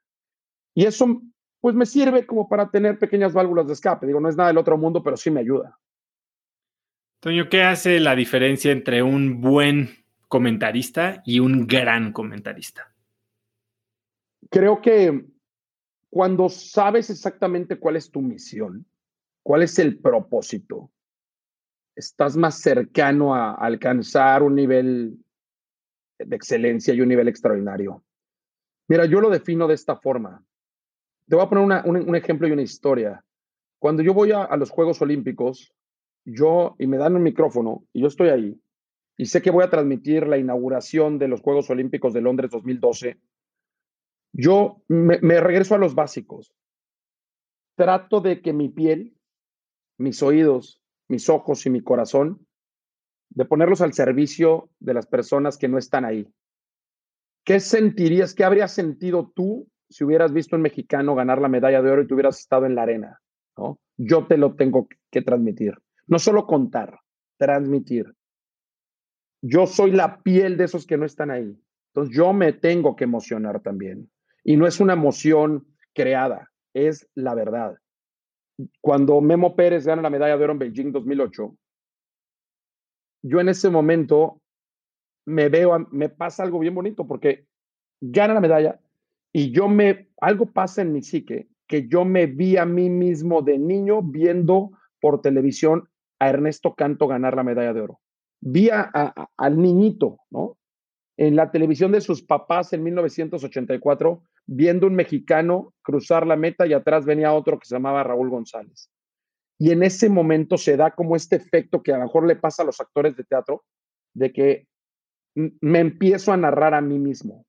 Y 0.75 0.85
eso, 0.85 1.21
pues 1.61 1.73
me 1.73 1.85
sirve 1.85 2.27
como 2.27 2.47
para 2.47 2.69
tener 2.69 2.99
pequeñas 2.99 3.33
válvulas 3.33 3.65
de 3.65 3.73
escape. 3.73 4.05
Digo, 4.05 4.19
no 4.19 4.29
es 4.29 4.37
nada 4.37 4.49
del 4.49 4.57
otro 4.59 4.77
mundo, 4.77 5.01
pero 5.01 5.17
sí 5.17 5.31
me 5.31 5.39
ayuda. 5.39 5.79
Toño, 7.21 7.49
¿qué 7.49 7.63
hace 7.63 7.99
la 7.99 8.15
diferencia 8.15 8.71
entre 8.71 9.01
un 9.01 9.41
buen 9.41 10.04
comentarista 10.27 11.21
y 11.25 11.39
un 11.39 11.67
gran 11.67 12.11
comentarista? 12.11 12.93
Creo 14.49 14.81
que 14.81 15.25
cuando 16.09 16.49
sabes 16.49 17.09
exactamente 17.09 17.77
cuál 17.77 17.95
es 17.95 18.09
tu 18.09 18.21
misión, 18.21 18.85
cuál 19.43 19.63
es 19.63 19.79
el 19.79 19.99
propósito, 19.99 20.91
estás 21.95 22.35
más 22.35 22.59
cercano 22.59 23.35
a 23.35 23.53
alcanzar 23.53 24.43
un 24.43 24.55
nivel 24.55 25.17
de 26.19 26.35
excelencia 26.35 26.93
y 26.93 27.01
un 27.01 27.09
nivel 27.09 27.27
extraordinario. 27.27 28.03
Mira, 28.87 29.05
yo 29.05 29.19
lo 29.19 29.29
defino 29.29 29.67
de 29.67 29.73
esta 29.73 29.95
forma. 29.97 30.43
Te 31.27 31.35
voy 31.35 31.45
a 31.45 31.49
poner 31.49 31.83
un, 31.85 32.15
ejemplo 32.15 32.47
y 32.47 32.51
una 32.51 32.61
historia. 32.61 33.23
Cuando 33.79 34.03
yo 34.03 34.13
voy 34.13 34.31
a, 34.31 34.43
a, 34.43 34.57
los 34.57 34.69
Juegos 34.69 35.01
Olímpicos, 35.01 35.73
yo, 36.23 36.75
y 36.77 36.87
me 36.87 36.97
dan 36.97 37.15
un 37.15 37.23
micrófono, 37.23 37.83
y 37.93 38.01
yo 38.01 38.07
estoy 38.07 38.29
ahí, 38.29 38.59
y 39.17 39.27
sé 39.27 39.41
que 39.41 39.51
voy 39.51 39.63
a 39.63 39.69
transmitir 39.69 40.27
la 40.27 40.37
inauguración 40.37 41.17
de 41.17 41.27
los 41.27 41.41
Juegos 41.41 41.69
Olímpicos 41.69 42.13
de 42.13 42.21
Londres 42.21 42.51
2012, 42.51 43.19
yo 44.33 44.81
me, 44.89 45.17
regreso 45.39 45.75
a 45.75 45.77
los 45.77 45.95
básicos. 45.95 46.53
Trato 47.75 48.19
de 48.19 48.41
que 48.41 48.51
mi 48.51 48.67
piel, 48.67 49.17
mis 49.97 50.21
oídos, 50.21 50.81
mis 51.07 51.29
ojos 51.29 51.65
y 51.65 51.69
mi 51.69 51.81
corazón 51.81 52.45
de 53.29 53.45
ponerlos 53.45 53.81
al 53.81 53.93
servicio 53.93 54.69
de 54.79 54.93
las 54.93 55.07
personas 55.07 55.57
que 55.57 55.69
no 55.69 55.77
están 55.77 56.03
ahí. 56.03 56.27
¿Qué 57.45 57.59
sentirías, 57.59 58.33
qué 58.33 58.43
habrías 58.43 58.73
sentido 58.73 59.31
tú 59.33 59.69
si 59.89 60.03
hubieras 60.03 60.33
visto 60.33 60.55
un 60.55 60.61
mexicano 60.61 61.15
ganar 61.15 61.39
la 61.39 61.47
medalla 61.47 61.81
de 61.81 61.91
oro 61.91 62.01
y 62.01 62.07
tú 62.07 62.15
hubieras 62.15 62.39
estado 62.39 62.65
en 62.65 62.75
la 62.75 62.83
arena? 62.83 63.21
¿no? 63.57 63.79
Yo 63.97 64.27
te 64.27 64.37
lo 64.37 64.55
tengo 64.55 64.87
que 65.09 65.21
transmitir. 65.21 65.75
No 66.07 66.19
solo 66.19 66.45
contar, 66.45 66.99
transmitir. 67.37 68.13
Yo 69.47 69.67
soy 69.67 69.91
la 69.91 70.23
piel 70.23 70.57
de 70.57 70.63
esos 70.63 70.87
que 70.87 70.97
no 70.97 71.05
están 71.05 71.29
ahí. 71.29 71.55
Entonces 71.93 72.15
yo 72.15 72.33
me 72.33 72.51
tengo 72.51 72.95
que 72.95 73.03
emocionar 73.03 73.61
también. 73.61 74.09
Y 74.43 74.57
no 74.57 74.65
es 74.65 74.79
una 74.79 74.93
emoción 74.93 75.67
creada, 75.93 76.51
es 76.73 77.07
la 77.13 77.35
verdad. 77.35 77.77
Cuando 78.81 79.21
Memo 79.21 79.55
Pérez 79.55 79.85
gana 79.85 80.01
la 80.01 80.09
medalla 80.09 80.35
de 80.35 80.43
oro 80.43 80.53
en 80.53 80.59
Beijing 80.59 80.91
2008, 80.91 81.55
yo 83.21 83.39
en 83.39 83.49
ese 83.49 83.69
momento 83.69 84.41
me 85.25 85.47
veo, 85.49 85.77
me 85.91 86.09
pasa 86.09 86.41
algo 86.41 86.57
bien 86.57 86.73
bonito 86.73 87.05
porque 87.05 87.45
gana 88.01 88.33
la 88.33 88.41
medalla 88.41 88.79
y 89.31 89.51
yo 89.51 89.67
me, 89.67 90.09
algo 90.21 90.47
pasa 90.47 90.81
en 90.81 90.91
mi 90.91 91.03
psique, 91.03 91.49
que 91.67 91.87
yo 91.87 92.03
me 92.03 92.25
vi 92.25 92.57
a 92.57 92.65
mí 92.65 92.89
mismo 92.89 93.43
de 93.43 93.59
niño 93.59 94.01
viendo 94.01 94.71
por 94.99 95.21
televisión 95.21 95.87
a 96.17 96.29
Ernesto 96.29 96.73
Canto 96.73 97.07
ganar 97.07 97.35
la 97.35 97.43
medalla 97.43 97.73
de 97.73 97.81
oro. 97.81 97.99
Vi 98.41 98.69
al 98.69 99.61
niñito, 99.61 100.19
¿no? 100.29 100.57
En 101.17 101.35
la 101.35 101.49
televisión 101.49 101.91
de 101.91 102.01
sus 102.01 102.21
papás 102.21 102.73
en 102.73 102.83
1984, 102.83 104.21
viendo 104.45 104.85
un 104.87 104.95
mexicano 104.95 105.73
cruzar 105.81 106.27
la 106.27 106.35
meta 106.35 106.67
y 106.67 106.73
atrás 106.73 107.05
venía 107.05 107.33
otro 107.33 107.57
que 107.57 107.65
se 107.65 107.75
llamaba 107.75 108.03
Raúl 108.03 108.29
González. 108.29 108.89
Y 109.57 109.71
en 109.71 109.83
ese 109.83 110.09
momento 110.09 110.57
se 110.57 110.75
da 110.75 110.91
como 110.91 111.15
este 111.15 111.37
efecto 111.37 111.81
que 111.81 111.93
a 111.93 111.97
lo 111.97 112.03
mejor 112.03 112.27
le 112.27 112.35
pasa 112.35 112.63
a 112.63 112.65
los 112.65 112.81
actores 112.81 113.15
de 113.15 113.23
teatro, 113.23 113.63
de 114.13 114.33
que 114.33 114.67
me 115.35 115.79
empiezo 115.79 116.33
a 116.33 116.37
narrar 116.37 116.73
a 116.73 116.81
mí 116.81 116.99
mismo, 116.99 117.45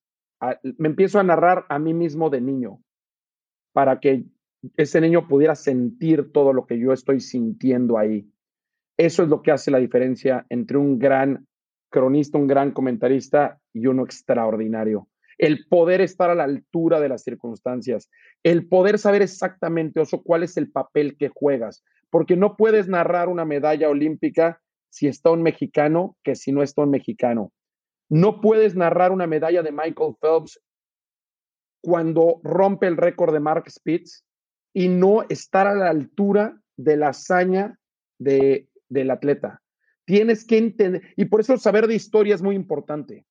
me 0.79 0.89
empiezo 0.89 1.19
a 1.19 1.25
narrar 1.25 1.67
a 1.69 1.79
mí 1.79 1.95
mismo 1.95 2.31
de 2.31 2.41
niño, 2.41 2.81
para 3.73 4.01
que 4.01 4.25
ese 4.77 5.01
niño 5.01 5.29
pudiera 5.29 5.55
sentir 5.55 6.33
todo 6.33 6.53
lo 6.53 6.67
que 6.67 6.79
yo 6.79 6.93
estoy 6.93 7.21
sintiendo 7.21 7.99
ahí. 7.99 8.29
Eso 8.97 9.23
es 9.23 9.29
lo 9.29 9.43
que 9.43 9.53
hace 9.53 9.71
la 9.71 9.79
diferencia 9.79 10.47
entre 10.49 10.79
un 10.79 10.99
gran 10.99 11.47
cronista, 11.91 12.39
un 12.39 12.47
gran 12.47 12.73
comentarista 12.73 13.59
y 13.73 13.87
uno 13.87 14.05
extraordinario. 14.05 15.09
El 15.39 15.67
poder 15.69 16.01
estar 16.01 16.31
a 16.31 16.35
la 16.35 16.45
altura 16.45 16.99
de 16.99 17.11
las 17.11 17.23
circunstancias, 17.23 18.11
el 18.43 18.69
poder 18.69 18.99
saber 18.99 19.23
exactamente, 19.23 20.01
Oso, 20.01 20.23
cuál 20.23 20.43
es 20.43 20.57
el 20.57 20.71
papel 20.71 21.17
que 21.19 21.29
juegas, 21.29 21.85
porque 22.11 22.37
no 22.37 22.57
puedes 22.57 22.89
narrar 22.89 23.29
una 23.29 23.45
medalla 23.45 23.89
olímpica 23.91 24.61
si 24.89 25.09
está 25.09 25.31
un 25.31 25.43
mexicano 25.43 26.17
que 26.23 26.35
si 26.35 26.53
no 26.53 26.63
está 26.63 26.83
un 26.83 26.91
mexicano. 26.91 27.53
No 28.09 28.41
puedes 28.41 28.77
narrar 28.77 29.13
una 29.13 29.27
medalla 29.27 29.63
de 29.63 29.73
Michael 29.73 30.15
Phelps 30.21 30.61
cuando 31.83 32.41
rompe 32.43 32.87
el 32.87 32.97
récord 32.97 33.35
de 33.35 33.41
Mark 33.41 33.71
Spitz 33.71 34.25
y 34.73 34.89
no 34.89 35.25
estar 35.29 35.67
a 35.67 35.75
la 35.75 35.91
altura 35.91 36.59
de 36.77 36.97
la 36.97 37.09
hazaña 37.09 37.79
de, 38.19 38.69
del 38.89 39.11
atleta. 39.11 39.63
Tienes 40.05 40.45
que 40.45 40.59
entender, 40.59 41.03
y 41.17 41.25
por 41.27 41.41
eso 41.41 41.57
saber 41.59 41.87
de 41.87 41.95
historia 41.95 42.35
es 42.35 42.43
muy 42.43 42.55
importante. 42.55 43.25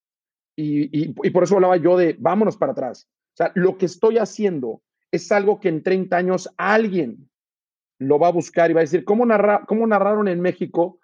Y, 0.57 1.09
y, 1.09 1.29
por 1.31 1.43
eso 1.43 1.55
hablaba 1.55 1.77
yo 1.77 1.97
de 1.97 2.15
vámonos 2.17 2.57
para 2.57 2.71
atrás. 2.71 3.09
O 3.33 3.37
sea, 3.37 3.51
lo 3.55 3.77
que 3.77 3.85
estoy 3.85 4.17
haciendo 4.17 4.81
es 5.11 5.31
algo 5.31 5.59
que 5.59 5.69
en 5.69 5.83
30 5.83 6.15
años 6.15 6.49
alguien 6.57 7.29
lo 7.99 8.19
va 8.19 8.27
a 8.27 8.31
buscar 8.31 8.69
y 8.69 8.73
va 8.73 8.81
a 8.81 8.83
decir, 8.83 9.03
¿cómo, 9.03 9.25
narra, 9.25 9.65
cómo 9.67 9.85
narraron 9.87 10.27
en 10.27 10.41
México 10.41 10.99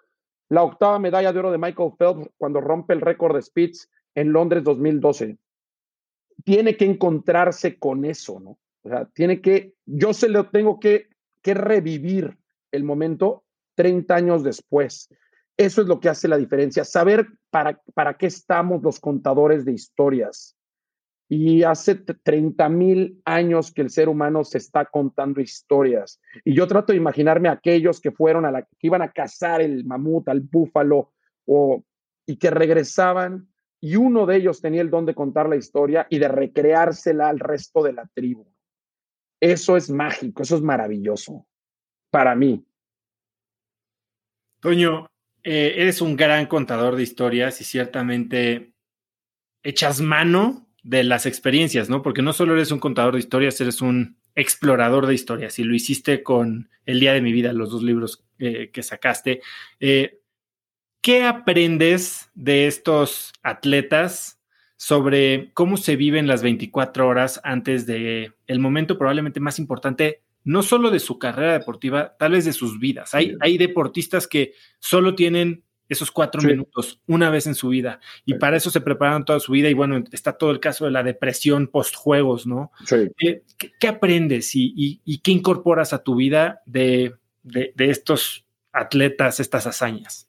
la 0.48 0.62
octava 0.62 0.98
medalla 0.98 1.32
de 1.32 1.38
oro 1.38 1.50
de 1.50 1.58
Michael 1.58 1.92
Phelps 1.98 2.30
cuando 2.36 2.60
rompe 2.60 2.92
el 2.92 3.00
récord 3.00 3.34
de 3.34 3.42
Spitz 3.42 3.90
en 4.14 4.32
Londres 4.32 4.64
2012? 4.64 5.38
Tiene 6.44 6.76
que 6.76 6.86
encontrarse 6.86 7.78
con 7.78 8.04
eso, 8.04 8.40
¿no? 8.40 8.58
O 8.82 8.88
sea, 8.88 9.06
tiene 9.06 9.40
que, 9.40 9.74
yo 9.86 10.12
se 10.12 10.28
lo 10.28 10.50
tengo 10.50 10.80
que, 10.80 11.08
que 11.40 11.54
revivir 11.54 12.36
el 12.72 12.84
momento 12.84 13.41
30 13.74 14.14
años 14.14 14.42
después. 14.42 15.08
Eso 15.56 15.82
es 15.82 15.86
lo 15.86 16.00
que 16.00 16.08
hace 16.08 16.28
la 16.28 16.38
diferencia, 16.38 16.84
saber 16.84 17.28
para, 17.50 17.80
para 17.94 18.14
qué 18.14 18.26
estamos 18.26 18.82
los 18.82 19.00
contadores 19.00 19.64
de 19.64 19.72
historias. 19.72 20.56
Y 21.28 21.62
hace 21.62 21.94
30 21.94 22.68
mil 22.68 23.22
años 23.24 23.72
que 23.72 23.80
el 23.82 23.90
ser 23.90 24.08
humano 24.08 24.44
se 24.44 24.58
está 24.58 24.84
contando 24.84 25.40
historias. 25.40 26.20
Y 26.44 26.54
yo 26.54 26.66
trato 26.66 26.92
de 26.92 26.98
imaginarme 26.98 27.48
a 27.48 27.52
aquellos 27.52 28.00
que 28.00 28.12
fueron 28.12 28.44
a 28.44 28.50
la, 28.50 28.62
que 28.62 28.86
iban 28.86 29.02
a 29.02 29.12
cazar 29.12 29.62
el 29.62 29.84
mamut, 29.84 30.28
al 30.28 30.40
búfalo, 30.40 31.12
o, 31.46 31.84
y 32.26 32.36
que 32.36 32.50
regresaban, 32.50 33.48
y 33.80 33.96
uno 33.96 34.26
de 34.26 34.36
ellos 34.36 34.60
tenía 34.60 34.80
el 34.80 34.90
don 34.90 35.06
de 35.06 35.14
contar 35.14 35.48
la 35.48 35.56
historia 35.56 36.06
y 36.08 36.18
de 36.18 36.28
recreársela 36.28 37.28
al 37.28 37.40
resto 37.40 37.82
de 37.82 37.92
la 37.92 38.08
tribu. 38.14 38.46
Eso 39.40 39.76
es 39.76 39.90
mágico, 39.90 40.42
eso 40.42 40.54
es 40.54 40.62
maravilloso 40.62 41.46
para 42.10 42.36
mí. 42.36 42.64
Toño, 44.62 45.10
eh, 45.42 45.74
eres 45.78 46.00
un 46.00 46.14
gran 46.14 46.46
contador 46.46 46.94
de 46.94 47.02
historias 47.02 47.60
y 47.60 47.64
ciertamente 47.64 48.74
echas 49.64 50.00
mano 50.00 50.68
de 50.84 51.02
las 51.02 51.26
experiencias, 51.26 51.90
¿no? 51.90 52.00
Porque 52.00 52.22
no 52.22 52.32
solo 52.32 52.54
eres 52.54 52.70
un 52.70 52.78
contador 52.78 53.14
de 53.14 53.18
historias, 53.18 53.60
eres 53.60 53.82
un 53.82 54.18
explorador 54.36 55.08
de 55.08 55.14
historias 55.14 55.58
y 55.58 55.64
lo 55.64 55.74
hiciste 55.74 56.22
con 56.22 56.70
El 56.86 57.00
Día 57.00 57.12
de 57.12 57.22
mi 57.22 57.32
Vida, 57.32 57.52
los 57.52 57.72
dos 57.72 57.82
libros 57.82 58.24
eh, 58.38 58.70
que 58.72 58.84
sacaste. 58.84 59.40
Eh, 59.80 60.20
¿Qué 61.00 61.24
aprendes 61.24 62.30
de 62.34 62.68
estos 62.68 63.32
atletas 63.42 64.38
sobre 64.76 65.50
cómo 65.54 65.76
se 65.76 65.96
viven 65.96 66.28
las 66.28 66.44
24 66.44 67.08
horas 67.08 67.40
antes 67.42 67.84
de 67.84 68.32
el 68.46 68.60
momento 68.60 68.96
probablemente 68.96 69.40
más 69.40 69.58
importante 69.58 70.22
no 70.44 70.62
solo 70.62 70.90
de 70.90 71.00
su 71.00 71.18
carrera 71.18 71.52
deportiva, 71.52 72.16
tal 72.18 72.32
vez 72.32 72.44
de 72.44 72.52
sus 72.52 72.78
vidas. 72.78 73.14
Hay, 73.14 73.36
hay 73.40 73.58
deportistas 73.58 74.26
que 74.26 74.54
solo 74.78 75.14
tienen 75.14 75.64
esos 75.92 76.10
cuatro 76.10 76.42
minutos 76.42 77.00
una 77.06 77.30
vez 77.30 77.46
en 77.46 77.54
su 77.54 77.68
vida 77.68 78.00
y 78.24 78.34
para 78.34 78.56
eso 78.56 78.70
se 78.70 78.80
preparan 78.80 79.24
toda 79.24 79.40
su 79.40 79.52
vida 79.52 79.68
y 79.68 79.74
bueno, 79.74 80.02
está 80.10 80.32
todo 80.32 80.50
el 80.50 80.60
caso 80.60 80.84
de 80.84 80.90
la 80.90 81.02
depresión 81.02 81.68
post-juegos, 81.68 82.46
¿no? 82.46 82.72
¿Qué, 82.88 83.88
aprendes 83.88 84.52
y, 84.54 85.20
qué 85.22 85.30
incorporas 85.30 85.92
a 85.92 86.02
tu 86.02 86.16
vida 86.16 86.62
de, 86.66 87.14
de, 87.42 87.72
estos 87.76 88.46
atletas, 88.72 89.40
estas 89.40 89.66
hazañas? 89.66 90.28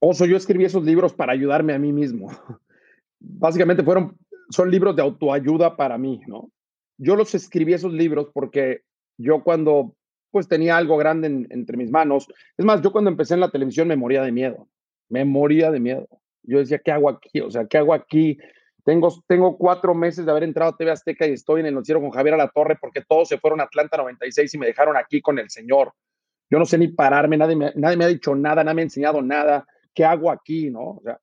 Oso, 0.00 0.26
yo 0.26 0.36
escribí 0.36 0.64
esos 0.64 0.84
libros 0.84 1.12
para 1.12 1.32
ayudarme 1.32 1.74
a 1.74 1.78
mí 1.78 1.92
mismo. 1.92 2.28
Básicamente 3.20 3.82
fueron, 3.82 4.16
son 4.50 4.70
libros 4.70 4.94
de 4.96 5.02
autoayuda 5.02 5.76
para 5.76 5.98
mí, 5.98 6.20
¿no? 6.26 6.50
Yo 6.98 7.16
los 7.16 7.34
escribí 7.34 7.72
esos 7.72 7.92
libros 7.92 8.28
porque 8.34 8.82
yo 9.16 9.42
cuando 9.42 9.94
pues 10.30 10.46
tenía 10.46 10.76
algo 10.76 10.96
grande 10.96 11.46
entre 11.50 11.76
mis 11.76 11.90
manos, 11.90 12.28
es 12.56 12.64
más, 12.64 12.82
yo 12.82 12.92
cuando 12.92 13.10
empecé 13.10 13.34
en 13.34 13.40
la 13.40 13.50
televisión 13.50 13.88
me 13.88 13.96
moría 13.96 14.22
de 14.22 14.32
miedo, 14.32 14.68
me 15.08 15.24
moría 15.24 15.70
de 15.70 15.80
miedo. 15.80 16.06
Yo 16.42 16.58
decía, 16.58 16.78
¿qué 16.78 16.92
hago 16.92 17.08
aquí? 17.08 17.40
O 17.40 17.50
sea, 17.50 17.66
¿qué 17.66 17.78
hago 17.78 17.94
aquí? 17.94 18.38
Tengo, 18.84 19.12
tengo 19.26 19.56
cuatro 19.56 19.94
meses 19.94 20.24
de 20.24 20.30
haber 20.30 20.44
entrado 20.44 20.72
a 20.72 20.76
TV 20.76 20.90
Azteca 20.90 21.26
y 21.26 21.32
estoy 21.32 21.60
en 21.60 21.66
el 21.66 21.74
noticiero 21.74 22.00
con 22.00 22.10
Javier 22.10 22.34
a 22.34 22.38
la 22.38 22.48
Torre 22.48 22.76
porque 22.80 23.02
todos 23.06 23.28
se 23.28 23.38
fueron 23.38 23.60
a 23.60 23.64
Atlanta 23.64 23.96
96 23.96 24.54
y 24.54 24.58
me 24.58 24.66
dejaron 24.66 24.96
aquí 24.96 25.20
con 25.20 25.38
el 25.38 25.50
señor. 25.50 25.92
Yo 26.50 26.58
no 26.58 26.64
sé 26.64 26.78
ni 26.78 26.88
pararme, 26.88 27.36
nadie 27.36 27.56
me, 27.56 27.72
nadie 27.74 27.96
me 27.96 28.04
ha 28.04 28.08
dicho 28.08 28.34
nada, 28.34 28.64
nadie 28.64 28.76
me 28.76 28.82
ha 28.82 28.84
enseñado 28.84 29.20
nada. 29.20 29.66
¿Qué 29.94 30.04
hago 30.04 30.30
aquí? 30.30 30.70
¿no? 30.70 30.80
O 30.80 31.00
sea, 31.02 31.20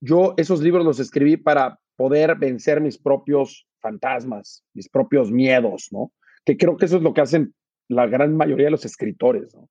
yo 0.00 0.34
esos 0.36 0.60
libros 0.60 0.84
los 0.84 1.00
escribí 1.00 1.36
para 1.36 1.78
poder 1.96 2.36
vencer 2.36 2.80
mis 2.80 2.98
propios 2.98 3.66
fantasmas, 3.80 4.64
mis 4.72 4.88
propios 4.88 5.30
miedos, 5.30 5.88
¿no? 5.92 6.12
Que 6.44 6.56
creo 6.56 6.76
que 6.76 6.86
eso 6.86 6.96
es 6.96 7.02
lo 7.02 7.14
que 7.14 7.20
hacen 7.20 7.54
la 7.88 8.06
gran 8.06 8.36
mayoría 8.36 8.66
de 8.66 8.72
los 8.72 8.84
escritores, 8.84 9.54
¿no? 9.54 9.68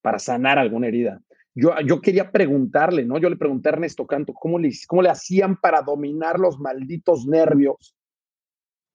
Para 0.00 0.18
sanar 0.18 0.58
alguna 0.58 0.88
herida. 0.88 1.20
Yo, 1.54 1.72
yo 1.86 2.00
quería 2.00 2.30
preguntarle, 2.30 3.04
¿no? 3.04 3.18
Yo 3.18 3.28
le 3.28 3.36
pregunté 3.36 3.68
a 3.68 3.72
Ernesto 3.72 4.06
Canto, 4.06 4.32
¿cómo 4.32 4.58
le, 4.58 4.70
¿cómo 4.88 5.02
le 5.02 5.10
hacían 5.10 5.56
para 5.60 5.82
dominar 5.82 6.38
los 6.38 6.58
malditos 6.58 7.26
nervios 7.26 7.94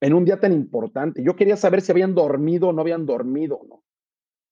en 0.02 0.14
un 0.14 0.26
día 0.26 0.40
tan 0.40 0.54
importante? 0.54 1.24
Yo 1.24 1.36
quería 1.36 1.56
saber 1.56 1.82
si 1.82 1.92
habían 1.92 2.16
dormido 2.16 2.70
o 2.70 2.74
no 2.74 2.82
habían 2.82 3.06
dormido, 3.06 3.62
¿no? 3.70 3.84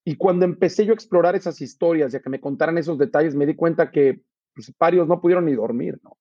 Y 0.08 0.18
cuando 0.18 0.46
empecé 0.46 0.86
yo 0.86 0.92
a 0.92 0.96
explorar 0.96 1.36
esas 1.36 1.60
historias 1.62 2.14
y 2.14 2.18
a 2.18 2.20
que 2.20 2.30
me 2.30 2.40
contaran 2.40 2.78
esos 2.78 2.98
detalles, 3.00 3.36
me 3.36 3.48
di 3.48 3.56
cuenta 3.56 3.90
que 3.90 4.22
pues, 4.54 4.72
varios 4.80 5.08
no 5.08 5.20
pudieron 5.20 5.46
ni 5.46 5.54
dormir, 5.54 6.00
¿no? 6.04 6.16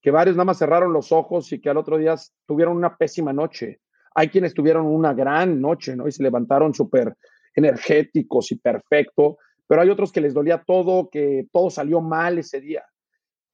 Que 0.00 0.10
varios 0.10 0.36
nada 0.36 0.46
más 0.46 0.58
cerraron 0.58 0.92
los 0.92 1.12
ojos 1.12 1.52
y 1.52 1.60
que 1.60 1.70
al 1.70 1.76
otro 1.76 1.98
día 1.98 2.14
tuvieron 2.46 2.76
una 2.76 2.96
pésima 2.96 3.32
noche. 3.32 3.80
Hay 4.14 4.28
quienes 4.28 4.54
tuvieron 4.54 4.86
una 4.86 5.14
gran 5.14 5.60
noche, 5.60 5.96
¿no? 5.96 6.08
Y 6.08 6.12
se 6.12 6.22
levantaron 6.22 6.74
súper 6.74 7.16
energéticos 7.54 8.52
y 8.52 8.56
perfecto, 8.56 9.38
pero 9.66 9.82
hay 9.82 9.90
otros 9.90 10.12
que 10.12 10.20
les 10.20 10.34
dolía 10.34 10.62
todo, 10.64 11.10
que 11.10 11.46
todo 11.52 11.70
salió 11.70 12.00
mal 12.00 12.38
ese 12.38 12.60
día. 12.60 12.84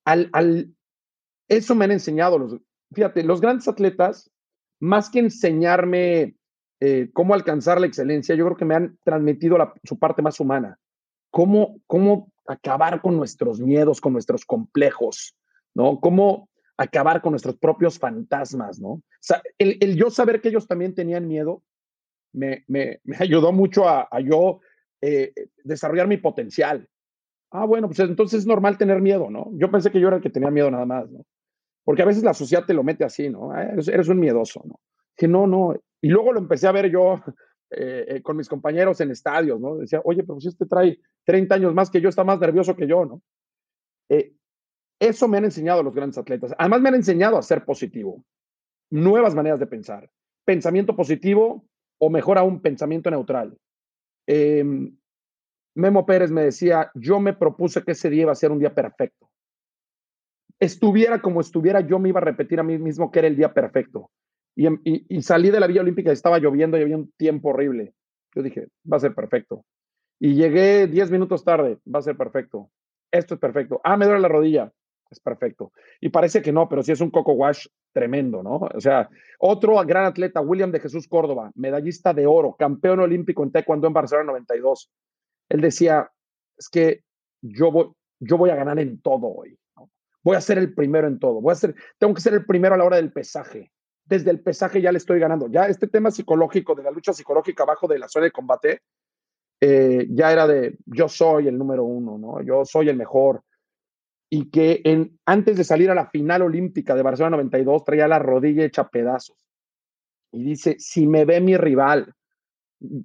Al, 0.04 0.28
al, 0.32 0.74
eso 1.48 1.74
me 1.74 1.86
han 1.86 1.92
enseñado 1.92 2.38
los, 2.38 2.56
fíjate, 2.92 3.22
los 3.22 3.40
grandes 3.40 3.66
atletas, 3.68 4.30
más 4.80 5.10
que 5.10 5.20
enseñarme 5.20 6.36
eh, 6.80 7.10
cómo 7.12 7.34
alcanzar 7.34 7.80
la 7.80 7.86
excelencia, 7.86 8.34
yo 8.34 8.44
creo 8.44 8.56
que 8.56 8.64
me 8.64 8.74
han 8.74 8.98
transmitido 9.04 9.56
su 9.84 9.98
parte 9.98 10.22
más 10.22 10.38
humana. 10.40 10.78
Cómo, 11.30 11.80
cómo 11.86 12.30
acabar 12.46 13.00
con 13.00 13.16
nuestros 13.16 13.58
miedos, 13.58 14.00
con 14.00 14.12
nuestros 14.12 14.44
complejos, 14.44 15.34
¿no? 15.74 16.01
Cómo 16.01 16.48
acabar 16.76 17.22
con 17.22 17.32
nuestros 17.32 17.56
propios 17.56 17.98
fantasmas, 17.98 18.80
¿no? 18.80 18.88
O 18.88 19.02
sea, 19.20 19.42
el, 19.59 19.96
yo 19.96 20.10
saber 20.10 20.40
que 20.40 20.48
ellos 20.48 20.66
también 20.66 20.94
tenían 20.94 21.28
miedo 21.28 21.62
me, 22.32 22.64
me, 22.66 23.01
ayudó 23.20 23.52
mucho 23.52 23.88
a, 23.88 24.09
a 24.10 24.20
yo 24.20 24.60
eh, 25.01 25.32
desarrollar 25.62 26.09
mi 26.09 26.16
potencial. 26.16 26.88
Ah, 27.51 27.66
bueno, 27.66 27.88
pues 27.88 28.01
entonces 28.01 28.40
es 28.40 28.46
normal 28.46 28.78
tener 28.78 29.01
miedo, 29.01 29.30
¿no? 29.30 29.51
Yo 29.52 29.70
pensé 29.70 29.90
que 29.90 30.01
yo 30.01 30.09
era 30.09 30.16
el 30.16 30.22
que 30.22 30.30
tenía 30.30 30.51
miedo 30.51 30.70
nada 30.70 30.86
más, 30.86 31.10
¿no? 31.10 31.24
Porque 31.84 32.02
a 32.02 32.06
veces 32.06 32.24
la 32.24 32.34
sociedad 32.34 32.64
te 32.64 32.74
lo 32.74 32.82
mete 32.82 33.05
así, 33.05 33.28
¿no? 33.28 33.52
Ah, 33.52 33.64
eres, 33.64 34.09
un 34.09 34.18
miedoso, 34.18 34.62
¿no? 34.64 34.80
Que 35.16 35.28
no, 35.28 35.46
no. 35.46 35.74
Y 36.01 36.09
luego 36.09 36.32
lo 36.32 36.40
empecé 36.40 36.66
a 36.66 36.72
ver 36.72 36.90
yo 36.90 37.20
eh, 37.70 38.06
eh, 38.09 38.22
con 38.22 38.36
mis 38.36 38.48
compañeros 38.48 39.01
en 39.01 39.10
estadios, 39.10 39.60
¿no? 39.60 39.76
Decía, 39.76 40.01
oye, 40.05 40.24
pero 40.24 40.40
si 40.40 40.48
este 40.48 40.66
trae 40.66 40.98
30 41.24 41.55
años 41.55 41.74
más 41.74 41.90
que 41.90 42.01
yo, 42.01 42.09
está 42.09 42.24
más 42.24 42.40
nervioso 42.40 42.74
que 42.74 42.88
yo, 42.88 43.05
¿no? 43.05 43.22
Eso 45.00 45.28
me 45.28 45.38
han 45.38 45.44
enseñado 45.44 45.82
los 45.82 45.94
grandes 45.94 46.18
atletas. 46.18 46.54
Además, 46.58 46.80
me 46.80 46.88
han 46.88 46.94
enseñado 46.96 47.36
a 47.36 47.42
ser 47.42 47.64
positivo, 47.64 48.24
nuevas 48.90 49.34
maneras 49.34 49.60
de 49.60 49.66
pensar, 49.66 50.08
pensamiento 50.44 50.94
positivo 50.94 51.64
o 51.98 52.10
mejor 52.10 52.38
aún, 52.38 52.60
pensamiento 52.60 53.10
neutral. 53.10 53.56
Em, 54.26 54.96
Memo 55.74 56.06
Pérez 56.06 56.30
me 56.30 56.44
decía, 56.44 56.90
yo 56.94 57.18
me 57.20 57.34
propuse 57.34 57.82
que 57.82 57.92
ese 57.92 58.10
día 58.10 58.22
iba 58.22 58.32
a 58.32 58.36
ser 58.36 58.52
un 58.52 58.58
día 58.58 58.74
perfecto. 58.74 59.28
Estuviera 60.60 61.20
como 61.20 61.40
estuviera, 61.40 61.80
yo 61.80 61.98
me 61.98 62.10
iba 62.10 62.20
a 62.20 62.24
repetir 62.24 62.60
a 62.60 62.62
mí 62.62 62.78
mismo 62.78 63.10
que 63.10 63.18
era 63.18 63.28
el 63.28 63.36
día 63.36 63.52
perfecto. 63.52 64.10
Y, 64.56 64.68
y 64.84 65.22
salí 65.22 65.50
de 65.50 65.58
la 65.58 65.66
Villa 65.66 65.80
Olímpica 65.80 66.12
estaba 66.12 66.38
lloviendo 66.38 66.78
y 66.78 66.82
había 66.82 66.96
un 66.96 67.10
tiempo 67.16 67.48
horrible. 67.48 67.92
Yo 68.34 68.42
dije, 68.42 68.68
va 68.90 68.98
a 68.98 69.00
ser 69.00 69.14
perfecto. 69.14 69.64
Y 70.20 70.34
llegué 70.34 70.86
10 70.86 71.10
minutos 71.10 71.44
tarde, 71.44 71.78
va 71.92 71.98
a 71.98 72.02
ser 72.02 72.16
perfecto. 72.16 72.70
Esto 73.10 73.34
es 73.34 73.40
perfecto. 73.40 73.80
Ah, 73.84 73.96
me 73.96 74.06
duele 74.06 74.20
la 74.20 74.28
rodilla, 74.28 74.72
es 75.15 75.20
perfecto. 75.20 75.73
Y 76.01 76.11
parece 76.11 76.43
que 76.43 76.53
no, 76.53 76.69
pero 76.69 76.82
sí 76.82 76.93
es 76.93 77.01
un 77.01 77.11
coco 77.11 77.32
wash 77.32 77.66
tremendo, 77.93 78.43
¿no? 78.43 78.57
O 78.74 78.81
sea, 78.81 79.09
otro 79.39 79.82
gran 79.85 80.05
atleta, 80.05 80.41
William 80.41 80.70
de 80.70 80.81
Jesús 80.81 81.09
Córdoba, 81.09 81.51
medallista 81.55 82.12
de 82.12 82.27
oro, 82.27 82.55
campeón 82.59 83.01
olímpico 83.01 83.43
en 83.43 83.53
taekwondo 83.53 83.86
en 83.86 83.93
Barcelona 83.93 84.27
92. 84.27 84.91
Él 85.49 85.61
decía, 85.61 86.11
es 86.57 86.69
que 86.69 87.03
yo 87.41 87.70
voy, 87.70 87.93
yo 88.20 88.36
voy 88.36 88.51
a 88.51 88.57
ganar 88.57 88.78
en 88.78 89.01
todo 89.01 89.27
hoy. 89.28 89.59
Voy 90.23 90.36
a 90.36 90.41
ser 90.41 90.59
el 90.59 90.74
primero 90.74 91.07
en 91.07 91.19
todo. 91.19 91.41
Voy 91.41 91.53
a 91.53 91.57
ser, 91.57 91.74
tengo 91.99 92.15
que 92.15 92.23
ser 92.23 92.32
el 92.32 92.47
primero 92.47 92.74
a 92.74 92.78
la 92.78 92.85
hora 92.85 92.97
del 92.97 93.12
pesaje. 93.12 93.70
Desde 94.07 94.31
el 94.31 94.41
pesaje 94.41 94.81
ya 94.81 94.91
le 94.91 94.99
estoy 94.99 95.20
ganando. 95.20 95.49
Ya 95.49 95.66
este 95.66 95.86
tema 95.86 96.11
psicológico, 96.11 96.74
de 96.74 96.82
la 96.82 96.91
lucha 96.91 97.12
psicológica 97.12 97.62
abajo 97.62 97.86
de 97.86 97.99
la 97.99 98.09
zona 98.09 98.24
de 98.24 98.32
combate, 98.32 98.81
eh, 99.61 100.07
ya 100.11 100.32
era 100.32 100.47
de 100.47 100.77
yo 100.86 101.09
soy 101.09 101.49
el 101.49 101.57
número 101.57 101.85
uno, 101.85 102.19
¿no? 102.19 102.43
Yo 102.43 102.65
soy 102.65 102.89
el 102.89 102.97
mejor. 102.97 103.43
Y 104.35 104.51
que 104.51 104.82
antes 105.27 105.56
de 105.56 105.62
salir 105.62 105.93
a 105.93 105.94
la 105.94 106.11
final 106.11 106.43
olímpica 106.43 106.97
de 106.97 107.02
Barcelona 107.02 107.36
92 107.36 107.85
traía 107.85 108.09
la 108.09 108.19
rodilla 108.19 108.65
hecha 108.65 108.89
pedazos. 108.89 109.36
Y 110.32 110.43
dice, 110.43 110.74
si 110.81 111.06
me 111.06 111.24
ve 111.24 111.40
mi 111.40 111.56
rival 111.56 112.12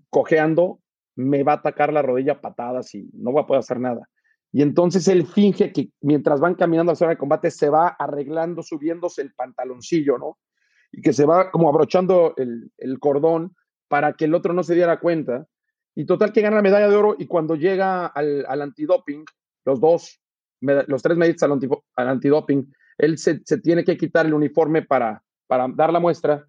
cojeando, 0.09 0.79
me 1.15 1.43
va 1.43 1.51
a 1.51 1.55
atacar 1.57 1.93
la 1.93 2.01
rodilla 2.01 2.41
patadas 2.41 2.95
y 2.95 3.11
no 3.13 3.31
voy 3.31 3.43
a 3.43 3.45
poder 3.45 3.59
hacer 3.59 3.79
nada. 3.79 4.09
Y 4.51 4.63
entonces 4.63 5.07
él 5.07 5.27
finge 5.27 5.71
que 5.71 5.91
mientras 6.01 6.39
van 6.39 6.55
caminando 6.55 6.93
a 6.93 6.95
la 6.99 7.09
de 7.09 7.17
combate 7.17 7.51
se 7.51 7.69
va 7.69 7.89
arreglando, 7.89 8.63
subiéndose 8.63 9.21
el 9.21 9.35
pantaloncillo, 9.35 10.17
¿no? 10.17 10.39
Y 10.91 11.03
que 11.03 11.13
se 11.13 11.27
va 11.27 11.51
como 11.51 11.69
abrochando 11.69 12.33
el, 12.37 12.71
el 12.79 12.97
cordón 12.97 13.55
para 13.87 14.13
que 14.13 14.25
el 14.25 14.33
otro 14.33 14.53
no 14.53 14.63
se 14.63 14.73
diera 14.73 14.99
cuenta 14.99 15.45
y 15.93 16.07
total 16.07 16.33
que 16.33 16.41
gana 16.41 16.55
la 16.55 16.63
medalla 16.63 16.89
de 16.89 16.95
oro 16.95 17.15
y 17.19 17.27
cuando 17.27 17.53
llega 17.53 18.07
al, 18.07 18.47
al 18.47 18.63
antidoping, 18.63 19.25
los 19.65 19.79
dos, 19.79 20.19
los 20.61 21.01
tres 21.01 21.17
medallistas 21.17 21.49
al, 21.95 22.07
antidoping, 22.07 22.73
él 22.97 23.17
se, 23.17 23.41
se, 23.45 23.59
tiene 23.59 23.83
que 23.83 23.97
quitar 23.97 24.25
el 24.25 24.33
uniforme 24.33 24.81
para, 24.81 25.23
para 25.47 25.67
dar 25.69 25.93
la 25.93 25.99
muestra 25.99 26.45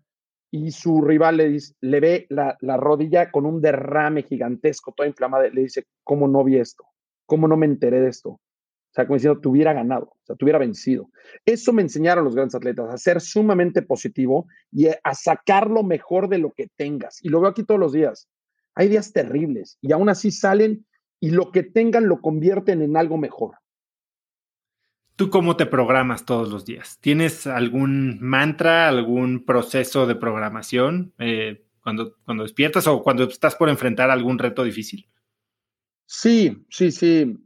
y 0.50 0.72
su 0.72 1.00
rival 1.00 1.36
le, 1.36 1.48
dice, 1.48 1.74
le 1.80 2.00
ve 2.00 2.26
la, 2.28 2.56
la 2.60 2.76
rodilla 2.76 3.30
con 3.30 3.46
un 3.46 3.60
derrame 3.60 4.22
gigantesco, 4.22 4.92
toda 4.92 5.08
inflamada, 5.08 5.48
le 5.48 5.62
dice, 5.62 5.86
¿cómo 6.02 6.26
no 6.26 6.42
vi 6.42 6.56
esto? 6.56 6.84
¿Cómo 7.26 7.46
no 7.46 7.56
me 7.56 7.66
enteré 7.66 8.00
de 8.00 8.08
esto? 8.08 8.30
O 8.30 8.92
sea, 8.92 9.06
como 9.06 9.16
diciendo, 9.16 9.40
te 9.40 9.46
hubiera 9.46 9.72
ganado, 9.72 10.06
o 10.06 10.24
sea, 10.24 10.34
te 10.34 10.44
hubiera 10.44 10.58
vencido. 10.58 11.08
Eso 11.46 11.72
me 11.72 11.82
enseñaron 11.82 12.24
los 12.24 12.34
grandes 12.34 12.56
atletas, 12.56 12.92
a 12.92 12.98
ser 12.98 13.20
sumamente 13.20 13.82
positivo 13.82 14.48
y 14.72 14.88
a 14.88 15.14
sacar 15.14 15.70
lo 15.70 15.84
mejor 15.84 16.28
de 16.28 16.38
lo 16.38 16.50
que 16.50 16.66
tengas. 16.76 17.22
Y 17.22 17.28
lo 17.28 17.40
veo 17.40 17.50
aquí 17.50 17.62
todos 17.62 17.78
los 17.78 17.92
días. 17.92 18.28
Hay 18.74 18.88
días 18.88 19.12
terribles 19.12 19.78
y 19.80 19.92
aún 19.92 20.08
así 20.08 20.32
salen 20.32 20.86
y 21.20 21.30
lo 21.30 21.52
que 21.52 21.62
tengan 21.62 22.08
lo 22.08 22.20
convierten 22.20 22.82
en 22.82 22.96
algo 22.96 23.16
mejor. 23.16 23.59
¿Tú 25.20 25.28
cómo 25.28 25.54
te 25.54 25.66
programas 25.66 26.24
todos 26.24 26.48
los 26.48 26.64
días? 26.64 26.96
¿Tienes 27.02 27.46
algún 27.46 28.18
mantra, 28.22 28.88
algún 28.88 29.44
proceso 29.44 30.06
de 30.06 30.14
programación 30.14 31.12
eh, 31.18 31.62
cuando, 31.82 32.16
cuando 32.24 32.42
despiertas 32.42 32.86
o 32.86 33.02
cuando 33.02 33.24
estás 33.24 33.54
por 33.54 33.68
enfrentar 33.68 34.08
algún 34.08 34.38
reto 34.38 34.64
difícil? 34.64 35.06
Sí, 36.06 36.64
sí, 36.70 36.90
sí. 36.90 37.36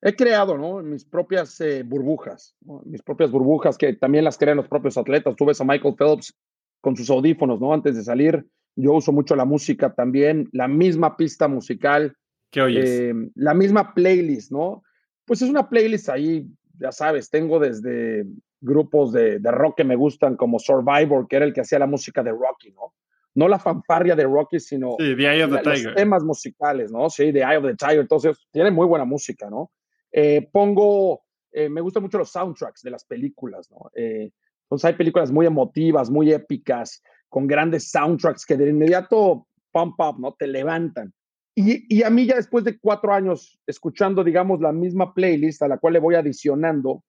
He 0.00 0.16
creado 0.16 0.56
¿no? 0.56 0.82
mis 0.82 1.04
propias 1.04 1.60
eh, 1.60 1.82
burbujas, 1.82 2.56
mis 2.86 3.02
propias 3.02 3.30
burbujas 3.30 3.76
que 3.76 3.92
también 3.92 4.24
las 4.24 4.38
crean 4.38 4.56
los 4.56 4.68
propios 4.68 4.96
atletas. 4.96 5.36
Tú 5.36 5.44
ves 5.44 5.60
a 5.60 5.64
Michael 5.64 5.96
Phelps 5.98 6.34
con 6.80 6.96
sus 6.96 7.10
audífonos, 7.10 7.60
¿no? 7.60 7.74
Antes 7.74 7.94
de 7.94 8.04
salir, 8.04 8.46
yo 8.74 8.94
uso 8.94 9.12
mucho 9.12 9.36
la 9.36 9.44
música 9.44 9.92
también, 9.92 10.48
la 10.52 10.66
misma 10.66 11.18
pista 11.18 11.46
musical. 11.46 12.16
¿Qué 12.50 12.62
oyes? 12.62 12.88
Eh, 12.88 13.14
la 13.34 13.52
misma 13.52 13.92
playlist, 13.92 14.50
¿no? 14.50 14.82
Pues 15.26 15.42
es 15.42 15.50
una 15.50 15.68
playlist 15.68 16.08
ahí, 16.08 16.48
ya 16.78 16.92
sabes, 16.92 17.30
tengo 17.30 17.58
desde 17.58 18.24
grupos 18.60 19.12
de, 19.12 19.38
de, 19.38 19.50
rock 19.50 19.78
que 19.78 19.84
me 19.84 19.96
gustan 19.96 20.36
como 20.36 20.58
Survivor, 20.58 21.26
que 21.28 21.36
era 21.36 21.44
el 21.44 21.52
que 21.52 21.60
hacía 21.60 21.78
la 21.78 21.86
música 21.86 22.22
de 22.22 22.30
Rocky, 22.30 22.72
¿no? 22.72 22.94
No 23.34 23.46
la 23.46 23.58
fanfarria 23.58 24.16
de 24.16 24.24
Rocky, 24.24 24.58
sino 24.58 24.96
sí, 24.98 25.14
the 25.14 25.22
Eye 25.22 25.44
of 25.44 25.52
the 25.52 25.62
los 25.62 25.94
temas 25.94 26.24
musicales, 26.24 26.90
¿no? 26.90 27.08
Sí, 27.08 27.32
The 27.32 27.40
Eye 27.40 27.56
of 27.58 27.64
the 27.64 27.76
Tiger, 27.76 28.00
entonces 28.00 28.36
tiene 28.50 28.70
muy 28.70 28.86
buena 28.86 29.04
música, 29.04 29.48
¿no? 29.48 29.70
Eh, 30.10 30.48
pongo, 30.50 31.22
eh, 31.52 31.68
me 31.68 31.80
gustan 31.80 32.02
mucho 32.02 32.18
los 32.18 32.30
soundtracks 32.30 32.82
de 32.82 32.90
las 32.90 33.04
películas, 33.04 33.70
¿no? 33.70 33.90
Eh, 33.94 34.32
entonces 34.64 34.84
hay 34.86 34.94
películas 34.94 35.30
muy 35.30 35.46
emotivas, 35.46 36.10
muy 36.10 36.32
épicas, 36.32 37.02
con 37.28 37.46
grandes 37.46 37.90
soundtracks 37.90 38.44
que 38.44 38.56
de 38.56 38.70
inmediato 38.70 39.46
pump 39.70 40.00
up, 40.00 40.18
¿no? 40.18 40.34
Te 40.34 40.46
levantan. 40.46 41.12
Y, 41.60 42.04
a 42.04 42.10
mí 42.10 42.24
ya 42.24 42.36
después 42.36 42.62
de 42.62 42.78
cuatro 42.78 43.12
años 43.12 43.58
escuchando, 43.66 44.22
digamos, 44.22 44.60
la 44.60 44.70
misma 44.70 45.12
playlist 45.12 45.60
a 45.62 45.66
la 45.66 45.78
cual 45.78 45.94
le 45.94 45.98
voy 45.98 46.14
adicionando, 46.14 47.02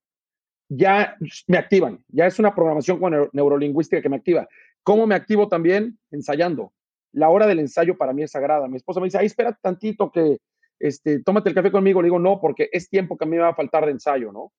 ya 0.67 1.15
me 1.45 1.59
activan. 1.59 2.03
Ya 2.07 2.25
es 2.25 2.39
una 2.39 2.55
programación 2.55 2.99
con 2.99 3.29
neurolingüística 3.31 4.01
que 4.01 4.09
me 4.09 4.15
activa. 4.15 4.47
¿Cómo 4.81 5.05
me 5.05 5.13
activo 5.13 5.47
también? 5.47 5.99
Ensayando. 6.09 6.73
La 7.11 7.29
hora 7.29 7.45
del 7.45 7.59
ensayo 7.59 7.95
para 7.95 8.11
mí 8.11 8.23
es 8.23 8.31
sagrada. 8.31 8.67
Mi 8.67 8.77
esposa 8.77 8.99
me 8.99 9.05
dice, 9.05 9.19
ay, 9.19 9.27
espera 9.27 9.55
tantito 9.61 10.11
que, 10.11 10.39
este, 10.79 11.21
tómate 11.21 11.49
el 11.49 11.55
café 11.55 11.71
conmigo. 11.71 12.01
Le 12.01 12.07
digo, 12.07 12.17
no, 12.17 12.41
porque 12.41 12.69
es 12.71 12.89
tiempo 12.89 13.19
que 13.19 13.25
a 13.25 13.27
mí 13.27 13.35
me 13.35 13.43
va 13.43 13.49
a 13.49 13.55
faltar 13.55 13.85
de 13.85 13.91
ensayo, 13.91 14.31
¿no? 14.31 14.51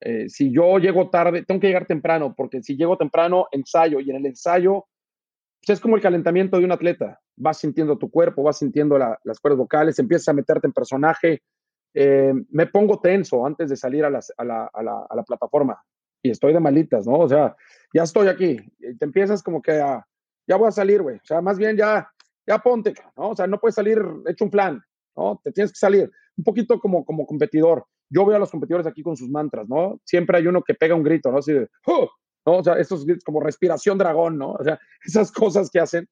Eh, 0.00 0.30
si 0.30 0.50
yo 0.50 0.78
llego 0.78 1.10
tarde, 1.10 1.44
tengo 1.44 1.60
que 1.60 1.66
llegar 1.66 1.84
temprano, 1.84 2.34
porque 2.34 2.62
si 2.62 2.74
llego 2.74 2.96
temprano, 2.96 3.48
ensayo, 3.50 4.00
y 4.00 4.08
en 4.08 4.16
el 4.16 4.26
ensayo 4.26 4.86
pues, 5.66 5.78
es 5.78 5.80
como 5.80 5.96
el 5.96 6.02
calentamiento 6.02 6.58
de 6.58 6.64
un 6.64 6.72
atleta. 6.72 7.20
Vas 7.36 7.58
sintiendo 7.58 7.98
tu 7.98 8.10
cuerpo, 8.10 8.42
vas 8.42 8.58
sintiendo 8.58 8.96
las 8.98 9.40
cuerdas 9.40 9.58
vocales, 9.58 9.98
empiezas 9.98 10.28
a 10.28 10.32
meterte 10.32 10.66
en 10.66 10.72
personaje. 10.72 11.42
Eh, 11.92 12.32
me 12.50 12.66
pongo 12.66 13.00
tenso 13.00 13.44
antes 13.44 13.68
de 13.68 13.76
salir 13.76 14.04
a, 14.04 14.10
la, 14.10 15.24
plataforma 15.26 15.82
y 16.22 16.30
estoy 16.30 16.52
de 16.52 16.60
malitas, 16.60 17.06
¿no? 17.06 17.18
O 17.18 17.28
sea, 17.28 17.56
ya 17.92 18.04
estoy 18.04 18.28
aquí. 18.28 18.58
Y 18.78 18.96
te 18.96 19.04
empiezas 19.04 19.42
como 19.42 19.60
que 19.60 19.72
a, 19.72 20.06
ya 20.46 20.56
voy 20.56 20.68
a 20.68 20.72
salir, 20.72 21.02
güey. 21.02 21.16
O 21.16 21.24
sea, 21.24 21.40
más 21.40 21.58
bien 21.58 21.76
ya, 21.76 22.08
ya 22.46 22.58
ponte, 22.58 22.94
¿no? 23.16 23.30
O 23.30 23.36
sea, 23.36 23.46
no 23.46 23.58
puedes 23.58 23.74
salir 23.74 24.00
hecho 24.26 24.44
un 24.44 24.50
plan, 24.50 24.80
¿no? 25.16 25.40
Te 25.42 25.50
tienes 25.52 25.72
que 25.72 25.78
salir 25.78 26.10
un 26.36 26.44
poquito 26.44 26.78
como, 26.78 27.04
como 27.04 27.26
competidor. 27.26 27.86
Yo 28.08 28.24
veo 28.24 28.36
a 28.36 28.40
los 28.40 28.52
competidores 28.52 28.86
aquí 28.86 29.02
con 29.02 29.16
sus 29.16 29.28
mantras, 29.28 29.68
¿no? 29.68 30.00
Siempre 30.04 30.38
hay 30.38 30.46
uno 30.46 30.62
que 30.62 30.74
pega 30.74 30.94
un 30.94 31.02
grito, 31.02 31.32
¿no? 31.32 31.38
Así 31.38 31.52
de, 31.52 31.68
¡Oh! 31.86 32.08
¿No? 32.46 32.58
O 32.58 32.64
sea, 32.64 32.74
estos 32.74 33.04
como 33.24 33.40
respiración 33.40 33.98
dragón, 33.98 34.38
¿no? 34.38 34.52
O 34.52 34.64
sea, 34.64 34.78
esas 35.04 35.32
cosas 35.32 35.70
que 35.70 35.80
hacen, 35.80 36.08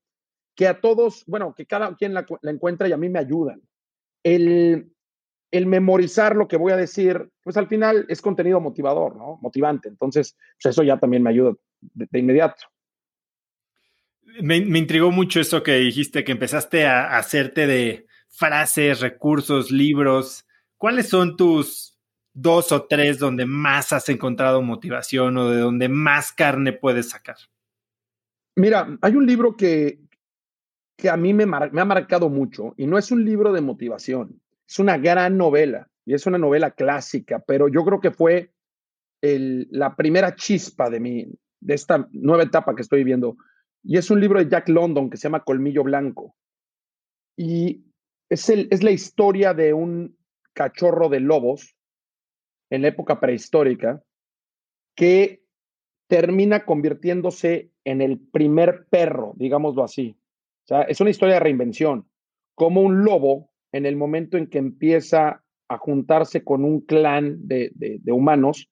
que 0.54 0.66
a 0.66 0.80
todos, 0.80 1.24
bueno, 1.26 1.54
que 1.54 1.66
cada 1.66 1.94
quien 1.96 2.14
la, 2.14 2.26
encuentra 2.42 2.88
y 2.88 2.92
a 2.92 2.96
mí 2.96 3.08
me 3.08 3.18
ayudan. 3.18 3.62
El, 4.22 4.92
el, 5.50 5.66
memorizar 5.66 6.36
lo 6.36 6.48
que 6.48 6.56
voy 6.56 6.72
a 6.72 6.76
decir, 6.76 7.30
pues 7.42 7.56
al 7.56 7.68
final 7.68 8.06
es 8.08 8.22
contenido 8.22 8.60
motivador, 8.60 9.16
¿no? 9.16 9.38
Motivante. 9.42 9.88
Entonces, 9.88 10.36
pues 10.62 10.74
eso 10.74 10.82
ya 10.82 10.98
también 10.98 11.22
me 11.22 11.30
ayuda 11.30 11.54
de, 11.80 12.18
inmediato. 12.18 12.64
Me, 14.40 14.60
me, 14.62 14.78
intrigó 14.78 15.10
mucho 15.10 15.40
eso 15.40 15.62
que 15.62 15.74
dijiste, 15.76 16.24
que 16.24 16.32
empezaste 16.32 16.86
a 16.86 17.16
hacerte 17.18 17.66
de 17.66 18.06
frases, 18.28 19.00
recursos, 19.00 19.70
libros. 19.70 20.46
¿Cuáles 20.76 21.08
son 21.08 21.36
tus 21.36 21.93
dos 22.34 22.72
o 22.72 22.84
tres 22.84 23.18
donde 23.18 23.46
más 23.46 23.92
has 23.92 24.08
encontrado 24.08 24.60
motivación 24.60 25.36
o 25.38 25.50
de 25.50 25.60
donde 25.60 25.88
más 25.88 26.32
carne 26.32 26.72
puedes 26.72 27.10
sacar? 27.10 27.36
Mira, 28.56 28.98
hay 29.00 29.16
un 29.16 29.26
libro 29.26 29.56
que, 29.56 30.00
que 30.96 31.08
a 31.08 31.16
mí 31.16 31.32
me, 31.32 31.44
ha 31.44 31.84
marcado 31.84 32.28
mucho 32.28 32.74
y 32.76 32.86
no 32.86 32.98
es 32.98 33.10
un 33.10 33.24
libro 33.24 33.52
de 33.52 33.60
motivación, 33.60 34.40
es 34.68 34.78
una 34.78 34.98
gran 34.98 35.38
novela 35.38 35.88
y 36.04 36.14
es 36.14 36.26
una 36.26 36.38
novela 36.38 36.72
clásica, 36.72 37.42
pero 37.46 37.68
yo 37.68 37.84
creo 37.84 38.00
que 38.00 38.10
fue 38.10 38.50
la 39.22 39.96
primera 39.96 40.34
chispa 40.34 40.90
de, 40.90 41.00
mi, 41.00 41.26
de 41.60 41.74
esta 41.74 42.08
nueva 42.12 42.42
etapa 42.42 42.74
que 42.74 42.82
estoy 42.82 42.98
viviendo. 42.98 43.38
Y 43.82 43.96
es 43.96 44.10
un 44.10 44.20
libro 44.20 44.38
de 44.38 44.50
Jack 44.50 44.68
London 44.68 45.08
que 45.08 45.16
se 45.16 45.24
llama 45.24 45.44
Colmillo 45.44 45.82
Blanco. 45.82 46.36
Y 47.34 47.86
es, 48.28 48.50
el, 48.50 48.68
es 48.70 48.82
la 48.82 48.90
historia 48.90 49.54
de 49.54 49.72
un 49.72 50.18
cachorro 50.52 51.08
de 51.08 51.20
lobos 51.20 51.74
en 52.74 52.82
la 52.82 52.88
época 52.88 53.20
prehistórica 53.20 54.02
que 54.96 55.42
termina 56.08 56.64
convirtiéndose 56.64 57.70
en 57.84 58.00
el 58.00 58.18
primer 58.18 58.86
perro, 58.90 59.32
digámoslo 59.36 59.82
así. 59.82 60.16
O 60.64 60.66
sea, 60.66 60.82
es 60.82 61.00
una 61.00 61.10
historia 61.10 61.34
de 61.34 61.40
reinvención, 61.40 62.08
como 62.54 62.82
un 62.82 63.04
lobo 63.04 63.50
en 63.72 63.86
el 63.86 63.96
momento 63.96 64.36
en 64.36 64.48
que 64.48 64.58
empieza 64.58 65.44
a 65.68 65.78
juntarse 65.78 66.44
con 66.44 66.64
un 66.64 66.80
clan 66.80 67.46
de, 67.48 67.72
de, 67.74 67.98
de 68.00 68.12
humanos, 68.12 68.70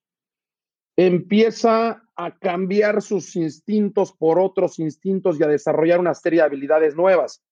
empieza 0.96 2.02
a 2.14 2.38
cambiar 2.38 3.02
sus 3.02 3.34
instintos 3.36 4.12
por 4.12 4.38
otros 4.38 4.78
instintos 4.78 5.40
y 5.40 5.42
a 5.42 5.48
desarrollar 5.48 5.98
una 5.98 6.14
serie 6.14 6.40
de 6.40 6.46
habilidades 6.46 6.94
nuevas. 6.94 7.42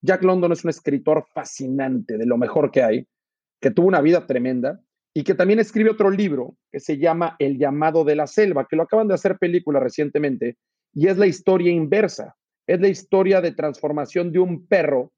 Jack 0.00 0.22
London 0.22 0.52
es 0.52 0.64
un 0.64 0.70
escritor 0.70 1.26
fascinante, 1.32 2.16
de 2.16 2.26
lo 2.26 2.38
mejor 2.38 2.70
que 2.70 2.82
hay, 2.82 3.06
que 3.60 3.70
tuvo 3.70 3.88
una 3.88 4.00
vida 4.00 4.26
tremenda 4.26 4.80
y 5.14 5.22
que 5.22 5.34
también 5.34 5.60
escribe 5.60 5.90
otro 5.90 6.10
libro 6.10 6.56
que 6.72 6.80
se 6.80 6.98
llama 6.98 7.36
El 7.38 7.56
llamado 7.56 8.04
de 8.04 8.16
la 8.16 8.26
selva, 8.26 8.66
que 8.68 8.74
lo 8.74 8.82
acaban 8.82 9.06
de 9.06 9.14
hacer 9.14 9.38
película 9.38 9.78
recientemente, 9.78 10.58
y 10.92 11.06
es 11.06 11.16
la 11.16 11.28
historia 11.28 11.70
inversa. 11.70 12.36
Es 12.66 12.80
la 12.80 12.88
historia 12.88 13.40
de 13.40 13.52
transformación 13.52 14.32
de 14.32 14.40
un 14.40 14.66
perro 14.66 15.12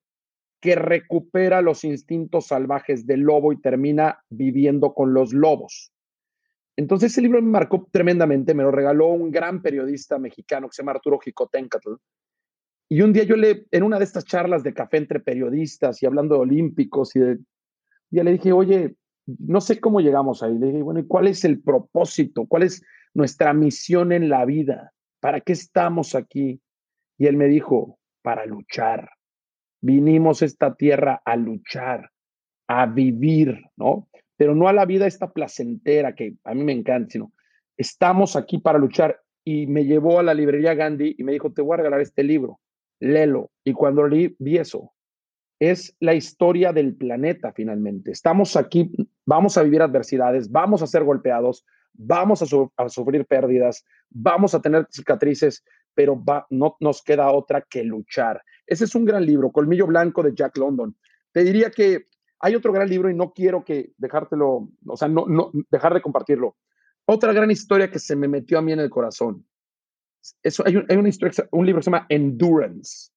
que 0.60 0.74
recupera 0.74 1.62
los 1.62 1.84
instintos 1.84 2.48
salvajes 2.48 3.06
del 3.06 3.20
lobo 3.20 3.52
y 3.52 3.60
termina 3.60 4.22
viviendo 4.28 4.92
con 4.92 5.14
los 5.14 5.32
lobos. 5.32 5.92
Entonces 6.76 7.12
ese 7.12 7.22
libro 7.22 7.40
me 7.40 7.50
marcó 7.50 7.88
tremendamente, 7.90 8.52
me 8.52 8.64
lo 8.64 8.70
regaló 8.70 9.08
un 9.08 9.30
gran 9.30 9.62
periodista 9.62 10.18
mexicano 10.18 10.68
que 10.68 10.74
se 10.74 10.82
llama 10.82 10.92
Arturo 10.92 11.18
Jicotencatl. 11.18 11.94
Y 12.88 13.00
un 13.00 13.12
día 13.12 13.24
yo 13.24 13.36
le, 13.36 13.66
en 13.70 13.82
una 13.82 13.98
de 13.98 14.04
estas 14.04 14.24
charlas 14.24 14.62
de 14.62 14.74
café 14.74 14.98
entre 14.98 15.20
periodistas 15.20 16.02
y 16.02 16.06
hablando 16.06 16.34
de 16.34 16.40
olímpicos 16.42 17.16
y 17.16 17.20
de, 17.20 17.38
ya 18.10 18.24
le 18.24 18.32
dije, 18.32 18.52
oye, 18.52 18.96
no 19.26 19.60
sé 19.60 19.80
cómo 19.80 20.00
llegamos 20.00 20.42
ahí. 20.42 20.58
Le 20.58 20.66
dije, 20.66 20.82
bueno, 20.82 21.00
¿y 21.00 21.06
cuál 21.06 21.26
es 21.26 21.44
el 21.44 21.60
propósito? 21.60 22.46
¿Cuál 22.46 22.64
es 22.64 22.82
nuestra 23.14 23.52
misión 23.52 24.12
en 24.12 24.28
la 24.28 24.44
vida? 24.44 24.92
¿Para 25.20 25.40
qué 25.40 25.52
estamos 25.52 26.14
aquí? 26.14 26.60
Y 27.18 27.26
él 27.26 27.36
me 27.36 27.46
dijo, 27.46 27.98
para 28.22 28.46
luchar. 28.46 29.10
Vinimos 29.80 30.42
a 30.42 30.46
esta 30.46 30.74
tierra 30.74 31.22
a 31.24 31.36
luchar, 31.36 32.10
a 32.66 32.86
vivir, 32.86 33.60
¿no? 33.76 34.08
pero 34.36 34.54
no 34.54 34.68
a 34.68 34.72
la 34.72 34.84
vida 34.84 35.06
esta 35.06 35.32
placentera 35.32 36.14
que 36.14 36.36
a 36.44 36.54
mí 36.54 36.62
me 36.62 36.72
encanta, 36.72 37.10
sino 37.10 37.32
estamos 37.76 38.36
aquí 38.36 38.58
para 38.58 38.78
luchar. 38.78 39.20
Y 39.44 39.66
me 39.68 39.84
llevó 39.84 40.18
a 40.18 40.24
la 40.24 40.34
librería 40.34 40.74
Gandhi 40.74 41.14
y 41.16 41.22
me 41.22 41.32
dijo, 41.32 41.52
te 41.52 41.62
voy 41.62 41.74
a 41.74 41.76
regalar 41.76 42.00
este 42.00 42.24
libro, 42.24 42.60
léelo. 42.98 43.52
Y 43.64 43.72
cuando 43.72 44.06
leí, 44.06 44.34
vi 44.38 44.58
eso. 44.58 44.92
Es 45.60 45.96
la 46.00 46.14
historia 46.14 46.72
del 46.72 46.96
planeta 46.96 47.52
finalmente. 47.52 48.10
Estamos 48.10 48.56
aquí, 48.56 48.90
vamos 49.26 49.58
a 49.58 49.62
vivir 49.62 49.82
adversidades, 49.82 50.50
vamos 50.50 50.80
a 50.80 50.86
ser 50.86 51.04
golpeados, 51.04 51.66
vamos 51.92 52.42
a, 52.42 52.88
sufrir 52.88 53.26
pérdidas, 53.26 53.84
vamos 54.08 54.54
a 54.54 54.62
tener 54.62 54.86
cicatrices, 54.90 55.64
pero 55.94 56.22
no 56.50 56.76
nos 56.80 57.02
queda 57.02 57.30
otra 57.30 57.62
que 57.62 57.82
luchar. 57.82 58.42
Ese 58.66 58.84
es 58.84 58.94
un 58.94 59.04
gran 59.04 59.26
libro, 59.26 59.50
Colmillo 59.50 59.86
Blanco 59.86 60.22
de 60.22 60.34
Jack 60.34 60.56
London. 60.56 60.96
Te 61.32 61.42
diría 61.42 61.70
que 61.70 62.06
hay 62.38 62.54
otro 62.54 62.72
gran 62.72 62.88
libro 62.88 63.10
y 63.10 63.14
no 63.14 63.32
quiero 63.32 63.64
que 63.64 63.92
dejártelo, 63.96 64.68
o 64.86 64.96
sea, 64.96 65.08
no, 65.08 65.50
dejar 65.70 65.94
de 65.94 66.02
compartirlo. 66.02 66.56
Otra 67.06 67.32
gran 67.32 67.50
historia 67.50 67.90
que 67.90 67.98
se 67.98 68.16
me 68.16 68.28
metió 68.28 68.58
a 68.58 68.62
mí 68.62 68.72
en 68.72 68.80
el 68.80 68.90
corazón. 68.90 69.46
Eso, 70.42 70.64
hay, 70.66 70.76
un, 70.76 70.86
un 70.88 71.66
libro 71.66 71.80
que 71.80 71.84
se 71.84 71.90
llama 71.90 72.06
Endurance. 72.08 73.10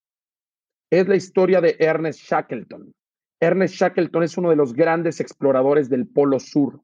Es 0.91 1.07
la 1.07 1.15
historia 1.15 1.60
de 1.60 1.76
Ernest 1.80 2.22
Shackleton. 2.22 2.94
Ernest 3.40 3.76
Shackleton 3.76 4.24
es 4.24 4.38
uno 4.38 4.49
de 4.49 4.56
los 4.56 4.74
grandes 4.74 5.20
exploradores 5.20 5.90
del 5.90 6.07
Polo 6.07 6.40
Sur. 6.40 6.82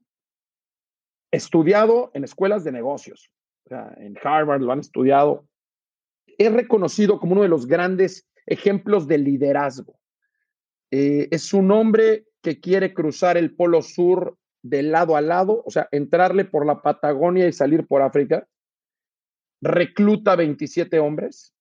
Estudiado 1.30 2.10
en 2.14 2.24
escuelas 2.24 2.64
de 2.64 2.72
negocios. 2.72 3.30
En 3.68 4.16
Harvard 4.22 4.62
lo 4.62 4.72
han 4.72 4.80
estudiado. 4.80 5.46
Es 6.38 6.52
reconocido 6.52 7.18
como 7.18 7.32
uno 7.32 7.42
de 7.42 7.48
los 7.48 7.66
grandes 7.66 8.28
ejemplos 8.46 9.06
de 9.06 9.18
liderazgo. 9.18 9.98
Eh, 10.90 11.28
es 11.30 11.52
un 11.52 11.70
hombre 11.72 12.26
que 12.42 12.60
quiere 12.60 12.94
cruzar 12.94 13.36
el 13.36 13.54
Polo 13.54 13.82
Sur 13.82 14.38
de 14.62 14.82
lado 14.82 15.16
a 15.16 15.20
lado, 15.20 15.62
o 15.64 15.70
sea, 15.70 15.88
entrarle 15.90 16.44
por 16.44 16.64
la 16.64 16.80
Patagonia 16.80 17.46
y 17.48 17.52
salir 17.52 17.86
por 17.86 18.02
África. 18.02 18.46
Recluta 19.60 20.36
27 20.36 20.98
hombres, 20.98 21.55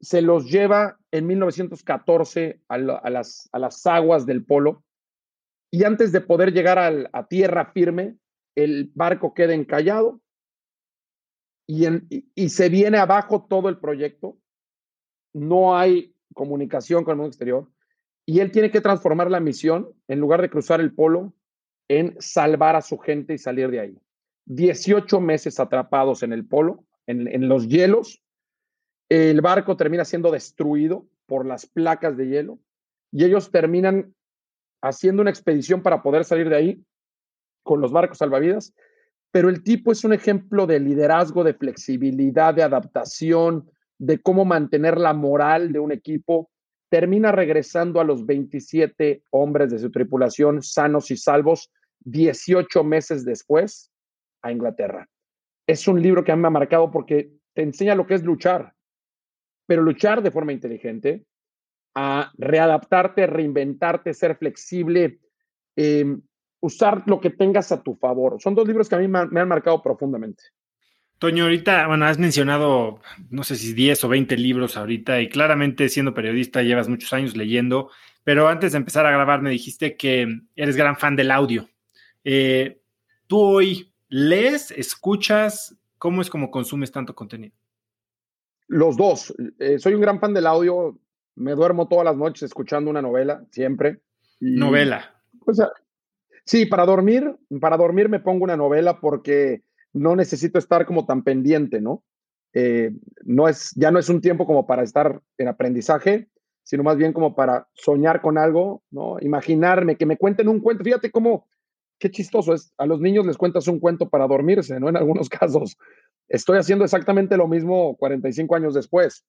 se 0.00 0.22
los 0.22 0.50
lleva 0.50 0.98
en 1.10 1.26
1914 1.26 2.62
a, 2.68 2.78
las, 2.78 3.86
aguas 3.86 4.26
del 4.26 4.44
Polo 4.44 4.84
y 5.70 5.84
antes 5.84 6.12
de 6.12 6.20
poder 6.20 6.52
llegar 6.52 6.78
a 6.78 7.28
tierra 7.28 7.66
firme, 7.72 8.16
el 8.54 8.90
barco 8.94 9.34
queda 9.34 9.54
encallado 9.54 10.20
y, 11.66 11.86
y 12.34 12.48
se 12.48 12.68
viene 12.68 12.98
abajo 12.98 13.46
todo 13.48 13.68
el 13.68 13.78
proyecto. 13.78 14.38
No 15.32 15.76
hay 15.76 16.14
comunicación 16.34 17.04
con 17.04 17.12
el 17.12 17.16
mundo 17.18 17.28
exterior 17.28 17.68
y 18.26 18.38
él 18.40 18.52
tiene 18.52 18.70
que 18.70 18.80
transformar 18.80 19.30
la 19.30 19.40
misión, 19.40 19.92
en 20.06 20.20
lugar 20.20 20.40
de 20.40 20.50
cruzar 20.50 20.80
el 20.80 20.94
polo, 20.94 21.34
en 21.88 22.14
salvar 22.20 22.76
a 22.76 22.80
su 22.80 22.96
gente 22.98 23.34
y 23.34 23.38
salir 23.38 23.70
de 23.70 23.80
ahí. 23.80 23.98
18 24.46 25.20
meses 25.20 25.58
atrapados 25.58 26.22
en 26.22 26.32
el 26.32 26.46
polo, 26.46 26.84
en, 27.08 27.48
los 27.48 27.66
hielos. 27.66 28.19
El 29.10 29.40
barco 29.40 29.76
termina 29.76 30.04
siendo 30.04 30.30
destruido 30.30 31.04
por 31.26 31.44
las 31.44 31.66
placas 31.66 32.16
de 32.16 32.28
hielo 32.28 32.60
y 33.10 33.24
ellos 33.24 33.50
terminan 33.50 34.14
haciendo 34.82 35.20
una 35.20 35.30
expedición 35.30 35.82
para 35.82 36.00
poder 36.00 36.24
salir 36.24 36.48
de 36.48 36.56
ahí 36.56 36.84
con 37.64 37.80
los 37.80 37.90
barcos 37.90 38.18
salvavidas. 38.18 38.72
Pero 39.32 39.48
el 39.48 39.64
tipo 39.64 39.90
es 39.90 40.04
un 40.04 40.12
ejemplo 40.12 40.66
de 40.66 40.78
liderazgo, 40.78 41.42
de 41.42 41.54
flexibilidad, 41.54 42.54
de 42.54 42.62
adaptación, 42.62 43.68
de 43.98 44.22
cómo 44.22 44.44
mantener 44.44 44.96
la 44.96 45.12
moral 45.12 45.72
de 45.72 45.80
un 45.80 45.90
equipo 45.90 46.48
termina 46.88 47.32
regresando 47.32 48.00
a 48.00 48.04
los 48.04 48.26
27 48.26 49.24
hombres 49.30 49.70
de 49.70 49.78
su 49.80 49.90
tripulación 49.90 50.62
sanos 50.62 51.10
y 51.10 51.16
salvos 51.16 51.70
18 52.00 52.84
meses 52.84 53.24
después 53.24 53.90
a 54.42 54.52
Inglaterra. 54.52 55.08
Es 55.66 55.86
un 55.88 56.00
libro 56.00 56.24
que 56.24 56.32
a 56.32 56.36
mí 56.36 56.42
me 56.42 56.48
ha 56.48 56.52
marcado 56.52 56.90
porque 56.90 57.32
te 57.54 57.62
enseña 57.62 57.94
lo 57.94 58.06
que 58.06 58.14
es 58.14 58.24
luchar, 58.24 58.74
pero 59.70 59.82
luchar 59.82 60.20
de 60.20 60.32
forma 60.32 60.52
inteligente, 60.52 61.24
a 61.94 62.32
readaptarte, 62.36 63.24
reinventarte, 63.28 64.14
ser 64.14 64.36
flexible, 64.36 65.20
em, 65.76 66.20
usar 66.58 67.04
lo 67.06 67.20
que 67.20 67.30
tengas 67.30 67.70
a 67.70 67.80
tu 67.80 67.94
favor. 67.94 68.42
Son 68.42 68.56
dos 68.56 68.66
libros 68.66 68.88
que 68.88 68.96
a 68.96 68.98
mí 68.98 69.06
me 69.06 69.40
han 69.40 69.48
marcado 69.48 69.80
profundamente. 69.80 70.42
Toño, 71.20 71.44
ahorita, 71.44 71.86
bueno, 71.86 72.04
has 72.04 72.18
mencionado, 72.18 73.00
no 73.28 73.44
sé 73.44 73.54
si 73.54 73.72
10 73.72 74.02
o 74.02 74.08
20 74.08 74.36
libros 74.36 74.76
ahorita 74.76 75.20
y 75.20 75.28
claramente 75.28 75.88
siendo 75.88 76.14
periodista 76.14 76.64
llevas 76.64 76.88
muchos 76.88 77.12
años 77.12 77.36
leyendo, 77.36 77.92
pero 78.24 78.48
antes 78.48 78.72
de 78.72 78.78
empezar 78.78 79.06
a 79.06 79.12
grabar 79.12 79.40
me 79.40 79.50
dijiste 79.50 79.96
que 79.96 80.26
eres 80.56 80.74
gran 80.74 80.96
fan 80.96 81.14
del 81.14 81.30
audio. 81.30 81.68
Eh, 82.24 82.80
¿Tú 83.28 83.38
hoy 83.40 83.94
lees, 84.08 84.72
escuchas? 84.72 85.78
¿Cómo 85.96 86.22
es 86.22 86.28
como 86.28 86.50
consumes 86.50 86.90
tanto 86.90 87.14
contenido? 87.14 87.54
Los 88.70 88.96
dos. 88.96 89.34
Eh, 89.58 89.80
soy 89.80 89.94
un 89.94 90.00
gran 90.00 90.20
fan 90.20 90.32
del 90.32 90.46
audio. 90.46 90.96
Me 91.34 91.56
duermo 91.56 91.88
todas 91.88 92.04
las 92.04 92.16
noches 92.16 92.44
escuchando 92.44 92.88
una 92.88 93.02
novela, 93.02 93.44
siempre. 93.50 94.00
¿Novela? 94.38 95.20
sí, 96.44 96.66
para 96.66 96.86
dormir, 96.86 97.36
para 97.60 97.76
dormir 97.76 98.08
me 98.08 98.20
pongo 98.20 98.44
una 98.44 98.56
novela 98.56 99.00
porque 99.00 99.64
no 99.92 100.14
necesito 100.14 100.60
estar 100.60 100.86
como 100.86 101.04
tan 101.04 101.24
pendiente, 101.24 101.80
¿no? 101.80 102.04
Eh, 102.52 102.92
no 103.24 103.48
es, 103.48 103.72
ya 103.74 103.90
no 103.90 103.98
es 103.98 104.08
un 104.08 104.20
tiempo 104.20 104.46
como 104.46 104.68
para 104.68 104.84
estar 104.84 105.20
en 105.36 105.48
aprendizaje, 105.48 106.28
sino 106.62 106.84
más 106.84 106.96
bien 106.96 107.12
como 107.12 107.34
para 107.34 107.66
soñar 107.72 108.22
con 108.22 108.38
algo, 108.38 108.84
¿no? 108.92 109.16
Imaginarme, 109.20 109.96
que 109.96 110.06
me 110.06 110.16
cuenten 110.16 110.46
un 110.46 110.60
cuento. 110.60 110.84
Fíjate 110.84 111.10
cómo, 111.10 111.48
qué 111.98 112.08
chistoso 112.08 112.54
es. 112.54 112.72
A 112.78 112.86
los 112.86 113.00
niños 113.00 113.26
les 113.26 113.36
cuentas 113.36 113.66
un 113.66 113.80
cuento 113.80 114.08
para 114.08 114.28
dormirse, 114.28 114.78
¿no? 114.78 114.88
En 114.88 114.96
algunos 114.96 115.28
casos. 115.28 115.76
Estoy 116.30 116.58
haciendo 116.58 116.84
exactamente 116.84 117.36
lo 117.36 117.48
mismo 117.48 117.96
45 117.96 118.54
años 118.54 118.72
después. 118.72 119.26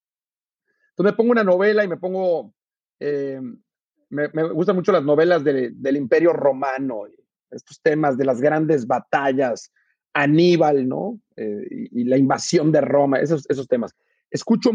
Entonces 0.92 1.12
me 1.12 1.18
pongo 1.18 1.32
una 1.32 1.44
novela 1.44 1.84
y 1.84 1.88
me 1.88 1.98
pongo, 1.98 2.54
eh, 3.00 3.42
me, 4.10 4.28
gustan 4.54 4.76
mucho 4.76 4.92
las 4.92 5.04
novelas 5.04 5.44
del 5.44 5.98
Imperio 5.98 6.32
Romano, 6.32 7.06
estos 7.50 7.82
temas 7.82 8.18
de 8.18 8.26
las 8.26 8.40
grandes 8.40 8.86
batallas, 8.86 9.74
Aníbal, 10.14 10.88
¿no? 10.88 11.20
Eh, 11.38 11.66
y, 11.70 12.04
la 12.04 12.18
invasión 12.18 12.72
de 12.72 12.82
Roma, 12.82 13.20
esos, 13.20 13.50
esos 13.50 13.68
temas. 13.68 13.96
Escucho, 14.30 14.72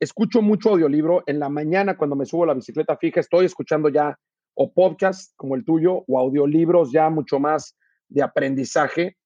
escucho 0.00 0.42
mucho 0.42 0.70
audiolibro. 0.70 1.22
En 1.26 1.38
la 1.38 1.48
mañana, 1.48 1.96
cuando 1.96 2.16
me 2.16 2.26
subo 2.26 2.44
la 2.44 2.54
bicicleta 2.54 2.96
fija, 2.96 3.20
estoy 3.20 3.46
escuchando 3.46 3.88
ya 3.88 4.18
o 4.54 4.72
podcast 4.72 5.32
como 5.36 5.54
el 5.54 5.64
tuyo 5.64 6.04
o 6.06 6.18
audiolibros 6.18 6.92
ya 6.92 7.08
mucho 7.08 7.38
más 7.38 7.76
de 8.08 8.22
aprendizaje. 8.22 9.16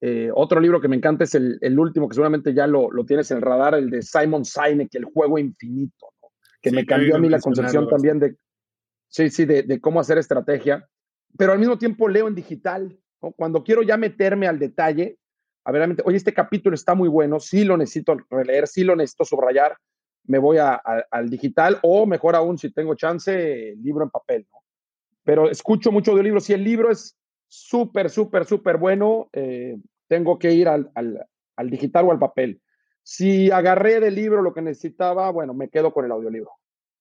Eh, 0.00 0.30
otro 0.32 0.60
libro 0.60 0.80
que 0.80 0.88
me 0.88 0.96
encanta 0.96 1.24
es 1.24 1.34
el, 1.34 1.58
el 1.60 1.78
último, 1.78 2.08
que 2.08 2.14
seguramente 2.14 2.54
ya 2.54 2.66
lo, 2.66 2.90
lo, 2.90 3.04
tienes 3.04 3.30
en 3.30 3.38
el 3.38 3.42
radar, 3.42 3.74
el 3.74 3.90
de 3.90 4.02
Simon 4.02 4.44
Sinek, 4.44 4.94
El 4.94 5.06
juego 5.06 5.38
infinito, 5.38 6.14
que 6.62 6.70
me 6.70 6.86
cambió 6.86 7.16
a 7.16 7.18
mí 7.18 7.28
la 7.28 7.40
concepción 7.40 7.88
también 7.88 8.18
de, 8.20 8.36
sí, 9.08 9.28
sí, 9.30 9.44
de, 9.44 9.64
de, 9.64 9.80
cómo 9.80 10.00
hacer 10.00 10.18
estrategia. 10.18 10.88
Pero 11.36 11.52
al 11.52 11.58
mismo 11.58 11.78
tiempo 11.78 12.08
leo 12.08 12.28
en 12.28 12.34
digital. 12.34 12.98
Cuando 13.36 13.64
quiero 13.64 13.82
ya 13.82 13.96
meterme 13.96 14.46
al 14.46 14.60
detalle, 14.60 15.18
a 15.64 15.72
ver, 15.72 15.96
oye, 16.04 16.16
este 16.16 16.32
capítulo 16.32 16.74
está 16.74 16.94
muy 16.94 17.08
bueno, 17.08 17.40
sí 17.40 17.64
lo 17.64 17.76
necesito 17.76 18.16
releer, 18.30 18.68
sí 18.68 18.84
lo 18.84 18.94
necesito 18.94 19.24
subrayar, 19.24 19.76
me 20.24 20.38
voy 20.38 20.58
al 20.58 21.28
digital 21.28 21.78
o 21.82 22.06
mejor 22.06 22.36
aún, 22.36 22.58
si 22.58 22.70
tengo 22.70 22.94
chance, 22.94 23.74
libro 23.82 24.04
en 24.04 24.10
papel, 24.10 24.46
¿no? 24.52 24.60
Pero 25.24 25.50
escucho 25.50 25.90
mucho 25.90 26.14
de 26.14 26.22
libros. 26.22 26.44
Si 26.44 26.52
el 26.52 26.64
libro 26.64 26.90
es 26.90 27.18
súper, 27.48 28.10
súper, 28.10 28.44
súper 28.44 28.76
bueno, 28.76 29.28
eh, 29.32 29.76
tengo 30.06 30.38
que 30.38 30.52
ir 30.52 30.68
al, 30.68 30.90
al 30.94 31.70
digital 31.70 32.06
o 32.06 32.12
al 32.12 32.18
papel. 32.18 32.60
Si 33.02 33.50
agarré 33.50 34.00
del 34.00 34.14
libro 34.14 34.42
lo 34.42 34.52
que 34.52 34.62
necesitaba, 34.62 35.30
bueno, 35.30 35.54
me 35.54 35.68
quedo 35.68 35.92
con 35.92 36.04
el 36.04 36.12
audiolibro. 36.12 36.52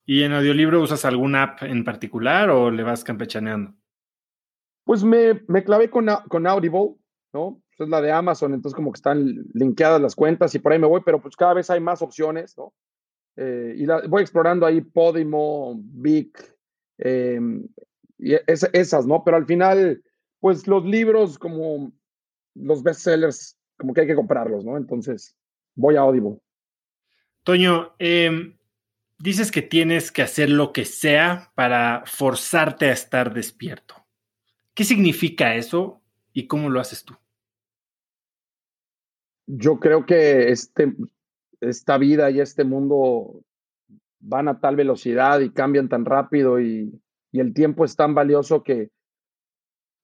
¿Y 0.05 0.23
en 0.23 0.31
audiolibro 0.31 0.81
usas 0.81 1.03
alguna 1.03 1.43
app 1.43 1.63
en 1.63 1.83
particular 1.83 2.49
o 2.49 2.71
le 2.71 2.81
vas 2.81 3.03
campechaneando? 3.03 3.73
Pues 4.85 5.03
me, 5.03 5.41
me 5.49 5.65
clavé 5.65 5.89
con, 5.89 6.07
con 6.29 6.47
Audible, 6.47 6.95
¿no? 7.33 7.61
Es 7.77 7.89
la 7.89 8.01
de 8.01 8.13
Amazon, 8.13 8.53
entonces 8.53 8.73
como 8.73 8.93
que 8.93 8.99
están 8.99 9.45
linkeadas 9.53 9.99
las 9.99 10.15
cuentas 10.15 10.55
y 10.55 10.59
por 10.59 10.71
ahí 10.71 10.79
me 10.79 10.87
voy, 10.87 11.01
pero 11.05 11.21
pues 11.21 11.35
cada 11.35 11.53
vez 11.53 11.69
hay 11.69 11.81
más 11.81 12.01
opciones, 12.01 12.57
¿no? 12.57 12.73
Eh, 13.35 13.75
y 13.77 13.85
voy 14.07 14.21
explorando 14.21 14.65
ahí 14.65 14.79
Podimo, 14.79 15.75
Vic, 15.77 16.55
em, 16.97 17.67
y 18.17 18.33
esas, 18.47 19.05
¿no? 19.05 19.23
Pero 19.25 19.35
al 19.35 19.45
final, 19.45 20.01
pues 20.39 20.67
los 20.67 20.85
libros 20.85 21.37
como 21.39 21.91
los 22.55 22.83
bestsellers, 22.83 23.57
como 23.77 23.93
que 23.93 24.01
hay 24.01 24.07
que 24.07 24.15
comprarlos, 24.15 24.65
¿no? 24.65 24.77
Entonces, 24.77 25.35
voy 25.75 25.95
a 25.95 26.01
Audible. 26.01 26.39
Toño, 27.43 27.93
eh, 27.99 28.55
dices 29.19 29.51
que 29.51 29.61
tienes 29.61 30.11
que 30.11 30.21
hacer 30.21 30.49
lo 30.49 30.73
que 30.73 30.85
sea 30.85 31.51
para 31.55 32.03
forzarte 32.05 32.87
a 32.87 32.93
estar 32.93 33.33
despierto. 33.33 33.95
¿Qué 34.73 34.83
significa 34.83 35.55
eso 35.55 36.01
y 36.33 36.47
cómo 36.47 36.69
lo 36.69 36.79
haces 36.79 37.03
tú? 37.03 37.15
Yo 39.47 39.79
creo 39.79 40.05
que 40.05 40.49
este, 40.49 40.93
esta 41.61 41.97
vida 41.97 42.29
y 42.29 42.41
este 42.41 42.63
mundo 42.63 43.43
van 44.19 44.47
a 44.49 44.59
tal 44.59 44.75
velocidad 44.75 45.39
y 45.39 45.51
cambian 45.51 45.89
tan 45.89 46.05
rápido 46.05 46.59
y, 46.59 47.01
y 47.31 47.39
el 47.39 47.53
tiempo 47.53 47.85
es 47.85 47.95
tan 47.95 48.13
valioso 48.13 48.63
que, 48.63 48.91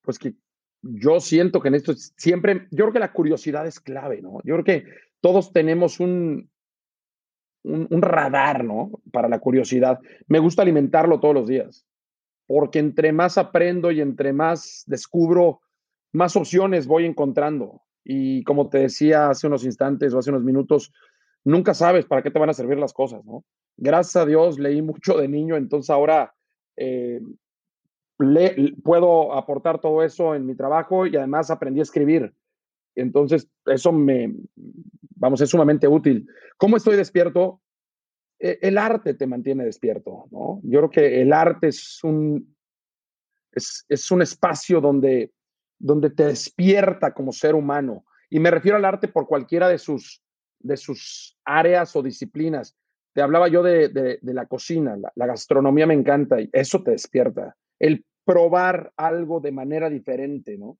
pues 0.04 0.20
que 0.20 0.36
yo 0.82 1.20
siento 1.20 1.62
que 1.62 1.70
en 1.70 1.76
esto 1.76 1.94
siempre, 1.96 2.68
yo 2.72 2.86
creo 2.86 2.94
que 2.94 3.00
la 3.00 3.14
curiosidad 3.14 3.66
es 3.66 3.80
clave, 3.80 4.22
¿no? 4.22 4.40
Yo 4.44 4.56
creo 4.56 4.64
que 4.64 4.86
todos 5.22 5.54
tenemos 5.54 6.00
un, 6.00 6.50
un, 7.64 8.02
radar, 8.02 8.64
¿no? 8.64 8.92
Para 9.12 9.30
la 9.30 9.40
curiosidad. 9.40 10.00
Me 10.28 10.40
gusta 10.40 10.62
alimentarlo 10.62 11.20
todos 11.20 11.34
los 11.34 11.48
días, 11.48 11.88
porque 12.46 12.80
entre 12.80 13.14
más 13.14 13.38
aprendo 13.38 13.92
y 13.92 14.02
entre 14.02 14.34
más 14.34 14.84
descubro, 14.86 15.62
más 16.12 16.36
opciones 16.36 16.86
voy 16.86 17.06
encontrando. 17.06 17.82
Y 18.04 18.44
como 18.44 18.68
te 18.68 18.80
decía 18.80 19.30
hace 19.30 19.48
unos 19.48 19.64
instantes 19.64 20.14
o 20.14 20.20
hace 20.20 20.32
unos 20.32 20.44
minutos, 20.44 20.92
nunca 21.46 21.74
sabes 21.74 22.06
para 22.06 22.22
qué 22.22 22.32
te 22.32 22.40
van 22.40 22.50
a 22.50 22.54
servir 22.54 22.78
las 22.78 22.94
cosas, 22.94 23.24
¿no? 23.24 23.46
Gracias 23.78 24.18
a 24.18 24.26
Dios 24.26 24.60
leí 24.60 24.82
mucho 24.82 25.18
de 25.18 25.28
niño, 25.28 25.56
entonces 25.56 25.90
ahora 25.90 26.36
eh, 26.76 27.22
puedo 28.84 29.34
aportar 29.34 29.80
todo 29.80 30.04
eso 30.04 30.36
en 30.36 30.46
mi 30.46 30.56
trabajo 30.56 31.06
y 31.06 31.16
además 31.16 31.50
aprendí 31.50 31.80
a 31.80 31.84
escribir. 31.84 32.34
Entonces, 32.96 33.50
eso 33.66 33.92
me, 33.92 34.34
vamos, 35.16 35.42
es 35.42 35.50
sumamente 35.50 35.88
útil. 35.88 36.28
¿Cómo 36.58 36.78
estoy 36.78 36.96
despierto? 36.96 37.62
E, 38.40 38.60
el 38.62 38.78
arte 38.78 39.14
te 39.14 39.28
mantiene 39.28 39.66
despierto, 39.66 40.28
¿no? 40.32 40.60
Yo 40.64 40.80
creo 40.80 40.90
que 40.90 41.22
el 41.22 41.34
arte 41.34 41.68
es 41.68 42.04
un, 42.04 42.56
es, 43.52 43.86
es 43.90 44.12
un 44.12 44.22
espacio 44.22 44.82
donde, 44.82 45.32
donde 45.80 46.10
te 46.10 46.26
despierta 46.26 47.14
como 47.14 47.32
ser 47.32 47.56
humano. 47.56 48.06
Y 48.30 48.40
me 48.40 48.52
refiero 48.52 48.78
al 48.78 48.86
arte 48.86 49.08
por 49.08 49.28
cualquiera 49.28 49.68
de 49.68 49.78
sus, 49.78 50.24
de 50.60 50.78
sus 50.78 51.38
áreas 51.46 51.96
o 51.96 52.02
disciplinas. 52.02 52.76
Te 53.14 53.22
hablaba 53.22 53.48
yo 53.48 53.62
de, 53.62 53.90
de, 53.90 54.20
la 54.34 54.48
cocina, 54.48 54.98
la, 55.16 55.28
gastronomía 55.28 55.86
me 55.86 55.94
encanta 55.94 56.42
y 56.42 56.50
eso 56.52 56.82
te 56.82 56.92
despierta. 56.92 57.56
El 57.78 58.04
probar 58.26 58.94
algo 58.98 59.40
de 59.40 59.52
manera 59.52 59.90
diferente, 59.90 60.58
¿no? 60.58 60.78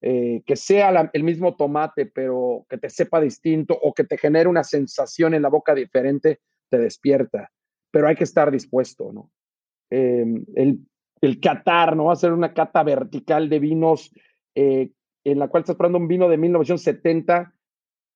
Eh, 0.00 0.42
que 0.44 0.56
sea 0.56 1.10
el 1.12 1.22
mismo 1.22 1.54
tomate, 1.54 2.06
pero 2.06 2.66
que 2.68 2.76
te 2.76 2.90
sepa 2.90 3.20
distinto 3.20 3.78
o 3.80 3.94
que 3.94 4.02
te 4.02 4.18
genere 4.18 4.48
una 4.48 4.64
sensación 4.64 5.32
en 5.32 5.42
la 5.42 5.48
boca 5.48 5.74
diferente, 5.74 6.40
te 6.68 6.78
despierta. 6.78 7.52
Pero 7.92 8.08
hay 8.08 8.16
que 8.16 8.24
estar 8.24 8.50
dispuesto, 8.50 9.12
¿no? 9.12 9.30
Em, 9.90 10.44
el, 10.56 10.80
el 11.20 11.38
catar, 11.40 11.96
¿no? 11.96 12.10
Hacer 12.10 12.32
una 12.32 12.52
cata 12.52 12.82
vertical 12.82 13.48
de 13.48 13.58
vinos 13.60 14.12
eh, 14.54 14.90
en 15.24 15.38
la 15.38 15.48
cual 15.48 15.62
estás 15.62 15.76
probando 15.76 15.98
un 15.98 16.08
vino 16.08 16.28
de 16.28 16.36
1970, 16.36 17.54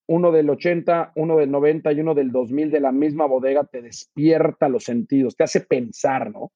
uno 0.08 0.32
del 0.32 0.50
80, 0.50 1.12
uno 1.14 1.36
del 1.36 1.50
90 1.50 1.92
y 1.92 2.00
uno 2.00 2.14
del 2.14 2.32
2000 2.32 2.70
de 2.70 2.80
la 2.80 2.92
misma 2.92 3.26
bodega, 3.26 3.64
te 3.64 3.82
despierta 3.82 4.68
los 4.68 4.84
sentidos, 4.84 5.36
te 5.36 5.44
hace 5.44 5.60
pensar, 5.60 6.32
¿no? 6.32 6.52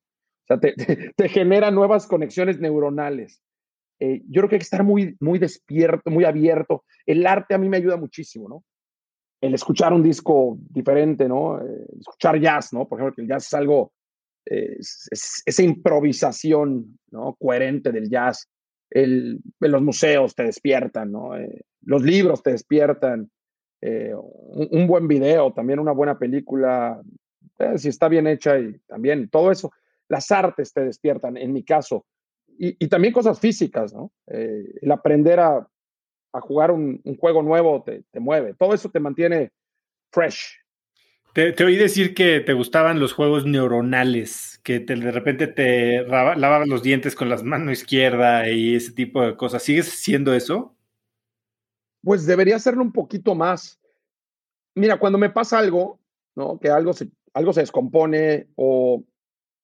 Sea, 0.51 0.59
te, 0.59 0.74
te 1.16 1.28
genera 1.28 1.70
nuevas 1.70 2.06
conexiones 2.09 2.59
neuronales. 2.59 3.40
Eh, 4.01 4.22
yo 4.28 4.40
creo 4.40 4.48
que 4.48 4.55
hay 4.56 4.60
que 4.60 4.64
estar 4.64 4.82
muy, 4.82 5.16
muy 5.20 5.39
despierto, 5.39 6.10
muy 6.10 6.24
abierto. 6.24 6.85
El 7.05 7.27
arte 7.27 7.55
a 7.55 7.59
mí 7.59 7.68
me 7.68 7.77
ayuda 7.77 7.98
muchísimo, 7.98 8.48
¿no? 8.48 8.64
El 9.40 9.55
escuchar 9.55 9.93
un 9.93 10.02
disco 10.02 10.56
diferente, 10.59 11.28
¿no? 11.28 11.60
Eh, 11.60 11.86
escuchar 12.01 12.40
jazz, 12.40 12.72
¿no? 12.72 12.89
Por 12.89 12.98
ejemplo, 12.98 13.14
que 13.14 13.22
el 13.22 13.28
jazz 13.28 13.47
es 13.47 13.55
algo, 13.55 13.93
eh, 14.47 14.78
esa 14.81 15.62
improvisación, 15.62 16.98
¿no? 17.10 17.36
Coherente 17.39 17.93
del 17.93 18.09
jazz. 18.09 18.48
El, 18.89 19.39
los 19.60 19.82
museos 19.82 20.35
te 20.35 20.44
despiertan, 20.44 21.12
¿no? 21.12 21.31
los 21.82 22.02
libros 22.02 22.43
te 22.43 22.51
despiertan. 22.51 23.31
Un, 23.82 24.68
un, 24.72 24.86
buen 24.86 25.06
video, 25.06 25.52
también 25.52 25.78
una 25.78 25.93
buena 25.93 26.18
película, 26.18 27.01
si 27.77 27.89
está 27.89 28.09
bien 28.09 28.27
hecha 28.27 28.59
y 28.59 28.78
también 28.81 29.31
todo 29.31 29.52
eso. 29.52 29.70
Las 30.11 30.31
artes 30.31 30.74
te 30.74 30.85
despiertan, 30.85 31.39
en 31.39 31.55
mi 31.55 31.65
caso 31.65 32.05
y, 32.62 32.89
también 32.89 33.15
cosas 33.15 33.41
físicas, 33.41 33.95
¿no? 33.95 34.12
Eh, 34.27 34.65
el 34.82 34.93
aprender 34.93 35.41
a, 35.41 35.66
a 36.32 36.41
jugar 36.43 36.70
un, 36.70 37.01
un, 37.05 37.16
juego 37.16 37.43
nuevo 37.43 37.82
te, 37.82 38.05
te, 38.11 38.20
mueve. 38.20 38.55
Todo 38.55 38.74
eso 38.74 38.91
te 38.91 39.01
mantiene 39.01 39.51
fresh. 40.12 40.59
Te, 41.32 41.53
te, 41.53 41.65
oí 41.65 41.77
decir 41.77 42.12
que 42.12 42.41
te 42.41 42.53
gustaban 42.53 43.01
los 43.01 43.15
juegos 43.15 43.47
neuronales, 43.47 44.61
que 44.62 44.78
te, 44.78 44.95
de 44.95 45.11
repente 45.11 45.47
te 45.47 46.03
lavabas 46.03 46.69
los 46.69 46.82
dientes 46.82 47.15
con 47.15 47.31
la 47.31 47.43
mano 47.43 47.73
izquierda 47.73 48.51
y 48.51 48.74
ese 48.74 48.93
tipo 48.93 49.23
de 49.23 49.37
cosas. 49.39 49.62
¿Sigues 49.62 49.89
haciendo 49.89 50.35
eso? 50.35 50.77
Pues 52.03 52.27
debería 52.27 52.57
hacerlo 52.57 52.82
un 52.82 52.93
poquito 52.93 53.35
más. 53.35 53.81
Mira, 54.74 54.99
cuando 54.99 55.19
me 55.19 55.31
pasa 55.31 55.59
algo, 55.59 55.99
¿no? 56.37 56.59
Que 56.61 56.69
algo 56.69 56.93
se, 56.93 57.09
algo 57.32 57.55
se 57.55 57.61
descompone 57.61 58.49
o, 58.57 59.03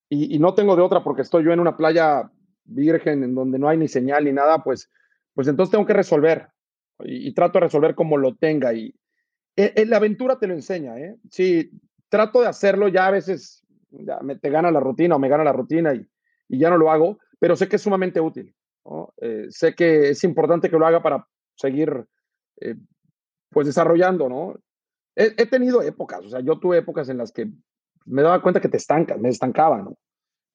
y, 0.08 0.34
y 0.34 0.38
no 0.38 0.54
tengo 0.54 0.76
de 0.76 0.82
otra 0.82 1.02
porque 1.02 1.22
estoy 1.22 1.44
yo 1.44 1.52
en 1.52 1.60
una 1.60 1.76
playa 1.76 2.30
virgen, 2.64 3.22
en 3.22 3.34
donde 3.34 3.58
no 3.58 3.68
hay 3.68 3.78
ni 3.78 3.88
señal 3.88 4.24
ni 4.24 4.32
nada, 4.32 4.62
pues, 4.62 4.90
pues 5.34 5.48
entonces 5.48 5.70
tengo 5.70 5.86
que 5.86 5.92
resolver 5.92 6.48
y, 7.00 7.32
trato 7.34 7.58
de 7.58 7.66
resolver 7.66 7.94
como 7.94 8.16
lo 8.16 8.34
tenga. 8.34 8.72
Y 8.72 8.94
en, 9.56 9.72
e, 9.74 9.86
la 9.86 9.96
aventura 9.98 10.38
te 10.38 10.46
lo 10.46 10.54
enseña, 10.54 10.98
¿eh? 10.98 11.16
Sí, 11.30 11.70
trato 12.08 12.40
de 12.40 12.48
hacerlo, 12.48 12.88
ya 12.88 13.06
a 13.06 13.10
veces 13.10 13.64
ya 13.90 14.20
me, 14.20 14.36
te 14.36 14.50
gana 14.50 14.70
la 14.70 14.80
rutina 14.80 15.16
o 15.16 15.18
me 15.18 15.28
gana 15.28 15.44
la 15.44 15.52
rutina 15.52 15.94
y, 15.94 16.06
y 16.48 16.58
ya 16.58 16.70
no 16.70 16.78
lo 16.78 16.90
hago, 16.90 17.18
pero 17.38 17.56
sé 17.56 17.68
que 17.68 17.76
es 17.76 17.82
sumamente 17.82 18.20
útil. 18.20 18.54
Eh, 19.20 19.46
sé 19.50 19.74
que 19.74 20.10
es 20.10 20.22
importante 20.22 20.70
que 20.70 20.78
lo 20.78 20.86
haga 20.86 21.02
para 21.02 21.26
seguir 21.56 22.06
eh, 22.60 22.76
pues 23.50 23.66
desarrollando, 23.66 24.28
¿no? 24.28 24.54
He, 25.16 25.34
he, 25.36 25.46
tenido 25.46 25.82
épocas, 25.82 26.24
o 26.24 26.28
sea, 26.28 26.40
yo 26.40 26.58
tuve 26.58 26.78
épocas 26.78 27.08
en 27.08 27.16
las 27.16 27.32
que 27.32 27.48
me 28.06 28.22
daba 28.22 28.42
cuenta 28.42 28.60
que 28.60 28.68
te 28.68 28.76
estancas, 28.76 29.18
me 29.18 29.28
estancaba, 29.28 29.82
¿no? 29.82 29.96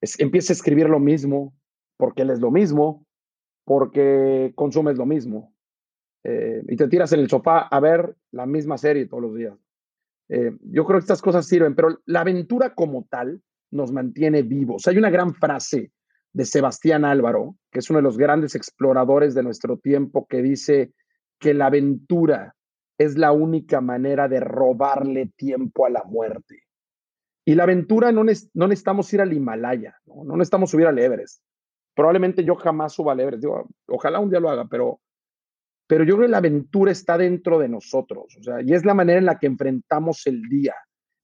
Es, 0.02 0.20
empieza 0.20 0.54
a 0.54 0.56
escribir 0.56 0.90
lo 0.90 1.00
mismo, 1.00 1.54
porque 1.98 2.24
él 2.24 2.32
es 2.32 2.40
lo 2.40 2.50
mismo, 2.50 3.06
porque 3.66 4.52
consumes 4.56 4.98
lo 4.98 5.06
mismo. 5.06 5.54
Eh, 6.24 6.64
y 6.68 6.76
te 6.76 6.88
tiras 6.88 7.12
en 7.14 7.20
el 7.20 7.30
sofá 7.30 7.68
a 7.68 7.80
ver 7.80 8.16
la 8.32 8.46
misma 8.46 8.78
serie 8.78 9.08
todos 9.08 9.24
los 9.24 9.36
días. 9.36 9.58
Eh, 10.30 10.52
yo 10.62 10.86
creo 10.86 11.00
que 11.00 11.04
estas 11.04 11.22
cosas 11.22 11.46
sirven, 11.46 11.76
pero 11.76 12.00
la 12.06 12.22
aventura 12.22 12.74
como 12.74 13.06
tal 13.10 13.42
nos 13.72 13.92
mantiene 13.92 14.44
vivos. 14.44 14.88
Hay 14.88 14.98
una 14.98 15.10
gran 15.10 15.34
frase 15.34 15.92
de 16.34 16.46
Sebastián 16.46 17.06
Álvaro, 17.06 17.56
que 17.72 17.80
es 17.80 17.90
uno 17.90 17.98
de 18.00 18.04
los 18.04 18.18
grandes 18.18 18.56
exploradores 18.56 19.34
de 19.34 19.44
nuestro 19.44 19.78
tiempo, 19.78 20.28
que 20.28 20.42
dice 20.42 20.94
que 21.40 21.54
la 21.54 21.68
aventura 21.68 22.56
es 22.98 23.18
la 23.18 23.32
única 23.32 23.82
manera 23.82 24.28
de 24.28 24.40
robarle 24.40 25.32
tiempo 25.36 25.86
a 25.86 25.90
la 25.90 26.04
muerte. 26.04 26.64
Y 27.46 27.56
la 27.56 27.64
aventura 27.64 28.12
no, 28.12 28.24
no 28.24 28.68
necesitamos 28.68 29.12
ir 29.14 29.22
al 29.22 29.34
Himalaya, 29.34 29.98
¿no? 30.06 30.24
no 30.24 30.38
necesitamos 30.38 30.70
subir 30.70 30.88
al 30.88 31.00
Everest. 31.00 31.44
Probablemente 31.96 32.44
yo 32.44 32.56
jamás 32.56 32.94
suba 32.94 33.14
al 33.14 33.20
Everest, 33.20 33.42
digo, 33.42 33.68
ojalá 33.88 34.20
un 34.20 34.30
día 34.30 34.40
lo 34.40 34.50
haga, 34.50 34.66
pero, 34.70 35.02
pero 35.88 36.04
yo 36.04 36.16
creo 36.16 36.28
que 36.28 36.32
la 36.32 36.38
aventura 36.38 36.92
está 36.92 37.18
dentro 37.18 37.60
de 37.60 37.68
nosotros, 37.68 38.36
o 38.40 38.44
sea, 38.44 38.62
y 38.62 38.74
es 38.74 38.86
la 38.86 38.94
manera 38.94 39.20
en 39.20 39.26
la 39.26 39.40
que 39.40 39.48
enfrentamos 39.48 40.26
el 40.28 40.44
día 40.44 40.76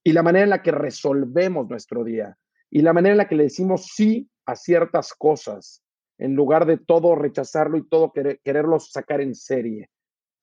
y 0.04 0.12
la 0.12 0.22
manera 0.22 0.44
en 0.44 0.50
la 0.50 0.62
que 0.62 0.72
resolvemos 0.72 1.68
nuestro 1.68 2.04
día 2.04 2.36
y 2.70 2.82
la 2.82 2.92
manera 2.92 3.12
en 3.12 3.18
la 3.18 3.28
que 3.28 3.36
le 3.36 3.44
decimos 3.44 3.86
sí 3.94 4.28
a 4.44 4.56
ciertas 4.56 5.14
cosas 5.14 5.82
en 6.18 6.34
lugar 6.34 6.66
de 6.66 6.78
todo 6.78 7.14
rechazarlo 7.14 7.78
y 7.78 7.88
todo 7.88 8.12
querer, 8.12 8.40
quererlo 8.42 8.80
sacar 8.80 9.20
en 9.20 9.34
serie. 9.34 9.88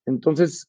Entonces, 0.06 0.68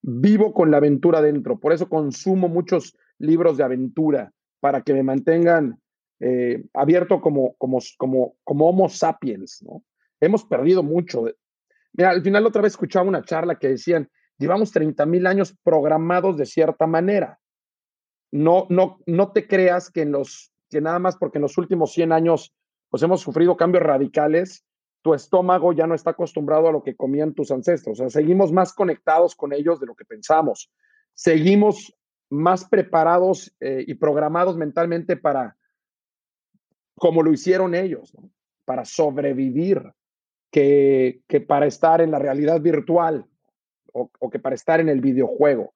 vivo 0.00 0.54
con 0.54 0.70
la 0.70 0.76
aventura 0.76 1.20
dentro, 1.20 1.58
por 1.58 1.72
eso 1.72 1.88
consumo 1.88 2.48
muchos 2.48 2.96
libros 3.18 3.56
de 3.56 3.64
aventura 3.64 4.32
para 4.64 4.80
que 4.80 4.94
me 4.94 5.02
mantengan 5.02 5.78
eh, 6.20 6.64
abierto 6.72 7.20
como, 7.20 7.54
como, 7.56 7.80
como, 7.98 8.36
como 8.44 8.70
Homo 8.70 8.88
sapiens, 8.88 9.62
¿no? 9.62 9.84
Hemos 10.18 10.42
perdido 10.46 10.82
mucho. 10.82 11.26
Mira, 11.92 12.08
al 12.08 12.22
final 12.22 12.46
otra 12.46 12.62
vez 12.62 12.72
escuchaba 12.72 13.06
una 13.06 13.22
charla 13.22 13.58
que 13.58 13.68
decían, 13.68 14.10
llevamos 14.38 14.72
30 14.72 15.04
mil 15.04 15.26
años 15.26 15.54
programados 15.62 16.38
de 16.38 16.46
cierta 16.46 16.86
manera. 16.86 17.38
No, 18.32 18.66
no, 18.70 19.00
no 19.04 19.32
te 19.32 19.46
creas 19.46 19.90
que, 19.90 20.00
en 20.00 20.12
los, 20.12 20.50
que 20.70 20.80
nada 20.80 20.98
más 20.98 21.18
porque 21.18 21.36
en 21.36 21.42
los 21.42 21.58
últimos 21.58 21.92
100 21.92 22.12
años 22.12 22.54
pues 22.88 23.02
hemos 23.02 23.20
sufrido 23.20 23.58
cambios 23.58 23.84
radicales, 23.84 24.64
tu 25.02 25.12
estómago 25.12 25.74
ya 25.74 25.86
no 25.86 25.94
está 25.94 26.12
acostumbrado 26.12 26.68
a 26.68 26.72
lo 26.72 26.82
que 26.82 26.96
comían 26.96 27.34
tus 27.34 27.50
ancestros. 27.50 28.00
O 28.00 28.08
sea, 28.08 28.08
seguimos 28.08 28.50
más 28.50 28.72
conectados 28.72 29.34
con 29.36 29.52
ellos 29.52 29.78
de 29.78 29.84
lo 29.84 29.94
que 29.94 30.06
pensamos. 30.06 30.72
Seguimos 31.12 31.94
más 32.34 32.64
preparados 32.64 33.54
eh, 33.60 33.84
y 33.86 33.94
programados 33.94 34.56
mentalmente 34.56 35.16
para, 35.16 35.56
como 36.96 37.22
lo 37.22 37.32
hicieron 37.32 37.74
ellos, 37.74 38.16
para 38.64 38.84
sobrevivir, 38.84 39.92
que, 40.50 41.22
que, 41.26 41.40
para 41.40 41.66
estar 41.66 42.00
en 42.00 42.10
la 42.10 42.18
realidad 42.18 42.60
virtual 42.60 43.26
o, 43.92 44.10
o, 44.20 44.30
que 44.30 44.38
para 44.38 44.54
estar 44.54 44.80
en 44.80 44.88
el 44.88 45.00
videojuego. 45.00 45.74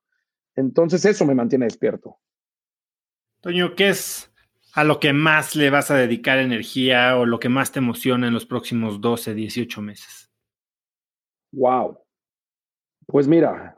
Entonces 0.55 1.05
eso 1.05 1.25
me 1.27 1.35
mantiene 1.35 1.67
despierto. 1.67 2.19
Toño, 3.41 3.75
¿qué 3.75 3.89
es 3.89 4.33
a 4.75 4.85
lo 4.85 5.01
que 5.01 5.13
más 5.13 5.57
le 5.57 5.71
vas 5.71 5.91
a 5.91 5.97
dedicar 5.97 6.39
energía 6.39 7.17
o 7.17 7.27
lo 7.27 7.41
que 7.41 7.49
más 7.49 7.73
te 7.73 7.81
emociona 7.81 8.29
en 8.29 8.35
los 8.35 8.47
próximos 8.47 9.01
12, 9.01 9.35
18 9.35 9.83
meses? 9.83 10.31
Wow. 11.53 11.99
Pues 13.07 13.27
mira, 13.27 13.77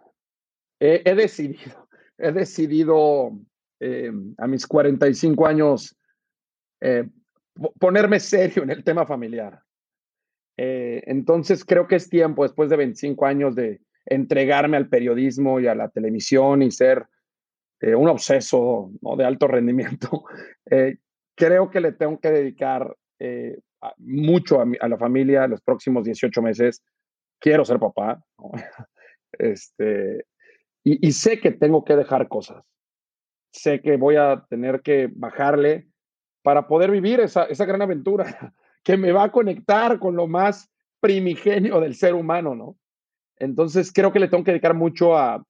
he, 0.79 1.03
he 1.05 1.15
decidido, 1.15 1.80
he 2.21 2.33
decidido 2.33 3.33
eh, 3.81 4.13
a 4.39 4.47
mis 4.47 4.67
45 4.67 5.47
años 5.47 5.97
eh, 6.81 7.09
ponerme 7.79 8.21
serio 8.21 8.63
en 8.63 8.71
el 8.71 8.85
tema 8.85 9.07
familiar. 9.07 9.61
Eh, 10.57 11.03
entonces 11.07 11.65
creo 11.65 11.89
que 11.89 11.97
es 11.97 12.09
tiempo, 12.09 12.43
después 12.43 12.69
de 12.69 12.77
25 12.77 13.27
años, 13.27 13.55
de 13.55 13.81
entregarme 14.05 14.77
al 14.77 14.89
periodismo 14.89 15.61
y 15.61 15.67
a 15.67 15.75
la 15.75 15.89
televisión 15.89 16.63
y 16.63 16.71
ser 16.71 17.07
un 17.83 18.09
obseso 18.11 18.91
¿no? 19.01 19.17
de 19.17 19.25
alto 19.25 19.49
rendimiento. 19.49 20.25
Creo 21.35 21.71
que 21.71 21.81
le 21.81 21.93
tengo 21.93 22.21
que 22.21 22.31
dedicar 22.31 22.95
mucho 23.97 24.61
a, 24.61 24.89
la 24.89 24.99
familia 24.99 25.47
los 25.47 25.63
próximos 25.63 26.05
18 26.05 26.43
meses. 26.43 26.83
Quiero 27.39 27.65
ser 27.65 27.79
papá. 27.79 28.23
Este, 29.39 30.27
y, 30.83 31.13
sé 31.13 31.41
que 31.41 31.51
tengo 31.51 31.85
que 31.85 31.97
dejar 31.97 32.29
cosas. 32.29 32.65
Sé 33.53 33.83
que 33.83 33.97
voy 33.97 34.17
a 34.17 34.47
tener 34.49 34.81
que 34.81 35.11
bajarle 35.13 35.89
para 36.43 36.67
poder 36.67 36.91
vivir 36.91 37.21
esa, 37.21 37.45
esa 37.45 37.67
gran 37.67 37.83
aventura 37.83 38.55
que 38.83 38.97
me 38.97 39.13
va 39.13 39.25
a 39.25 39.33
conectar 39.33 39.99
con 39.99 40.17
lo 40.17 40.27
más 40.27 40.71
primigenio 41.01 41.81
del 41.81 41.95
ser 41.95 42.15
humano, 42.15 42.55
¿no? 42.55 42.77
Entonces 43.37 43.93
creo 43.93 44.13
que 44.13 44.21
le 44.21 44.29
tengo 44.29 44.45
que 44.45 44.53
dedicar 44.53 44.75
mucho 44.75 45.17
a 45.17 45.43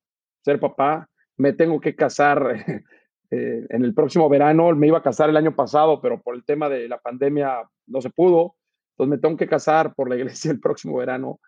ser 0.44 0.58
papá. 0.58 1.08
Me 1.36 1.52
tengo 1.52 1.80
que 1.80 1.94
casar 1.94 2.64
eh, 3.30 3.66
en 3.68 3.84
el 3.84 3.94
próximo 3.94 4.28
verano. 4.28 4.74
Me 4.74 4.86
iba 4.86 4.98
a 4.98 5.02
casar 5.02 5.28
el 5.28 5.36
año 5.36 5.54
pasado, 5.54 6.00
pero 6.00 6.20
por 6.20 6.34
el 6.34 6.44
tema 6.44 6.68
de 6.68 6.88
la 6.88 6.98
pandemia 6.98 7.68
no 7.86 8.00
se 8.00 8.10
pudo. 8.10 8.56
Entonces 8.92 9.10
me 9.10 9.18
tengo 9.18 9.36
que 9.36 9.48
casar 9.48 9.94
por 9.94 10.08
la 10.08 10.16
iglesia 10.20 10.50
el 10.50 10.60
próximo 10.60 10.96
verano. 10.96 11.40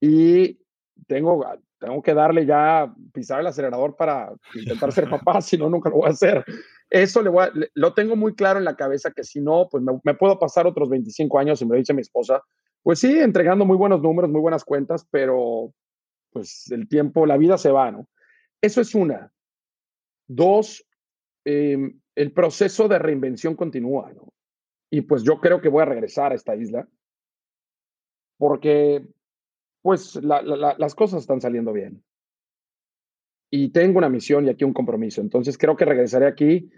Y 0.00 0.58
tengo, 1.06 1.44
tengo 1.84 2.02
que 2.02 2.14
darle 2.14 2.46
ya, 2.46 2.92
pisar 3.12 3.40
el 3.40 3.46
acelerador 3.46 3.94
para 3.96 4.32
intentar 4.54 4.92
ser 4.92 5.08
papá, 5.08 5.40
si 5.42 5.58
no, 5.58 5.68
nunca 5.68 5.90
lo 5.90 5.96
voy 5.96 6.06
a 6.06 6.12
hacer. 6.12 6.44
Eso 6.88 7.22
le 7.22 7.30
voy 7.30 7.44
a, 7.44 7.52
lo 7.74 7.94
tengo 7.94 8.16
muy 8.16 8.34
claro 8.34 8.58
en 8.58 8.64
la 8.64 8.76
cabeza 8.76 9.10
que 9.10 9.24
si 9.24 9.40
no, 9.40 9.68
pues 9.70 9.82
me, 9.82 9.92
me, 10.02 10.14
puedo 10.14 10.38
pasar 10.38 10.66
otros 10.66 10.88
25 10.88 11.38
años, 11.38 11.60
y 11.60 11.66
me 11.66 11.72
lo 11.72 11.78
dice 11.78 11.94
mi 11.94 12.00
esposa, 12.00 12.42
pues 12.82 13.00
sí, 13.00 13.18
entregando 13.18 13.64
muy 13.64 13.76
buenos 13.76 14.00
números, 14.00 14.30
muy 14.30 14.40
buenas 14.40 14.64
cuentas, 14.64 15.06
pero 15.10 15.72
pues 16.30 16.70
el 16.70 16.88
tiempo, 16.88 17.26
la 17.26 17.36
vida 17.36 17.58
se 17.58 17.70
va, 17.70 17.90
¿no? 17.90 18.08
Eso 18.60 18.80
es 18.80 18.94
una. 18.94 19.32
Dos, 20.26 20.86
eh, 21.44 21.76
el 22.14 22.32
proceso 22.32 22.88
de 22.88 22.98
reinvención 22.98 23.54
continúa, 23.56 24.12
¿no? 24.12 24.32
Y 24.90 25.02
pues 25.02 25.22
yo 25.22 25.40
creo 25.40 25.60
que 25.60 25.68
voy 25.68 25.82
a 25.82 25.86
regresar 25.86 26.32
a 26.32 26.34
esta 26.34 26.56
isla 26.56 26.88
porque 28.38 29.06
pues 29.84 30.16
la, 30.16 30.40
la, 30.40 30.74
las 30.78 30.94
cosas 30.94 31.20
están 31.20 31.42
saliendo 31.42 31.70
bien. 31.70 32.02
Y 33.50 33.68
tengo 33.68 33.98
una 33.98 34.08
misión 34.08 34.46
y 34.46 34.48
aquí 34.48 34.64
un 34.64 34.72
compromiso. 34.72 35.20
Entonces 35.20 35.58
creo 35.58 35.76
que 35.76 35.84
regresaré 35.84 36.26
aquí 36.26 36.70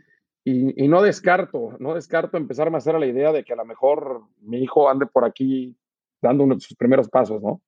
y, 0.42 0.88
no 0.88 1.00
descarto, 1.02 1.76
no 1.78 1.94
descarto 1.94 2.36
empezarme 2.36 2.76
a 2.76 2.78
hacer 2.78 2.98
la 2.98 3.06
idea 3.06 3.30
de 3.30 3.44
que 3.44 3.52
a 3.52 3.56
lo 3.56 3.64
mejor 3.64 4.22
mi 4.40 4.60
hijo 4.60 4.90
ande 4.90 5.06
por 5.06 5.24
aquí 5.24 5.76
dando 6.20 6.42
uno 6.42 6.56
de 6.56 6.60
sus 6.60 6.76
primeros 6.76 7.08
pasos, 7.08 7.40
¿no? 7.40 7.62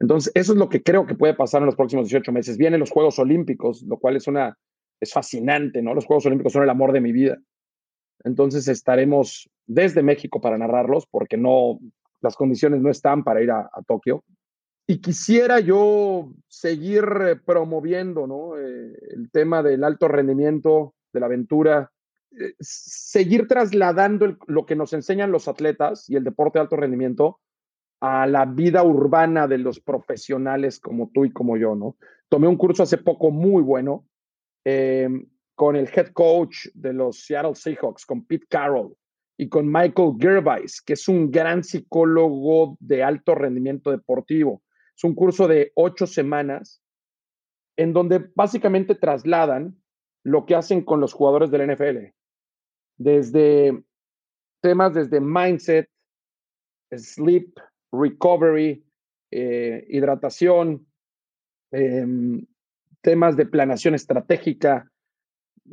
Entonces, 0.00 0.32
eso 0.34 0.52
es 0.52 0.58
lo 0.58 0.70
que 0.70 0.82
creo 0.82 1.04
que 1.04 1.16
puede 1.16 1.34
pasar 1.34 1.60
en 1.60 1.66
los 1.66 1.76
próximos 1.76 2.06
18 2.06 2.32
meses. 2.32 2.56
Vienen 2.56 2.80
los 2.80 2.90
Juegos 2.90 3.18
Olímpicos, 3.18 3.82
lo 3.82 3.98
cual 3.98 4.16
es 4.16 4.26
una, 4.26 4.56
es 5.00 5.12
fascinante, 5.12 5.82
¿no? 5.82 5.92
Los 5.92 6.06
Juegos 6.06 6.24
Olímpicos 6.24 6.54
son 6.54 6.62
el 6.62 6.70
amor 6.70 6.92
de 6.92 7.02
mi 7.02 7.12
vida. 7.12 7.38
Entonces 8.24 8.68
estaremos 8.68 9.50
desde 9.66 10.02
México 10.02 10.40
para 10.40 10.56
narrarlos, 10.56 11.06
porque 11.06 11.36
no, 11.36 11.78
las 12.22 12.36
condiciones 12.36 12.80
no 12.80 12.88
están 12.88 13.22
para 13.22 13.42
ir 13.42 13.50
a 13.50 13.68
Tokio. 13.86 14.24
Y 14.86 15.00
quisiera 15.00 15.60
yo 15.60 16.32
seguir 16.48 17.04
promoviendo, 17.44 18.26
¿no? 18.26 18.58
Eh, 18.58 18.92
el 19.10 19.30
tema 19.30 19.62
del 19.62 19.84
alto 19.84 20.08
rendimiento, 20.08 20.94
de 21.12 21.20
la 21.20 21.26
aventura, 21.26 21.92
eh, 22.38 22.54
seguir 22.58 23.46
trasladando 23.46 24.38
lo 24.46 24.66
que 24.66 24.74
nos 24.74 24.92
enseñan 24.92 25.30
los 25.30 25.48
atletas 25.48 26.08
y 26.08 26.16
el 26.16 26.24
deporte 26.24 26.58
de 26.58 26.62
alto 26.62 26.76
rendimiento 26.76 27.40
a 28.00 28.26
la 28.26 28.46
vida 28.46 28.82
urbana 28.82 29.46
de 29.46 29.58
los 29.58 29.80
profesionales 29.80 30.80
como 30.80 31.10
tú 31.12 31.24
y 31.24 31.32
como 31.32 31.56
yo, 31.56 31.74
¿no? 31.74 31.96
Tomé 32.28 32.48
un 32.48 32.56
curso 32.56 32.82
hace 32.82 32.98
poco 32.98 33.30
muy 33.30 33.62
bueno 33.62 34.06
eh, 34.64 35.08
con 35.54 35.76
el 35.76 35.88
head 35.94 36.08
coach 36.12 36.68
de 36.74 36.94
los 36.94 37.20
Seattle 37.20 37.54
Seahawks, 37.54 38.06
con 38.06 38.24
Pete 38.24 38.46
Carroll 38.48 38.96
y 39.36 39.48
con 39.48 39.70
Michael 39.70 40.14
Gervais, 40.18 40.80
que 40.80 40.94
es 40.94 41.06
un 41.06 41.30
gran 41.30 41.62
psicólogo 41.62 42.76
de 42.80 43.02
alto 43.02 43.34
rendimiento 43.34 43.90
deportivo. 43.90 44.62
Es 44.96 45.04
un 45.04 45.14
curso 45.14 45.48
de 45.48 45.72
ocho 45.74 46.06
semanas 46.06 46.82
en 47.76 47.92
donde 47.92 48.30
básicamente 48.34 48.94
trasladan 48.94 49.82
lo 50.24 50.46
que 50.46 50.54
hacen 50.54 50.84
con 50.84 51.00
los 51.00 51.12
jugadores 51.12 51.50
del 51.50 51.72
NFL, 51.72 52.14
desde 52.98 53.82
temas 54.62 54.94
desde 54.94 55.20
mindset, 55.20 55.88
sleep, 56.96 57.58
recovery, 57.90 58.86
eh, 59.30 59.84
hidratación, 59.88 60.86
eh, 61.72 62.06
temas 63.00 63.36
de 63.36 63.46
planeación 63.46 63.94
estratégica. 63.94 64.90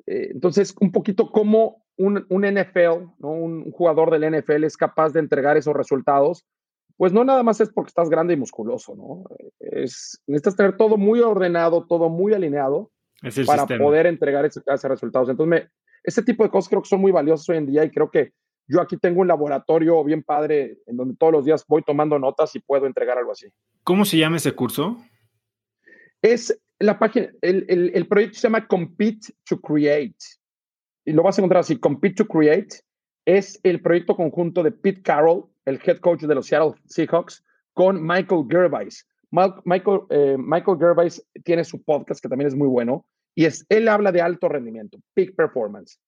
Eh, 0.08 0.30
entonces, 0.32 0.76
un 0.80 0.92
poquito 0.92 1.32
cómo 1.32 1.86
un, 1.98 2.26
un 2.30 2.42
NFL, 2.44 3.14
¿no? 3.20 3.32
un 3.32 3.72
jugador 3.72 4.10
del 4.10 4.32
NFL 4.32 4.64
es 4.64 4.78
capaz 4.78 5.12
de 5.12 5.20
entregar 5.20 5.58
esos 5.58 5.76
resultados, 5.76 6.46
pues 7.00 7.14
no 7.14 7.24
nada 7.24 7.44
más 7.44 7.62
es 7.62 7.70
porque 7.70 7.88
estás 7.88 8.10
grande 8.10 8.34
y 8.34 8.38
musculoso, 8.38 8.94
¿no? 8.94 9.24
Es, 9.58 10.22
necesitas 10.28 10.58
tener 10.58 10.76
todo 10.76 10.98
muy 10.98 11.22
ordenado, 11.22 11.88
todo 11.88 12.10
muy 12.10 12.34
alineado 12.34 12.92
para 13.22 13.32
sistema. 13.32 13.86
poder 13.86 14.06
entregar 14.06 14.44
ese, 14.44 14.60
ese 14.68 14.88
resultados. 14.90 15.30
Entonces, 15.30 15.50
me, 15.50 15.70
ese 16.04 16.22
tipo 16.24 16.44
de 16.44 16.50
cosas 16.50 16.68
creo 16.68 16.82
que 16.82 16.90
son 16.90 17.00
muy 17.00 17.14
valiosas 17.14 17.48
hoy 17.48 17.56
en 17.56 17.68
día 17.68 17.86
y 17.86 17.90
creo 17.90 18.12
que 18.12 18.34
yo 18.68 18.82
aquí 18.82 18.98
tengo 18.98 19.22
un 19.22 19.30
laboratorio 19.30 20.04
bien 20.04 20.24
padre 20.24 20.80
en 20.88 20.98
donde 20.98 21.16
todos 21.16 21.32
los 21.32 21.46
días 21.46 21.64
voy 21.70 21.84
tomando 21.84 22.20
notas 22.20 22.54
y 22.58 22.60
puedo 22.60 22.86
entregar 22.86 23.18
algo 23.18 23.32
así. 23.32 23.48
¿Cómo 23.86 24.04
se 24.04 24.18
llama 24.18 24.36
ese 24.36 24.52
curso? 24.52 24.98
Es 26.22 26.62
la 26.80 27.00
página, 27.00 27.30
el, 27.40 27.66
el, 27.70 27.92
el, 27.94 28.08
proyecto 28.10 28.40
se 28.40 28.48
llama 28.48 28.68
Compete 28.68 29.34
to 29.46 29.62
Create. 29.62 30.18
Y 31.06 31.14
lo 31.14 31.24
vas 31.24 31.38
a 31.38 31.42
encontrar 31.42 31.62
así, 31.62 31.80
Compete 31.80 32.16
to 32.16 32.28
Create. 32.28 32.82
Es 33.24 33.58
el 33.64 33.82
proyecto 33.82 34.18
conjunto 34.18 34.64
de 34.64 34.74
Pete 34.74 35.02
Carroll, 35.02 35.46
el 35.70 35.80
head 35.86 36.00
coach 36.00 36.22
de 36.22 36.36
los 36.36 36.48
Seattle 36.48 36.74
Seahawks, 36.86 37.44
con 37.74 38.06
Michael 38.06 38.46
Gervais. 38.50 39.08
Michael, 39.32 40.02
eh, 40.10 40.36
Michael 40.38 40.80
Gervais 40.80 41.24
tiene 41.44 41.64
su 41.64 41.84
podcast 41.84 42.20
que 42.22 42.28
también 42.28 42.48
es 42.48 42.56
muy 42.56 42.68
bueno 42.68 43.06
y 43.36 43.46
es, 43.46 43.66
él 43.70 43.88
habla 43.88 44.12
de 44.12 44.22
alto 44.22 44.50
rendimiento, 44.50 44.98
peak 45.14 45.36
performance. 45.36 46.00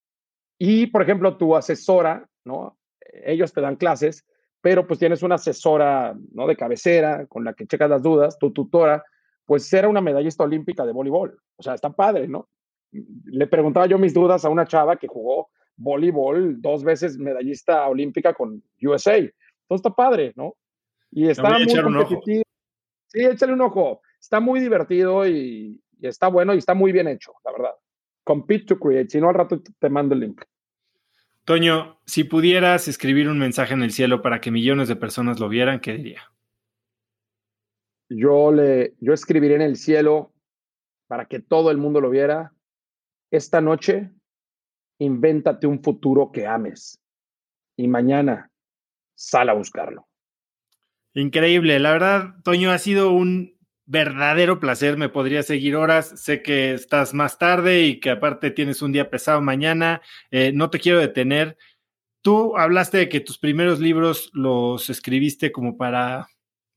Y, 0.58 0.88
por 0.88 1.04
ejemplo, 1.04 1.38
tu 1.38 1.56
asesora, 1.56 2.28
¿no? 2.44 2.78
Ellos 3.24 3.54
te 3.54 3.62
dan 3.62 3.76
clases, 3.76 4.26
pero 4.60 4.88
pues 4.88 5.00
tienes 5.00 5.24
una 5.24 5.36
asesora, 5.36 6.16
¿no? 6.34 6.48
De 6.48 6.56
cabecera 6.56 7.26
con 7.28 7.44
la 7.44 7.54
que 7.54 7.68
checas 7.68 7.90
las 7.90 8.02
dudas, 8.02 8.38
tu 8.38 8.52
tutora, 8.52 9.04
pues 9.46 9.72
era 9.72 9.88
una 9.88 10.02
medallista 10.02 10.44
olímpica 10.44 10.86
de 10.86 10.92
voleibol. 10.92 11.38
O 11.58 11.64
sea, 11.64 11.76
está 11.76 11.92
padre, 11.92 12.28
¿no? 12.28 12.50
Le 12.92 13.48
preguntaba 13.48 13.86
yo 13.86 13.98
mis 13.98 14.14
dudas 14.14 14.44
a 14.44 14.50
una 14.50 14.66
chava 14.66 14.98
que 14.98 15.08
jugó 15.08 15.50
voleibol 15.78 16.62
dos 16.62 16.84
veces 16.84 17.18
medallista 17.18 17.88
olímpica 17.88 18.34
con 18.34 18.64
USA. 18.82 19.20
Entonces 19.72 19.86
está 19.86 19.96
padre, 19.96 20.34
¿no? 20.36 20.56
Y 21.12 21.30
está 21.30 21.58
muy 21.58 21.66
competitivo. 21.82 22.44
Sí, 23.08 23.24
échale 23.24 23.54
un 23.54 23.62
ojo. 23.62 24.02
Está 24.20 24.42
muy 24.42 24.60
divertido 24.60 25.26
y, 25.26 25.82
y, 25.98 26.08
está 26.08 26.28
bueno 26.28 26.54
y 26.54 26.58
está 26.58 26.74
muy 26.74 26.92
bien 26.92 27.08
hecho, 27.08 27.32
la 27.46 27.54
verdad. 27.54 27.76
Compete 28.26 28.66
to 28.66 28.78
create. 28.78 29.10
Si 29.10 29.22
no, 29.22 29.30
al 29.30 29.36
rato 29.36 29.62
te 29.80 29.90
mando 29.90 30.14
el 30.14 30.22
link. 30.22 30.42
Toño, 31.46 32.02
si 32.06 32.26
pudieras 32.26 32.90
escribir 32.90 33.30
un 33.30 33.40
mensaje 33.40 33.74
en 33.74 33.82
el 33.82 33.92
cielo 33.92 34.22
para 34.22 34.42
que 34.42 34.52
millones 34.52 34.90
de 34.90 34.98
personas 34.98 35.40
lo 35.40 35.48
vieran, 35.48 35.80
¿qué 35.80 35.94
diría? 35.94 36.22
yo, 38.10 38.52
le, 38.52 38.96
yo 39.00 39.14
escribiré 39.14 39.56
en 39.56 39.62
el 39.62 39.78
cielo 39.78 40.34
para 41.08 41.26
que 41.26 41.40
todo 41.40 41.72
el 41.72 41.78
mundo 41.78 42.02
lo 42.02 42.10
viera. 42.10 42.54
Esta 43.32 43.62
noche, 43.62 44.12
invéntate 45.00 45.66
un 45.66 45.82
futuro 45.82 46.30
que 46.32 46.46
ames 46.46 47.00
y 47.78 47.88
mañana 47.88 48.51
sal 49.16 49.50
a 49.50 49.54
buscarlo. 49.54 50.08
Increíble, 51.14 51.80
la 51.80 51.92
verdad, 51.92 52.36
Toño, 52.44 52.72
ha 52.72 52.78
sido 52.78 53.12
un 53.12 53.58
verdadero 53.86 54.60
placer, 54.60 54.96
me 54.96 55.10
podría 55.10 55.44
seguir 55.44 55.76
horas, 55.76 56.14
sé 56.24 56.42
que 56.42 56.74
estás 56.74 57.14
más 57.14 57.38
tarde 57.38 57.82
y 57.82 58.00
que 58.00 58.12
aparte 58.12 58.52
tienes 58.52 58.82
un 58.82 58.94
día 58.94 59.10
pesado 59.10 59.42
mañana, 59.42 60.02
eh, 60.32 60.54
no 60.54 60.70
te 60.70 60.80
quiero 60.80 61.00
detener. 61.00 61.58
Tú 62.22 62.56
hablaste 62.58 63.00
de 63.00 63.10
que 63.10 63.20
tus 63.20 63.38
primeros 63.38 63.80
libros 63.80 64.30
los 64.34 64.90
escribiste 64.90 65.52
como 65.52 65.76
para, 65.76 66.28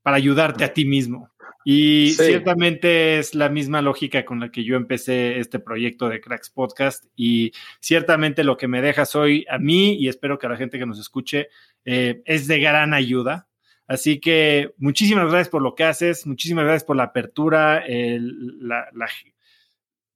para 0.03 0.17
ayudarte 0.17 0.65
a 0.65 0.73
ti 0.73 0.85
mismo. 0.85 1.31
Y 1.65 2.11
ciertamente 2.11 3.19
es 3.19 3.35
la 3.35 3.49
misma 3.49 3.81
lógica 3.81 4.25
con 4.27 4.39
la 4.39 4.51
que 4.51 4.65
yo 4.65 4.77
empecé 4.77 5.39
este 5.39 5.59
proyecto 5.59 6.11
de 6.11 6.21
Cracks 6.21 6.51
Podcast. 6.51 7.07
Y 7.17 7.53
ciertamente 7.81 8.45
lo 8.45 8.59
que 8.59 8.69
me 8.69 8.83
dejas 8.83 9.15
hoy 9.15 9.47
a 9.49 9.59
mí 9.59 9.95
y 9.95 10.09
espero 10.09 10.39
que 10.39 10.47
a 10.47 10.51
la 10.51 10.59
gente 10.59 10.79
que 10.79 10.87
nos 10.87 11.01
escuche 11.01 11.49
eh, 11.87 12.23
es 12.27 12.47
de 12.47 12.61
gran 12.61 12.93
ayuda. 12.93 13.49
Así 13.87 14.21
que 14.21 14.75
muchísimas 14.79 15.29
gracias 15.29 15.49
por 15.49 15.63
lo 15.63 15.75
que 15.75 15.85
haces, 15.85 16.27
muchísimas 16.27 16.65
gracias 16.65 16.85
por 16.85 16.97
la 16.97 17.05
apertura, 17.05 17.83
la, 17.87 18.87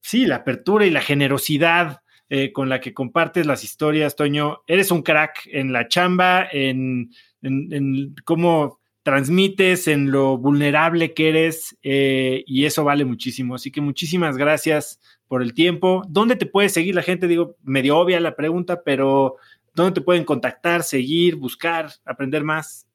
sí, 0.00 0.24
la 0.24 0.36
apertura 0.36 0.86
y 0.86 0.90
la 0.90 1.02
generosidad 1.02 2.00
eh, 2.30 2.52
con 2.52 2.68
la 2.68 2.80
que 2.80 2.94
compartes 2.94 3.46
las 3.46 3.64
historias, 3.64 4.16
Toño. 4.16 4.62
Eres 4.66 4.90
un 4.90 5.02
crack 5.02 5.46
en 5.50 5.72
la 5.72 5.88
chamba, 5.88 6.46
en, 6.50 7.10
en 7.42 8.14
cómo 8.24 8.77
transmites, 9.08 9.88
en 9.88 10.10
lo 10.10 10.36
vulnerable 10.36 11.14
que 11.14 11.30
eres 11.30 11.78
eh, 11.82 12.44
y 12.46 12.66
eso 12.66 12.84
vale 12.84 13.06
muchísimo. 13.06 13.54
Así 13.54 13.70
que 13.70 13.80
muchísimas 13.80 14.36
gracias 14.36 15.00
por 15.28 15.40
el 15.40 15.54
tiempo. 15.54 16.02
¿Dónde 16.10 16.36
te 16.36 16.44
puede 16.44 16.68
seguir 16.68 16.94
la 16.94 17.00
gente? 17.00 17.26
Digo, 17.26 17.56
medio 17.62 17.96
obvia 17.96 18.20
la 18.20 18.36
pregunta, 18.36 18.82
pero 18.84 19.36
¿dónde 19.74 19.92
te 19.92 20.00
pueden 20.02 20.24
contactar, 20.24 20.82
seguir, 20.82 21.36
buscar, 21.36 21.88
aprender 22.04 22.44
más? 22.44 22.86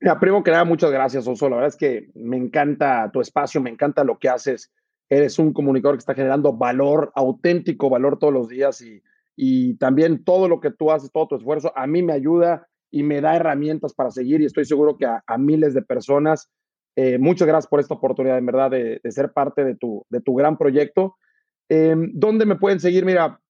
Mira, 0.00 0.18
primero 0.18 0.42
que 0.42 0.50
nada, 0.50 0.64
muchas 0.64 0.90
gracias, 0.90 1.28
Oso. 1.28 1.48
La 1.48 1.54
verdad 1.54 1.68
es 1.68 1.76
que 1.76 2.10
me 2.16 2.36
encanta 2.36 3.08
tu 3.12 3.20
espacio, 3.20 3.60
me 3.60 3.70
encanta 3.70 4.02
lo 4.02 4.18
que 4.18 4.28
haces. 4.28 4.72
Eres 5.08 5.38
un 5.38 5.52
comunicador 5.52 5.94
que 5.94 6.00
está 6.00 6.14
generando 6.14 6.52
valor, 6.52 7.12
auténtico 7.14 7.88
valor 7.88 8.18
todos 8.18 8.34
los 8.34 8.48
días 8.48 8.80
y, 8.80 9.04
y 9.36 9.74
también 9.74 10.24
todo 10.24 10.48
lo 10.48 10.58
que 10.58 10.72
tú 10.72 10.90
haces, 10.90 11.12
todo 11.12 11.28
tu 11.28 11.36
esfuerzo, 11.36 11.72
a 11.76 11.86
mí 11.86 12.02
me 12.02 12.12
ayuda 12.12 12.66
y 12.90 13.02
me 13.02 13.20
da 13.20 13.36
herramientas 13.36 13.94
para 13.94 14.10
seguir 14.10 14.40
y 14.40 14.46
estoy 14.46 14.64
seguro 14.64 14.96
que 14.96 15.06
a, 15.06 15.38
miles 15.38 15.74
de 15.74 15.82
personas. 15.82 16.50
Eh, 16.96 17.18
muchas 17.18 17.46
gracias 17.46 17.68
por 17.68 17.80
esta 17.80 17.94
oportunidad, 17.94 18.38
en 18.38 18.46
verdad, 18.46 18.70
de, 18.70 19.00
ser 19.10 19.32
parte 19.32 19.64
de 19.64 19.76
tu, 19.76 20.04
de 20.08 20.20
tu 20.20 20.34
gran 20.34 20.56
proyecto. 20.56 21.16
Eh, 21.68 21.94
¿Dónde 22.12 22.46
me 22.46 22.56
pueden 22.56 22.80
seguir? 22.80 23.04
Mira, 23.04 23.40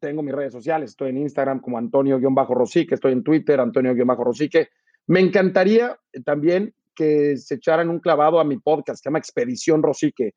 tengo 0.00 0.22
mis 0.22 0.34
redes 0.34 0.52
sociales, 0.52 0.90
estoy 0.90 1.10
en 1.10 1.18
Instagram 1.18 1.60
como 1.60 1.78
Antonio-Rosique, 1.78 2.94
estoy 2.94 3.12
en 3.12 3.24
Twitter, 3.24 3.60
Antonio-Rosique. 3.60 4.68
Me 5.06 5.20
encantaría 5.20 5.98
también 6.24 6.74
que 6.94 7.36
se 7.36 7.56
echaran 7.56 7.88
un 7.88 8.00
clavado 8.00 8.40
a 8.40 8.44
mi 8.44 8.58
podcast, 8.58 9.02
se 9.02 9.08
llama 9.08 9.18
Expedición 9.18 9.82
Rosique. 9.82 10.34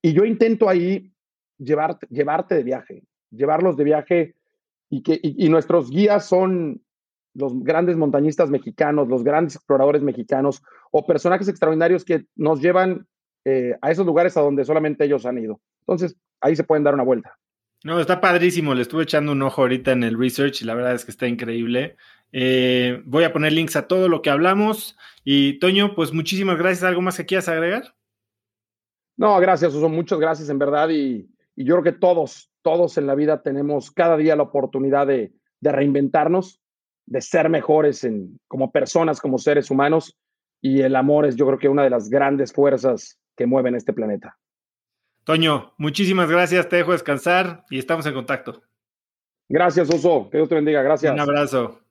Y 0.00 0.12
yo 0.12 0.24
intento 0.24 0.68
ahí 0.68 1.12
llevarte, 1.58 2.06
llevarte 2.10 2.54
de 2.54 2.62
viaje, 2.62 3.02
llevarlos 3.30 3.76
de 3.76 3.84
viaje 3.84 4.34
y 4.90 5.02
que 5.02 5.18
y 5.22 5.48
nuestros 5.48 5.90
guías 5.90 6.26
son 6.26 6.82
los 7.34 7.58
grandes 7.62 7.96
montañistas 7.96 8.50
mexicanos, 8.50 9.08
los 9.08 9.24
grandes 9.24 9.56
exploradores 9.56 10.02
mexicanos 10.02 10.62
o 10.90 11.06
personajes 11.06 11.48
extraordinarios 11.48 12.04
que 12.04 12.26
nos 12.36 12.60
llevan 12.60 13.06
eh, 13.44 13.76
a 13.80 13.90
esos 13.90 14.06
lugares 14.06 14.36
a 14.36 14.40
donde 14.40 14.64
solamente 14.64 15.04
ellos 15.04 15.26
han 15.26 15.38
ido. 15.38 15.60
Entonces, 15.80 16.16
ahí 16.40 16.54
se 16.54 16.64
pueden 16.64 16.84
dar 16.84 16.94
una 16.94 17.02
vuelta. 17.02 17.38
No, 17.84 17.98
está 17.98 18.20
padrísimo. 18.20 18.74
Le 18.74 18.82
estuve 18.82 19.02
echando 19.02 19.32
un 19.32 19.42
ojo 19.42 19.62
ahorita 19.62 19.92
en 19.92 20.04
el 20.04 20.18
research 20.18 20.62
y 20.62 20.64
la 20.64 20.74
verdad 20.74 20.94
es 20.94 21.04
que 21.04 21.10
está 21.10 21.26
increíble. 21.26 21.96
Eh, 22.30 23.02
voy 23.04 23.24
a 23.24 23.32
poner 23.32 23.52
links 23.52 23.74
a 23.74 23.88
todo 23.88 24.08
lo 24.08 24.22
que 24.22 24.30
hablamos. 24.30 24.96
Y 25.24 25.58
Toño, 25.58 25.94
pues 25.94 26.12
muchísimas 26.12 26.58
gracias. 26.58 26.84
¿Algo 26.84 27.02
más 27.02 27.16
que 27.16 27.26
quieras 27.26 27.48
agregar? 27.48 27.94
No, 29.16 29.38
gracias, 29.40 29.74
Uso. 29.74 29.88
Muchas 29.88 30.20
gracias 30.20 30.48
en 30.48 30.58
verdad. 30.58 30.88
Y, 30.90 31.28
yo 31.54 31.74
creo 31.74 31.82
que 31.82 32.00
todos, 32.00 32.50
todos 32.62 32.96
en 32.96 33.06
la 33.06 33.14
vida 33.14 33.42
tenemos 33.42 33.90
cada 33.90 34.16
día 34.16 34.36
la 34.36 34.44
oportunidad 34.44 35.06
de, 35.06 35.34
de 35.60 35.72
reinventarnos 35.72 36.61
de 37.06 37.20
ser 37.20 37.48
mejores 37.48 38.04
en, 38.04 38.38
como 38.48 38.70
personas, 38.70 39.20
como 39.20 39.38
seres 39.38 39.70
humanos. 39.70 40.16
Y 40.60 40.82
el 40.82 40.96
amor 40.96 41.26
es 41.26 41.36
yo 41.36 41.46
creo 41.46 41.58
que 41.58 41.68
una 41.68 41.82
de 41.82 41.90
las 41.90 42.08
grandes 42.08 42.52
fuerzas 42.52 43.18
que 43.36 43.46
mueven 43.46 43.74
este 43.74 43.92
planeta. 43.92 44.38
Toño, 45.24 45.72
muchísimas 45.78 46.28
gracias, 46.28 46.68
te 46.68 46.76
dejo 46.76 46.92
descansar 46.92 47.64
y 47.70 47.78
estamos 47.78 48.06
en 48.06 48.14
contacto. 48.14 48.62
Gracias, 49.48 49.90
Oso, 49.90 50.28
que 50.30 50.38
Dios 50.38 50.48
te 50.48 50.54
bendiga, 50.54 50.82
gracias. 50.82 51.12
Un 51.12 51.20
abrazo. 51.20 51.81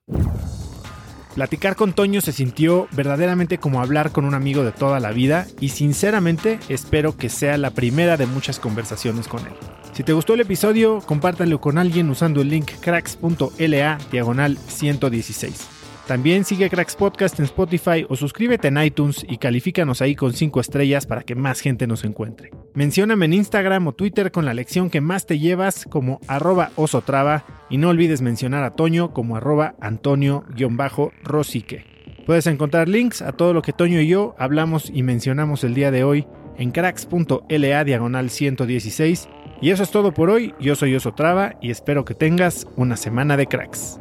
Platicar 1.36 1.78
con 1.78 1.94
Toño 1.94 2.20
se 2.20 2.34
sintió 2.34 2.88
verdaderamente 2.92 3.58
como 3.58 3.82
hablar 3.82 4.12
con 4.12 4.26
un 4.26 4.34
amigo 4.34 4.64
de 4.66 4.74
toda 4.74 5.00
la 5.00 5.12
vida 5.12 5.48
y 5.62 5.70
sinceramente 5.70 6.60
espero 6.68 7.16
que 7.16 7.30
sea 7.30 7.58
la 7.58 7.72
primera 7.72 8.18
de 8.18 8.26
muchas 8.26 8.60
conversaciones 8.60 9.30
con 9.30 9.42
él. 9.42 9.54
Si 9.94 10.04
te 10.04 10.14
gustó 10.14 10.34
el 10.34 10.42
episodio, 10.42 11.00
compártanlo 11.00 11.62
con 11.62 11.78
alguien 11.78 12.10
usando 12.10 12.42
el 12.42 12.50
link 12.50 12.72
cracks.la 12.82 13.98
diagonal 14.12 14.58
116. 14.58 15.81
También 16.12 16.44
sigue 16.44 16.70
Cracks 16.70 16.98
Podcast 16.98 17.40
en 17.40 17.46
Spotify 17.46 18.06
o 18.10 18.18
suscríbete 18.18 18.68
en 18.68 18.84
iTunes 18.84 19.26
y 19.30 19.38
califícanos 19.38 20.02
ahí 20.02 20.14
con 20.14 20.34
5 20.34 20.60
estrellas 20.60 21.06
para 21.06 21.24
que 21.24 21.36
más 21.36 21.62
gente 21.62 21.88
nos 21.88 22.04
encuentre. 22.04 22.52
Mencióname 22.74 23.28
en 23.28 23.32
Instagram 23.32 23.88
o 23.88 23.94
Twitter 23.94 24.30
con 24.30 24.44
la 24.44 24.54
lección 24.54 24.90
que 24.90 25.00
más 25.00 25.26
te 25.26 25.40
llevas 25.40 25.86
como 25.86 26.20
arroba 26.28 26.72
osotrava 26.76 27.46
y 27.70 27.78
no 27.78 27.88
olvides 27.88 28.22
mencionar 28.22 28.66
a 28.66 28.72
Toño 28.72 29.14
como 29.14 29.38
arroba 29.38 29.76
antonio-rosique. 29.80 31.86
Puedes 32.26 32.46
encontrar 32.46 32.90
links 32.90 33.22
a 33.22 33.32
todo 33.32 33.54
lo 33.54 33.62
que 33.62 33.72
Toño 33.72 34.02
y 34.02 34.10
yo 34.10 34.36
hablamos 34.38 34.92
y 34.94 35.04
mencionamos 35.04 35.64
el 35.64 35.74
día 35.74 35.92
de 35.92 36.04
hoy 36.04 36.28
en 36.58 36.72
cracks.la 36.72 37.84
diagonal 37.86 38.30
116 38.30 39.30
y 39.62 39.70
eso 39.70 39.84
es 39.84 39.92
todo 39.92 40.14
por 40.14 40.30
hoy, 40.30 40.54
yo 40.60 40.76
soy 40.76 40.94
Oso 40.94 41.14
Traba 41.14 41.56
y 41.62 41.72
espero 41.72 42.04
que 42.04 42.16
tengas 42.16 42.68
una 42.76 42.98
semana 42.98 43.38
de 43.38 43.48
cracks. 43.48 43.98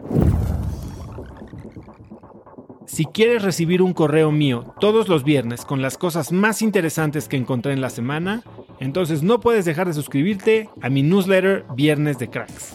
Si 2.93 3.05
quieres 3.05 3.43
recibir 3.43 3.83
un 3.83 3.93
correo 3.93 4.33
mío 4.33 4.75
todos 4.81 5.07
los 5.07 5.23
viernes 5.23 5.65
con 5.65 5.81
las 5.81 5.97
cosas 5.97 6.33
más 6.33 6.61
interesantes 6.61 7.29
que 7.29 7.37
encontré 7.37 7.73
en 7.73 7.81
la 7.81 7.89
semana, 7.89 8.43
entonces 8.81 9.23
no 9.23 9.39
puedes 9.39 9.65
dejar 9.65 9.87
de 9.87 9.93
suscribirte 9.93 10.69
a 10.83 10.91
mi 10.91 11.05
newsletter 11.05 11.65
Viernes 11.77 12.19
de 12.19 12.29
Cracks. 12.29 12.73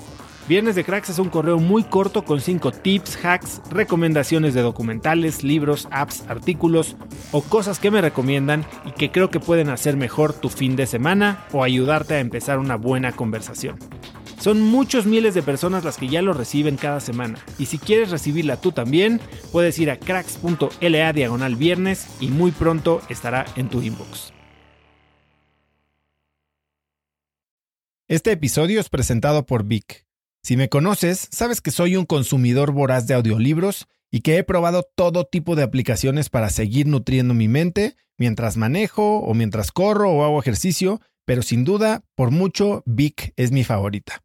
Viernes 0.47 0.75
de 0.75 0.85
Cracks 0.85 1.09
es 1.09 1.19
un 1.19 1.27
correo 1.27 1.59
muy 1.59 1.83
corto 1.83 2.23
con 2.23 2.39
5 2.39 2.71
tips, 2.71 3.25
hacks, 3.25 3.61
recomendaciones 3.69 4.53
de 4.53 4.61
documentales, 4.61 5.43
libros, 5.43 5.89
apps, 5.91 6.23
artículos 6.29 6.95
o 7.33 7.41
cosas 7.41 7.79
que 7.79 7.91
me 7.91 7.99
recomiendan 7.99 8.65
y 8.85 8.91
que 8.91 9.11
creo 9.11 9.29
que 9.29 9.41
pueden 9.41 9.67
hacer 9.67 9.97
mejor 9.97 10.31
tu 10.31 10.47
fin 10.47 10.77
de 10.77 10.87
semana 10.87 11.43
o 11.51 11.61
ayudarte 11.61 12.13
a 12.13 12.19
empezar 12.21 12.57
una 12.57 12.77
buena 12.77 13.11
conversación. 13.11 13.77
Son 14.39 14.61
muchos 14.61 15.05
miles 15.05 15.33
de 15.33 15.41
personas 15.41 15.83
las 15.83 15.97
que 15.97 16.07
ya 16.07 16.21
lo 16.21 16.33
reciben 16.33 16.75
cada 16.75 16.99
semana 16.99 17.39
y 17.57 17.65
si 17.65 17.77
quieres 17.77 18.11
recibirla 18.11 18.57
tú 18.57 18.71
también, 18.71 19.19
puedes 19.51 19.79
ir 19.79 19.89
a 19.89 19.97
cracks.la 19.97 21.13
diagonal 21.13 21.55
viernes 21.55 22.07
y 22.19 22.27
muy 22.27 22.51
pronto 22.51 23.01
estará 23.09 23.45
en 23.55 23.69
tu 23.69 23.81
inbox. 23.81 24.33
Este 28.07 28.31
episodio 28.31 28.79
es 28.79 28.89
presentado 28.89 29.47
por 29.47 29.63
Vic. 29.63 30.05
Si 30.43 30.57
me 30.57 30.69
conoces, 30.69 31.27
sabes 31.31 31.59
que 31.59 31.71
soy 31.71 31.95
un 31.95 32.05
consumidor 32.05 32.71
voraz 32.71 33.07
de 33.07 33.15
audiolibros 33.15 33.87
y 34.11 34.21
que 34.21 34.37
he 34.37 34.43
probado 34.43 34.87
todo 34.95 35.25
tipo 35.25 35.55
de 35.55 35.63
aplicaciones 35.63 36.29
para 36.29 36.51
seguir 36.51 36.85
nutriendo 36.85 37.33
mi 37.33 37.47
mente 37.47 37.95
mientras 38.17 38.57
manejo 38.57 39.17
o 39.19 39.33
mientras 39.33 39.71
corro 39.71 40.11
o 40.11 40.23
hago 40.23 40.39
ejercicio, 40.39 41.01
pero 41.25 41.41
sin 41.41 41.63
duda, 41.63 42.03
por 42.13 42.29
mucho, 42.29 42.83
Vic 42.85 43.33
es 43.37 43.51
mi 43.51 43.63
favorita. 43.63 44.24